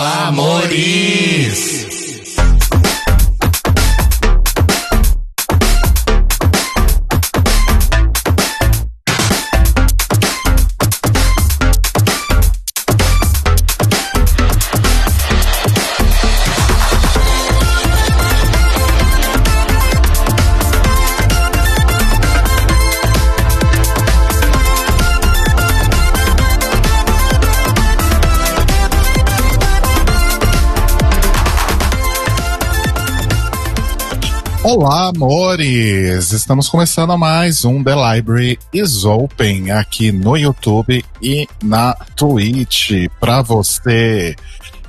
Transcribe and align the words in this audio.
Amores! 0.00 1.89
Olá, 34.82 35.10
amores! 35.14 36.32
Estamos 36.32 36.66
começando 36.66 37.14
mais 37.18 37.66
um 37.66 37.84
The 37.84 37.92
Library 37.94 38.58
is 38.72 39.04
Open 39.04 39.70
aqui 39.72 40.10
no 40.10 40.38
YouTube 40.38 41.04
e 41.20 41.46
na 41.62 41.92
Twitch. 42.16 42.92
Para 43.20 43.42
você 43.42 44.34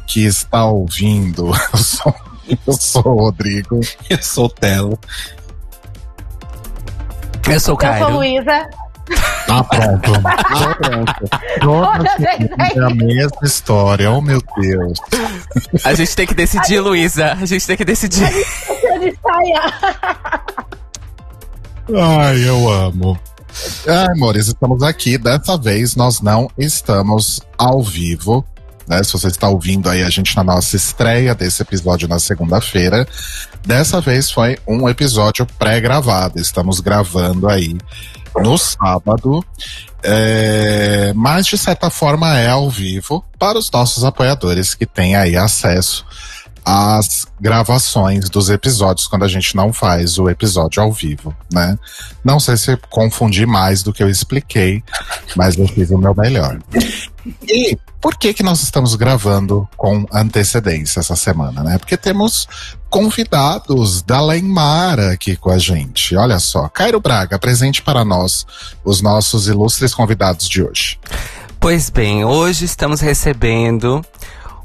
que 0.07 0.23
está 0.23 0.63
ouvindo, 0.63 1.51
eu 1.73 1.77
sou, 1.77 2.15
eu 2.47 2.73
sou 2.73 3.05
o 3.05 3.19
Rodrigo. 3.25 3.81
Eu 4.09 4.23
sou 4.23 4.45
o 4.45 4.49
Telo. 4.49 4.97
Eu 7.49 7.51
sou 7.51 7.51
o 7.51 7.53
Eu 7.53 7.59
sou 7.59 7.75
Caio. 7.75 8.09
Luísa. 8.11 8.69
Tá 9.47 9.63
pronto. 9.63 10.11
Tá 10.21 10.75
pronto. 10.75 11.13
Toda 11.59 12.09
é 12.19 12.79
a 12.79 12.89
mesma 12.89 13.39
história. 13.43 14.11
Oh, 14.11 14.21
meu 14.21 14.41
Deus. 14.59 14.99
A 15.83 15.93
gente 15.93 16.15
tem 16.15 16.27
que 16.27 16.33
decidir, 16.33 16.79
Luísa. 16.79 17.33
A 17.33 17.45
gente 17.45 17.65
tem 17.67 17.77
que 17.77 17.85
decidir. 17.85 18.31
Eu 18.83 19.07
ensaiar. 19.07 20.45
Ai, 21.93 22.47
eu 22.47 22.69
amo. 22.69 23.19
Ai, 23.87 24.07
amores, 24.15 24.47
estamos 24.47 24.81
aqui. 24.83 25.17
Dessa 25.17 25.57
vez 25.57 25.95
nós 25.95 26.21
não 26.21 26.49
estamos 26.57 27.41
ao 27.57 27.83
vivo. 27.83 28.45
Né? 28.87 29.03
Se 29.03 29.13
você 29.13 29.27
está 29.27 29.49
ouvindo 29.49 29.89
aí 29.89 30.03
a 30.03 30.09
gente 30.09 30.35
na 30.35 30.43
nossa 30.43 30.75
estreia 30.75 31.35
desse 31.35 31.61
episódio 31.61 32.07
na 32.07 32.19
segunda-feira, 32.19 33.07
dessa 33.65 33.99
vez 33.99 34.31
foi 34.31 34.57
um 34.67 34.87
episódio 34.87 35.45
pré-gravado. 35.57 36.39
Estamos 36.39 36.79
gravando 36.79 37.49
aí 37.49 37.77
no 38.37 38.57
sábado. 38.57 39.43
É, 40.03 41.13
mas 41.15 41.45
de 41.45 41.57
certa 41.57 41.89
forma 41.89 42.37
é 42.37 42.49
ao 42.49 42.69
vivo 42.69 43.23
para 43.37 43.57
os 43.57 43.69
nossos 43.69 44.03
apoiadores 44.03 44.73
que 44.73 44.85
têm 44.85 45.15
aí 45.15 45.37
acesso 45.37 46.05
às 46.65 47.25
gravações 47.39 48.29
dos 48.29 48.49
episódios 48.49 49.07
quando 49.07 49.23
a 49.23 49.27
gente 49.27 49.55
não 49.55 49.73
faz 49.73 50.17
o 50.17 50.29
episódio 50.29 50.81
ao 50.81 50.91
vivo, 50.91 51.35
né? 51.51 51.77
Não 52.23 52.39
sei 52.39 52.57
se 52.57 52.77
confundi 52.89 53.45
mais 53.45 53.83
do 53.83 53.91
que 53.91 54.03
eu 54.03 54.09
expliquei, 54.09 54.83
mas 55.35 55.57
eu 55.57 55.67
fiz 55.67 55.89
o 55.89 55.97
meu 55.97 56.15
melhor. 56.15 56.59
E 57.47 57.77
por 58.01 58.15
que 58.15 58.33
que 58.33 58.41
nós 58.41 58.63
estamos 58.63 58.95
gravando 58.95 59.69
com 59.77 60.05
antecedência 60.11 60.99
essa 60.99 61.15
semana, 61.15 61.63
né? 61.63 61.77
Porque 61.77 61.95
temos 61.95 62.47
convidados 62.89 64.01
da 64.01 64.19
Lenmara 64.19 65.11
aqui 65.11 65.35
com 65.37 65.51
a 65.51 65.59
gente. 65.59 66.15
Olha 66.15 66.39
só, 66.39 66.67
Cairo 66.67 66.99
Braga, 66.99 67.35
apresente 67.35 67.81
para 67.81 68.03
nós 68.03 68.45
os 68.83 69.01
nossos 69.01 69.47
ilustres 69.47 69.93
convidados 69.93 70.49
de 70.49 70.63
hoje. 70.63 70.99
Pois 71.59 71.91
bem, 71.91 72.25
hoje 72.25 72.65
estamos 72.65 72.99
recebendo 72.99 74.03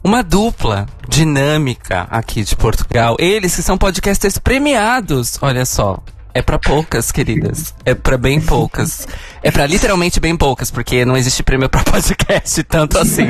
uma 0.02 0.22
dupla 0.22 0.86
dinâmica 1.06 2.06
aqui 2.10 2.42
de 2.42 2.56
Portugal. 2.56 3.16
Eles 3.18 3.54
que 3.54 3.62
são 3.62 3.76
podcasters 3.76 4.38
premiados. 4.38 5.38
Olha 5.42 5.66
só. 5.66 6.02
É 6.36 6.42
pra 6.42 6.58
poucas, 6.58 7.10
queridas. 7.10 7.74
É 7.82 7.94
pra 7.94 8.18
bem 8.18 8.42
poucas. 8.42 9.08
É 9.42 9.50
pra 9.50 9.64
literalmente 9.64 10.20
bem 10.20 10.36
poucas, 10.36 10.70
porque 10.70 11.02
não 11.02 11.16
existe 11.16 11.42
prêmio 11.42 11.66
pra 11.66 11.80
podcast 11.90 12.62
tanto 12.64 12.98
assim 12.98 13.28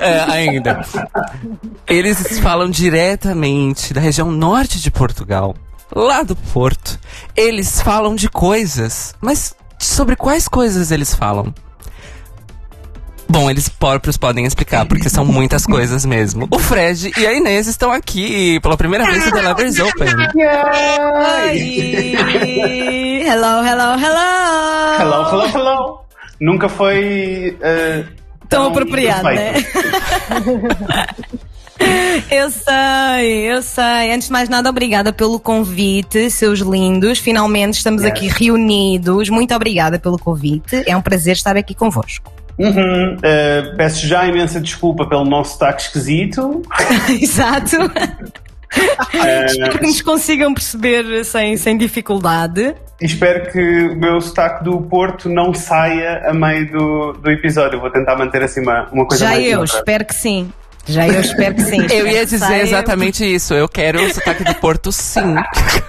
é, 0.00 0.20
ainda. 0.20 0.80
Eles 1.88 2.38
falam 2.38 2.70
diretamente 2.70 3.92
da 3.92 4.00
região 4.00 4.30
norte 4.30 4.80
de 4.80 4.92
Portugal, 4.92 5.56
lá 5.92 6.22
do 6.22 6.36
Porto. 6.36 7.00
Eles 7.34 7.80
falam 7.80 8.14
de 8.14 8.28
coisas, 8.28 9.12
mas 9.20 9.52
sobre 9.76 10.14
quais 10.14 10.46
coisas 10.46 10.92
eles 10.92 11.12
falam? 11.12 11.52
Bom, 13.28 13.50
eles 13.50 13.68
próprios 13.68 14.16
podem 14.16 14.46
explicar, 14.46 14.86
porque 14.86 15.08
são 15.10 15.24
muitas 15.24 15.66
coisas 15.66 16.04
mesmo. 16.04 16.46
O 16.50 16.58
Fred 16.58 17.10
e 17.18 17.26
a 17.26 17.32
Inês 17.34 17.66
estão 17.66 17.90
aqui 17.92 18.58
pela 18.60 18.76
primeira 18.76 19.04
vez 19.04 19.24
no 19.26 19.32
The 19.32 19.42
Libraries 19.48 19.78
Open. 19.80 20.08
Oi! 21.42 23.22
hello, 23.26 23.64
hello, 23.66 23.98
hello! 23.98 25.00
Hello, 25.00 25.28
hello, 25.28 25.46
hello. 25.54 26.00
Nunca 26.40 26.68
foi. 26.68 27.56
eh, 27.60 28.04
Tão 28.48 28.66
apropriado, 28.68 29.22
perfeito. 29.22 29.76
né? 29.76 31.06
Eu 32.30 32.50
sei, 32.50 33.52
eu 33.52 33.60
sei. 33.62 34.12
Antes 34.12 34.28
de 34.28 34.32
mais 34.32 34.48
nada, 34.48 34.70
obrigada 34.70 35.12
pelo 35.12 35.38
convite, 35.40 36.30
seus 36.30 36.60
lindos. 36.60 37.18
Finalmente 37.18 37.74
estamos 37.74 38.02
Yes. 38.02 38.12
aqui 38.12 38.28
reunidos. 38.28 39.28
Muito 39.28 39.54
obrigada 39.54 39.98
pelo 39.98 40.18
convite. 40.18 40.84
É 40.86 40.96
um 40.96 41.02
prazer 41.02 41.34
estar 41.34 41.56
aqui 41.56 41.74
convosco. 41.74 42.32
Uhum, 42.58 43.16
eh, 43.22 43.74
peço 43.76 44.06
já 44.06 44.26
imensa 44.26 44.60
desculpa 44.60 45.06
pelo 45.08 45.24
nosso 45.24 45.52
sotaque 45.52 45.82
esquisito. 45.82 46.62
Exato. 47.20 47.76
Eh, 49.14 49.46
Espero 49.46 49.78
que 49.78 49.86
nos 49.86 50.02
consigam 50.02 50.52
perceber 50.54 51.24
sem, 51.24 51.56
sem 51.56 51.76
dificuldade. 51.78 52.74
e 53.00 53.04
espero 53.06 53.50
que 53.52 53.58
o 53.88 53.96
meu 53.96 54.20
sotaque 54.20 54.64
do 54.64 54.80
Porto 54.82 55.28
não 55.28 55.52
saia 55.54 56.22
a 56.28 56.34
meio 56.34 56.70
do, 56.70 57.12
do 57.14 57.30
episódio. 57.30 57.78
Vou 57.80 57.90
tentar 57.90 58.16
manter 58.16 58.42
assim 58.42 58.60
uma, 58.62 58.88
uma 58.90 59.06
coisa 59.06 59.24
Já 59.26 59.30
mais 59.32 59.46
eu, 59.46 59.62
espero 59.64 60.04
que 60.04 60.14
sim. 60.14 60.50
Já 60.88 61.06
eu 61.08 61.20
espero 61.20 61.54
que 61.54 61.62
sim. 61.62 61.84
Eu 61.90 62.06
ia 62.06 62.24
dizer 62.24 62.38
saia. 62.38 62.62
exatamente 62.62 63.24
isso. 63.24 63.52
Eu 63.54 63.68
quero 63.68 64.00
o 64.02 64.14
sotaque 64.14 64.44
do 64.44 64.54
Porto, 64.56 64.92
sim. 64.92 65.34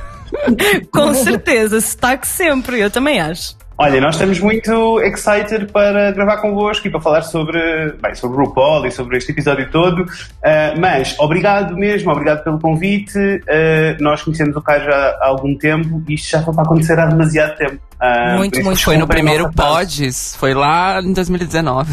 Com 0.92 1.14
certeza, 1.14 1.80
sotaque 1.82 2.28
sempre, 2.28 2.80
eu 2.80 2.90
também 2.90 3.20
acho. 3.20 3.57
Olha, 3.80 4.02
nós 4.02 4.16
estamos 4.16 4.40
muito 4.40 5.00
excited 5.02 5.72
para 5.72 6.12
gravar 6.12 6.38
convosco 6.38 6.88
e 6.88 6.90
para 6.90 7.00
falar 7.00 7.22
sobre, 7.22 7.60
bem, 8.02 8.16
sobre 8.16 8.42
o 8.42 8.46
RuPaul 8.46 8.88
e 8.88 8.92
sobre 8.92 9.18
este 9.18 9.32
episódio 9.32 9.70
todo. 9.70 10.02
Uh, 10.02 10.80
mas 10.80 11.16
obrigado 11.20 11.78
mesmo, 11.78 12.12
obrigado 12.12 12.44
pelo 12.44 12.60
convite. 12.60 13.20
Uh, 13.20 14.02
nós 14.02 14.24
conhecemos 14.24 14.56
o 14.56 14.62
Caio 14.64 14.84
já 14.84 15.16
há 15.22 15.28
algum 15.28 15.56
tempo 15.56 16.02
e 16.08 16.16
isto 16.16 16.28
já 16.28 16.42
foi 16.42 16.56
para 16.56 16.64
acontecer 16.64 16.98
há 16.98 17.06
demasiado 17.06 17.56
tempo. 17.56 17.80
Uh, 18.02 18.38
Muito, 18.38 18.64
muito. 18.64 18.84
Foi 18.84 18.98
no 18.98 19.08
primeiro. 19.08 19.52
Pods, 19.54 20.36
foi 20.40 20.54
lá 20.56 21.00
em 21.00 21.14
2019. 21.14 21.92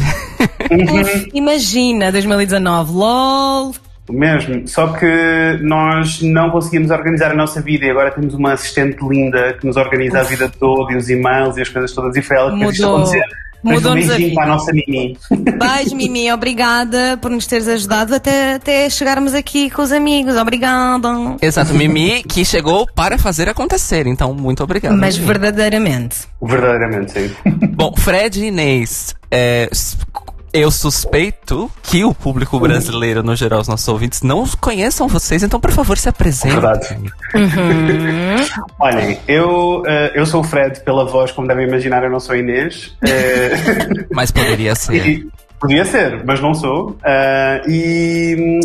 Uhum. 0.71 1.29
Imagina, 1.33 2.11
2019, 2.11 2.91
LOL. 2.93 3.75
Mesmo, 4.09 4.67
só 4.67 4.87
que 4.93 5.59
nós 5.61 6.21
não 6.21 6.51
conseguimos 6.51 6.91
organizar 6.91 7.31
a 7.31 7.35
nossa 7.35 7.59
vida 7.61 7.85
e 7.85 7.89
agora 7.89 8.11
temos 8.11 8.33
uma 8.35 8.53
assistente 8.53 8.97
linda 9.07 9.53
que 9.59 9.65
nos 9.65 9.77
organiza 9.77 10.19
a 10.19 10.23
vida 10.23 10.47
toda 10.59 10.93
e 10.93 10.97
os 10.97 11.09
e-mails 11.09 11.57
e 11.57 11.61
as 11.61 11.69
coisas 11.69 11.91
todas 11.91 12.15
e 12.15 12.21
foi 12.21 12.37
ela 12.37 12.51
que 12.51 12.59
fez 12.59 12.71
isto 12.73 12.81
Mudou- 12.83 12.97
acontecer. 13.01 13.45
Mas 13.63 13.73
um 13.73 13.75
mudou-nos 13.77 14.09
a 14.11 14.17
vida. 14.17 14.35
para 14.35 14.43
a 14.43 14.47
nossa 14.47 14.71
Mimi. 14.71 15.17
Beijo, 15.31 15.95
Mimi, 15.95 16.31
obrigada 16.31 17.17
por 17.19 17.31
nos 17.31 17.47
teres 17.47 17.67
ajudado 17.67 18.13
até, 18.13 18.53
até 18.53 18.87
chegarmos 18.91 19.33
aqui 19.33 19.71
com 19.71 19.81
os 19.81 19.91
amigos. 19.91 20.35
Obrigada. 20.35 21.09
Exato, 21.41 21.73
Mimi, 21.73 22.21
que 22.29 22.45
chegou 22.45 22.85
para 22.93 23.17
fazer 23.17 23.49
acontecer. 23.49 24.05
Então, 24.05 24.35
muito 24.35 24.63
obrigado. 24.63 24.95
Mas 24.95 25.15
Mimi. 25.17 25.27
verdadeiramente. 25.27 26.27
Verdadeiramente, 26.39 27.11
sim. 27.11 27.31
Bom, 27.71 27.91
Fred 27.97 28.39
e 28.39 28.47
Inês, 28.49 29.15
é, 29.31 29.67
eu 30.57 30.71
suspeito 30.71 31.69
que 31.83 32.03
o 32.03 32.13
público 32.13 32.59
brasileiro, 32.59 33.21
no 33.21 33.35
geral, 33.35 33.61
os 33.61 33.67
nossos 33.67 33.87
ouvintes, 33.87 34.21
não 34.21 34.45
conheçam 34.59 35.07
vocês, 35.07 35.43
então, 35.43 35.59
por 35.59 35.71
favor, 35.71 35.97
se 35.97 36.09
apresentem. 36.09 36.59
Verdade. 36.59 36.97
Olhem, 38.79 39.19
eu, 39.27 39.83
eh, 39.85 40.11
eu 40.15 40.25
sou 40.25 40.41
o 40.41 40.43
Fred 40.43 40.79
pela 40.81 41.05
voz, 41.05 41.31
como 41.31 41.47
devem 41.47 41.67
imaginar, 41.67 42.03
eu 42.03 42.09
não 42.09 42.19
sou 42.19 42.35
a 42.35 42.37
Inês. 42.37 42.95
Eh, 43.07 44.05
Mas 44.11 44.31
poderia 44.31 44.73
ser. 44.75 45.05
e- 45.07 45.27
podia 45.59 45.85
ser, 45.85 46.23
mas 46.25 46.41
não 46.41 46.53
sou. 46.53 46.97
Ah, 47.03 47.61
e 47.67 48.59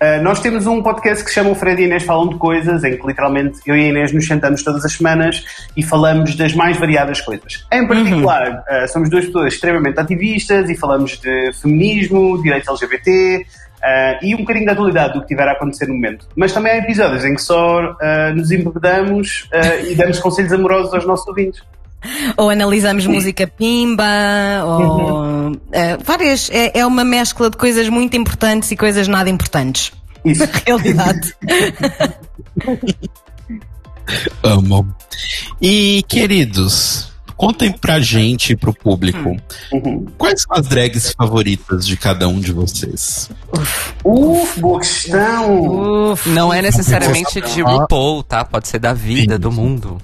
ah, 0.00 0.18
nós 0.22 0.40
temos 0.40 0.66
um 0.66 0.82
podcast 0.82 1.22
que 1.22 1.30
se 1.30 1.34
chama 1.34 1.50
O 1.50 1.54
Fred 1.54 1.82
e 1.82 1.84
Inês 1.84 2.02
Falam 2.04 2.28
de 2.28 2.36
Coisas, 2.36 2.82
em 2.84 2.96
que 2.96 3.06
literalmente 3.06 3.60
eu 3.66 3.76
e 3.76 3.84
a 3.84 3.88
Inês 3.88 4.12
nos 4.12 4.26
sentamos 4.26 4.62
todas 4.62 4.84
as 4.84 4.92
semanas 4.92 5.44
e 5.76 5.82
falamos 5.82 6.34
das 6.36 6.54
mais 6.54 6.78
variadas 6.78 7.20
coisas. 7.20 7.66
Em 7.70 7.86
particular, 7.86 8.64
ah, 8.66 8.86
somos 8.88 9.10
duas 9.10 9.26
pessoas 9.26 9.52
extremamente 9.54 10.00
ativistas 10.00 10.70
e 10.70 10.76
falamos 10.76 11.18
de 11.18 11.52
feminismo, 11.52 12.42
direitos 12.42 12.68
LGBT. 12.68 13.44
ah, 13.82 14.18
e 14.22 14.34
um 14.34 14.38
bocadinho 14.38 14.66
da 14.66 14.72
atualidade 14.72 15.14
do 15.14 15.20
que 15.22 15.28
tiver 15.28 15.48
a 15.48 15.52
acontecer 15.52 15.86
no 15.86 15.94
momento. 15.94 16.26
Mas 16.34 16.52
também 16.52 16.72
há 16.72 16.76
episódios 16.78 17.24
em 17.24 17.34
que 17.34 17.42
só 17.42 17.96
ah, 18.00 18.32
nos 18.34 18.50
embebedamos 18.50 19.48
ah, 19.52 19.76
e 19.76 19.94
damos 19.94 20.18
conselhos 20.18 20.52
amorosos 20.52 20.94
aos 20.94 21.06
nossos 21.06 21.26
ouvintes. 21.28 21.62
Ou 22.36 22.50
analisamos 22.50 23.06
música 23.06 23.46
pimba, 23.46 24.04
ou 24.64 25.52
eh, 25.72 25.96
várias. 26.04 26.50
É, 26.50 26.80
é 26.80 26.86
uma 26.86 27.04
mescla 27.04 27.50
de 27.50 27.56
coisas 27.56 27.88
muito 27.88 28.16
importantes 28.16 28.70
e 28.70 28.76
coisas 28.76 29.08
nada 29.08 29.30
importantes. 29.30 29.92
Isso. 30.24 30.40
Na 30.40 30.48
realidade. 30.66 31.34
Amo. 34.42 34.94
E, 35.60 36.02
queridos, 36.08 37.12
contem 37.36 37.72
pra 37.72 38.00
gente 38.00 38.52
e 38.52 38.56
pro 38.56 38.74
público. 38.74 39.36
Uhum. 39.72 40.06
Quais 40.18 40.42
são 40.42 40.56
as 40.56 40.66
drags 40.66 41.12
favoritas 41.12 41.86
de 41.86 41.96
cada 41.96 42.28
um 42.28 42.40
de 42.40 42.52
vocês? 42.52 43.30
Uf, 44.04 44.60
boa 44.60 44.80
questão. 44.80 46.12
Uf. 46.12 46.28
Não 46.30 46.52
é 46.52 46.60
necessariamente 46.60 47.40
de 47.40 47.62
RuPaul, 47.62 48.22
tá? 48.24 48.44
Pode 48.44 48.68
ser 48.68 48.78
da 48.78 48.92
vida, 48.92 49.34
Sim. 49.34 49.40
do 49.40 49.52
mundo. 49.52 49.98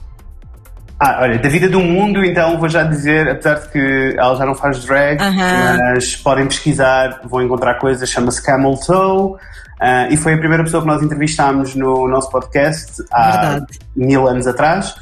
Ah, 0.99 1.19
olha, 1.23 1.39
da 1.39 1.49
vida 1.49 1.69
do 1.69 1.79
mundo, 1.81 2.25
então 2.25 2.59
vou 2.59 2.69
já 2.71 2.83
dizer, 2.83 3.29
apesar 3.29 3.55
de 3.61 3.69
que 3.69 4.15
ela 4.19 4.35
já 4.35 4.47
não 4.47 4.55
faz 4.55 4.83
drag, 4.85 5.21
Aham. 5.21 5.79
mas 5.95 6.17
podem 6.17 6.47
pesquisar, 6.47 7.21
vão 7.25 7.43
encontrar 7.43 7.75
coisas, 7.75 8.09
chama-se 8.09 8.43
Camel 8.43 8.77
Toe. 8.79 9.37
ah, 9.79 10.09
e 10.09 10.17
foi 10.17 10.33
a 10.33 10.39
primeira 10.39 10.65
pessoa 10.65 10.81
que 10.83 10.89
nós 10.89 11.03
entrevistámos 11.03 11.75
no 11.75 12.09
nosso 12.09 12.31
podcast 12.31 13.03
há 13.13 13.31
Verdade. 13.31 13.79
mil 13.95 14.27
anos 14.27 14.47
atrás 14.47 14.95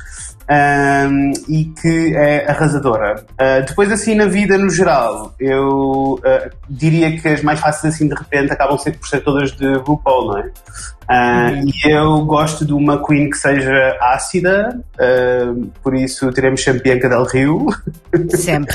ahm, 0.49 1.32
e 1.49 1.64
que 1.64 2.14
é 2.14 2.50
arrasadora. 2.50 3.25
Ah, 3.38 3.61
depois, 3.61 3.91
assim, 3.91 4.14
na 4.14 4.26
vida 4.26 4.58
no 4.58 4.70
geral, 4.70 5.35
eu 5.38 6.20
ah, 6.25 6.50
diria 6.69 7.19
que 7.19 7.26
as 7.29 7.43
mais 7.43 7.61
fáceis, 7.61 7.94
assim, 7.94 8.08
de 8.08 8.14
repente, 8.14 8.52
acabam 8.52 8.79
sempre 8.79 9.00
por 9.00 9.08
ser 9.08 9.20
todas 9.20 9.52
de 9.52 9.75
RuPaul, 9.75 10.26
não 10.29 10.38
é? 10.38 10.50
Ah, 11.06 11.50
E 11.52 11.91
eu 11.91 12.25
gosto 12.25 12.64
de 12.64 12.73
uma 12.73 13.05
queen 13.05 13.29
que 13.29 13.37
seja 13.37 13.96
ácida, 14.00 14.81
por 15.82 15.94
isso 15.94 16.31
teremos 16.32 16.62
sempre 16.62 16.82
Bianca 16.82 17.08
Del 17.08 17.25
Rio. 17.25 17.67
Sempre. 18.31 18.75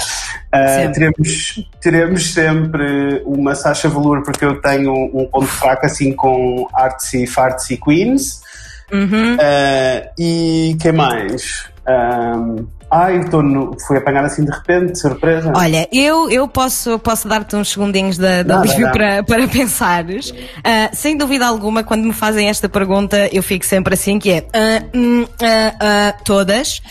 Uh, 0.53 0.67
Sempre. 0.69 0.93
teremos, 0.93 1.69
teremos 1.81 2.33
sempre 2.33 3.21
uma 3.25 3.53
Sasha 3.53 3.87
Velour, 3.87 4.23
porque 4.23 4.45
eu 4.45 4.59
tenho 4.61 4.93
um 4.93 5.27
ponto 5.27 5.45
fraco 5.45 5.85
assim 5.85 6.11
com 6.13 6.67
artsy, 6.73 7.27
fartsy 7.27 7.77
queens. 7.77 8.41
Uhum. 8.91 9.35
Uh, 9.35 10.09
e 10.17 10.77
quem 10.79 10.91
mais? 10.91 11.69
Um, 11.87 12.67
ai, 12.91 13.19
estou 13.19 13.43
no, 13.43 13.75
fui 13.79 13.97
apanhar 13.97 14.23
assim 14.23 14.43
de 14.43 14.51
repente, 14.51 14.93
de 14.93 14.99
surpresa. 14.99 15.51
Olha, 15.55 15.87
eu, 15.91 16.29
eu 16.29 16.47
posso, 16.47 16.97
posso 16.99 17.27
dar-te 17.27 17.55
uns 17.55 17.69
segundinhos 17.69 18.17
dá, 18.17 18.39
alívio 18.59 18.85
dá. 18.87 18.91
para, 18.91 19.23
para 19.23 19.47
pensares. 19.47 20.33
Ah, 20.63 20.89
sem 20.93 21.17
dúvida 21.17 21.45
alguma, 21.45 21.83
quando 21.83 22.03
me 22.03 22.13
fazem 22.13 22.49
esta 22.49 22.67
pergunta, 22.67 23.29
eu 23.31 23.43
fico 23.43 23.65
sempre 23.65 23.93
assim, 23.93 24.19
que 24.19 24.31
é 24.31 24.47
ah, 24.53 25.73
ah, 25.81 26.15
todas, 26.23 26.81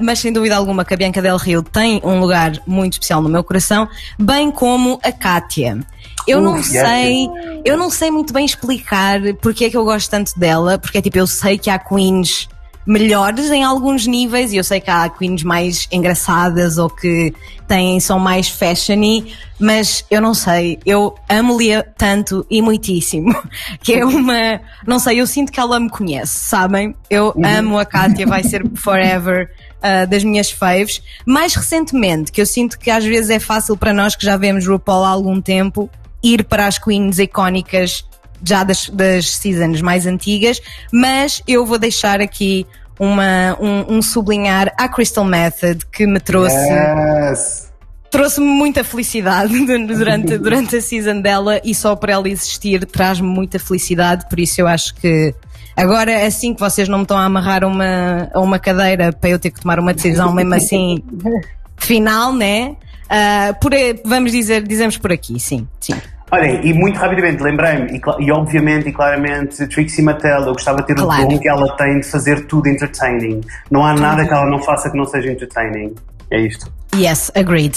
mas 0.00 0.18
sem 0.18 0.32
dúvida 0.32 0.56
alguma 0.56 0.84
que 0.84 0.94
a 0.94 0.96
Bianca 0.96 1.20
Del 1.20 1.36
Rio 1.36 1.62
tem 1.62 2.00
um 2.04 2.18
lugar 2.20 2.52
muito 2.66 2.94
especial 2.94 3.22
no 3.22 3.28
meu 3.28 3.44
coração, 3.44 3.88
bem 4.18 4.50
como 4.50 4.98
a 5.02 5.12
Kátia. 5.12 5.78
Eu 6.26 6.40
não 6.40 6.62
sei, 6.62 7.28
eu 7.64 7.76
não 7.76 7.90
sei 7.90 8.10
muito 8.10 8.32
bem 8.32 8.44
explicar 8.44 9.20
porque 9.40 9.66
é 9.66 9.70
que 9.70 9.76
eu 9.76 9.84
gosto 9.84 10.10
tanto 10.10 10.38
dela, 10.38 10.78
porque 10.78 10.98
é 10.98 11.02
tipo, 11.02 11.18
eu 11.18 11.26
sei 11.26 11.56
que 11.56 11.70
há 11.70 11.78
queens 11.78 12.48
melhores 12.86 13.50
em 13.50 13.64
alguns 13.64 14.06
níveis 14.06 14.52
e 14.52 14.56
eu 14.56 14.64
sei 14.64 14.80
que 14.80 14.88
há 14.88 15.08
queens 15.08 15.42
mais 15.42 15.88
engraçadas 15.90 16.78
ou 16.78 16.88
que 16.88 17.34
têm, 17.66 17.98
são 17.98 18.18
mais 18.18 18.48
fashiony, 18.48 19.34
mas 19.58 20.04
eu 20.08 20.20
não 20.20 20.32
sei, 20.32 20.78
eu 20.86 21.14
amo-lhe 21.28 21.82
tanto 21.98 22.46
e 22.48 22.62
muitíssimo, 22.62 23.34
que 23.82 23.94
é 23.94 24.04
uma, 24.04 24.60
não 24.86 25.00
sei, 25.00 25.20
eu 25.20 25.26
sinto 25.26 25.50
que 25.50 25.58
ela 25.58 25.80
me 25.80 25.90
conhece, 25.90 26.38
sabem? 26.38 26.94
Eu 27.10 27.34
amo 27.44 27.76
a 27.76 27.84
Kátia, 27.84 28.24
vai 28.24 28.44
ser 28.44 28.64
forever 28.76 29.50
uh, 29.78 30.06
das 30.06 30.22
minhas 30.22 30.50
faves. 30.50 31.02
Mais 31.26 31.54
recentemente, 31.56 32.30
que 32.30 32.40
eu 32.40 32.46
sinto 32.46 32.78
que 32.78 32.90
às 32.90 33.04
vezes 33.04 33.30
é 33.30 33.40
fácil 33.40 33.76
para 33.76 33.92
nós 33.92 34.14
que 34.14 34.24
já 34.24 34.36
vemos 34.36 34.64
RuPaul 34.64 35.04
há 35.04 35.08
algum 35.08 35.40
tempo, 35.40 35.90
ir 36.22 36.44
para 36.44 36.66
as 36.66 36.78
queens 36.78 37.18
icónicas 37.18 38.04
já 38.44 38.64
das, 38.64 38.88
das 38.90 39.30
seasons 39.36 39.80
mais 39.80 40.06
antigas, 40.06 40.60
mas 40.92 41.42
eu 41.46 41.64
vou 41.64 41.78
deixar 41.78 42.20
aqui 42.20 42.66
uma, 42.98 43.56
um, 43.60 43.96
um 43.96 44.02
sublinhar 44.02 44.72
à 44.78 44.88
Crystal 44.88 45.24
Method 45.24 45.84
que 45.86 46.06
me 46.06 46.18
trouxe 46.20 46.56
Yes. 46.56 47.72
trouxe-me 48.10 48.46
muita 48.46 48.82
felicidade 48.82 49.54
durante, 49.86 50.36
durante 50.38 50.76
a 50.76 50.80
season 50.80 51.20
dela 51.20 51.60
e 51.64 51.74
só 51.74 51.94
por 51.94 52.08
ela 52.08 52.28
existir 52.28 52.84
traz-me 52.86 53.28
muita 53.28 53.58
felicidade, 53.58 54.28
por 54.28 54.40
isso 54.40 54.60
eu 54.60 54.66
acho 54.66 54.94
que 54.94 55.34
agora 55.76 56.26
assim 56.26 56.54
que 56.54 56.60
vocês 56.60 56.88
não 56.88 56.98
me 56.98 57.04
estão 57.04 57.18
a 57.18 57.24
amarrar 57.24 57.64
a 57.64 57.66
uma, 57.66 58.30
a 58.32 58.40
uma 58.40 58.58
cadeira 58.58 59.12
para 59.12 59.30
eu 59.30 59.38
ter 59.38 59.50
que 59.50 59.60
tomar 59.60 59.78
uma 59.78 59.92
decisão 59.92 60.32
mesmo 60.32 60.54
assim 60.54 61.02
final, 61.76 62.32
né? 62.32 62.76
Ah, 63.08 63.54
por, 63.60 63.72
vamos 64.04 64.32
dizer, 64.32 64.62
dizemos 64.62 64.98
por 64.98 65.12
aqui, 65.12 65.38
sim, 65.38 65.66
sim. 65.80 65.94
Olhem, 66.30 66.60
e 66.64 66.72
muito 66.74 66.98
rapidamente 66.98 67.40
lembrei-me, 67.40 67.98
e, 67.98 68.00
e 68.24 68.32
obviamente 68.32 68.88
e 68.88 68.92
claramente, 68.92 69.64
Trixie 69.68 70.02
Mattel, 70.02 70.40
eu 70.42 70.52
gostava 70.54 70.78
de 70.78 70.88
ter 70.88 70.96
Claro. 70.96 71.22
o 71.24 71.28
dom 71.28 71.38
que 71.38 71.48
ela 71.48 71.76
tem 71.76 72.00
de 72.00 72.06
fazer 72.08 72.46
tudo 72.46 72.68
entertaining. 72.68 73.40
Não 73.70 73.86
há 73.86 73.94
nada 73.94 74.26
que 74.26 74.32
ela 74.34 74.46
não 74.50 74.60
faça 74.60 74.90
que 74.90 74.96
não 74.96 75.04
seja 75.04 75.30
entertaining. 75.30 75.94
É 76.30 76.40
isto. 76.40 76.72
Yes, 76.96 77.30
agreed. 77.34 77.76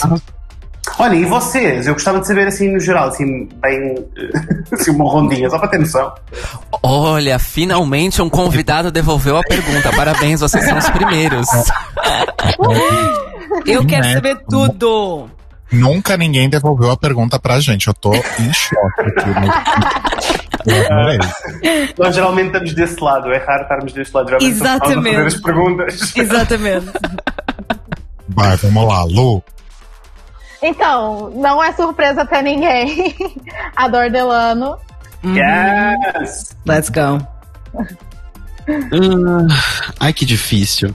Olhem, 0.97 1.21
e 1.21 1.25
vocês? 1.25 1.85
Eu 1.85 1.93
gostava 1.93 2.19
de 2.19 2.25
saber 2.25 2.47
assim 2.47 2.73
no 2.73 2.79
geral, 2.79 3.09
assim, 3.09 3.47
bem. 3.61 3.95
assim, 4.73 4.89
uma 4.89 5.05
rondinha, 5.11 5.47
só 5.47 5.59
para 5.59 5.67
ter 5.67 5.77
noção. 5.77 6.11
Olha, 6.81 7.37
finalmente 7.37 8.19
um 8.19 8.29
convidado 8.29 8.91
devolveu 8.91 9.37
a 9.37 9.43
pergunta. 9.43 9.91
Parabéns, 9.95 10.39
vocês 10.39 10.65
são 10.65 10.77
os 10.77 10.89
primeiros. 10.89 11.47
Eu 13.65 13.85
quero 13.85 14.03
Né? 14.05 14.13
saber 14.13 14.37
tudo. 14.49 15.29
Nunca 15.71 16.17
ninguém 16.17 16.49
devolveu 16.49 16.89
a 16.91 16.97
pergunta 16.97 17.39
pra 17.39 17.59
gente. 17.59 17.87
Eu 17.87 17.93
tô 17.93 18.13
em 18.13 18.53
choque 18.53 19.01
aqui. 19.01 19.29
adorei. 20.89 21.19
Nós 21.97 22.15
geralmente 22.15 22.47
estamos 22.47 22.73
desse 22.73 22.99
lado, 23.03 23.31
é 23.31 23.37
raro 23.37 23.63
estarmos 23.63 23.93
deste 23.93 24.13
lado. 24.15 24.29
Geralmente 24.29 24.51
Exatamente. 24.55 25.15
fazer 25.15 25.27
as 25.27 25.35
perguntas. 25.41 26.13
Exatamente. 26.17 26.87
Vai, 28.29 28.55
vamos 28.57 28.87
lá, 28.87 29.03
Lu. 29.03 29.43
Então, 30.61 31.29
não 31.35 31.63
é 31.63 31.71
surpresa 31.73 32.25
pra 32.25 32.41
ninguém. 32.41 33.15
A 33.75 33.87
Dor 33.87 34.09
Delano. 34.09 34.77
Yes! 35.23 36.55
Let's 36.65 36.89
go. 36.89 37.25
Ah, 38.67 39.47
ai, 39.99 40.13
que 40.13 40.25
difícil. 40.25 40.93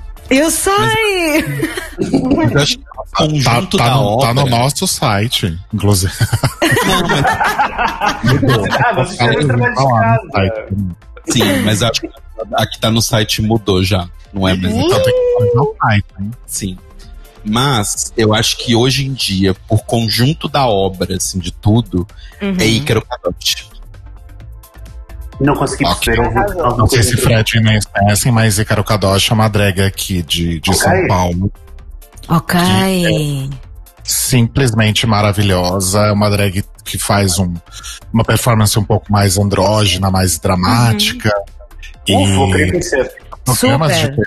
Eu 2.00 2.60
acho 2.62 2.78
que 2.78 2.84
o 2.84 3.04
Tá, 3.14 3.26
conjunto 3.28 3.76
tá 3.76 3.84
da 3.88 3.94
no, 3.94 4.02
obra... 4.02 4.26
tá 4.26 4.34
no 4.34 4.46
nosso 4.46 4.86
site, 4.88 5.56
inclusive. 5.72 6.12
Ah, 6.60 8.20
um 8.24 8.38
trabalho 8.76 9.08
de 9.08 9.16
Tá 9.16 9.26
lá 9.26 9.32
no 9.32 10.30
casa. 10.30 10.30
site. 10.32 10.76
Sim, 11.30 11.62
mas 11.64 11.82
acho 11.82 12.00
que 12.00 12.10
a 12.54 12.66
que 12.66 12.78
tá 12.80 12.90
no 12.90 13.00
site 13.00 13.40
mudou 13.42 13.82
já. 13.82 14.08
Não 14.32 14.48
é 14.48 14.56
mesmo? 14.56 14.80
Então 14.80 15.00
tem 15.02 15.12
que 15.12 15.38
fazer 15.38 15.54
no 15.54 15.74
site, 15.80 16.04
hein? 16.20 16.30
Sim. 16.46 16.78
Mas 17.44 18.12
eu 18.16 18.34
acho 18.34 18.56
que 18.56 18.74
hoje 18.74 19.06
em 19.06 19.12
dia, 19.12 19.54
por 19.68 19.84
conjunto 19.84 20.48
da 20.48 20.66
obra, 20.66 21.14
assim, 21.16 21.38
de 21.38 21.52
tudo, 21.52 22.06
Uhum. 22.42 22.56
é 22.58 22.66
Ícaro 22.66 23.04
Cadotti. 23.06 23.68
Não 25.40 25.54
consegui 25.54 25.84
Ok. 25.84 26.14
perceber. 26.14 26.60
alguma 26.60 26.76
Não 26.76 26.86
sei 26.86 27.02
se 27.02 27.16
Fred 27.16 27.60
nem 27.60 27.78
conhecem, 27.92 28.30
mas 28.32 28.58
Ícaro 28.58 28.84
Kadosh 28.84 29.30
é 29.30 29.34
uma 29.34 29.48
drag 29.48 29.80
aqui 29.82 30.22
de, 30.22 30.60
de 30.60 30.70
Ok. 30.70 30.80
São 30.80 31.06
Paulo. 31.08 31.52
Ok. 32.28 33.50
Simplesmente 34.02 35.06
maravilhosa. 35.06 36.00
É 36.06 36.12
uma 36.12 36.30
drag 36.30 36.64
que 36.84 36.98
faz 36.98 37.38
um, 37.38 37.54
uma 38.12 38.24
performance 38.24 38.78
um 38.78 38.84
pouco 38.84 39.10
mais 39.10 39.38
andrógena, 39.38 40.10
mais 40.10 40.38
dramática. 40.38 41.30
Querer 42.04 42.66
E 42.68 42.70
conhecer. 42.70 43.12
programas 43.44 43.96
de. 43.98 44.08
TV. 44.10 44.22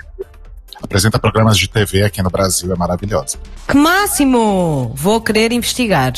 Apresenta 0.82 1.18
programas 1.18 1.58
de 1.58 1.68
TV 1.68 2.04
aqui 2.04 2.22
no 2.22 2.30
Brasil, 2.30 2.72
é 2.72 2.76
maravilhosa. 2.76 3.36
Que 3.66 3.76
máximo! 3.76 4.92
Vou 4.94 5.20
querer 5.20 5.52
investigar. 5.52 6.12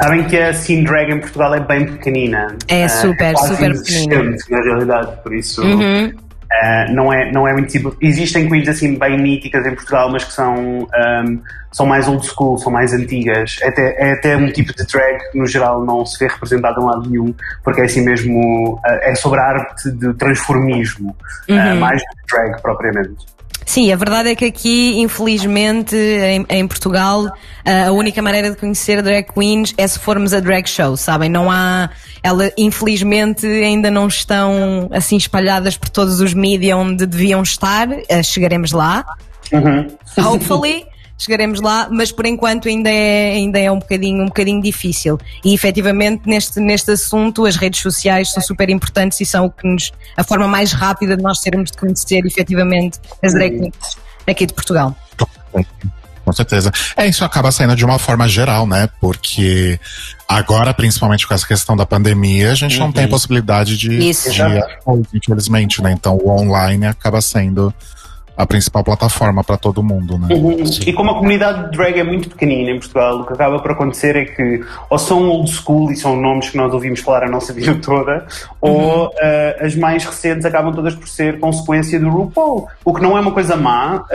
Sabem 0.00 0.24
que 0.24 0.38
a 0.38 0.52
Scene 0.52 0.84
Drag 0.84 1.10
em 1.12 1.20
Portugal 1.20 1.54
é 1.54 1.60
bem 1.60 1.86
pequenina. 1.86 2.46
É 2.68 2.84
Ah, 2.84 2.88
super, 2.88 3.32
quase 3.34 3.48
super 3.54 3.64
inexistente, 3.70 4.50
Na 4.50 4.60
realidade, 4.62 5.22
por 5.22 5.34
isso. 5.34 5.62
Uhum. 5.62 6.12
ah, 6.52 6.86
não, 6.90 7.12
é, 7.12 7.30
não 7.32 7.46
é 7.48 7.52
muito 7.52 7.68
tipo. 7.68 7.94
Existem 8.00 8.48
queens 8.48 8.68
assim 8.68 8.98
bem 8.98 9.20
míticas 9.20 9.66
em 9.66 9.74
Portugal, 9.74 10.10
mas 10.10 10.24
que 10.24 10.32
são, 10.32 10.86
ahm, 10.94 11.38
são 11.72 11.84
mais 11.84 12.08
old 12.08 12.24
school, 12.26 12.56
são 12.58 12.72
mais 12.72 12.92
antigas. 12.94 13.58
É 13.60 13.68
até, 13.68 13.96
é 13.98 14.12
até 14.12 14.36
um 14.36 14.50
tipo 14.50 14.72
de 14.74 14.86
drag 14.86 15.18
que 15.32 15.38
no 15.38 15.46
geral 15.46 15.84
não 15.84 16.06
se 16.06 16.18
vê 16.18 16.30
representado 16.32 16.80
em 16.80 16.84
lado 16.84 17.10
nenhum, 17.10 17.34
porque 17.64 17.80
é 17.80 17.84
assim 17.84 18.02
mesmo. 18.04 18.80
ah, 18.86 18.98
é 19.02 19.14
sobre 19.14 19.40
a 19.40 19.44
arte 19.44 19.90
de 19.90 20.14
transformismo, 20.14 21.14
Uhum. 21.48 21.76
mais 21.80 22.00
do 22.00 22.06
que 22.08 22.34
drag 22.36 22.62
propriamente. 22.62 23.26
Sim, 23.68 23.92
a 23.92 23.96
verdade 23.96 24.30
é 24.30 24.34
que 24.34 24.46
aqui, 24.46 24.98
infelizmente, 24.98 25.94
em, 25.94 26.46
em 26.48 26.66
Portugal, 26.66 27.30
a 27.66 27.92
única 27.92 28.22
maneira 28.22 28.50
de 28.50 28.56
conhecer 28.56 29.02
drag 29.02 29.26
queens 29.30 29.74
é 29.76 29.86
se 29.86 29.98
formos 29.98 30.32
a 30.32 30.40
drag 30.40 30.66
show, 30.66 30.96
sabem? 30.96 31.28
Não 31.28 31.50
há. 31.50 31.90
Ela, 32.22 32.50
infelizmente, 32.56 33.46
ainda 33.46 33.90
não 33.90 34.08
estão 34.08 34.88
assim 34.90 35.18
espalhadas 35.18 35.76
por 35.76 35.90
todos 35.90 36.18
os 36.18 36.32
mídias 36.32 36.78
onde 36.78 37.04
deviam 37.04 37.42
estar. 37.42 37.90
Uh, 37.90 38.24
chegaremos 38.24 38.72
lá. 38.72 39.04
Uhum. 39.52 39.86
Hopefully. 40.16 40.86
Chegaremos 41.18 41.60
lá, 41.60 41.88
mas 41.90 42.12
por 42.12 42.24
enquanto 42.24 42.68
ainda 42.68 42.88
é, 42.88 43.32
ainda 43.32 43.58
é 43.58 43.70
um, 43.70 43.78
bocadinho, 43.78 44.22
um 44.22 44.26
bocadinho 44.26 44.62
difícil. 44.62 45.18
E 45.44 45.52
efetivamente 45.52 46.22
neste, 46.26 46.60
neste 46.60 46.92
assunto 46.92 47.44
as 47.44 47.56
redes 47.56 47.80
sociais 47.80 48.30
são 48.30 48.42
super 48.42 48.70
importantes 48.70 49.20
e 49.20 49.26
são 49.26 49.46
o 49.46 49.50
que 49.50 49.66
nos, 49.66 49.90
a 50.16 50.22
forma 50.22 50.46
mais 50.46 50.72
rápida 50.72 51.16
de 51.16 51.22
nós 51.22 51.40
termos 51.40 51.70
de 51.72 51.76
conhecer 51.76 52.24
efetivamente 52.24 52.98
as 53.22 53.34
drag 53.34 53.58
queens 53.58 53.98
aqui 54.26 54.46
de 54.46 54.54
Portugal. 54.54 54.96
Com 56.28 56.32
certeza. 56.32 56.70
É, 56.94 57.06
isso 57.06 57.24
acaba 57.24 57.50
saindo 57.50 57.74
de 57.74 57.86
uma 57.86 57.98
forma 57.98 58.28
geral, 58.28 58.66
né? 58.66 58.86
Porque 59.00 59.80
agora, 60.28 60.74
principalmente 60.74 61.26
com 61.26 61.32
essa 61.32 61.46
questão 61.46 61.74
da 61.74 61.86
pandemia, 61.86 62.52
a 62.52 62.54
gente 62.54 62.78
uhum. 62.78 62.86
não 62.86 62.92
tem 62.92 63.04
a 63.04 63.08
possibilidade 63.08 63.78
de, 63.78 64.10
Isso. 64.10 64.30
de 64.30 64.42
infelizmente, 65.14 65.82
né? 65.82 65.90
Então 65.90 66.18
o 66.22 66.28
online 66.28 66.84
acaba 66.84 67.22
sendo 67.22 67.72
a 68.38 68.46
principal 68.46 68.84
plataforma 68.84 69.42
para 69.42 69.56
todo 69.56 69.82
mundo, 69.82 70.16
né? 70.16 70.28
Uhum. 70.30 70.62
E 70.86 70.92
como 70.92 71.10
a 71.10 71.14
comunidade 71.14 71.64
de 71.64 71.76
drag 71.76 71.98
é 71.98 72.04
muito 72.04 72.28
pequenina 72.28 72.70
em 72.70 72.78
Portugal, 72.78 73.22
o 73.22 73.26
que 73.26 73.32
acaba 73.32 73.58
por 73.58 73.72
acontecer 73.72 74.14
é 74.14 74.24
que 74.26 74.64
ou 74.88 74.96
são 74.96 75.28
old 75.28 75.50
school 75.50 75.90
e 75.90 75.96
são 75.96 76.14
nomes 76.14 76.50
que 76.50 76.56
nós 76.56 76.72
ouvimos 76.72 77.00
falar 77.00 77.24
a 77.24 77.28
nossa 77.28 77.52
vida 77.52 77.74
toda, 77.82 78.24
uhum. 78.62 78.70
ou 78.70 79.06
uh, 79.08 79.10
as 79.60 79.74
mais 79.74 80.04
recentes 80.04 80.44
acabam 80.44 80.72
todas 80.72 80.94
por 80.94 81.08
ser 81.08 81.40
consequência 81.40 81.98
do 81.98 82.08
RuPaul, 82.08 82.68
o 82.84 82.94
que 82.94 83.02
não 83.02 83.18
é 83.18 83.20
uma 83.20 83.32
coisa 83.32 83.56
má, 83.56 83.96
uh, 83.96 84.06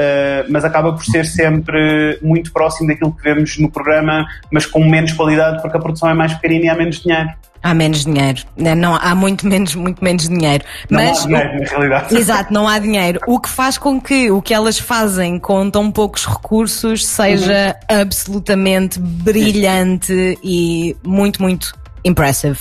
mas 0.50 0.64
acaba 0.64 0.94
por 0.94 1.04
ser 1.04 1.26
sempre 1.26 2.18
muito 2.22 2.54
próximo 2.54 2.88
daquilo 2.88 3.12
que 3.12 3.22
vemos 3.22 3.58
no 3.58 3.70
programa, 3.70 4.26
mas 4.50 4.66
com 4.66 4.86
menos 4.86 5.12
qualidade 5.12 5.62
porque 5.62 5.76
a 5.76 5.82
produção 5.82 6.10
é 6.10 6.14
mais 6.14 6.34
pequenina 6.34 6.68
e 6.68 6.70
há 6.70 6.76
menos 6.76 7.02
dinheiro. 7.02 7.30
Há 7.64 7.74
menos 7.74 8.04
dinheiro. 8.04 8.44
Né? 8.58 8.76
Não, 8.76 8.94
há 8.94 9.16
muito 9.16 9.48
menos, 9.48 9.74
muito 9.74 10.04
menos 10.04 10.28
dinheiro. 10.28 10.66
Não 10.90 11.02
Mas, 11.02 11.20
há 11.20 11.26
dinheiro, 11.26 11.60
na 11.60 11.70
realidade. 11.70 12.18
Exato, 12.18 12.54
não 12.54 12.68
há 12.68 12.78
dinheiro. 12.78 13.22
O 13.26 13.40
que 13.40 13.48
faz 13.48 13.78
com 13.78 14.02
que 14.02 14.30
o 14.30 14.42
que 14.42 14.54
elas 14.54 14.78
fazem 14.78 15.40
com 15.40 15.70
tão 15.72 15.90
poucos 15.90 16.26
recursos 16.26 17.06
seja 17.06 17.78
uhum. 17.90 18.02
absolutamente 18.02 19.00
brilhante 19.00 20.38
e 20.44 20.94
muito, 21.06 21.42
muito 21.42 21.74
impressive. 22.04 22.60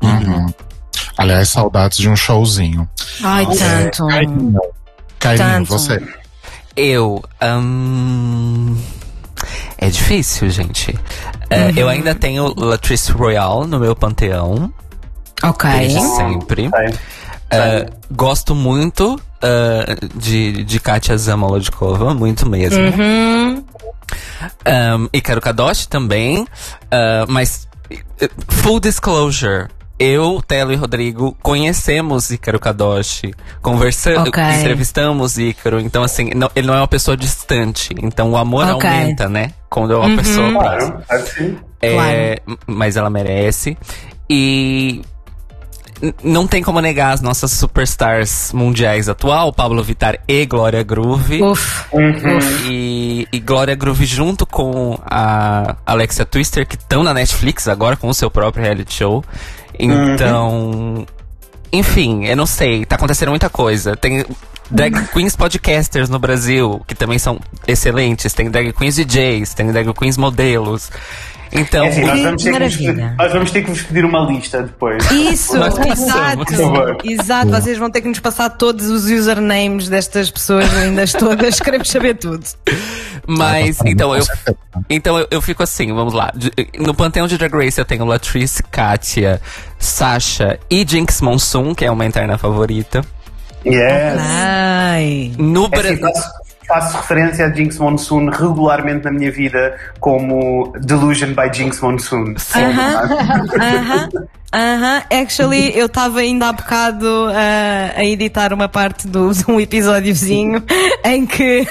Uhum. 0.00 0.46
Aliás, 1.18 1.48
saudades 1.48 1.98
de 1.98 2.08
um 2.08 2.14
showzinho. 2.14 2.88
Ai, 3.24 3.44
tanto. 3.46 4.06
Cairinho, 4.06 4.60
Cairinho 5.18 5.64
você. 5.64 6.00
Eu. 6.76 7.24
Um... 7.42 8.76
É 9.78 9.88
difícil, 9.88 10.48
gente. 10.50 10.92
Uh, 10.92 11.76
eu 11.76 11.88
ainda 11.88 12.14
tenho 12.14 12.52
Latrice 12.56 13.12
Royale 13.12 13.66
no 13.66 13.78
meu 13.78 13.94
panteão. 13.94 14.72
Ok. 15.42 15.70
Desde 15.70 16.00
sempre. 16.00 16.68
Uh, 16.68 17.90
gosto 18.10 18.54
muito 18.54 19.14
uh, 19.14 20.18
de, 20.18 20.64
de 20.64 20.80
Katia 20.80 21.16
Zamolodkova, 21.16 22.14
muito 22.14 22.48
mesmo. 22.48 22.82
Uhum. 22.82 23.64
Um, 24.66 25.08
e 25.12 25.20
Karo 25.20 25.40
Kadoshi 25.40 25.88
também. 25.88 26.42
Uh, 26.42 27.26
mas, 27.28 27.68
full 28.48 28.80
disclosure, 28.80 29.68
eu, 29.98 30.42
Telo 30.46 30.72
e 30.72 30.76
Rodrigo 30.76 31.36
conhecemos 31.42 32.30
Ícaro 32.30 32.58
Kadoshi, 32.58 33.34
conversamos, 33.62 34.28
okay. 34.28 34.60
entrevistamos 34.60 35.38
Ícaro, 35.38 35.80
então 35.80 36.02
assim, 36.02 36.30
não, 36.34 36.50
ele 36.54 36.66
não 36.66 36.74
é 36.74 36.78
uma 36.78 36.88
pessoa 36.88 37.16
distante, 37.16 37.94
então 38.02 38.30
o 38.30 38.36
amor 38.36 38.68
okay. 38.74 38.90
aumenta, 38.90 39.28
né? 39.28 39.52
Quando 39.70 39.92
é 39.92 39.96
uma 39.96 40.06
uhum. 40.06 40.16
pessoa 40.16 40.52
Claro, 40.52 41.02
assim. 41.08 41.58
é, 41.82 42.40
mas 42.66 42.96
ela 42.96 43.10
merece. 43.10 43.76
E 44.28 45.02
não 46.22 46.46
tem 46.46 46.62
como 46.62 46.80
negar 46.80 47.12
as 47.12 47.20
nossas 47.20 47.50
superstars 47.52 48.52
mundiais 48.52 49.08
atual, 49.08 49.52
Pablo 49.52 49.82
Vittar 49.82 50.18
e 50.28 50.44
Glória 50.44 50.82
Groove. 50.82 51.42
Uf. 51.42 51.86
Uhum. 51.92 52.38
E, 52.70 53.26
e 53.32 53.40
Glória 53.40 53.74
Groove 53.74 54.04
junto 54.04 54.46
com 54.46 54.98
a 55.04 55.76
Alexia 55.86 56.24
Twister, 56.24 56.66
que 56.66 56.76
estão 56.76 57.02
na 57.02 57.14
Netflix 57.14 57.66
agora 57.68 57.96
com 57.96 58.08
o 58.08 58.14
seu 58.14 58.30
próprio 58.30 58.64
reality 58.64 58.94
show. 58.94 59.24
Então, 59.78 60.70
uhum. 60.70 61.06
enfim, 61.72 62.24
eu 62.24 62.36
não 62.36 62.46
sei, 62.46 62.84
tá 62.84 62.96
acontecendo 62.96 63.30
muita 63.30 63.48
coisa. 63.50 63.96
Tem 63.96 64.24
drag 64.70 65.08
queens 65.08 65.36
podcasters 65.36 66.08
no 66.08 66.18
Brasil, 66.18 66.82
que 66.86 66.94
também 66.94 67.18
são 67.18 67.38
excelentes. 67.66 68.32
Tem 68.32 68.50
drag 68.50 68.72
queens 68.72 68.96
DJs, 68.96 69.54
tem 69.54 69.70
drag 69.72 69.92
queens 69.92 70.16
modelos. 70.16 70.90
Então, 71.52 71.84
É 71.84 71.88
assim, 71.88 72.04
nós, 72.04 72.20
vamos 72.22 72.42
ter 72.42 72.50
que 72.52 72.58
vos, 72.58 72.76
maravilha. 72.76 73.14
nós 73.18 73.32
vamos 73.32 73.50
ter 73.50 73.62
que 73.62 73.70
vos 73.70 73.82
pedir 73.82 74.04
uma 74.04 74.20
lista 74.30 74.62
depois. 74.62 75.10
Isso, 75.10 75.56
exato. 75.56 76.44
Exato, 77.04 77.50
vocês 77.50 77.78
vão 77.78 77.90
ter 77.90 78.00
que 78.02 78.08
nos 78.08 78.18
passar 78.20 78.50
todos 78.50 78.88
os 78.90 79.04
usernames 79.04 79.88
destas 79.88 80.30
pessoas 80.30 80.70
lindas 80.72 81.12
todas, 81.18 81.60
queremos 81.60 81.88
saber 81.88 82.14
tudo. 82.14 82.44
mas, 83.26 83.78
então 83.84 84.14
eu, 84.14 84.24
então 84.90 85.18
eu, 85.18 85.26
eu 85.30 85.40
fico 85.42 85.62
assim, 85.62 85.92
vamos 85.92 86.12
lá. 86.12 86.32
No 86.78 86.94
panteão 86.94 87.26
de 87.26 87.38
Drag 87.38 87.52
Race 87.54 87.78
eu 87.78 87.84
tenho 87.84 88.04
Latrice, 88.04 88.62
Katia, 88.64 89.40
Sasha 89.78 90.58
e 90.70 90.84
Jinx 90.86 91.20
Monsoon, 91.20 91.74
que 91.74 91.84
é 91.84 91.90
uma 91.90 92.04
interna 92.04 92.36
favorita. 92.38 93.02
Yes. 93.64 94.20
Ai. 94.20 95.32
No 95.38 95.68
É 95.72 95.78
assim, 95.78 95.96
Brasil. 95.96 96.22
Faço, 96.66 96.96
referência 96.96 97.46
a 97.46 97.52
Jinx 97.52 97.78
Monsoon 97.78 98.30
regularmente 98.30 99.04
na 99.04 99.12
minha 99.12 99.30
vida 99.30 99.78
como 100.00 100.72
Delusion 100.80 101.28
by 101.28 101.52
Jinx 101.52 101.80
Monsoon. 101.80 102.34
Aham, 102.54 103.02
aham, 103.60 104.08
aham. 104.52 105.02
Actually, 105.10 105.76
eu 105.76 105.86
estava 105.86 106.20
ainda 106.20 106.48
há 106.48 106.52
bocado 106.52 107.28
ah, 107.30 107.92
a 107.96 108.04
editar 108.04 108.52
uma 108.52 108.68
parte 108.68 109.06
do, 109.06 109.32
de 109.32 109.44
um 109.50 109.60
episódiozinho 109.60 110.62
em 111.04 111.26
que, 111.26 111.66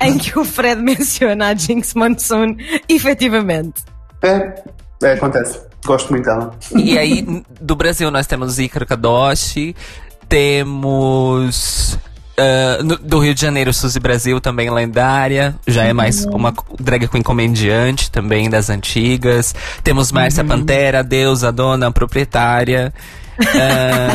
em 0.00 0.18
que 0.18 0.38
o 0.38 0.44
Fred 0.44 0.80
menciona 0.82 1.48
a 1.48 1.54
Jinx 1.54 1.94
Monsoon, 1.94 2.56
efetivamente. 2.88 3.82
É, 4.22 4.62
é, 5.02 5.12
acontece. 5.12 5.60
Gosto 5.84 6.10
muito 6.10 6.24
dela. 6.24 6.54
E 6.76 6.96
aí, 6.96 7.42
do 7.60 7.74
Brasil, 7.74 8.08
nós 8.10 8.26
temos 8.26 8.58
Ícaro 8.58 8.86
Kadoshi, 8.86 9.74
temos. 10.28 11.98
Ah, 12.38 12.82
no- 12.82 12.96
do 12.98 13.18
Rio 13.18 13.34
de 13.34 13.40
Janeiro, 13.40 13.72
Suzy 13.72 13.98
Brasil, 14.00 14.40
também 14.40 14.70
lendária. 14.70 15.54
Já 15.66 15.84
é 15.84 15.92
mais 15.92 16.24
uma 16.26 16.52
drag 16.80 17.08
queen 17.08 17.22
comediante, 17.22 18.10
também 18.10 18.48
das 18.50 18.70
antigas. 18.70 19.54
Temos 19.84 20.10
Márcia 20.12 20.44
Pantera, 20.44 21.02
deusa, 21.02 21.50
dona, 21.52 21.90
proprietária. 21.92 22.92
Ah, 23.38 24.12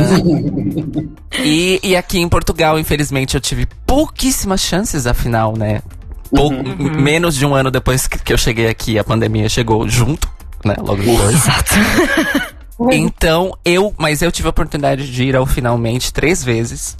e, 1.43 1.79
e 1.83 1.95
aqui 1.95 2.19
em 2.19 2.29
Portugal, 2.29 2.79
infelizmente, 2.79 3.35
eu 3.35 3.41
tive 3.41 3.65
pouquíssimas 3.85 4.61
chances, 4.61 5.07
afinal, 5.07 5.55
né? 5.57 5.81
Pou- 6.29 6.51
Menos 6.51 7.35
de 7.35 7.45
um 7.45 7.55
ano 7.55 7.71
depois 7.71 8.07
que, 8.07 8.19
que 8.19 8.33
eu 8.33 8.37
cheguei 8.37 8.67
aqui, 8.67 8.99
a 8.99 9.03
pandemia 9.03 9.47
chegou 9.49 9.87
junto, 9.87 10.27
né? 10.63 10.75
Logo 10.77 10.97
depois. 11.01 11.43
Então, 12.91 13.57
eu. 13.65 13.93
Mas 13.97 14.21
eu 14.21 14.31
tive 14.31 14.47
a 14.47 14.51
oportunidade 14.51 15.11
de 15.11 15.23
ir 15.23 15.35
ao 15.35 15.45
finalmente 15.45 16.13
três 16.13 16.43
vezes. 16.43 16.95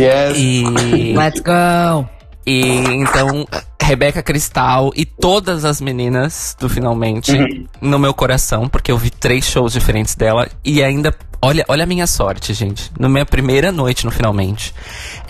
Yes. 0.00 0.38
E. 0.38 1.12
Let's 1.14 1.40
go! 1.40 2.08
e 2.46 2.70
então, 2.70 3.46
Rebeca 3.80 4.22
Cristal 4.22 4.90
e 4.96 5.04
todas 5.04 5.64
as 5.64 5.80
meninas 5.80 6.56
do 6.58 6.68
finalmente 6.68 7.68
no 7.80 7.98
meu 7.98 8.14
coração, 8.14 8.68
porque 8.68 8.90
eu 8.90 8.96
vi 8.96 9.10
três 9.10 9.44
shows 9.44 9.72
diferentes 9.72 10.14
dela. 10.14 10.48
E 10.64 10.82
ainda. 10.82 11.14
Olha, 11.42 11.64
olha 11.68 11.84
a 11.84 11.86
minha 11.86 12.06
sorte, 12.06 12.52
gente. 12.52 12.90
Na 12.98 13.08
minha 13.08 13.24
primeira 13.24 13.72
noite 13.72 14.04
no 14.04 14.10
finalmente, 14.10 14.74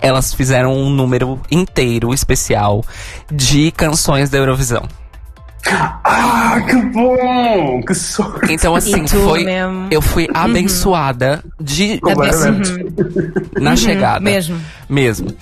elas 0.01 0.35
fizeram 0.35 0.75
um 0.75 0.91
número 0.91 1.41
inteiro 1.51 2.13
especial 2.13 2.85
de 3.31 3.71
canções 3.71 4.29
da 4.29 4.39
Eurovisão. 4.39 4.89
Ah, 5.67 6.61
que 6.69 6.77
bom! 6.77 7.83
Que 7.83 7.95
sorte! 7.95 8.53
Então, 8.53 8.75
assim, 8.75 9.07
foi. 9.07 9.45
mesmo. 9.45 9.89
Eu 9.91 10.01
fui 10.03 10.29
abençoada 10.33 11.45
de 11.61 11.99
Completamente. 12.01 12.73
na 13.61 13.77
chegada. 13.77 14.21
mesmo. 14.21 14.61
Mesmo. 14.89 15.35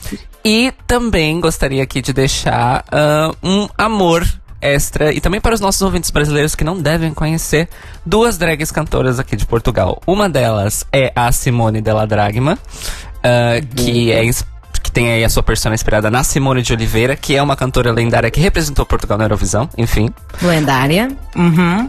E 0.45 0.73
também 0.87 1.41
gostaria 1.41 1.83
aqui 1.83 2.01
de 2.01 2.13
deixar 2.13 2.85
ah, 2.91 3.31
um 3.43 3.69
amor 3.77 4.27
extra 4.61 5.13
e 5.13 5.21
também 5.21 5.41
para 5.41 5.55
os 5.55 5.61
nossos 5.61 5.81
ouvintes 5.83 6.11
brasileiros 6.11 6.55
que 6.55 6.65
não 6.65 6.81
devem 6.81 7.15
conhecer 7.15 7.69
duas 8.05 8.37
drags 8.37 8.73
cantoras 8.73 9.19
aqui 9.21 9.37
de 9.37 9.47
Portugal. 9.47 10.03
Uma 10.07 10.29
delas 10.29 10.85
é 10.93 11.13
a 11.15 11.31
Simone 11.31 11.81
Della 11.81 12.07
Dragma, 12.07 12.59
ah, 13.23 13.61
que 13.77 14.11
é 14.11 14.25
tem 14.99 15.13
aí 15.13 15.25
a 15.25 15.29
sua 15.29 15.45
persona 15.45 15.77
inspirada 15.77 16.11
na 16.11 16.25
Simone 16.25 16.61
de 16.61 16.73
Oliveira, 16.73 17.15
que 17.15 17.37
é 17.37 17.41
uma 17.41 17.55
cantora 17.55 17.93
lendária 17.93 18.29
que 18.33 18.41
representou 18.41 18.85
Portugal 18.85 19.17
na 19.17 19.27
Eurovisão, 19.27 19.69
enfim. 19.79 20.13
Lendária. 20.43 21.09
Uhum. 21.37 21.89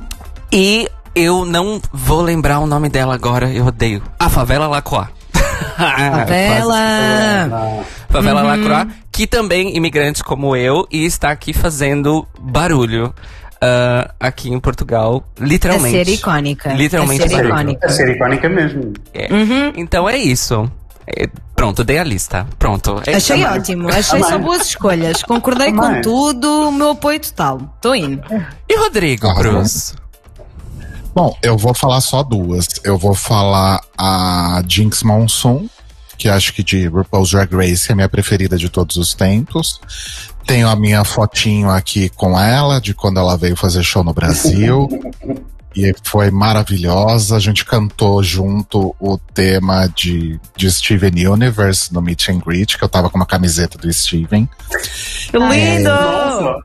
E 0.52 0.88
eu 1.16 1.44
não 1.44 1.82
vou 1.92 2.22
lembrar 2.22 2.60
o 2.60 2.68
nome 2.68 2.88
dela 2.88 3.16
agora, 3.16 3.52
eu 3.52 3.66
odeio. 3.66 4.04
A 4.20 4.30
Favela 4.30 4.68
Lacroix. 4.68 5.08
Favela! 5.76 7.84
Favela 8.10 8.44
Lacroix, 8.44 8.94
que 9.12 9.26
também 9.26 9.76
imigrante 9.76 10.24
como 10.24 10.56
eu 10.56 10.88
e 10.92 11.04
está 11.04 11.32
aqui 11.32 11.52
fazendo 11.52 12.28
barulho. 12.40 13.12
ah, 13.60 14.14
aqui 14.20 14.54
em 14.54 14.60
Portugal, 14.60 15.24
literalmente. 15.40 16.00
A 16.00 16.06
ser 16.06 16.12
icónica. 16.14 16.74
Literalmente 16.74 17.24
A 17.24 17.28
ser 17.28 17.34
barulho. 17.34 17.54
icónica. 17.54 17.88
A 17.88 17.90
ser 17.90 18.16
icónica 18.16 18.48
mesmo. 18.48 18.94
É. 19.16 19.34
Uhum. 19.34 19.74
Então 19.78 20.08
é 20.08 20.16
isso. 20.16 20.72
É, 21.18 21.28
pronto, 21.56 21.84
dei 21.84 21.98
a 21.98 22.04
lista. 22.04 22.46
Pronto. 22.58 23.02
É 23.06 23.16
Achei 23.16 23.42
isso. 23.42 23.50
ótimo, 23.50 23.90
achei 23.90 24.24
só 24.24 24.38
boas 24.38 24.68
escolhas. 24.68 25.24
Concordei 25.24 25.72
com 25.74 26.02
tudo, 26.02 26.72
meu 26.72 26.92
apoio 26.92 27.20
total. 27.20 27.60
Estou 27.76 27.96
indo. 27.96 28.22
E 28.68 28.78
Rodrigo 28.80 29.28
Ah, 29.28 29.36
Cruz? 29.36 29.96
Bom, 31.16 31.36
eu 31.42 31.58
vou 31.58 31.74
falar 31.74 32.02
só 32.02 32.22
duas. 32.24 32.68
Eu 32.84 32.98
vou 32.98 33.14
falar 33.16 33.82
a 33.98 34.62
Jinx 34.68 35.02
Monsoon, 35.04 35.68
que 36.18 36.30
acho 36.30 36.54
que 36.54 36.64
de 36.64 36.88
RuPaul's 36.88 37.32
Drag 37.32 37.54
Race 37.54 37.90
é 37.90 37.94
a 37.94 37.96
minha 37.96 38.10
preferida 38.10 38.56
de 38.58 38.70
todos 38.70 38.96
os 38.96 39.14
tempos. 39.14 39.82
Tenho 40.46 40.68
a 40.70 40.76
minha 40.76 41.04
fotinho 41.04 41.70
aqui 41.70 42.10
com 42.10 42.40
ela, 42.40 42.80
de 42.80 42.94
quando 42.94 43.20
ela 43.20 43.36
veio 43.38 43.56
fazer 43.56 43.84
show 43.84 44.04
no 44.04 44.14
Brasil. 44.14 44.88
E 45.76 45.94
foi 46.04 46.32
maravilhosa. 46.32 47.36
A 47.36 47.40
gente 47.40 47.64
cantou 47.66 48.24
junto 48.24 48.96
o 49.00 49.18
tema 49.18 49.88
de, 49.88 50.40
de 50.56 50.72
Steven 50.72 51.28
Universe 51.28 51.94
no 51.94 52.02
Meet 52.02 52.30
and 52.30 52.40
Greet, 52.40 52.78
que 52.78 52.84
eu 52.84 52.90
tava 52.90 53.10
com 53.10 53.18
uma 53.18 53.26
camiseta 53.26 53.78
do 53.78 53.92
Steven. 53.92 54.50
Lindo! 55.34 55.90
Nossa. 55.90 56.64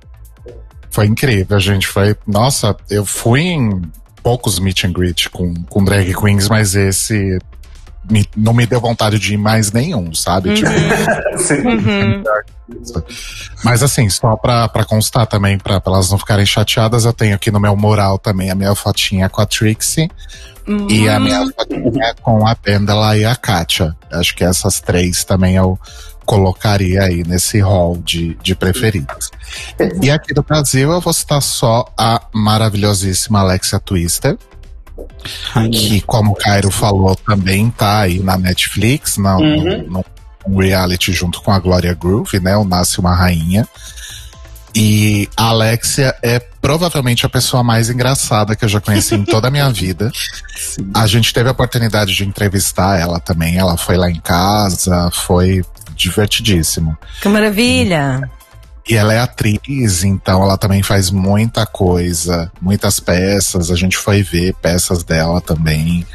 Foi 0.91 1.07
incrível, 1.07 1.59
gente. 1.59 1.87
Foi. 1.89 2.17
Nossa, 2.27 2.77
eu 2.89 3.05
fui 3.05 3.41
em 3.41 3.83
poucos 4.23 4.59
meet 4.59 4.85
and 4.85 4.93
greet 4.93 5.29
com, 5.29 5.53
com 5.65 5.85
drag 5.85 6.15
queens, 6.15 6.49
mas 6.49 6.75
esse 6.75 7.39
me- 8.11 8.29
não 8.37 8.53
me 8.53 8.67
deu 8.67 8.81
vontade 8.81 9.19
de 9.19 9.35
ir 9.35 9.37
mais 9.37 9.73
nenhum, 9.73 10.13
sabe? 10.15 10.55
Tipo, 10.55 10.71
Sim. 11.39 11.67
Uhum. 11.67 12.23
mas 13.65 13.83
assim, 13.83 14.09
só 14.09 14.37
pra, 14.37 14.69
pra 14.69 14.85
constar 14.85 15.27
também, 15.27 15.59
pra, 15.59 15.81
pra 15.81 15.93
elas 15.95 16.11
não 16.11 16.19
ficarem 16.19 16.47
chateadas, 16.47 17.05
eu 17.05 17.13
tenho 17.13 17.35
aqui 17.35 17.51
no 17.51 17.61
meu 17.61 17.77
mural 17.77 18.19
também 18.19 18.51
a 18.51 18.55
minha 18.55 18.75
fotinha 18.75 19.29
com 19.29 19.41
a 19.41 19.47
Trixie 19.47 20.11
e 20.89 21.09
a 21.09 21.21
minha 21.21 21.47
fotinha 21.47 22.15
com 22.23 22.47
a 22.47 22.55
Pendela 22.55 23.17
e 23.19 23.25
a 23.25 23.37
Katia. 23.37 23.95
Acho 24.11 24.35
que 24.35 24.43
essas 24.45 24.81
três 24.81 25.23
também 25.25 25.57
eu 25.57 25.79
colocaria 26.25 27.03
aí 27.03 27.23
nesse 27.23 27.61
hall 27.61 27.99
de, 27.99 28.35
de 28.43 28.55
preferidas. 28.55 29.31
E 30.01 30.11
aqui 30.11 30.33
do 30.33 30.43
Brasil 30.43 30.91
eu 30.91 31.01
vou 31.03 31.13
citar 31.13 31.43
só 31.43 31.85
a 31.99 32.23
maravilhosíssima 32.33 33.41
Alexia 33.41 33.79
Twister, 33.79 34.39
que, 35.73 36.01
como 36.03 36.33
o 36.33 36.37
Cairo 36.37 36.71
falou, 36.71 37.15
também 37.17 37.71
tá 37.71 38.01
aí 38.01 38.21
na 38.21 38.37
Netflix, 38.37 39.17
na, 39.17 39.37
Uhum. 39.37 39.85
no, 39.89 40.05
no 40.47 40.61
reality 40.61 41.13
junto 41.13 41.41
com 41.43 41.51
a 41.51 41.59
Gloria 41.59 41.95
Groove, 41.95 42.39
né? 42.41 42.57
O 42.57 42.65
Nasce 42.65 42.99
uma 43.01 43.15
Rainha. 43.15 43.67
E 44.77 45.29
a 45.37 45.51
Alexia 45.51 46.15
é 46.21 46.41
provavelmente 46.41 47.25
a 47.25 47.29
pessoa 47.29 47.63
mais 47.63 47.89
engraçada 47.91 48.57
que 48.57 48.65
eu 48.65 48.69
já 48.69 48.81
conheci 48.81 49.15
em 49.15 49.25
toda 49.25 49.47
a 49.47 49.51
minha 49.51 49.71
vida. 49.73 50.11
A 50.93 51.07
gente 51.07 51.33
teve 51.33 51.49
a 51.49 51.53
oportunidade 51.53 52.13
de 52.15 52.25
entrevistar 52.25 52.99
ela 52.99 53.21
também. 53.21 53.57
Ela 53.57 53.77
foi 53.77 53.97
lá 53.97 54.11
em 54.11 54.21
casa, 54.21 55.11
foi 55.13 55.63
divertidíssimo. 55.95 56.97
Que 57.23 57.29
maravilha! 57.29 58.29
E 58.89 58.95
ela 58.97 59.15
é 59.15 59.19
atriz, 59.19 60.05
então 60.05 60.43
ela 60.43 60.59
também 60.59 60.83
faz 60.83 61.11
muita 61.11 61.65
coisa, 61.65 62.53
muitas 62.61 63.01
peças. 63.01 63.71
A 63.71 63.77
gente 63.77 63.97
foi 63.97 64.23
ver 64.23 64.55
peças 64.61 65.03
dela 65.03 65.41
também. 65.41 66.07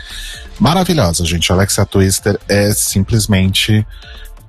Maravilhosa, 0.60 1.26
gente. 1.26 1.52
Alexia 1.52 1.86
Twister 1.86 2.40
é 2.48 2.72
simplesmente 2.72 3.86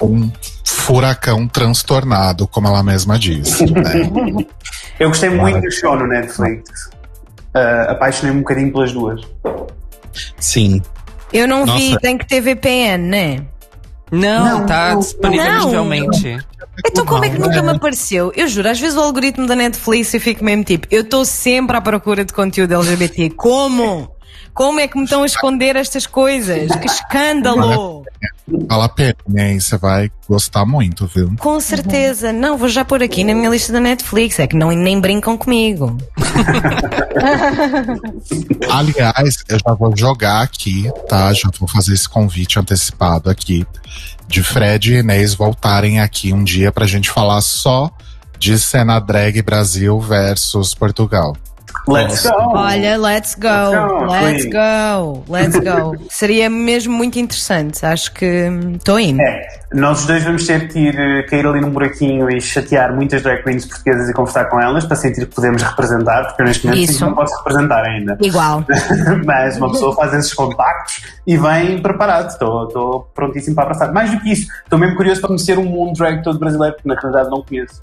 um 0.02 0.30
furacão 0.64 1.46
transtornado, 1.48 2.46
como 2.46 2.68
ela 2.68 2.82
mesma 2.82 3.18
diz. 3.18 3.60
né? 3.60 4.44
Eu 4.98 5.08
gostei 5.08 5.30
muito 5.30 5.60
do 5.60 5.70
show 5.70 5.96
no 5.96 6.06
Netflix. 6.06 6.90
Uh, 7.54 7.90
Apaixonei-me 7.90 8.38
um 8.38 8.42
bocadinho 8.42 8.72
pelas 8.72 8.92
duas. 8.92 9.20
Sim. 10.38 10.82
Eu 11.32 11.46
não 11.48 11.64
vi, 11.64 11.88
Nossa. 11.90 12.00
tem 12.00 12.18
que 12.18 12.26
ter 12.26 12.40
VPN, 12.40 13.08
né? 13.08 13.42
Não, 14.10 14.60
Não, 14.60 14.66
tá 14.66 14.92
não, 14.92 15.00
disponível 15.00 15.44
não. 15.44 15.70
Então 16.86 17.04
como 17.04 17.24
é 17.24 17.30
que 17.30 17.38
nunca 17.38 17.62
me 17.62 17.70
apareceu? 17.70 18.32
Eu 18.34 18.48
juro, 18.48 18.68
às 18.68 18.80
vezes 18.80 18.96
o 18.96 19.00
algoritmo 19.00 19.46
da 19.46 19.54
Netflix 19.54 20.12
eu 20.14 20.20
fico 20.20 20.44
mesmo 20.44 20.64
tipo, 20.64 20.86
eu 20.90 21.02
estou 21.02 21.24
sempre 21.24 21.76
à 21.76 21.80
procura 21.80 22.24
de 22.24 22.32
conteúdo 22.32 22.74
LGBT. 22.74 23.30
Como? 23.30 24.10
Como 24.54 24.80
é 24.80 24.88
que 24.88 24.96
me 24.96 25.04
estão 25.04 25.22
a 25.22 25.26
esconder 25.26 25.76
estas 25.76 26.06
coisas? 26.06 26.74
Que 26.76 26.86
escândalo! 26.86 28.04
Vale 28.68 28.82
a 28.82 28.88
pena, 28.88 29.14
hein? 29.36 29.60
Você 29.60 29.78
vai 29.78 30.10
gostar 30.28 30.66
muito, 30.66 31.06
viu? 31.06 31.32
Com 31.38 31.60
certeza. 31.60 32.32
Não, 32.32 32.58
vou 32.58 32.68
já 32.68 32.84
pôr 32.84 33.02
aqui 33.02 33.22
na 33.22 33.34
minha 33.34 33.48
lista 33.48 33.72
da 33.72 33.80
Netflix. 33.80 34.38
É 34.38 34.46
que 34.46 34.56
não, 34.56 34.70
nem 34.70 35.00
brincam 35.00 35.38
comigo. 35.38 35.96
Aliás, 38.70 39.44
eu 39.48 39.58
já 39.58 39.74
vou 39.74 39.96
jogar 39.96 40.42
aqui, 40.42 40.90
tá? 41.08 41.32
Já 41.32 41.50
vou 41.58 41.68
fazer 41.68 41.94
esse 41.94 42.08
convite 42.08 42.58
antecipado 42.58 43.30
aqui 43.30 43.66
de 44.26 44.42
Fred 44.42 44.92
e 44.92 44.98
Inês 44.98 45.34
voltarem 45.34 46.00
aqui 46.00 46.32
um 46.32 46.42
dia 46.42 46.70
pra 46.70 46.86
gente 46.86 47.10
falar 47.10 47.40
só 47.40 47.90
de 48.38 48.58
cena 48.58 48.98
drag 48.98 49.42
Brasil 49.42 49.98
versus 50.00 50.74
Portugal. 50.74 51.36
Let's 51.88 52.22
go! 52.22 52.36
Olha, 52.54 52.96
let's 52.96 53.34
go, 53.34 53.48
Let's 54.06 54.22
let's 54.22 54.44
go, 54.44 55.24
go, 55.24 55.32
let's 55.32 55.58
go. 55.58 55.96
Seria 56.10 56.50
mesmo 56.50 56.92
muito 56.92 57.18
interessante. 57.18 57.84
Acho 57.84 58.12
que 58.12 58.24
estou 58.74 58.98
indo. 58.98 59.20
É, 59.20 59.48
nós 59.72 60.00
os 60.00 60.06
dois 60.06 60.24
vamos 60.24 60.46
ter 60.46 60.68
que 60.68 60.78
ir 60.78 60.98
eh, 60.98 61.22
cair 61.22 61.46
ali 61.46 61.60
num 61.60 61.70
buraquinho 61.70 62.30
e 62.30 62.40
chatear 62.40 62.94
muitas 62.94 63.22
drag 63.22 63.42
queens 63.42 63.66
portuguesas 63.66 64.08
e 64.08 64.12
conversar 64.12 64.46
com 64.46 64.60
elas 64.60 64.84
para 64.84 64.96
sentir 64.96 65.26
que 65.26 65.34
podemos 65.34 65.62
representar, 65.62 66.24
porque 66.26 66.42
eu 66.42 66.46
neste 66.46 66.66
momento 66.66 66.92
que 66.92 67.00
não 67.00 67.14
posso 67.14 67.36
representar 67.38 67.84
ainda. 67.84 68.18
Igual. 68.20 68.64
Mas 69.24 69.56
uma 69.56 69.70
pessoa 69.70 69.94
faz 69.94 70.12
esses 70.14 70.34
contactos 70.34 71.02
e 71.26 71.36
vem 71.36 71.80
preparado. 71.80 72.28
Estou, 72.28 72.66
estou 72.66 73.10
prontíssimo 73.14 73.54
para 73.54 73.64
abraçar. 73.64 73.92
Mais 73.92 74.10
do 74.10 74.20
que 74.20 74.32
isso, 74.32 74.48
estou 74.64 74.78
mesmo 74.78 74.96
curioso 74.96 75.20
para 75.20 75.28
conhecer 75.28 75.58
um 75.58 75.64
mundo 75.64 75.96
drag 75.96 76.22
todo 76.22 76.38
brasileiro, 76.38 76.74
porque 76.74 76.88
na 76.88 76.94
realidade 76.94 77.30
não 77.30 77.42
conheço. 77.42 77.80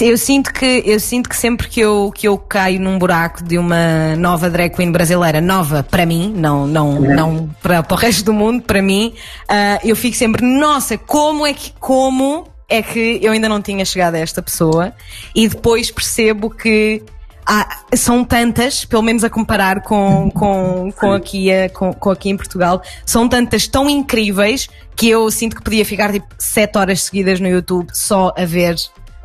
Eu 0.00 0.18
sinto 0.18 0.52
que 0.52 0.82
eu 0.84 0.98
sinto 0.98 1.28
que 1.28 1.36
sempre 1.36 1.68
que 1.68 1.80
eu 1.80 2.10
que 2.14 2.26
eu 2.26 2.36
caio 2.36 2.80
num 2.80 2.98
buraco 2.98 3.42
de 3.44 3.56
uma 3.58 4.16
nova 4.16 4.50
drag 4.50 4.74
queen 4.74 4.90
brasileira, 4.90 5.40
nova 5.40 5.82
para 5.82 6.04
mim, 6.04 6.32
não 6.36 6.66
não 6.66 7.00
não 7.00 7.48
para, 7.62 7.82
para 7.82 7.94
o 7.94 7.98
resto 7.98 8.24
do 8.24 8.32
mundo, 8.32 8.62
para 8.62 8.82
mim, 8.82 9.14
ah, 9.48 9.78
eu 9.84 9.94
fico 9.94 10.16
sempre, 10.16 10.44
nossa, 10.44 10.98
como 10.98 11.46
é 11.46 11.54
que 11.54 11.72
como 11.78 12.46
é 12.68 12.82
que 12.82 13.20
eu 13.22 13.32
ainda 13.32 13.48
não 13.48 13.60
tinha 13.62 13.84
chegado 13.84 14.14
a 14.16 14.18
esta 14.18 14.42
pessoa? 14.42 14.92
E 15.34 15.46
depois 15.48 15.90
percebo 15.90 16.50
que 16.50 17.02
há- 17.46 17.80
são 17.94 18.24
tantas, 18.24 18.84
pelo 18.84 19.02
menos 19.02 19.22
a 19.22 19.30
comparar 19.30 19.82
com, 19.82 20.30
com, 20.30 20.90
com, 20.96 21.12
aqui, 21.12 21.48
com, 21.74 21.92
com 21.92 22.10
aqui 22.10 22.30
em 22.30 22.36
Portugal, 22.36 22.82
são 23.06 23.28
tantas 23.28 23.68
tão 23.68 23.88
incríveis 23.88 24.68
que 24.96 25.08
eu 25.08 25.30
sinto 25.30 25.56
que 25.56 25.62
podia 25.62 25.84
ficar 25.84 26.10
tipo 26.12 26.26
sete 26.38 26.78
horas 26.78 27.02
seguidas 27.02 27.38
no 27.38 27.48
YouTube 27.48 27.88
só 27.92 28.32
a 28.36 28.44
ver 28.44 28.76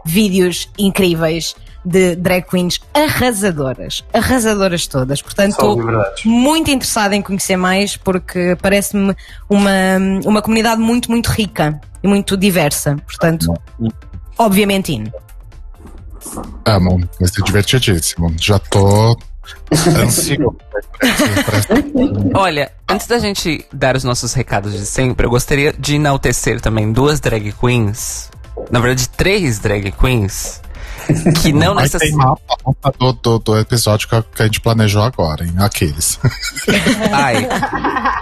vídeos 0.09 0.69
incríveis 0.77 1.55
de 1.85 2.15
drag 2.15 2.45
queens 2.49 2.79
arrasadoras, 2.93 4.03
arrasadoras 4.13 4.87
todas. 4.87 5.21
Portanto, 5.21 5.51
estou 5.51 5.77
muito 6.25 6.69
interessada 6.69 7.15
em 7.15 7.21
conhecer 7.21 7.55
mais 7.55 7.95
porque 7.95 8.57
parece-me 8.61 9.15
uma, 9.49 9.71
uma 10.25 10.41
comunidade 10.41 10.81
muito, 10.81 11.09
muito 11.09 11.27
rica 11.27 11.79
e 12.03 12.07
muito 12.07 12.35
diversa. 12.35 12.97
Portanto, 13.05 13.53
obviamente, 14.37 14.93
in. 14.93 15.05
Amo, 16.65 16.99
vai 17.19 17.29
ser 17.29 17.43
divertidíssimo. 17.43 18.33
Já 18.37 18.59
tô 18.59 19.17
ansioso 19.97 20.57
Olha, 22.35 22.71
antes 22.87 23.07
da 23.07 23.19
gente 23.19 23.65
dar 23.73 23.95
os 23.95 24.03
nossos 24.03 24.33
recados 24.33 24.73
de 24.73 24.85
sempre, 24.85 25.25
eu 25.25 25.29
gostaria 25.29 25.73
de 25.73 25.95
enaltecer 25.95 26.59
também 26.59 26.91
duas 26.91 27.19
drag 27.19 27.51
queens. 27.53 28.29
Na 28.71 28.79
verdade, 28.79 29.09
três 29.09 29.59
drag 29.59 29.91
queens. 29.91 30.61
Que 31.41 31.51
não 31.53 31.73
necessariamente. 31.73 32.41
do, 32.99 33.13
do, 33.13 33.39
do 33.39 33.57
episódio 33.57 34.07
que 34.07 34.43
a, 34.43 34.45
gente 34.45 34.61
planejou 34.61 35.01
agora, 35.01 35.43
hein? 35.43 35.53
Aqueles. 35.57 36.19
Ai, 37.11 37.47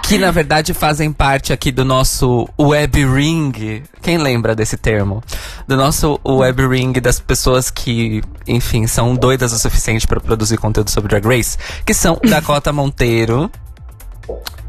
que 0.02 0.16
na 0.16 0.30
verdade 0.30 0.72
fazem 0.72 1.12
parte 1.12 1.52
aqui 1.52 1.70
do 1.70 1.84
nosso 1.84 2.48
web 2.58 3.04
ring. 3.04 3.82
Quem 4.00 4.16
lembra 4.16 4.54
desse 4.54 4.76
termo? 4.76 5.22
Do 5.66 5.76
nosso 5.76 6.18
web 6.24 6.66
ring 6.66 6.92
das 6.92 7.20
pessoas 7.20 7.70
que, 7.70 8.22
enfim, 8.46 8.86
são 8.86 9.14
doidas 9.14 9.52
o 9.52 9.58
suficiente 9.58 10.06
para 10.06 10.20
produzir 10.20 10.56
conteúdo 10.56 10.90
sobre 10.90 11.08
Drag 11.08 11.26
Race, 11.26 11.58
que 11.84 11.92
são 11.92 12.18
Dakota 12.24 12.72
Monteiro 12.72 13.50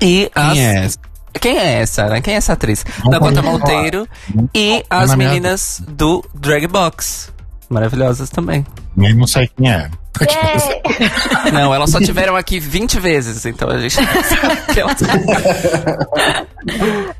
e 0.01 0.31
as 0.35 0.53
Quem 0.53 0.65
é? 0.65 0.89
Quem 1.33 1.57
é 1.57 1.81
essa, 1.81 2.07
né? 2.07 2.21
Quem 2.21 2.33
é 2.33 2.37
essa 2.37 2.53
atriz? 2.53 2.85
Não 3.03 3.11
Dakota. 3.11 3.41
Monteiro 3.41 4.07
e 4.53 4.83
Na 4.89 4.97
as 5.01 5.15
minha- 5.15 5.29
meninas 5.29 5.81
do 5.87 6.23
Drag 6.33 6.67
Box. 6.67 7.31
Maravilhosas 7.69 8.29
também. 8.29 8.65
Nem 8.95 9.13
não 9.13 9.27
sei 9.27 9.47
quem 9.55 9.71
é. 9.71 9.89
Não, 11.53 11.73
elas 11.73 11.91
só 11.91 11.99
tiveram 11.99 12.35
aqui 12.35 12.59
20 12.59 12.99
vezes, 12.99 13.45
então 13.45 13.69
a 13.69 13.79
gente. 13.79 13.97
Aquelas- 13.99 14.97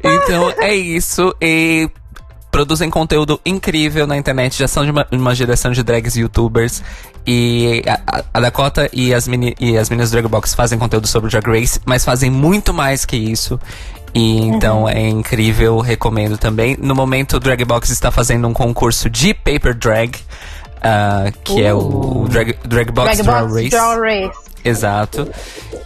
então 0.03 0.51
é 0.59 0.75
isso. 0.75 1.33
E 1.41 1.89
produzem 2.51 2.89
conteúdo 2.89 3.39
incrível 3.45 4.07
na 4.07 4.17
internet, 4.17 4.57
já 4.57 4.67
são 4.67 4.83
de 4.83 4.91
uma, 4.91 5.05
uma 5.11 5.35
geração 5.35 5.71
de 5.71 5.83
drags 5.83 6.15
youtubers. 6.15 6.81
E 7.27 7.83
a, 7.87 8.23
a 8.33 8.39
Dakota 8.39 8.89
e 8.91 9.13
as, 9.13 9.27
mini, 9.27 9.55
e 9.59 9.77
as 9.77 9.89
meninas 9.89 10.09
do 10.09 10.13
Drag 10.13 10.27
Box 10.27 10.55
fazem 10.55 10.79
conteúdo 10.79 11.05
sobre 11.05 11.29
Drag 11.29 11.45
Race, 11.47 11.79
mas 11.85 12.03
fazem 12.03 12.29
muito 12.31 12.73
mais 12.73 13.05
que 13.05 13.15
isso. 13.15 13.59
E 14.13 14.41
então 14.41 14.87
é 14.87 15.07
incrível, 15.07 15.79
recomendo 15.79 16.37
também. 16.37 16.75
No 16.79 16.95
momento, 16.95 17.37
o 17.37 17.39
Drag 17.39 17.63
Box 17.63 17.89
está 17.91 18.11
fazendo 18.11 18.47
um 18.47 18.53
concurso 18.53 19.09
de 19.09 19.33
paper 19.33 19.75
drag, 19.75 20.17
ah, 20.81 21.31
que 21.43 21.63
é 21.63 21.73
o 21.73 22.25
Drag, 22.29 22.55
drag 22.65 22.91
Box 22.91 23.17
Drag 23.17 23.23
Draw 23.23 23.53
Race. 23.53 23.69
Draw 23.69 24.01
Race. 24.01 24.49
Exato. 24.63 25.27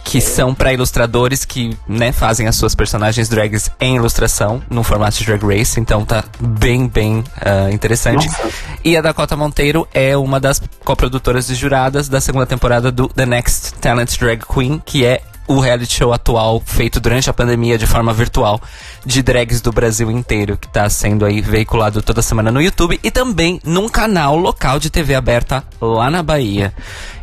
Que 0.02 0.20
são 0.20 0.54
para 0.54 0.72
ilustradores 0.72 1.44
que, 1.44 1.76
né, 1.88 2.12
fazem 2.12 2.46
as 2.48 2.56
suas 2.56 2.74
personagens 2.74 3.28
drags 3.28 3.70
em 3.80 3.96
ilustração, 3.96 4.62
no 4.68 4.82
formato 4.82 5.16
de 5.16 5.24
Drag 5.24 5.44
Race. 5.44 5.78
Então 5.78 6.04
tá 6.04 6.24
bem, 6.40 6.88
bem 6.88 7.24
ah, 7.40 7.70
interessante. 7.70 8.26
Nossa. 8.26 8.48
E 8.84 8.96
a 8.96 9.02
Dakota 9.02 9.36
Monteiro 9.36 9.86
é 9.92 10.16
uma 10.16 10.40
das 10.40 10.60
coprodutoras 10.84 11.48
e 11.50 11.54
juradas 11.54 12.08
da 12.08 12.20
segunda 12.20 12.46
temporada 12.46 12.90
do 12.90 13.08
The 13.08 13.26
Next 13.26 13.74
Talent 13.74 14.18
Drag 14.18 14.42
Queen, 14.44 14.82
que 14.84 15.04
é 15.04 15.22
o 15.46 15.60
reality 15.60 15.94
show 15.94 16.12
atual 16.12 16.62
feito 16.64 17.00
durante 17.00 17.28
a 17.28 17.32
pandemia 17.32 17.76
de 17.76 17.86
forma 17.86 18.12
virtual 18.12 18.60
de 19.04 19.22
drags 19.22 19.60
do 19.60 19.72
Brasil 19.72 20.10
inteiro, 20.10 20.56
que 20.56 20.68
tá 20.68 20.88
sendo 20.88 21.24
aí 21.24 21.40
veiculado 21.40 22.02
toda 22.02 22.22
semana 22.22 22.50
no 22.50 22.62
YouTube 22.62 22.98
e 23.02 23.10
também 23.10 23.60
num 23.64 23.88
canal 23.88 24.36
local 24.36 24.78
de 24.78 24.90
TV 24.90 25.14
aberta 25.14 25.62
lá 25.80 26.10
na 26.10 26.22
Bahia. 26.22 26.72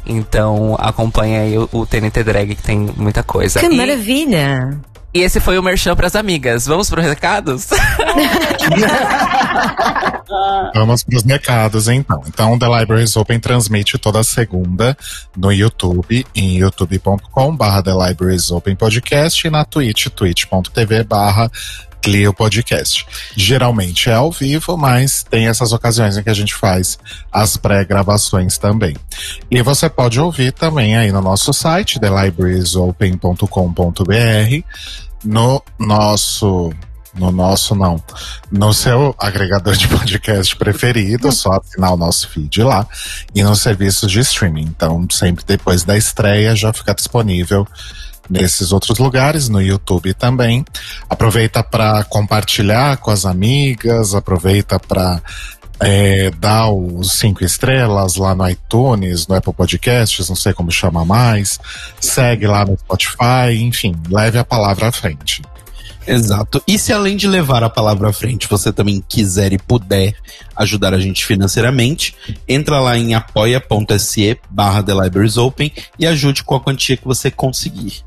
Então 0.06 0.76
acompanha 0.80 1.42
aí 1.42 1.58
o, 1.58 1.70
o 1.72 1.86
TNT 1.86 2.24
Drag 2.24 2.56
que 2.56 2.64
tem 2.64 2.78
muita 2.96 3.24
coisa. 3.24 3.60
Que 3.60 3.68
e, 3.68 3.76
maravilha! 3.76 4.80
E 5.14 5.20
esse 5.20 5.40
foi 5.40 5.58
o 5.58 5.64
merchan 5.64 5.96
pras 5.96 6.16
amigas. 6.16 6.66
Vamos 6.66 6.90
pro 6.90 7.02
recados? 7.02 7.68
Vamos 10.74 11.04
para 11.04 11.18
os 11.18 11.24
mercados, 11.24 11.88
então. 11.88 12.24
Então, 12.28 12.58
The 12.58 12.68
Libraries 12.80 13.16
Open 13.18 13.40
transmite 13.40 13.98
toda 13.98 14.24
segunda 14.24 14.98
no 15.36 15.52
YouTube, 15.52 16.26
em 16.34 16.58
youtube.com.br 16.58 17.82
The 17.84 17.92
Libraries 18.08 18.50
Open 18.52 18.76
Podcast 18.76 19.46
e 19.46 19.50
na 19.50 19.66
Twitch, 19.66 20.08
twitch.tv 20.08 21.04
barra 21.04 21.52
Clio 22.02 22.34
Podcast. 22.34 23.06
Geralmente 23.36 24.10
é 24.10 24.14
ao 24.14 24.32
vivo, 24.32 24.76
mas 24.76 25.24
tem 25.24 25.48
essas 25.48 25.72
ocasiões 25.72 26.18
em 26.18 26.24
que 26.24 26.30
a 26.30 26.34
gente 26.34 26.54
faz 26.54 26.98
as 27.32 27.56
pré-gravações 27.58 28.58
também. 28.58 28.96
E 29.50 29.62
você 29.62 29.90
pode 29.90 30.20
ouvir 30.20 30.52
também 30.52 30.98
aí 30.98 31.12
no 31.12 31.22
nosso 31.22 31.54
site, 31.54 32.00
thelibrariesopen.com.br, 32.00 34.66
no 35.24 35.64
nosso 35.78 36.72
no 37.14 37.30
nosso 37.30 37.76
não, 37.76 38.02
no 38.50 38.74
seu 38.74 39.14
agregador 39.20 39.76
de 39.76 39.86
podcast 39.88 40.56
preferido, 40.56 41.32
só 41.36 41.52
assinar 41.54 41.94
o 41.94 41.98
nosso 41.98 42.30
feed 42.30 42.64
lá 42.64 42.88
e 43.36 43.44
nos 43.44 43.62
serviços 43.62 44.10
de 44.10 44.22
streaming. 44.22 44.64
Então, 44.64 45.06
sempre 45.12 45.44
depois 45.46 45.84
da 45.84 45.98
estreia 45.98 46.56
já 46.56 46.72
fica 46.72 46.94
disponível 46.94 47.68
nesses 48.30 48.72
outros 48.72 48.98
lugares, 48.98 49.50
no 49.50 49.62
YouTube 49.62 50.14
também. 50.14 50.66
Aproveita 51.10 51.64
para 51.64 52.04
compartilhar 52.06 52.98
com 52.98 53.12
as 53.12 53.26
amigas, 53.26 54.16
aproveita 54.16 54.80
para 54.80 55.22
é, 55.80 56.30
dar 56.32 56.70
os 56.70 57.14
cinco 57.14 57.44
estrelas 57.44 58.16
lá 58.16 58.36
no 58.36 58.48
iTunes, 58.48 59.28
no 59.28 59.36
Apple 59.36 59.54
Podcasts, 59.54 60.30
não 60.30 60.36
sei 60.36 60.54
como 60.54 60.72
chama 60.72 61.04
mais. 61.04 61.60
Segue 62.00 62.46
lá 62.46 62.64
no 62.64 62.78
Spotify, 62.78 63.56
enfim, 63.60 63.96
leve 64.10 64.38
a 64.38 64.46
palavra 64.46 64.88
à 64.88 64.92
frente. 64.92 65.42
Exato. 66.06 66.62
E 66.68 66.80
se 66.80 66.92
além 66.92 67.16
de 67.16 67.28
levar 67.28 67.64
a 67.64 67.70
palavra 67.70 68.10
à 68.10 68.14
frente, 68.14 68.48
você 68.48 68.72
também 68.72 69.04
quiser 69.08 69.54
e 69.54 69.58
puder 69.58 70.16
ajudar 70.56 70.94
a 70.94 71.00
gente 71.00 71.26
financeiramente, 71.26 72.16
entra 72.48 72.80
lá 72.80 72.98
em 72.98 73.14
apoia.se 73.14 74.40
barra 74.50 74.84
The 74.84 74.94
Libraries 74.94 75.38
Open 75.38 75.72
e 75.98 76.08
ajude 76.08 76.44
com 76.44 76.56
a 76.56 76.60
quantia 76.60 76.98
que 76.98 77.06
você 77.06 77.30
conseguir. 77.30 78.04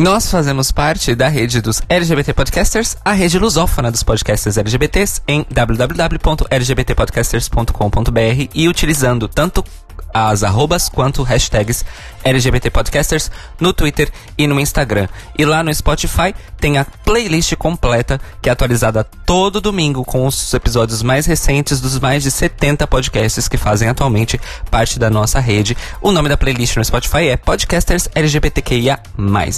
Nós 0.00 0.30
fazemos 0.30 0.72
parte 0.72 1.14
da 1.14 1.28
rede 1.28 1.60
dos 1.60 1.82
LGBT 1.86 2.32
Podcasters, 2.32 2.96
a 3.04 3.12
rede 3.12 3.38
lusófona 3.38 3.90
dos 3.90 4.02
podcasters 4.02 4.56
LGBTs, 4.56 5.20
em 5.28 5.44
www.lgbtpodcasters.com.br 5.50 8.48
e 8.54 8.66
utilizando 8.66 9.28
tanto 9.28 9.62
as 10.12 10.42
arrobas 10.42 10.88
quanto 10.88 11.22
hashtags 11.22 11.84
LGBT 12.22 12.70
Podcasters 12.70 13.30
no 13.58 13.72
Twitter 13.72 14.10
e 14.36 14.46
no 14.46 14.60
Instagram. 14.60 15.08
E 15.38 15.44
lá 15.44 15.62
no 15.62 15.72
Spotify 15.74 16.34
tem 16.58 16.78
a 16.78 16.84
playlist 16.84 17.54
completa, 17.56 18.20
que 18.42 18.48
é 18.48 18.52
atualizada 18.52 19.04
todo 19.24 19.60
domingo 19.60 20.04
com 20.04 20.26
os 20.26 20.52
episódios 20.52 21.02
mais 21.02 21.26
recentes 21.26 21.80
dos 21.80 21.98
mais 21.98 22.22
de 22.22 22.30
70 22.30 22.86
podcasts 22.86 23.48
que 23.48 23.56
fazem 23.56 23.88
atualmente 23.88 24.40
parte 24.70 24.98
da 24.98 25.08
nossa 25.08 25.40
rede. 25.40 25.76
O 26.00 26.12
nome 26.12 26.28
da 26.28 26.36
playlist 26.36 26.76
no 26.76 26.84
Spotify 26.84 27.28
é 27.28 27.36
Podcasters 27.36 28.08
LGBTQIA+. 28.14 29.00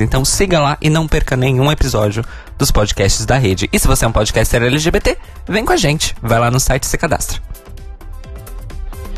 Então 0.00 0.24
siga 0.24 0.60
lá 0.60 0.78
e 0.80 0.88
não 0.88 1.08
perca 1.08 1.36
nenhum 1.36 1.70
episódio 1.70 2.24
dos 2.56 2.70
podcasts 2.70 3.26
da 3.26 3.36
rede. 3.36 3.68
E 3.72 3.78
se 3.78 3.88
você 3.88 4.04
é 4.04 4.08
um 4.08 4.12
podcaster 4.12 4.62
LGBT, 4.62 5.18
vem 5.48 5.64
com 5.64 5.72
a 5.72 5.76
gente. 5.76 6.14
Vai 6.22 6.38
lá 6.38 6.50
no 6.50 6.60
site 6.60 6.84
e 6.84 6.86
se 6.86 6.96
cadastra. 6.96 7.40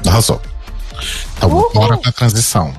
Arrasou. 0.06 0.40
Então, 1.36 1.50
bora 1.74 1.98
pra 1.98 2.12
transição. 2.12 2.72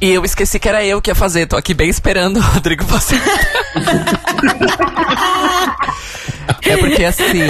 E 0.00 0.10
eu 0.10 0.24
esqueci 0.24 0.58
que 0.58 0.68
era 0.68 0.84
eu 0.84 1.00
que 1.00 1.10
ia 1.10 1.14
fazer. 1.14 1.46
Tô 1.46 1.56
aqui 1.56 1.72
bem 1.74 1.88
esperando 1.88 2.38
o 2.38 2.42
Rodrigo 2.42 2.84
fazer. 2.84 3.20
é 6.62 6.76
porque 6.76 7.04
assim, 7.04 7.42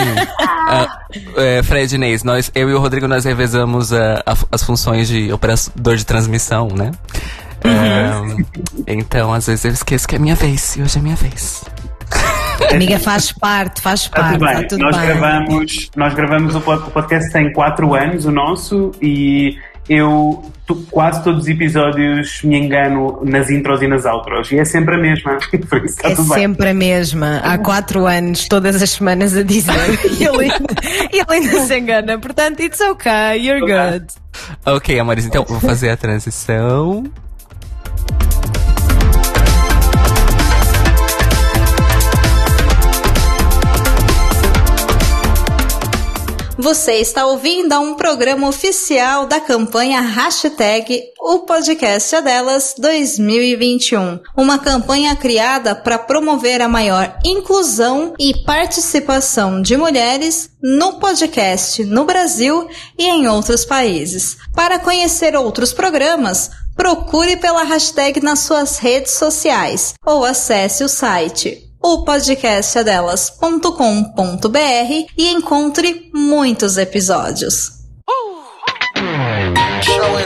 ah, 0.69 0.99
é, 1.37 1.63
Fred 1.63 1.93
e 1.93 1.97
Inês, 1.97 2.23
nós, 2.25 2.51
eu 2.55 2.69
e 2.71 2.75
o 2.75 2.79
Rodrigo, 2.79 3.07
nós 3.09 3.25
revezamos 3.25 3.91
ah, 3.93 4.23
a- 4.27 4.37
as 4.53 4.63
funções 4.63 5.09
de 5.09 5.33
operador 5.33 5.97
de 5.97 6.05
transmissão, 6.05 6.69
né? 6.69 6.91
É, 7.65 8.93
então, 8.93 9.33
às 9.33 9.47
vezes 9.47 9.65
eu 9.65 9.71
esqueço 9.73 10.07
que 10.09 10.17
é 10.17 10.19
minha 10.19 10.35
vez, 10.35 10.77
e 10.77 10.83
hoje 10.83 10.99
é 10.99 11.01
minha 11.01 11.17
vez. 11.17 11.65
Amiga, 12.71 12.99
faz 12.99 13.33
parte, 13.33 13.81
faz 13.81 14.03
Está 14.03 14.23
parte, 14.23 14.33
tudo 14.39 14.45
bem. 14.47 14.55
está 14.57 14.69
tudo 14.69 14.83
nós, 14.83 14.97
bem. 14.97 15.07
Gravamos, 15.07 15.91
nós 15.97 16.15
gravamos 16.15 16.55
o 16.55 16.61
pod- 16.61 16.89
o 16.89 16.91
podcast 16.91 17.33
tem 17.33 17.51
4 17.53 17.95
anos, 17.95 18.25
o 18.27 18.31
nosso, 18.33 18.93
e 19.01 19.57
eu 19.89 20.43
tu- 20.67 20.87
quase 20.91 21.23
todos 21.25 21.43
os 21.43 21.49
episódios 21.49 22.43
me 22.45 22.57
engano 22.59 23.21
nas 23.25 23.51
intros 23.51 23.83
e 23.83 23.89
nas 23.89 24.05
outros. 24.05 24.51
E 24.53 24.59
é 24.59 24.65
sempre 24.65 24.95
a 24.95 24.99
mesma. 24.99 25.39
Por 25.69 25.85
isso 25.85 25.97
está 25.97 26.11
É 26.11 26.15
tudo 26.15 26.29
bem. 26.29 26.39
sempre 26.39 26.69
a 26.69 26.75
mesma, 26.75 27.39
há 27.45 27.59
quatro 27.59 28.07
anos, 28.07 28.47
todas 28.49 28.81
as 28.81 28.91
semanas 28.91 29.37
a 29.37 29.43
dizer. 29.43 29.73
e 30.19 30.25
ele 30.25 30.43
ainda, 30.45 30.75
e 31.13 31.19
ele 31.19 31.27
ainda 31.47 31.61
se 31.67 31.79
engana. 31.79 32.19
Portanto, 32.19 32.61
it's 32.61 32.81
okay, 32.81 33.37
you're 33.39 33.61
good. 33.61 34.07
Ok, 34.65 34.99
amores, 34.99 35.27
então 35.27 35.45
vou 35.47 35.61
fazer 35.61 35.91
a 35.91 35.97
transição. 35.97 37.05
Você 46.59 46.97
está 46.97 47.25
ouvindo 47.27 47.79
um 47.81 47.95
programa 47.95 48.47
oficial 48.47 49.27
da 49.27 49.41
campanha 49.41 50.01
Hashtag 50.01 51.03
O 51.19 51.41
Podcast 51.41 52.15
é 52.15 52.21
Delas 52.21 52.75
2021. 52.77 54.21
Uma 54.37 54.59
campanha 54.59 55.17
criada 55.17 55.75
para 55.75 55.99
promover 55.99 56.61
a 56.61 56.69
maior 56.69 57.19
inclusão 57.25 58.13
e 58.19 58.45
participação 58.45 59.63
de 59.63 59.79
mulheres 59.79 60.51
no 60.63 60.99
podcast 60.99 61.85
no 61.85 62.05
Brasil 62.05 62.69
e 62.99 63.05
em 63.05 63.27
outros 63.29 63.65
países. 63.65 64.37
Para 64.55 64.79
conhecer 64.79 65.35
outros 65.35 65.73
programas, 65.73 66.51
procure 66.77 67.37
pela 67.39 67.65
hashtag 67.65 68.21
nas 68.23 68.41
suas 68.41 68.79
redes 68.79 69.13
sociais 69.13 69.95
ou 70.05 70.23
acesse 70.23 70.85
o 70.85 70.89
site 70.89 71.72
o 71.83 72.05
podcastadelas.com.br 72.05 74.93
e 75.19 75.29
encontre 75.29 76.09
muitos 76.15 76.79
episódios. 76.79 77.73
Show 79.83 80.17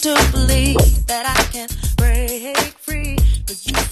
can 0.00 1.66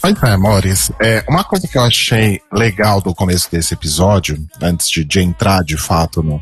Pois 0.00 0.14
é. 0.22 1.18
É, 1.18 1.24
uma 1.28 1.44
coisa 1.44 1.68
que 1.68 1.76
eu 1.76 1.82
achei 1.82 2.40
legal 2.52 3.00
do 3.00 3.14
começo 3.14 3.50
desse 3.50 3.74
episódio, 3.74 4.38
antes 4.60 4.88
de, 4.90 5.04
de 5.04 5.20
entrar 5.20 5.62
de 5.62 5.76
fato 5.76 6.22
no, 6.22 6.40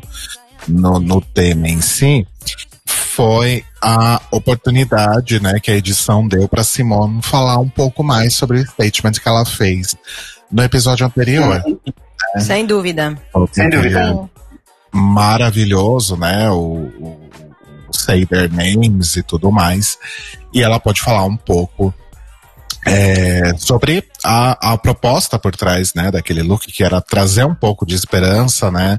no, 0.67 0.99
no 0.99 1.21
tema 1.21 1.67
em 1.67 1.81
si, 1.81 2.25
foi 2.85 3.65
a 3.81 4.21
oportunidade 4.31 5.41
né, 5.41 5.59
que 5.61 5.71
a 5.71 5.75
edição 5.75 6.27
deu 6.27 6.47
para 6.47 6.63
Simone 6.63 7.21
falar 7.21 7.57
um 7.57 7.69
pouco 7.69 8.03
mais 8.03 8.35
sobre 8.35 8.59
o 8.59 8.65
statement 8.65 9.13
que 9.13 9.27
ela 9.27 9.45
fez 9.45 9.95
no 10.51 10.63
episódio 10.63 11.05
anterior. 11.05 11.61
Sem 12.39 12.65
dúvida. 12.65 13.17
Sem 13.51 13.69
dúvida. 13.69 14.29
Maravilhoso, 14.91 16.15
né? 16.15 16.49
O, 16.49 16.89
o 16.99 17.26
Say 17.91 18.25
Their 18.25 18.51
Names 18.51 19.15
e 19.15 19.23
tudo 19.23 19.51
mais. 19.51 19.97
E 20.53 20.61
ela 20.61 20.79
pode 20.79 21.01
falar 21.01 21.25
um 21.25 21.37
pouco 21.37 21.93
é, 22.85 23.53
sobre 23.57 24.03
a, 24.23 24.73
a 24.73 24.77
proposta 24.77 25.37
por 25.37 25.55
trás 25.55 25.93
né, 25.93 26.09
daquele 26.09 26.41
look, 26.41 26.71
que 26.71 26.83
era 26.83 27.01
trazer 27.01 27.45
um 27.45 27.53
pouco 27.53 27.85
de 27.85 27.95
esperança 27.95 28.71
né, 28.71 28.97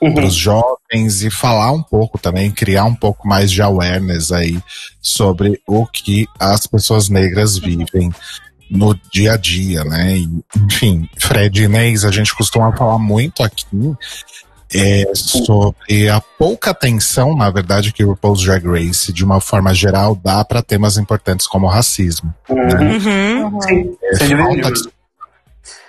Uhum. 0.00 0.14
para 0.14 0.26
os 0.26 0.34
jovens 0.34 1.22
e 1.22 1.30
falar 1.30 1.70
um 1.72 1.82
pouco 1.82 2.18
também, 2.18 2.50
criar 2.50 2.84
um 2.84 2.94
pouco 2.94 3.28
mais 3.28 3.50
de 3.50 3.60
awareness 3.60 4.32
aí 4.32 4.58
sobre 5.00 5.60
o 5.66 5.86
que 5.86 6.26
as 6.38 6.66
pessoas 6.66 7.08
negras 7.08 7.58
vivem 7.58 8.10
no 8.70 8.98
dia 9.12 9.34
a 9.34 9.36
dia, 9.36 9.84
né? 9.84 10.16
E, 10.16 10.28
enfim, 10.64 11.08
Fred 11.18 11.60
e 11.60 11.64
Inês, 11.64 12.04
a 12.04 12.10
gente 12.10 12.34
costuma 12.34 12.76
falar 12.76 12.98
muito 12.98 13.42
aqui 13.42 13.66
é, 14.74 15.04
sobre 15.14 16.08
a 16.08 16.20
pouca 16.20 16.70
atenção, 16.72 17.36
na 17.36 17.50
verdade, 17.50 17.92
que 17.92 18.04
o 18.04 18.08
RuPaul's 18.10 18.42
Drag 18.42 18.66
Race, 18.66 19.12
de 19.12 19.24
uma 19.24 19.40
forma 19.40 19.72
geral, 19.72 20.14
dá 20.16 20.44
para 20.44 20.62
temas 20.62 20.96
importantes 20.98 21.46
como 21.46 21.66
o 21.66 21.70
racismo. 21.70 22.34
Uhum. 22.48 23.46
Uhum. 23.46 23.60
Sim, 23.62 23.96
É, 24.02 24.16
falta, 24.62 24.72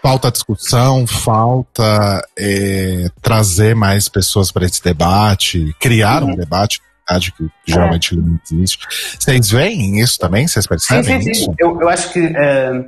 falta 0.01 0.31
discussão, 0.31 1.07
falta 1.07 2.21
é, 2.37 3.07
trazer 3.21 3.75
mais 3.75 4.07
pessoas 4.07 4.51
para 4.51 4.65
esse 4.65 4.81
debate, 4.83 5.75
criar 5.79 6.23
Uhum. 6.23 6.31
um 6.31 6.35
debate 6.35 6.79
na 7.09 7.13
verdade, 7.13 7.31
que 7.37 7.47
geralmente 7.65 8.15
não 8.17 8.37
existe. 8.51 8.85
Vocês 9.17 9.49
veem 9.49 10.01
isso 10.01 10.19
também? 10.19 10.45
Vocês 10.45 10.65
Sim, 10.65 10.69
percebem 10.69 11.21
sim, 11.21 11.31
isso? 11.31 11.45
sim. 11.45 11.51
Eu, 11.57 11.79
eu 11.79 11.87
acho 11.87 12.11
que 12.11 12.19
eh, 12.19 12.85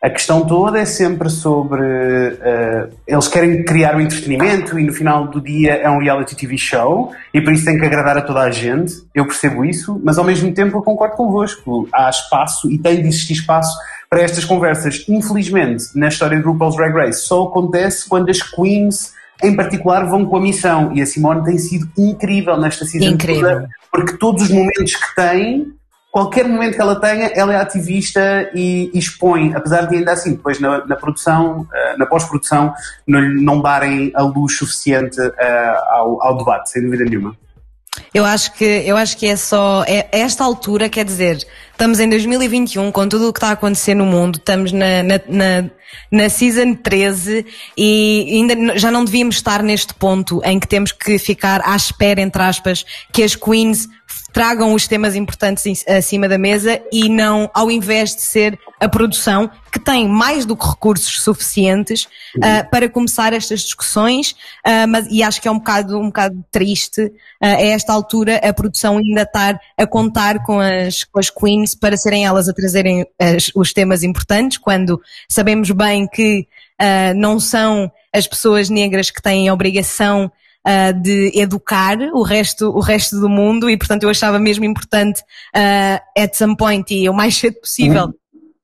a 0.00 0.08
questão 0.08 0.46
toda 0.46 0.78
é 0.78 0.84
sempre 0.84 1.28
sobre. 1.28 1.82
eh, 1.82 2.88
eles 3.06 3.26
querem 3.26 3.64
criar 3.64 3.96
um 3.96 4.00
entretenimento 4.00 4.78
e 4.78 4.84
no 4.84 4.92
final 4.92 5.26
do 5.26 5.40
dia 5.40 5.74
é 5.74 5.90
um 5.90 5.98
reality 5.98 6.36
TV 6.36 6.56
show 6.56 7.12
e 7.34 7.40
por 7.40 7.52
isso 7.52 7.64
tem 7.64 7.78
que 7.78 7.84
agradar 7.84 8.16
a 8.16 8.22
toda 8.22 8.40
a 8.40 8.50
gente. 8.50 8.94
Eu 9.12 9.26
percebo 9.26 9.64
isso, 9.64 10.00
mas 10.04 10.16
ao 10.16 10.24
mesmo 10.24 10.52
tempo 10.54 10.76
eu 10.78 10.82
concordo 10.82 11.16
convosco. 11.16 11.88
Há 11.92 12.08
espaço 12.10 12.70
e 12.70 12.78
tem 12.78 13.02
de 13.02 13.08
existir 13.08 13.32
espaço 13.32 13.76
para 14.08 14.22
estas 14.22 14.44
conversas. 14.44 15.04
Infelizmente, 15.08 15.86
na 15.96 16.08
história 16.08 16.40
do 16.40 16.48
RuPaul's 16.48 16.76
Drag 16.76 16.94
Race, 16.94 17.22
só 17.22 17.44
acontece 17.44 18.08
quando 18.08 18.30
as 18.30 18.40
queens. 18.40 19.12
Em 19.42 19.54
particular, 19.54 20.04
vão 20.04 20.26
com 20.26 20.36
a 20.36 20.40
missão. 20.40 20.92
E 20.94 21.02
a 21.02 21.06
Simone 21.06 21.44
tem 21.44 21.58
sido 21.58 21.88
incrível 21.96 22.56
nesta 22.56 22.84
season 22.84 23.10
Incrível. 23.10 23.66
porque 23.90 24.16
todos 24.16 24.42
os 24.44 24.50
momentos 24.50 24.96
que 24.96 25.14
tem, 25.14 25.72
qualquer 26.18 26.48
momento 26.48 26.74
que 26.74 26.80
ela 26.80 27.00
tenha, 27.00 27.30
ela 27.34 27.54
é 27.54 27.56
ativista 27.56 28.50
e, 28.52 28.90
e 28.92 28.98
expõe, 28.98 29.54
apesar 29.54 29.82
de 29.82 29.96
ainda 29.96 30.12
assim, 30.12 30.32
depois 30.32 30.58
na, 30.58 30.84
na 30.84 30.96
produção, 30.96 31.66
eh, 31.72 31.96
na 31.96 32.06
pós-produção, 32.06 32.74
não, 33.06 33.20
não 33.20 33.60
darem 33.60 34.10
a 34.14 34.22
luz 34.22 34.56
suficiente 34.56 35.20
eh, 35.20 35.74
ao, 35.90 36.20
ao 36.22 36.36
debate, 36.36 36.70
sem 36.70 36.82
dúvida 36.82 37.04
nenhuma. 37.04 37.36
Eu 38.12 38.24
acho 38.24 38.52
que 38.54 38.64
eu 38.64 38.96
acho 38.96 39.16
que 39.16 39.26
é 39.26 39.36
só 39.36 39.84
é, 39.86 40.08
a 40.12 40.18
esta 40.18 40.44
altura, 40.44 40.88
quer 40.88 41.04
dizer, 41.04 41.44
estamos 41.72 42.00
em 42.00 42.08
2021 42.08 42.90
com 42.90 43.08
tudo 43.08 43.28
o 43.28 43.32
que 43.32 43.38
está 43.38 43.48
a 43.48 43.52
acontecer 43.52 43.94
no 43.94 44.06
mundo, 44.06 44.38
estamos 44.38 44.72
na, 44.72 45.02
na, 45.02 45.20
na, 45.28 45.70
na 46.10 46.28
season 46.28 46.74
13 46.74 47.44
e 47.76 48.30
ainda 48.32 48.78
já 48.78 48.90
não 48.90 49.04
devíamos 49.04 49.36
estar 49.36 49.62
neste 49.62 49.94
ponto 49.94 50.40
em 50.44 50.58
que 50.58 50.66
temos 50.66 50.92
que 50.92 51.18
ficar 51.18 51.60
à 51.64 51.74
espera, 51.76 52.20
entre 52.20 52.42
aspas, 52.42 52.84
que 53.12 53.22
as 53.22 53.34
queens 53.34 53.88
tragam 54.32 54.72
os 54.74 54.86
temas 54.86 55.14
importantes 55.16 55.64
em- 55.66 55.92
acima 55.96 56.28
da 56.28 56.38
mesa 56.38 56.80
e 56.92 57.08
não, 57.08 57.50
ao 57.54 57.70
invés 57.70 58.14
de 58.14 58.22
ser 58.22 58.58
a 58.80 58.88
produção 58.88 59.50
que 59.72 59.78
tem 59.80 60.06
mais 60.08 60.44
do 60.44 60.56
que 60.56 60.66
recursos 60.66 61.22
suficientes 61.22 62.06
ah, 62.42 62.62
para 62.64 62.88
começar 62.88 63.32
estas 63.32 63.60
discussões, 63.62 64.36
ah, 64.64 64.86
mas 64.86 65.06
e 65.10 65.22
acho 65.22 65.40
que 65.40 65.48
é 65.48 65.50
um 65.50 65.58
bocado 65.58 65.98
um 65.98 66.06
bocado 66.06 66.44
triste 66.50 67.10
ah, 67.40 67.46
a 67.48 67.62
esta 67.62 67.92
altura 67.92 68.36
a 68.42 68.52
produção 68.52 68.98
ainda 68.98 69.22
estar 69.22 69.58
a 69.76 69.86
contar 69.86 70.42
com 70.44 70.60
as, 70.60 71.04
com 71.04 71.18
as 71.18 71.30
queens 71.30 71.74
para 71.74 71.96
serem 71.96 72.24
elas 72.26 72.48
a 72.48 72.52
trazerem 72.52 73.06
as- 73.18 73.50
os 73.54 73.72
temas 73.72 74.02
importantes 74.02 74.58
quando 74.58 75.00
sabemos 75.28 75.70
bem 75.70 76.06
que 76.06 76.46
ah, 76.78 77.12
não 77.14 77.40
são 77.40 77.90
as 78.14 78.26
pessoas 78.26 78.68
negras 78.70 79.10
que 79.10 79.20
têm 79.22 79.48
a 79.48 79.54
obrigação 79.54 80.30
ah, 80.70 80.92
de 80.92 81.32
educar 81.34 81.96
o 82.12 82.22
resto, 82.22 82.68
o 82.68 82.80
resto 82.80 83.18
do 83.18 83.26
mundo 83.26 83.70
e 83.70 83.78
portanto 83.78 84.02
eu 84.02 84.10
achava 84.10 84.38
mesmo 84.38 84.66
importante 84.66 85.22
ah, 85.56 85.98
at 86.14 86.34
some 86.34 86.54
point 86.54 86.94
e 86.94 87.08
o 87.08 87.14
mais 87.14 87.38
cedo 87.38 87.58
possível 87.58 88.12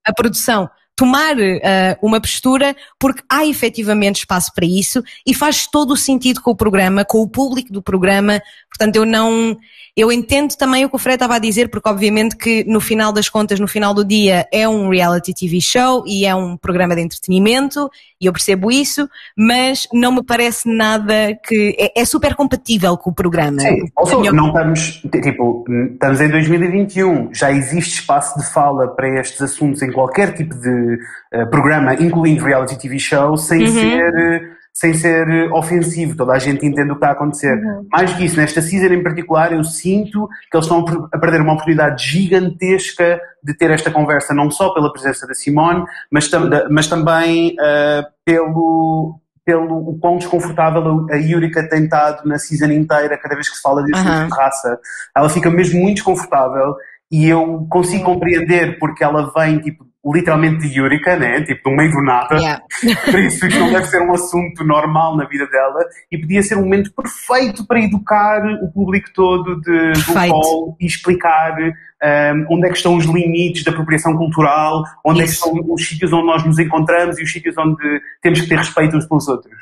a 0.07 0.13
produção 0.13 0.69
tomar 0.95 1.35
ah, 1.39 1.99
uma 2.03 2.21
postura 2.21 2.77
porque 2.99 3.23
há 3.27 3.47
efetivamente 3.47 4.17
espaço 4.17 4.53
para 4.55 4.67
isso 4.67 5.03
e 5.27 5.33
faz 5.33 5.67
todo 5.67 5.93
o 5.93 5.97
sentido 5.97 6.43
com 6.43 6.51
o 6.51 6.57
programa, 6.57 7.07
com 7.07 7.23
o 7.23 7.29
público 7.29 7.73
do 7.73 7.83
programa. 7.83 8.39
Portanto, 8.69 8.97
eu 8.97 9.07
não. 9.07 9.57
Eu 9.97 10.11
entendo 10.11 10.57
também 10.57 10.85
o 10.85 10.89
que 10.89 10.97
o 10.97 10.99
Fred 10.99 11.15
estava 11.15 11.37
a 11.37 11.39
dizer, 11.39 11.69
porque 11.69 11.89
obviamente 11.89 12.37
que 12.37 12.65
no 12.65 12.81
final 12.81 13.13
das 13.13 13.29
contas, 13.29 13.61
no 13.61 13.69
final 13.69 13.95
do 13.95 14.05
dia, 14.05 14.47
é 14.53 14.69
um 14.69 14.89
reality 14.89 15.33
TV 15.33 15.61
show 15.61 16.05
e 16.05 16.27
é 16.27 16.35
um 16.35 16.57
programa 16.57 16.97
de 16.97 17.03
entretenimento, 17.03 17.89
e 18.25 18.27
eu 18.27 18.33
percebo 18.33 18.71
isso, 18.71 19.09
mas 19.37 19.87
não 19.93 20.13
me 20.13 20.25
parece 20.25 20.69
nada 20.69 21.39
que. 21.47 21.77
É, 21.79 22.01
é 22.01 22.05
super 22.05 22.35
compatível 22.35 22.97
com 22.97 23.11
o 23.11 23.15
programa. 23.15 23.61
Sim, 23.61 23.81
also, 23.95 24.23
não 24.33 24.49
estamos, 24.49 25.03
tipo, 25.23 25.65
estamos 25.93 26.21
em 26.21 26.29
2021, 26.29 27.35
já 27.35 27.53
existe 27.53 28.01
espaço 28.01 28.39
de 28.39 28.47
fala 28.51 28.89
para 28.89 29.21
estes 29.21 29.41
assuntos 29.43 29.83
em 29.83 29.93
qualquer 29.93 30.33
tipo 30.35 30.55
de 30.55 30.99
eh, 31.33 31.45
programa, 31.47 31.95
incluindo 31.95 32.45
reality 32.45 32.79
TV 32.79 32.99
show, 32.99 33.37
sem 33.37 33.61
Uhum. 33.65 33.73
ser, 33.73 34.15
eh, 34.19 34.41
sem 34.77 34.93
ser 34.93 35.29
eh, 35.29 35.49
ofensivo. 35.53 36.17
Toda 36.17 36.33
a 36.33 36.39
gente 36.39 36.67
entende 36.67 36.91
o 36.91 36.95
que 36.95 36.99
está 36.99 37.09
a 37.11 37.13
acontecer. 37.13 37.57
Mais 37.93 38.13
que 38.13 38.25
isso, 38.25 38.37
nesta 38.37 38.61
season 38.61 38.93
em 38.93 39.03
particular, 39.05 39.53
eu 39.53 39.63
sinto 39.63 40.29
que 40.51 40.57
eles 40.57 40.67
estão 40.67 40.81
a 40.81 40.85
per- 40.85 41.09
a 41.13 41.19
perder 41.19 41.41
uma 41.41 41.53
oportunidade 41.53 42.05
gigantesca 42.05 43.21
de 43.43 43.55
ter 43.55 43.71
esta 43.71 43.91
conversa, 43.91 44.35
não 44.35 44.51
só 44.51 44.75
pela 44.75 44.93
presença 44.93 45.27
da 45.27 45.35
Simone, 45.35 45.85
mas, 46.11 46.29
tam- 46.29 46.51
mas 46.71 46.89
também 46.89 47.55
eh, 47.61 48.03
pelo, 48.25 49.21
pelo 49.45 49.91
o 49.91 49.99
quão 50.01 50.17
desconfortável 50.17 51.07
a 51.11 51.17
Yurika 51.17 51.69
tem 51.69 51.85
estado 51.85 52.29
na 52.29 52.37
season 52.39 52.67
inteira, 52.73 53.17
cada 53.17 53.35
vez 53.37 53.49
que 53.49 53.55
se 53.57 53.63
fala 53.63 53.81
assuntos 53.83 54.01
Aham. 54.01 54.27
de 54.27 54.35
raça. 54.35 54.79
Ela 55.17 55.29
fica 55.29 55.51
mesmo 55.51 55.81
muito 55.81 55.97
desconfortável 55.97 56.75
e 57.13 57.29
eu 57.29 57.65
consigo 57.71 58.03
compreender 58.05 58.77
porque 58.81 59.05
ela 59.05 59.31
vem, 59.37 59.59
tipo, 59.61 59.87
literalmente 60.13 60.69
de 60.69 60.79
Yurika, 60.79 61.17
né? 61.17 61.43
Tipo, 61.43 61.71
no 61.71 61.77
meio 61.77 61.91
do 61.91 62.03
nada. 62.03 62.37
Yeah. 62.37 62.63
Por 63.11 63.21
isso 63.21 63.47
isto 63.47 63.59
não 63.59 63.73
deve 63.73 63.87
ser 63.87 64.03
um 64.03 64.13
assunto 64.13 64.65
normal 64.65 65.17
na 65.17 65.25
vida 65.27 65.47
dela 65.47 65.81
e 66.11 66.19
podia 66.19 66.43
ser 66.43 66.57
um 66.57 66.63
momento 66.63 66.93
perfeito 66.93 67.67
para 67.67 67.81
educar 67.81 68.43
o 68.63 68.71
público 68.73 69.09
todo 69.15 69.61
de. 69.61 69.93
RuPaul 70.07 70.77
e 70.81 70.87
explicar 70.87 71.55
um, 71.59 72.47
onde 72.51 72.67
é 72.67 72.71
que 72.71 72.77
estão 72.77 72.97
os 72.97 73.05
limites 73.07 73.65
da 73.65 73.71
apropriação 73.71 74.15
cultural, 74.17 74.83
onde 75.05 75.21
é 75.21 75.25
que 75.25 75.31
Isso. 75.31 75.47
estão 75.47 75.73
os 75.73 75.87
sítios 75.87 76.13
onde 76.13 76.27
nós 76.27 76.45
nos 76.45 76.59
encontramos 76.59 77.19
e 77.19 77.23
os 77.23 77.33
sítios 77.33 77.57
onde 77.57 78.01
temos 78.21 78.41
que 78.41 78.49
ter 78.49 78.59
respeito 78.59 78.97
uns 78.97 79.07
pelos 79.07 79.27
outros. 79.29 79.55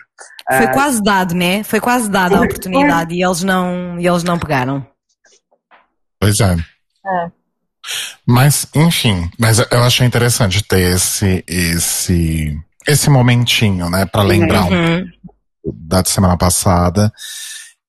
Foi 0.48 0.66
Ah, 0.66 0.72
quase 0.72 1.02
dado, 1.02 1.34
né? 1.34 1.62
Foi 1.62 1.80
quase 1.80 2.10
dada 2.10 2.34
a 2.34 2.38
Foi, 2.38 2.46
oportunidade 2.46 3.14
e 3.14 3.24
eles 3.24 3.42
não, 3.44 3.98
e 3.98 4.06
eles 4.06 4.24
não 4.24 4.38
pegaram. 4.38 4.84
Pois 6.18 6.40
é. 6.40 6.56
Mas, 8.26 8.66
enfim, 8.74 9.30
mas 9.38 9.58
eu 9.58 9.82
achei 9.82 10.06
interessante 10.06 10.62
ter 10.62 10.94
esse, 10.94 11.44
esse, 11.46 12.56
esse 12.86 13.10
momentinho, 13.10 13.90
né, 13.90 14.06
para 14.06 14.22
lembrar 14.22 14.64
um 14.64 14.70
Uhum. 14.70 15.10
da 15.64 16.04
semana 16.04 16.36
passada. 16.36 17.12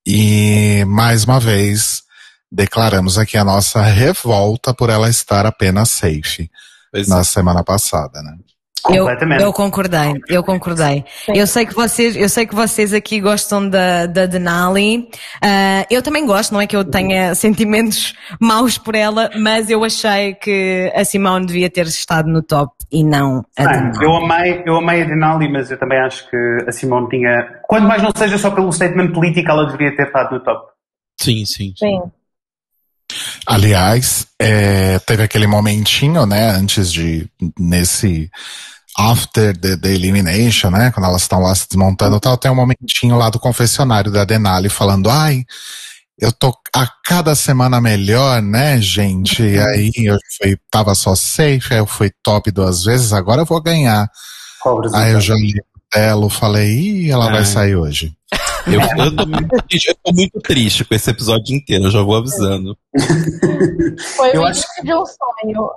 E, 0.05 0.83
mais 0.87 1.23
uma 1.23 1.39
vez, 1.39 2.03
declaramos 2.51 3.17
aqui 3.17 3.37
a 3.37 3.43
nossa 3.43 3.81
revolta 3.81 4.73
por 4.73 4.89
ela 4.89 5.09
estar 5.09 5.45
apenas 5.45 5.89
safe 5.89 6.49
Pois 6.91 7.07
na 7.07 7.23
semana 7.23 7.63
passada, 7.63 8.21
né? 8.21 8.37
Eu, 8.89 9.05
completamente. 9.05 9.41
eu 9.43 9.53
concordei, 9.53 10.21
eu 10.27 10.43
concordei. 10.43 11.05
Eu 11.27 11.47
sei 11.47 11.65
que 11.65 11.73
vocês, 11.73 12.15
eu 12.17 12.27
sei 12.27 12.45
que 12.45 12.53
vocês 12.53 12.93
aqui 12.93 13.21
gostam 13.21 13.69
da, 13.69 14.05
da 14.05 14.25
Denali. 14.25 15.07
Ah, 15.41 15.85
eu 15.89 16.01
também 16.01 16.25
gosto, 16.25 16.53
não 16.53 16.59
é 16.61 16.67
que 16.67 16.75
eu 16.75 16.83
tenha 16.83 17.33
sentimentos 17.35 18.13
maus 18.41 18.77
por 18.77 18.93
ela, 18.95 19.29
mas 19.37 19.69
eu 19.69 19.83
achei 19.83 20.33
que 20.33 20.91
a 20.95 21.05
Simone 21.05 21.45
devia 21.45 21.69
ter 21.69 21.85
estado 21.85 22.27
no 22.29 22.43
top 22.43 22.73
e 22.91 23.03
não 23.03 23.43
a 23.57 23.63
Ah, 23.63 23.67
Denali. 23.67 24.05
eu 24.05 24.15
amei, 24.15 24.63
eu 24.65 24.75
amei 24.77 25.01
a 25.01 25.05
Denali, 25.05 25.49
mas 25.51 25.71
eu 25.71 25.77
também 25.79 25.99
acho 25.99 26.29
que 26.29 26.37
a 26.67 26.71
Simone 26.71 27.07
tinha. 27.09 27.61
Quando 27.67 27.87
mais 27.87 28.01
não 28.03 28.11
seja 28.15 28.37
só 28.37 28.51
pelo 28.51 28.71
statement 28.71 29.11
político, 29.13 29.49
ela 29.49 29.65
deveria 29.65 29.95
ter 29.95 30.07
estado 30.07 30.33
no 30.35 30.43
top. 30.43 30.71
Sim, 31.21 31.45
sim. 31.45 31.73
Sim. 31.77 32.01
Aliás, 33.45 34.27
é, 34.39 34.99
teve 34.99 35.23
aquele 35.23 35.47
momentinho, 35.47 36.25
né, 36.25 36.51
antes 36.51 36.91
de, 36.91 37.27
nesse 37.59 38.29
after 38.97 39.57
the, 39.57 39.75
the 39.77 39.89
elimination, 39.89 40.69
né, 40.69 40.91
quando 40.91 41.07
elas 41.07 41.23
estão 41.23 41.39
lá 41.39 41.53
se 41.53 41.67
desmontando 41.67 42.17
e 42.17 42.19
tal, 42.19 42.37
tem 42.37 42.51
um 42.51 42.55
momentinho 42.55 43.17
lá 43.17 43.29
do 43.29 43.39
confessionário 43.39 44.11
da 44.11 44.23
Denali 44.23 44.69
falando, 44.69 45.09
ai, 45.09 45.43
eu 46.19 46.31
tô 46.31 46.53
a 46.75 46.87
cada 47.03 47.35
semana 47.35 47.81
melhor, 47.81 48.41
né, 48.41 48.79
gente? 48.79 49.41
E 49.41 49.59
aí 49.59 49.91
eu 49.97 50.17
fui, 50.37 50.57
tava 50.69 50.93
só 50.95 51.15
safe, 51.15 51.73
aí 51.73 51.79
eu 51.79 51.87
fui 51.87 52.11
top 52.23 52.51
duas 52.51 52.83
vezes, 52.83 53.13
agora 53.13 53.41
eu 53.41 53.45
vou 53.45 53.61
ganhar. 53.61 54.07
Aí 54.93 55.11
eu 55.11 55.19
já 55.19 55.33
li 55.33 55.53
o 55.59 55.79
Telo, 55.91 56.29
falei, 56.29 56.69
ih, 56.69 57.11
ela 57.11 57.25
vai 57.25 57.39
Ai. 57.39 57.45
sair 57.45 57.75
hoje. 57.75 58.13
Eu, 58.65 58.79
eu, 59.05 59.15
tô 59.15 59.25
muito, 59.25 59.63
triste, 59.67 59.89
eu 59.89 59.95
tô 60.03 60.13
muito 60.13 60.39
triste 60.39 60.85
com 60.85 60.95
esse 60.95 61.09
episódio 61.09 61.55
inteiro, 61.55 61.85
eu 61.85 61.91
já 61.91 62.01
vou 62.01 62.15
avisando. 62.15 62.77
Foi 64.15 64.35
Eu 64.35 64.41
o 64.41 64.45
acho 64.45 64.63
de 64.83 64.93
um 64.93 65.03
sonho. 65.05 65.69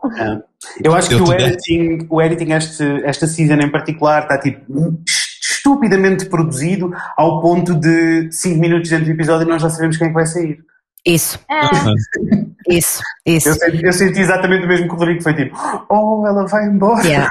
Eu 0.83 0.95
acho 0.95 1.13
Eu 1.13 1.25
que 1.25 1.31
o 1.31 1.35
editing, 1.35 2.07
o 2.09 2.23
editing 2.23 2.53
este, 2.53 2.85
esta 3.05 3.27
season 3.27 3.55
em 3.55 3.71
particular 3.71 4.23
está 4.23 4.39
tipo 4.39 5.03
estupidamente 5.41 6.27
produzido 6.27 6.93
ao 7.17 7.41
ponto 7.41 7.75
de 7.75 8.31
5 8.31 8.61
minutos 8.61 8.89
dentro 8.89 9.07
do 9.07 9.13
episódio 9.13 9.47
e 9.47 9.51
nós 9.51 9.63
já 9.63 9.71
sabemos 9.71 9.97
quem 9.97 10.07
é 10.07 10.11
que 10.11 10.15
vai 10.15 10.27
sair. 10.27 10.59
Isso, 11.07 11.39
É, 11.49 12.75
isso, 12.77 13.01
isso. 13.25 13.49
Eu 13.49 13.55
senti, 13.55 13.85
eu 13.85 13.93
senti 13.93 14.21
exatamente 14.21 14.65
o 14.65 14.69
mesmo 14.69 14.89
que 14.89 14.95
o 14.95 14.97
Rodrigo 14.97 15.23
foi 15.23 15.35
tipo, 15.35 15.57
oh, 15.89 16.27
ela 16.27 16.45
vai 16.49 16.67
embora. 16.67 17.07
Yeah, 17.07 17.31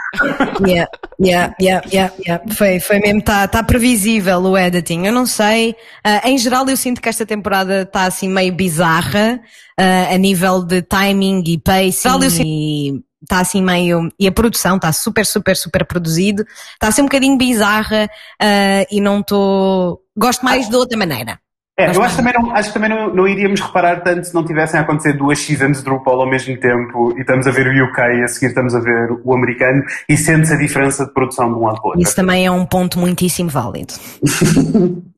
yeah, 0.66 0.92
yeah, 1.20 1.56
yeah, 1.60 1.86
yeah, 1.92 2.14
yeah. 2.26 2.54
Foi, 2.54 2.80
foi 2.80 3.00
mesmo, 3.00 3.20
está 3.20 3.46
tá 3.50 3.62
previsível 3.62 4.40
o 4.40 4.58
editing. 4.58 5.06
Eu 5.06 5.12
não 5.12 5.26
sei. 5.26 5.76
Ah, 6.06 6.22
em 6.24 6.38
geral, 6.38 6.66
eu 6.70 6.78
sinto 6.78 7.02
que 7.02 7.10
esta 7.10 7.26
temporada 7.26 7.82
está 7.82 8.06
assim 8.06 8.30
meio 8.30 8.54
bizarra 8.56 9.42
ah, 9.78 10.14
a 10.14 10.18
nível 10.18 10.64
de 10.64 10.82
timing 10.82 11.44
e 11.46 11.58
pacing. 11.58 12.08
E 12.46 13.04
está 13.22 13.42
assim 13.42 13.62
meio. 13.62 14.10
E 14.18 14.26
a 14.26 14.32
produção 14.32 14.78
está 14.78 14.94
super, 14.94 15.26
super, 15.26 15.58
super 15.58 15.86
produzido. 15.86 16.46
Está 16.76 16.88
assim 16.88 17.02
um 17.02 17.06
bocadinho 17.06 17.38
bizarra 17.38 18.10
ah, 18.42 18.86
e 18.90 19.02
não 19.02 19.20
estou. 19.20 20.00
Gosto 20.16 20.46
mais 20.46 20.70
de 20.70 20.76
outra 20.78 20.98
maneira. 20.98 21.42
É, 21.78 21.94
eu 21.94 22.02
acho, 22.02 22.16
que 22.16 22.24
também 22.24 22.34
não, 22.34 22.56
acho 22.56 22.70
que 22.70 22.74
também 22.74 22.90
não, 22.90 23.14
não 23.14 23.28
iríamos 23.28 23.60
reparar 23.60 24.02
tanto 24.02 24.26
se 24.26 24.34
não 24.34 24.46
tivessem 24.46 24.80
a 24.80 24.84
acontecer 24.84 25.12
duas 25.12 25.40
seasons 25.40 25.84
de 25.84 25.90
RuPaul 25.90 26.22
ao 26.22 26.30
mesmo 26.30 26.58
tempo 26.58 27.14
e 27.18 27.20
estamos 27.20 27.46
a 27.48 27.52
ver 27.52 27.68
o 27.68 27.86
UK 27.86 28.00
e 28.00 28.24
a 28.24 28.28
seguir 28.30 28.48
estamos 28.48 28.74
a 28.74 28.80
ver 28.80 29.12
o 29.12 29.36
americano 29.36 29.84
e 30.08 30.16
sente-se 30.16 30.54
a 30.54 30.58
diferença 30.58 31.06
de 31.06 31.14
produção 31.14 31.52
de 31.52 31.60
um 31.60 31.66
lado 31.66 31.76
para 31.76 31.84
o 31.84 31.88
outro. 31.88 32.02
Isso 32.02 32.16
também 32.16 32.46
é 32.46 32.52
um 32.52 32.66
ponto 32.66 32.98
muitíssimo 32.98 33.50
válido. 33.50 33.94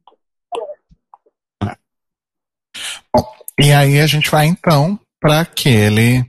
E 3.60 3.74
aí 3.74 4.00
a 4.00 4.06
gente 4.06 4.30
vai 4.30 4.46
então 4.46 5.00
para 5.20 5.42
aquele. 5.42 6.24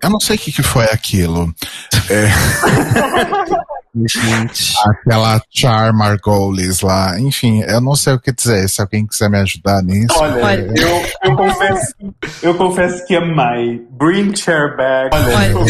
Eu 0.00 0.10
não 0.10 0.20
sei 0.20 0.36
o 0.36 0.38
que, 0.38 0.52
que 0.52 0.62
foi 0.62 0.84
aquilo. 0.84 1.52
É, 2.08 2.28
Gente. 3.94 4.74
aquela 4.88 5.40
Char 5.50 5.92
Margolis 5.92 6.80
lá. 6.80 7.18
Enfim, 7.18 7.62
eu 7.62 7.80
não 7.80 7.94
sei 7.96 8.14
o 8.14 8.20
que 8.20 8.32
dizer. 8.32 8.68
Se 8.68 8.80
alguém 8.80 9.06
quiser 9.06 9.28
me 9.28 9.38
ajudar 9.38 9.82
nisso. 9.82 10.16
Olha, 10.18 10.44
Olha. 10.44 10.72
Eu, 10.76 11.30
eu, 11.30 11.36
confesso, 11.36 11.94
eu 12.42 12.54
confesso 12.54 13.04
que 13.06 13.16
amei. 13.16 13.84
Bring 13.90 14.34
chair 14.36 14.76
back. 14.76 15.10
Olha. 15.14 15.50
eu, 15.52 15.60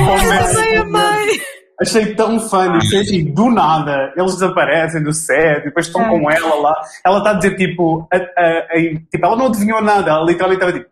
eu 0.00 0.06
confesso 0.06 0.62
que 0.62 0.76
amei. 0.76 1.40
achei 1.80 2.14
tão 2.14 2.40
funny. 2.40 2.88
Foi 2.88 2.98
assim, 3.00 3.24
do 3.32 3.50
nada, 3.50 4.12
eles 4.16 4.32
desaparecem 4.34 5.02
do 5.02 5.12
set 5.12 5.64
depois 5.64 5.86
estão 5.86 6.02
É. 6.02 6.08
com 6.08 6.30
ela 6.30 6.54
lá. 6.56 6.74
Ela 7.04 7.18
está 7.18 7.30
a 7.30 7.34
dizer 7.34 7.56
tipo, 7.56 8.08
a- 8.12 8.16
a- 8.16 8.66
a- 8.72 9.00
tipo, 9.10 9.24
ela 9.24 9.36
não 9.36 9.46
adivinhou 9.46 9.80
nada. 9.82 10.10
Ela 10.10 10.24
literalmente 10.24 10.62
estava 10.62 10.72
tipo, 10.72 10.88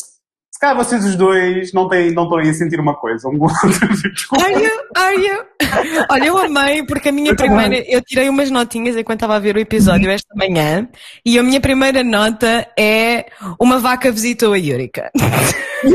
se 0.57 0.61
calhar 0.61 0.75
vocês 0.75 1.05
os 1.05 1.15
dois 1.17 1.71
não, 1.75 1.87
têm, 1.87 2.13
não 2.13 2.23
estão 2.23 2.39
aí 2.39 2.49
a 2.49 2.55
sentir 2.55 2.81
uma 2.81 2.95
coisa. 2.97 3.29
Um 3.29 3.43
outro. 3.43 3.59
Are 4.43 4.55
you? 4.55 4.71
Are 4.97 5.15
you? 5.15 5.45
Olha, 6.09 6.25
eu 6.25 6.39
amei 6.39 6.83
porque 6.83 7.11
a 7.11 7.13
minha 7.13 7.33
Eu 7.33 7.37
também. 7.37 7.59
primeira. 7.59 7.85
Eu 7.87 8.01
tirei 8.01 8.27
umas 8.31 8.51
notinhas 8.51 8.97
enquanto 8.97 9.19
estava 9.19 9.37
a 9.37 9.39
ver 9.39 9.55
o 9.55 9.59
episódio 9.59 10.11
esta 10.11 10.35
manhã 10.35 10.89
e 11.27 11.39
a 11.39 11.43
minha 11.43 11.61
primeira 11.61 12.03
nota 12.03 12.67
é 12.75 13.27
uma 13.61 13.79
vaca 13.79 14.11
visitou 14.11 14.55
a 14.55 14.57
Yurika. 14.57 15.11
Com 15.83 15.91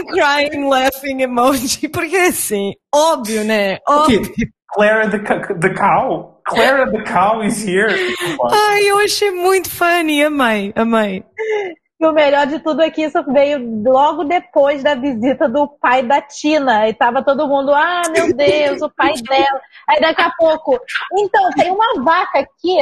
um 0.00 0.04
crying, 0.06 0.68
laughing 0.68 1.22
emoji, 1.22 1.86
porque 1.88 2.16
é 2.16 2.26
assim, 2.30 2.72
óbvio, 2.92 3.44
né? 3.44 3.78
Óbvio. 3.88 4.22
Clara 4.74 5.08
the, 5.08 5.20
the 5.54 5.70
cow. 5.74 6.40
Clara 6.46 6.90
the 6.90 7.04
cow 7.04 7.44
is 7.44 7.64
here. 7.64 7.94
Ai, 8.52 8.90
eu 8.90 8.98
achei 8.98 9.30
muito 9.30 9.70
funny, 9.70 10.24
amei, 10.24 10.72
amei. 10.74 11.22
E 12.00 12.06
o 12.06 12.12
melhor 12.12 12.46
de 12.46 12.58
tudo 12.60 12.80
é 12.80 12.90
que 12.90 13.02
isso 13.02 13.22
veio 13.30 13.58
logo 13.84 14.24
depois 14.24 14.82
da 14.82 14.94
visita 14.94 15.46
do 15.46 15.68
pai 15.68 16.02
da 16.02 16.22
Tina. 16.22 16.88
E 16.88 16.94
tava 16.94 17.22
todo 17.22 17.46
mundo, 17.46 17.74
ah, 17.74 18.00
meu 18.10 18.34
Deus, 18.34 18.80
o 18.80 18.88
pai 18.88 19.12
dela. 19.28 19.60
Aí 19.86 20.00
daqui 20.00 20.22
a 20.22 20.30
pouco, 20.30 20.80
então, 21.18 21.50
tem 21.50 21.70
uma 21.70 22.02
vaca 22.02 22.38
aqui. 22.38 22.78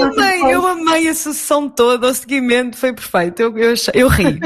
Amei, 0.00 0.54
eu 0.54 0.66
amei 0.66 1.08
a 1.08 1.14
sessão 1.14 1.68
toda, 1.68 2.08
o 2.08 2.14
seguimento 2.14 2.76
foi 2.76 2.92
perfeito. 2.94 3.40
Eu, 3.42 3.58
eu, 3.58 3.72
achei- 3.72 3.94
eu 3.94 4.08
ri. 4.08 4.40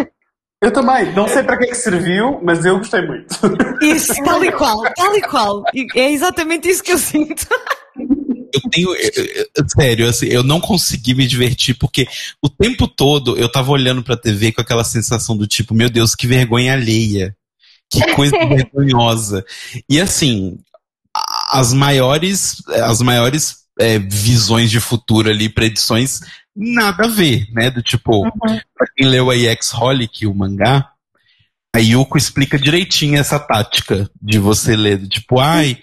Eu 0.63 0.73
também. 0.73 1.13
Não 1.15 1.29
sei 1.29 1.43
para 1.43 1.57
que 1.59 1.65
é 1.65 1.69
que 1.69 1.75
serviu, 1.75 2.41
mas 2.43 2.65
eu 2.65 2.79
gostei 2.79 3.07
muito. 3.07 3.35
Isso, 3.83 4.13
tal 4.25 4.43
e 4.43 4.51
qual, 4.51 4.83
tal 4.95 5.17
e 5.17 5.23
qual. 5.23 5.63
É 5.95 6.11
exatamente 6.11 6.69
isso 6.69 6.83
que 6.83 6.93
eu 6.93 6.99
sinto. 6.99 7.47
Eu 8.65 8.71
tenho. 8.71 8.95
eu- 8.95 9.25
eu- 9.57 9.69
sério, 9.69 10.09
assim, 10.09 10.27
eu 10.27 10.43
não 10.43 10.61
consegui 10.61 11.15
me 11.15 11.27
divertir 11.27 11.75
porque 11.79 12.07
o 12.43 12.49
tempo 12.49 12.87
todo 12.89 13.37
eu 13.37 13.49
tava 13.51 13.71
olhando 13.71 14.03
pra 14.03 14.17
TV 14.17 14.53
com 14.53 14.61
aquela 14.61 14.85
sensação 14.85 15.37
do 15.37 15.47
tipo, 15.47 15.75
meu 15.75 15.89
Deus, 15.91 16.15
que 16.15 16.27
vergonha 16.27 16.73
alheia. 16.73 17.35
Que 17.91 18.01
coisa 18.15 18.33
vergonhosa. 18.49 19.45
E 19.89 20.01
assim, 20.01 20.59
a- 21.17 21.61
as 21.61 21.73
maiores, 21.73 22.57
as 22.85 23.01
maiores 23.01 23.65
é, 23.79 23.99
visões 23.99 24.71
de 24.71 24.81
futuro 24.81 25.29
ali, 25.31 25.49
predições, 25.51 26.21
nada 26.57 27.05
a 27.05 27.09
ver, 27.09 27.47
né? 27.53 27.71
Do 27.71 27.83
tipo, 27.83 28.23
pra 28.41 28.87
quem 28.97 29.07
leu 29.07 29.29
aí 29.31 29.47
Ex-Holic, 29.47 30.27
o 30.27 30.35
mangá, 30.35 30.89
a 31.75 31.79
Yuko 31.79 32.17
explica 32.17 32.59
direitinho 32.59 33.19
essa 33.19 33.39
tática 33.39 34.11
de 34.21 34.39
você 34.39 34.75
ler, 34.75 34.97
do 34.97 35.07
tipo, 35.09 35.39
ai, 35.39 35.79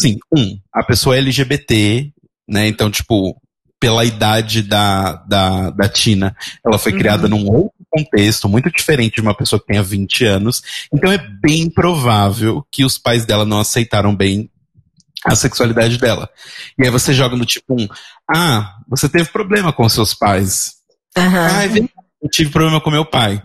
assim, 0.00 0.18
um, 0.34 0.58
a 0.72 0.82
pessoa 0.82 1.16
é 1.16 1.18
LGBT, 1.18 2.10
né? 2.48 2.66
Então, 2.66 2.90
tipo, 2.90 3.40
pela 3.78 4.04
idade 4.04 4.62
da, 4.62 5.14
da, 5.26 5.70
da 5.70 5.88
Tina, 5.88 6.36
ela 6.64 6.78
foi 6.78 6.92
criada 6.92 7.28
num 7.28 7.46
outro 7.46 7.72
contexto, 7.88 8.48
muito 8.48 8.70
diferente 8.70 9.16
de 9.16 9.20
uma 9.20 9.34
pessoa 9.34 9.58
que 9.58 9.66
tenha 9.66 9.82
20 9.82 10.24
anos. 10.24 10.62
Então 10.92 11.10
é 11.10 11.18
bem 11.18 11.68
provável 11.68 12.64
que 12.70 12.84
os 12.84 12.98
pais 12.98 13.24
dela 13.24 13.44
não 13.44 13.58
aceitaram 13.58 14.14
bem 14.14 14.50
a 15.24 15.34
sexualidade 15.34 15.98
dela. 15.98 16.28
E 16.78 16.84
aí 16.84 16.90
você 16.90 17.12
joga 17.12 17.36
no 17.36 17.44
tipo 17.44 17.74
um, 17.74 17.88
ah, 18.30 18.76
você 18.86 19.08
teve 19.08 19.30
problema 19.30 19.72
com 19.72 19.88
seus 19.88 20.14
pais. 20.14 20.74
Ah, 21.16 21.64
é 21.64 21.78
eu 22.22 22.28
tive 22.30 22.50
problema 22.50 22.80
com 22.80 22.90
meu 22.90 23.04
pai. 23.04 23.42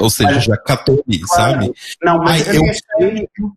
Ou 0.00 0.08
seja, 0.08 0.40
já 0.40 0.56
catou 0.56 1.02
ali, 1.06 1.20
sabe? 1.26 1.72
Não, 2.02 2.18
mas 2.18 2.48
Ai, 2.48 2.56
eu, 2.56 2.62
eu-. 3.06 3.52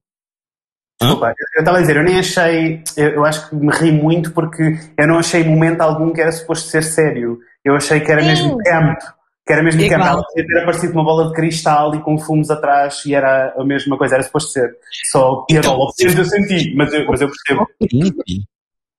Desculpa, 1.01 1.33
eu 1.55 1.59
estava 1.59 1.77
a 1.77 1.81
dizer, 1.81 1.97
eu 1.97 2.03
nem 2.03 2.19
achei. 2.19 2.83
Eu, 2.95 3.09
eu 3.09 3.25
acho 3.25 3.49
que 3.49 3.55
me 3.55 3.71
ri 3.71 3.91
muito 3.91 4.31
porque 4.31 4.77
eu 4.97 5.07
não 5.07 5.17
achei 5.17 5.43
momento 5.43 5.81
algum 5.81 6.13
que 6.13 6.21
era 6.21 6.31
suposto 6.31 6.69
ser 6.69 6.83
sério. 6.83 7.39
Eu 7.65 7.75
achei 7.75 7.99
que 7.99 8.11
era 8.11 8.21
Sim. 8.21 8.27
mesmo 8.27 8.57
camp. 8.59 8.99
Que 9.45 9.53
era 9.53 9.63
mesmo 9.63 9.81
camp. 9.89 10.01
Ela 10.01 10.23
podia 10.23 10.45
ter 10.45 10.59
aparecido 10.59 10.93
uma 10.93 11.03
bola 11.03 11.27
de 11.29 11.33
cristal 11.33 11.95
e 11.95 12.01
com 12.01 12.17
fumos 12.19 12.51
atrás 12.51 13.01
e 13.05 13.15
era 13.15 13.53
a 13.57 13.63
mesma 13.63 13.97
coisa, 13.97 14.15
era 14.15 14.23
suposto 14.23 14.51
ser. 14.51 14.69
Só 15.11 15.45
Então, 15.49 15.61
piadola. 15.61 15.91
Então, 15.99 16.17
eu 16.17 16.25
senti, 16.25 16.75
mas 16.75 16.93
eu, 16.93 17.05
mas 17.07 17.21
eu 17.21 17.29
percebo. 17.29 17.67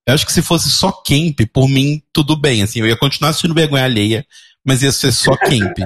Eu 0.05 0.15
acho 0.15 0.27
que 0.27 0.33
se 0.33 0.43
fosse 0.43 0.69
só 0.69 0.91
Camp, 0.91 1.39
por 1.53 1.69
mim, 1.69 2.03
tudo 2.13 2.37
bem. 2.37 2.63
Assim, 2.63 2.81
eu 2.81 2.87
ia 2.87 2.97
continuar 2.97 3.31
assistindo 3.31 3.55
vergonha 3.55 3.85
alheia, 3.85 4.27
mas 4.65 4.83
ia 4.83 4.91
ser 4.91 5.13
só 5.13 5.37
Camp. 5.37 5.79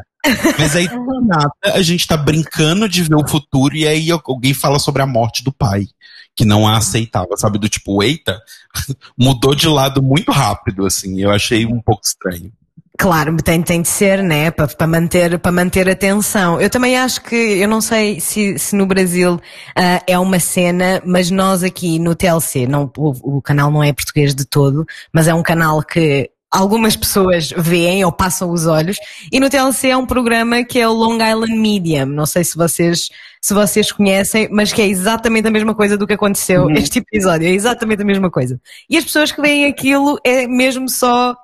Mas 0.58 0.76
aí, 0.76 0.88
nada, 1.22 1.50
a 1.64 1.82
gente 1.82 2.06
tá 2.06 2.16
brincando 2.16 2.88
de 2.88 3.02
ver 3.02 3.16
o 3.16 3.26
futuro 3.26 3.74
e 3.74 3.86
aí 3.86 4.10
alguém 4.10 4.54
fala 4.54 4.78
sobre 4.78 5.02
a 5.02 5.06
morte 5.06 5.42
do 5.42 5.52
pai, 5.52 5.86
que 6.34 6.44
não 6.44 6.66
a 6.66 6.76
aceitava, 6.76 7.36
sabe? 7.36 7.58
Do 7.58 7.68
tipo, 7.68 8.02
eita, 8.02 8.40
mudou 9.18 9.54
de 9.54 9.68
lado 9.68 10.02
muito 10.02 10.30
rápido, 10.30 10.86
assim. 10.86 11.20
Eu 11.20 11.30
achei 11.30 11.66
um 11.66 11.80
pouco 11.80 12.02
estranho. 12.04 12.52
Claro, 12.98 13.36
tem, 13.36 13.62
tem 13.62 13.82
de 13.82 13.88
ser, 13.88 14.22
né? 14.22 14.50
Para 14.50 14.86
manter, 14.86 15.38
manter 15.52 15.88
a 15.88 15.92
atenção. 15.92 16.58
Eu 16.60 16.70
também 16.70 16.96
acho 16.96 17.20
que, 17.20 17.36
eu 17.36 17.68
não 17.68 17.80
sei 17.80 18.20
se, 18.20 18.58
se 18.58 18.74
no 18.74 18.86
Brasil 18.86 19.38
ah, 19.76 20.02
é 20.06 20.18
uma 20.18 20.40
cena, 20.40 21.02
mas 21.04 21.30
nós 21.30 21.62
aqui 21.62 21.98
no 21.98 22.14
TLC, 22.14 22.66
não, 22.66 22.90
o, 22.96 23.36
o 23.36 23.42
canal 23.42 23.70
não 23.70 23.82
é 23.82 23.92
português 23.92 24.34
de 24.34 24.46
todo, 24.46 24.86
mas 25.12 25.28
é 25.28 25.34
um 25.34 25.42
canal 25.42 25.82
que 25.82 26.30
algumas 26.50 26.96
pessoas 26.96 27.50
veem 27.56 28.04
ou 28.04 28.12
passam 28.12 28.50
os 28.50 28.66
olhos, 28.66 28.96
e 29.32 29.40
no 29.40 29.50
TLC 29.50 29.88
é 29.88 29.96
um 29.96 30.06
programa 30.06 30.64
que 30.64 30.78
é 30.78 30.88
o 30.88 30.92
Long 30.92 31.14
Island 31.14 31.54
Medium. 31.54 32.06
Não 32.06 32.26
sei 32.26 32.44
se 32.44 32.56
vocês, 32.56 33.08
se 33.40 33.52
vocês 33.52 33.92
conhecem, 33.92 34.48
mas 34.50 34.72
que 34.72 34.80
é 34.80 34.86
exatamente 34.86 35.48
a 35.48 35.50
mesma 35.50 35.74
coisa 35.74 35.96
do 35.96 36.06
que 36.06 36.14
aconteceu 36.14 36.70
este 36.70 37.00
episódio. 37.00 37.46
É 37.46 37.50
exatamente 37.50 38.02
a 38.02 38.06
mesma 38.06 38.30
coisa. 38.30 38.60
E 38.88 38.96
as 38.96 39.04
pessoas 39.04 39.32
que 39.32 39.40
veem 39.40 39.66
aquilo 39.66 40.18
é 40.24 40.46
mesmo 40.46 40.88
só 40.88 41.36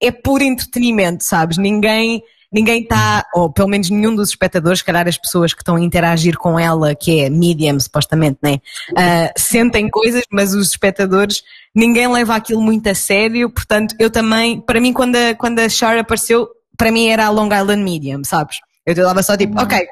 é 0.00 0.10
puro 0.10 0.42
entretenimento, 0.42 1.22
sabes? 1.22 1.58
Ninguém 1.58 2.22
ninguém 2.52 2.82
está, 2.82 3.24
ou 3.34 3.52
pelo 3.52 3.68
menos 3.68 3.90
nenhum 3.90 4.14
dos 4.14 4.30
espectadores, 4.30 4.80
se 4.80 4.84
calhar 4.84 5.06
as 5.06 5.16
pessoas 5.16 5.54
que 5.54 5.62
estão 5.62 5.76
a 5.76 5.80
interagir 5.80 6.36
com 6.36 6.58
ela, 6.58 6.94
que 6.94 7.20
é 7.20 7.30
medium, 7.30 7.78
supostamente, 7.78 8.38
né? 8.42 8.60
Uh, 8.90 9.32
sentem 9.36 9.88
coisas, 9.88 10.22
mas 10.32 10.54
os 10.54 10.70
espectadores, 10.70 11.42
ninguém 11.74 12.08
leva 12.08 12.34
aquilo 12.34 12.60
muito 12.60 12.88
a 12.88 12.94
sério, 12.94 13.50
portanto, 13.50 13.94
eu 13.98 14.10
também, 14.10 14.60
para 14.60 14.80
mim, 14.80 14.92
quando 14.92 15.16
a, 15.16 15.34
quando 15.34 15.60
a 15.60 15.68
Char 15.68 15.98
apareceu, 15.98 16.48
para 16.76 16.90
mim 16.90 17.08
era 17.08 17.26
a 17.26 17.30
Long 17.30 17.46
Island 17.54 17.82
Medium, 17.82 18.24
sabes? 18.24 18.58
Eu 18.84 18.92
estava 18.92 19.22
só 19.22 19.36
tipo, 19.36 19.60
ok, 19.60 19.86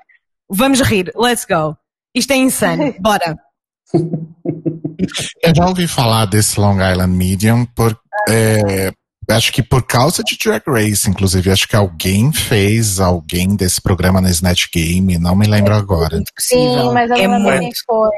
vamos 0.48 0.80
rir, 0.80 1.12
let's 1.14 1.44
go. 1.44 1.76
Isto 2.14 2.32
é 2.32 2.36
insano, 2.36 2.94
bora. 3.00 3.38
Eu 5.42 5.54
já 5.54 5.66
ouvi 5.66 5.86
falar 5.86 6.26
desse 6.26 6.58
Long 6.58 6.76
Island 6.76 7.14
Medium 7.14 7.64
por, 7.66 7.96
é, 8.28 8.92
acho 9.30 9.52
que 9.52 9.62
por 9.62 9.82
causa 9.82 10.22
de 10.24 10.36
Drag 10.38 10.62
Race, 10.66 11.08
inclusive, 11.08 11.50
acho 11.50 11.68
que 11.68 11.76
alguém 11.76 12.32
fez 12.32 12.98
alguém 13.00 13.54
desse 13.56 13.80
programa 13.80 14.20
na 14.20 14.30
Snatch 14.30 14.66
Game, 14.72 15.18
não 15.18 15.36
me 15.36 15.46
lembro 15.46 15.74
agora. 15.74 16.20
Sim, 16.38 16.92
mas 16.92 17.10
eu 17.10 17.16
É 17.16 17.26
não 17.28 17.34
lembro 17.38 17.50
quem 17.52 17.60
muito. 17.62 17.78
foi. 17.86 18.10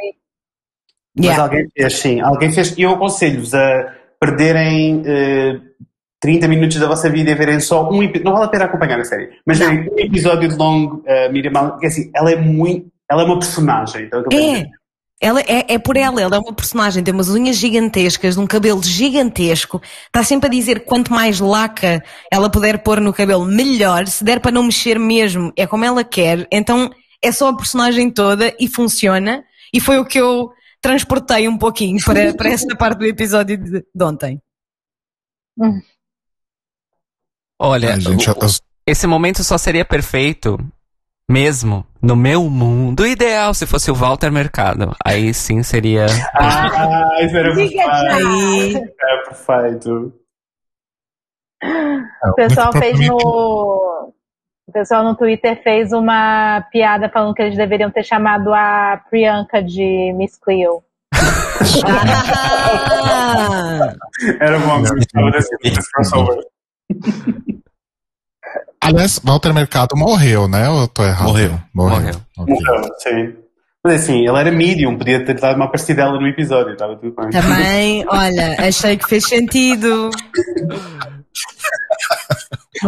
Mas 1.17 1.25
Yeah. 1.27 1.43
alguém 1.43 1.67
fez, 1.77 1.93
sim. 1.99 2.21
Alguém 2.21 2.53
fez. 2.53 2.79
E 2.79 2.83
eu 2.83 2.91
aconselho-vos 2.93 3.53
a 3.53 3.95
perderem 4.21 5.03
eh, 5.05 5.59
30 6.21 6.47
minutos 6.47 6.77
da 6.79 6.87
vossa 6.87 7.11
vida 7.11 7.31
e 7.31 7.35
verem 7.35 7.59
só 7.59 7.89
um 7.91 8.03
episódio. 8.03 8.25
Não 8.25 8.33
vale 8.33 8.45
a 8.45 8.49
pena 8.49 8.65
acompanhar 8.67 9.01
a 9.01 9.05
série, 9.05 9.31
mas 9.45 9.59
verem 9.59 9.89
um 9.91 9.99
episódio 9.99 10.49
de 10.49 10.55
Long 10.55 10.87
uh, 10.87 11.33
Miriam 11.33 11.51
Mal- 11.51 11.71
porque 11.73 11.87
assim, 11.87 12.11
ela 12.15 12.31
é 12.31 12.37
muito. 12.37 12.91
Ela 13.11 13.23
é 13.23 13.25
uma 13.25 13.39
personagem. 13.39 14.05
Então, 14.05 14.23
é 14.33 14.67
É. 15.21 15.27
Ela 15.27 15.41
é, 15.43 15.75
é 15.75 15.79
por 15.79 15.97
ela, 15.97 16.21
ela 16.21 16.37
é 16.37 16.39
uma 16.39 16.53
personagem, 16.55 17.05
tem 17.05 17.13
umas 17.13 17.29
unhas 17.29 17.57
gigantescas, 17.57 18.37
um 18.39 18.47
cabelo 18.47 18.83
gigantesco, 18.83 19.81
está 20.07 20.25
sempre 20.25 20.49
a 20.49 20.51
dizer 20.51 20.81
que 20.81 20.87
quanto 20.87 21.13
mais 21.13 21.41
laca 21.41 22.03
ela 22.33 22.51
puder 22.51 22.83
pôr 22.83 23.01
no 23.01 23.13
cabelo, 23.13 23.45
melhor, 23.45 24.07
se 24.07 24.25
der 24.25 24.41
para 24.41 24.51
não 24.51 24.63
mexer 24.63 24.99
mesmo, 24.99 25.53
é 25.57 25.67
como 25.67 25.85
ela 25.85 26.03
quer, 26.03 26.49
então 26.51 26.91
é 27.23 27.31
só 27.31 27.49
a 27.49 27.57
personagem 27.57 28.11
toda 28.11 28.55
e 28.59 28.67
funciona, 28.67 29.45
e 29.73 29.79
foi 29.79 29.99
o 29.99 30.07
que 30.07 30.19
eu 30.19 30.51
transportei 30.81 31.47
um 31.47 31.59
pouquinho 31.59 32.03
para, 32.03 32.33
para 32.33 32.49
esta 32.53 32.75
parte 32.75 32.99
do 33.01 33.05
episódio 33.05 33.59
de, 33.59 33.85
de 33.95 34.05
ontem. 34.05 34.41
Olha, 37.59 37.93
Ai, 37.93 38.01
gente, 38.01 38.31
o- 38.31 38.35
esse 38.87 39.07
momento 39.07 39.45
só 39.45 39.59
seria 39.59 39.85
perfeito 39.85 40.59
mesmo 41.31 41.87
no 42.03 42.17
meu 42.17 42.51
mundo 42.51 43.07
ideal 43.07 43.55
se 43.55 43.67
fosse 43.67 43.91
o 43.91 43.95
Walter 43.95 44.33
Mercado. 44.33 44.95
Aí 45.05 45.33
sim 45.33 45.63
seria. 45.63 46.07
Ah, 46.35 47.23
isso 47.23 47.37
era 47.37 47.55
perfeito. 49.27 50.13
É. 51.63 52.31
O 52.31 52.35
pessoal 52.35 52.73
fez 52.73 52.99
no. 53.07 54.13
O 54.67 54.73
pessoal 54.73 55.05
no 55.05 55.17
Twitter 55.17 55.63
fez 55.63 55.93
uma 55.93 56.63
piada 56.71 57.09
falando 57.09 57.35
que 57.35 57.43
eles 57.43 57.57
deveriam 57.57 57.91
ter 57.91 58.05
chamado 58.05 58.55
a 58.55 59.01
Priyanka 59.11 59.63
de 59.63 60.13
Miss 60.15 60.37
Cleo. 60.37 60.83
Ah, 61.87 63.95
Era 64.41 64.59
bom, 64.61 64.79
eu 64.79 65.31
desse, 65.33 65.57
desse 65.59 65.93
crossover. 65.93 66.39
Aliás, 68.83 69.21
Walter 69.23 69.53
Mercado 69.53 69.95
morreu, 69.97 70.49
né? 70.49 70.69
Ou 70.69 70.83
eu 70.83 70.89
tô 70.89 71.03
errado? 71.05 71.27
Morreu. 71.29 71.61
Morreu. 71.75 72.15
Morreu. 72.37 72.89
Sim. 72.99 73.35
Mas 73.85 74.03
assim, 74.03 74.27
ele 74.29 74.37
era 74.39 74.51
medium, 74.53 74.97
podia 74.99 75.25
ter 75.25 75.39
dado 75.41 75.57
uma 75.57 75.65
aparecidela 75.65 76.13
no 76.21 76.27
episódio, 76.27 76.73
estava 76.73 76.97
tudo 76.97 77.15
bem. 77.15 77.31
também, 77.31 78.05
olha, 78.09 78.57
achei 78.59 78.97
que 78.97 79.09
fez 79.09 79.25
sentido. 79.27 80.11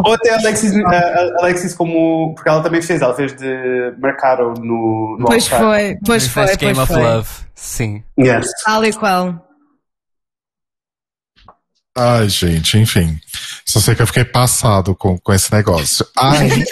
Ou 0.04 0.14
até 0.14 0.30
a 0.34 0.38
Alexis, 0.38 0.74
a- 0.76 0.88
a 0.90 1.40
Alexis 1.40 1.74
como. 1.74 2.34
Porque 2.34 2.48
ela 2.48 2.62
também 2.62 2.80
fez, 2.82 3.00
ela 3.02 3.14
fez 3.14 3.34
de 3.34 3.94
Mercado 3.98 4.54
no. 4.60 5.16
no 5.18 5.26
Pois 5.26 5.44
All-Star. 5.52 5.60
foi, 5.60 5.98
pois 6.04 6.26
foi, 6.28 6.46
Fast 6.46 6.58
Game 6.58 6.74
pois 6.74 6.90
of 6.90 6.92
foi. 6.94 7.02
Love. 7.02 7.28
Sim. 7.54 8.02
Yes. 8.18 8.48
Tal 8.64 8.84
e 8.84 8.92
qual. 8.92 9.46
Ai, 11.96 12.28
gente, 12.28 12.78
enfim. 12.78 13.18
Só 13.66 13.78
sei 13.80 13.94
que 13.94 14.02
eu 14.02 14.06
fiquei 14.06 14.24
passado 14.24 14.94
com, 14.94 15.18
com 15.18 15.32
esse 15.32 15.52
negócio. 15.52 16.06
Aí, 16.16 16.64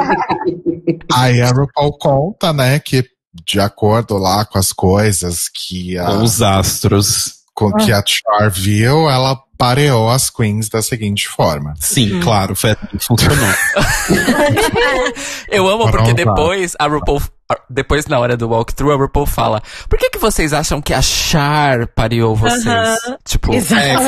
aí 1.12 1.42
a 1.42 1.50
RuPaul 1.50 1.98
conta, 1.98 2.52
né, 2.52 2.78
que 2.78 3.04
de 3.46 3.60
acordo 3.60 4.16
lá 4.16 4.44
com 4.44 4.58
as 4.58 4.72
coisas 4.72 5.48
que 5.48 5.98
a, 5.98 6.06
Com 6.06 6.22
os 6.22 6.40
astros. 6.40 7.43
Com 7.54 7.72
que 7.72 7.92
a 7.92 8.02
Char 8.04 8.50
viu, 8.50 9.08
ela 9.08 9.36
pareou 9.56 10.10
as 10.10 10.28
queens 10.28 10.68
da 10.68 10.82
seguinte 10.82 11.28
forma. 11.28 11.74
Sim, 11.78 12.20
claro, 12.20 12.56
foi 12.56 12.70
assim 12.72 12.86
que 12.86 12.98
funcionou. 12.98 13.48
Eu 15.50 15.68
amo 15.68 15.90
porque 15.90 16.12
depois 16.14 16.74
a 16.78 16.86
RuPaul. 16.86 17.22
Depois, 17.68 18.06
na 18.06 18.18
hora 18.18 18.36
do 18.36 18.48
walkthrough, 18.48 18.92
a 18.92 18.96
RuPaul 18.96 19.26
fala: 19.26 19.62
Por 19.88 19.98
que, 19.98 20.10
que 20.10 20.18
vocês 20.18 20.52
acham 20.52 20.80
que 20.80 20.92
a 20.94 21.02
Char 21.02 21.86
pariu 21.88 22.34
vocês? 22.34 22.66
Aham. 22.66 22.96
Tipo, 23.24 23.54
Exato. 23.54 24.02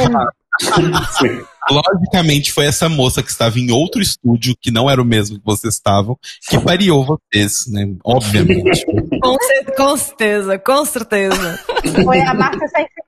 Sim. 1.19 1.43
Logicamente, 1.69 2.53
foi 2.53 2.65
essa 2.67 2.89
moça 2.89 3.21
que 3.25 3.29
estava 3.31 3.59
em 3.59 3.73
outro 3.73 4.01
estúdio, 4.01 4.55
que 4.63 4.71
não 4.71 4.89
era 4.89 5.03
o 5.03 5.05
mesmo 5.05 5.37
que 5.37 5.45
vocês 5.45 5.75
estavam, 5.75 6.17
que 6.49 6.57
pariu 6.61 7.05
vocês, 7.05 7.67
né? 7.67 7.89
Obviamente. 8.05 8.87
Com, 9.21 9.37
cer- 9.37 9.75
com 9.77 9.97
certeza, 9.97 10.59
com 10.61 10.85
certeza. 10.85 11.59
Foi 12.05 12.21
a 12.21 12.33
Marta 12.33 12.67
Sensitiva. 12.69 13.06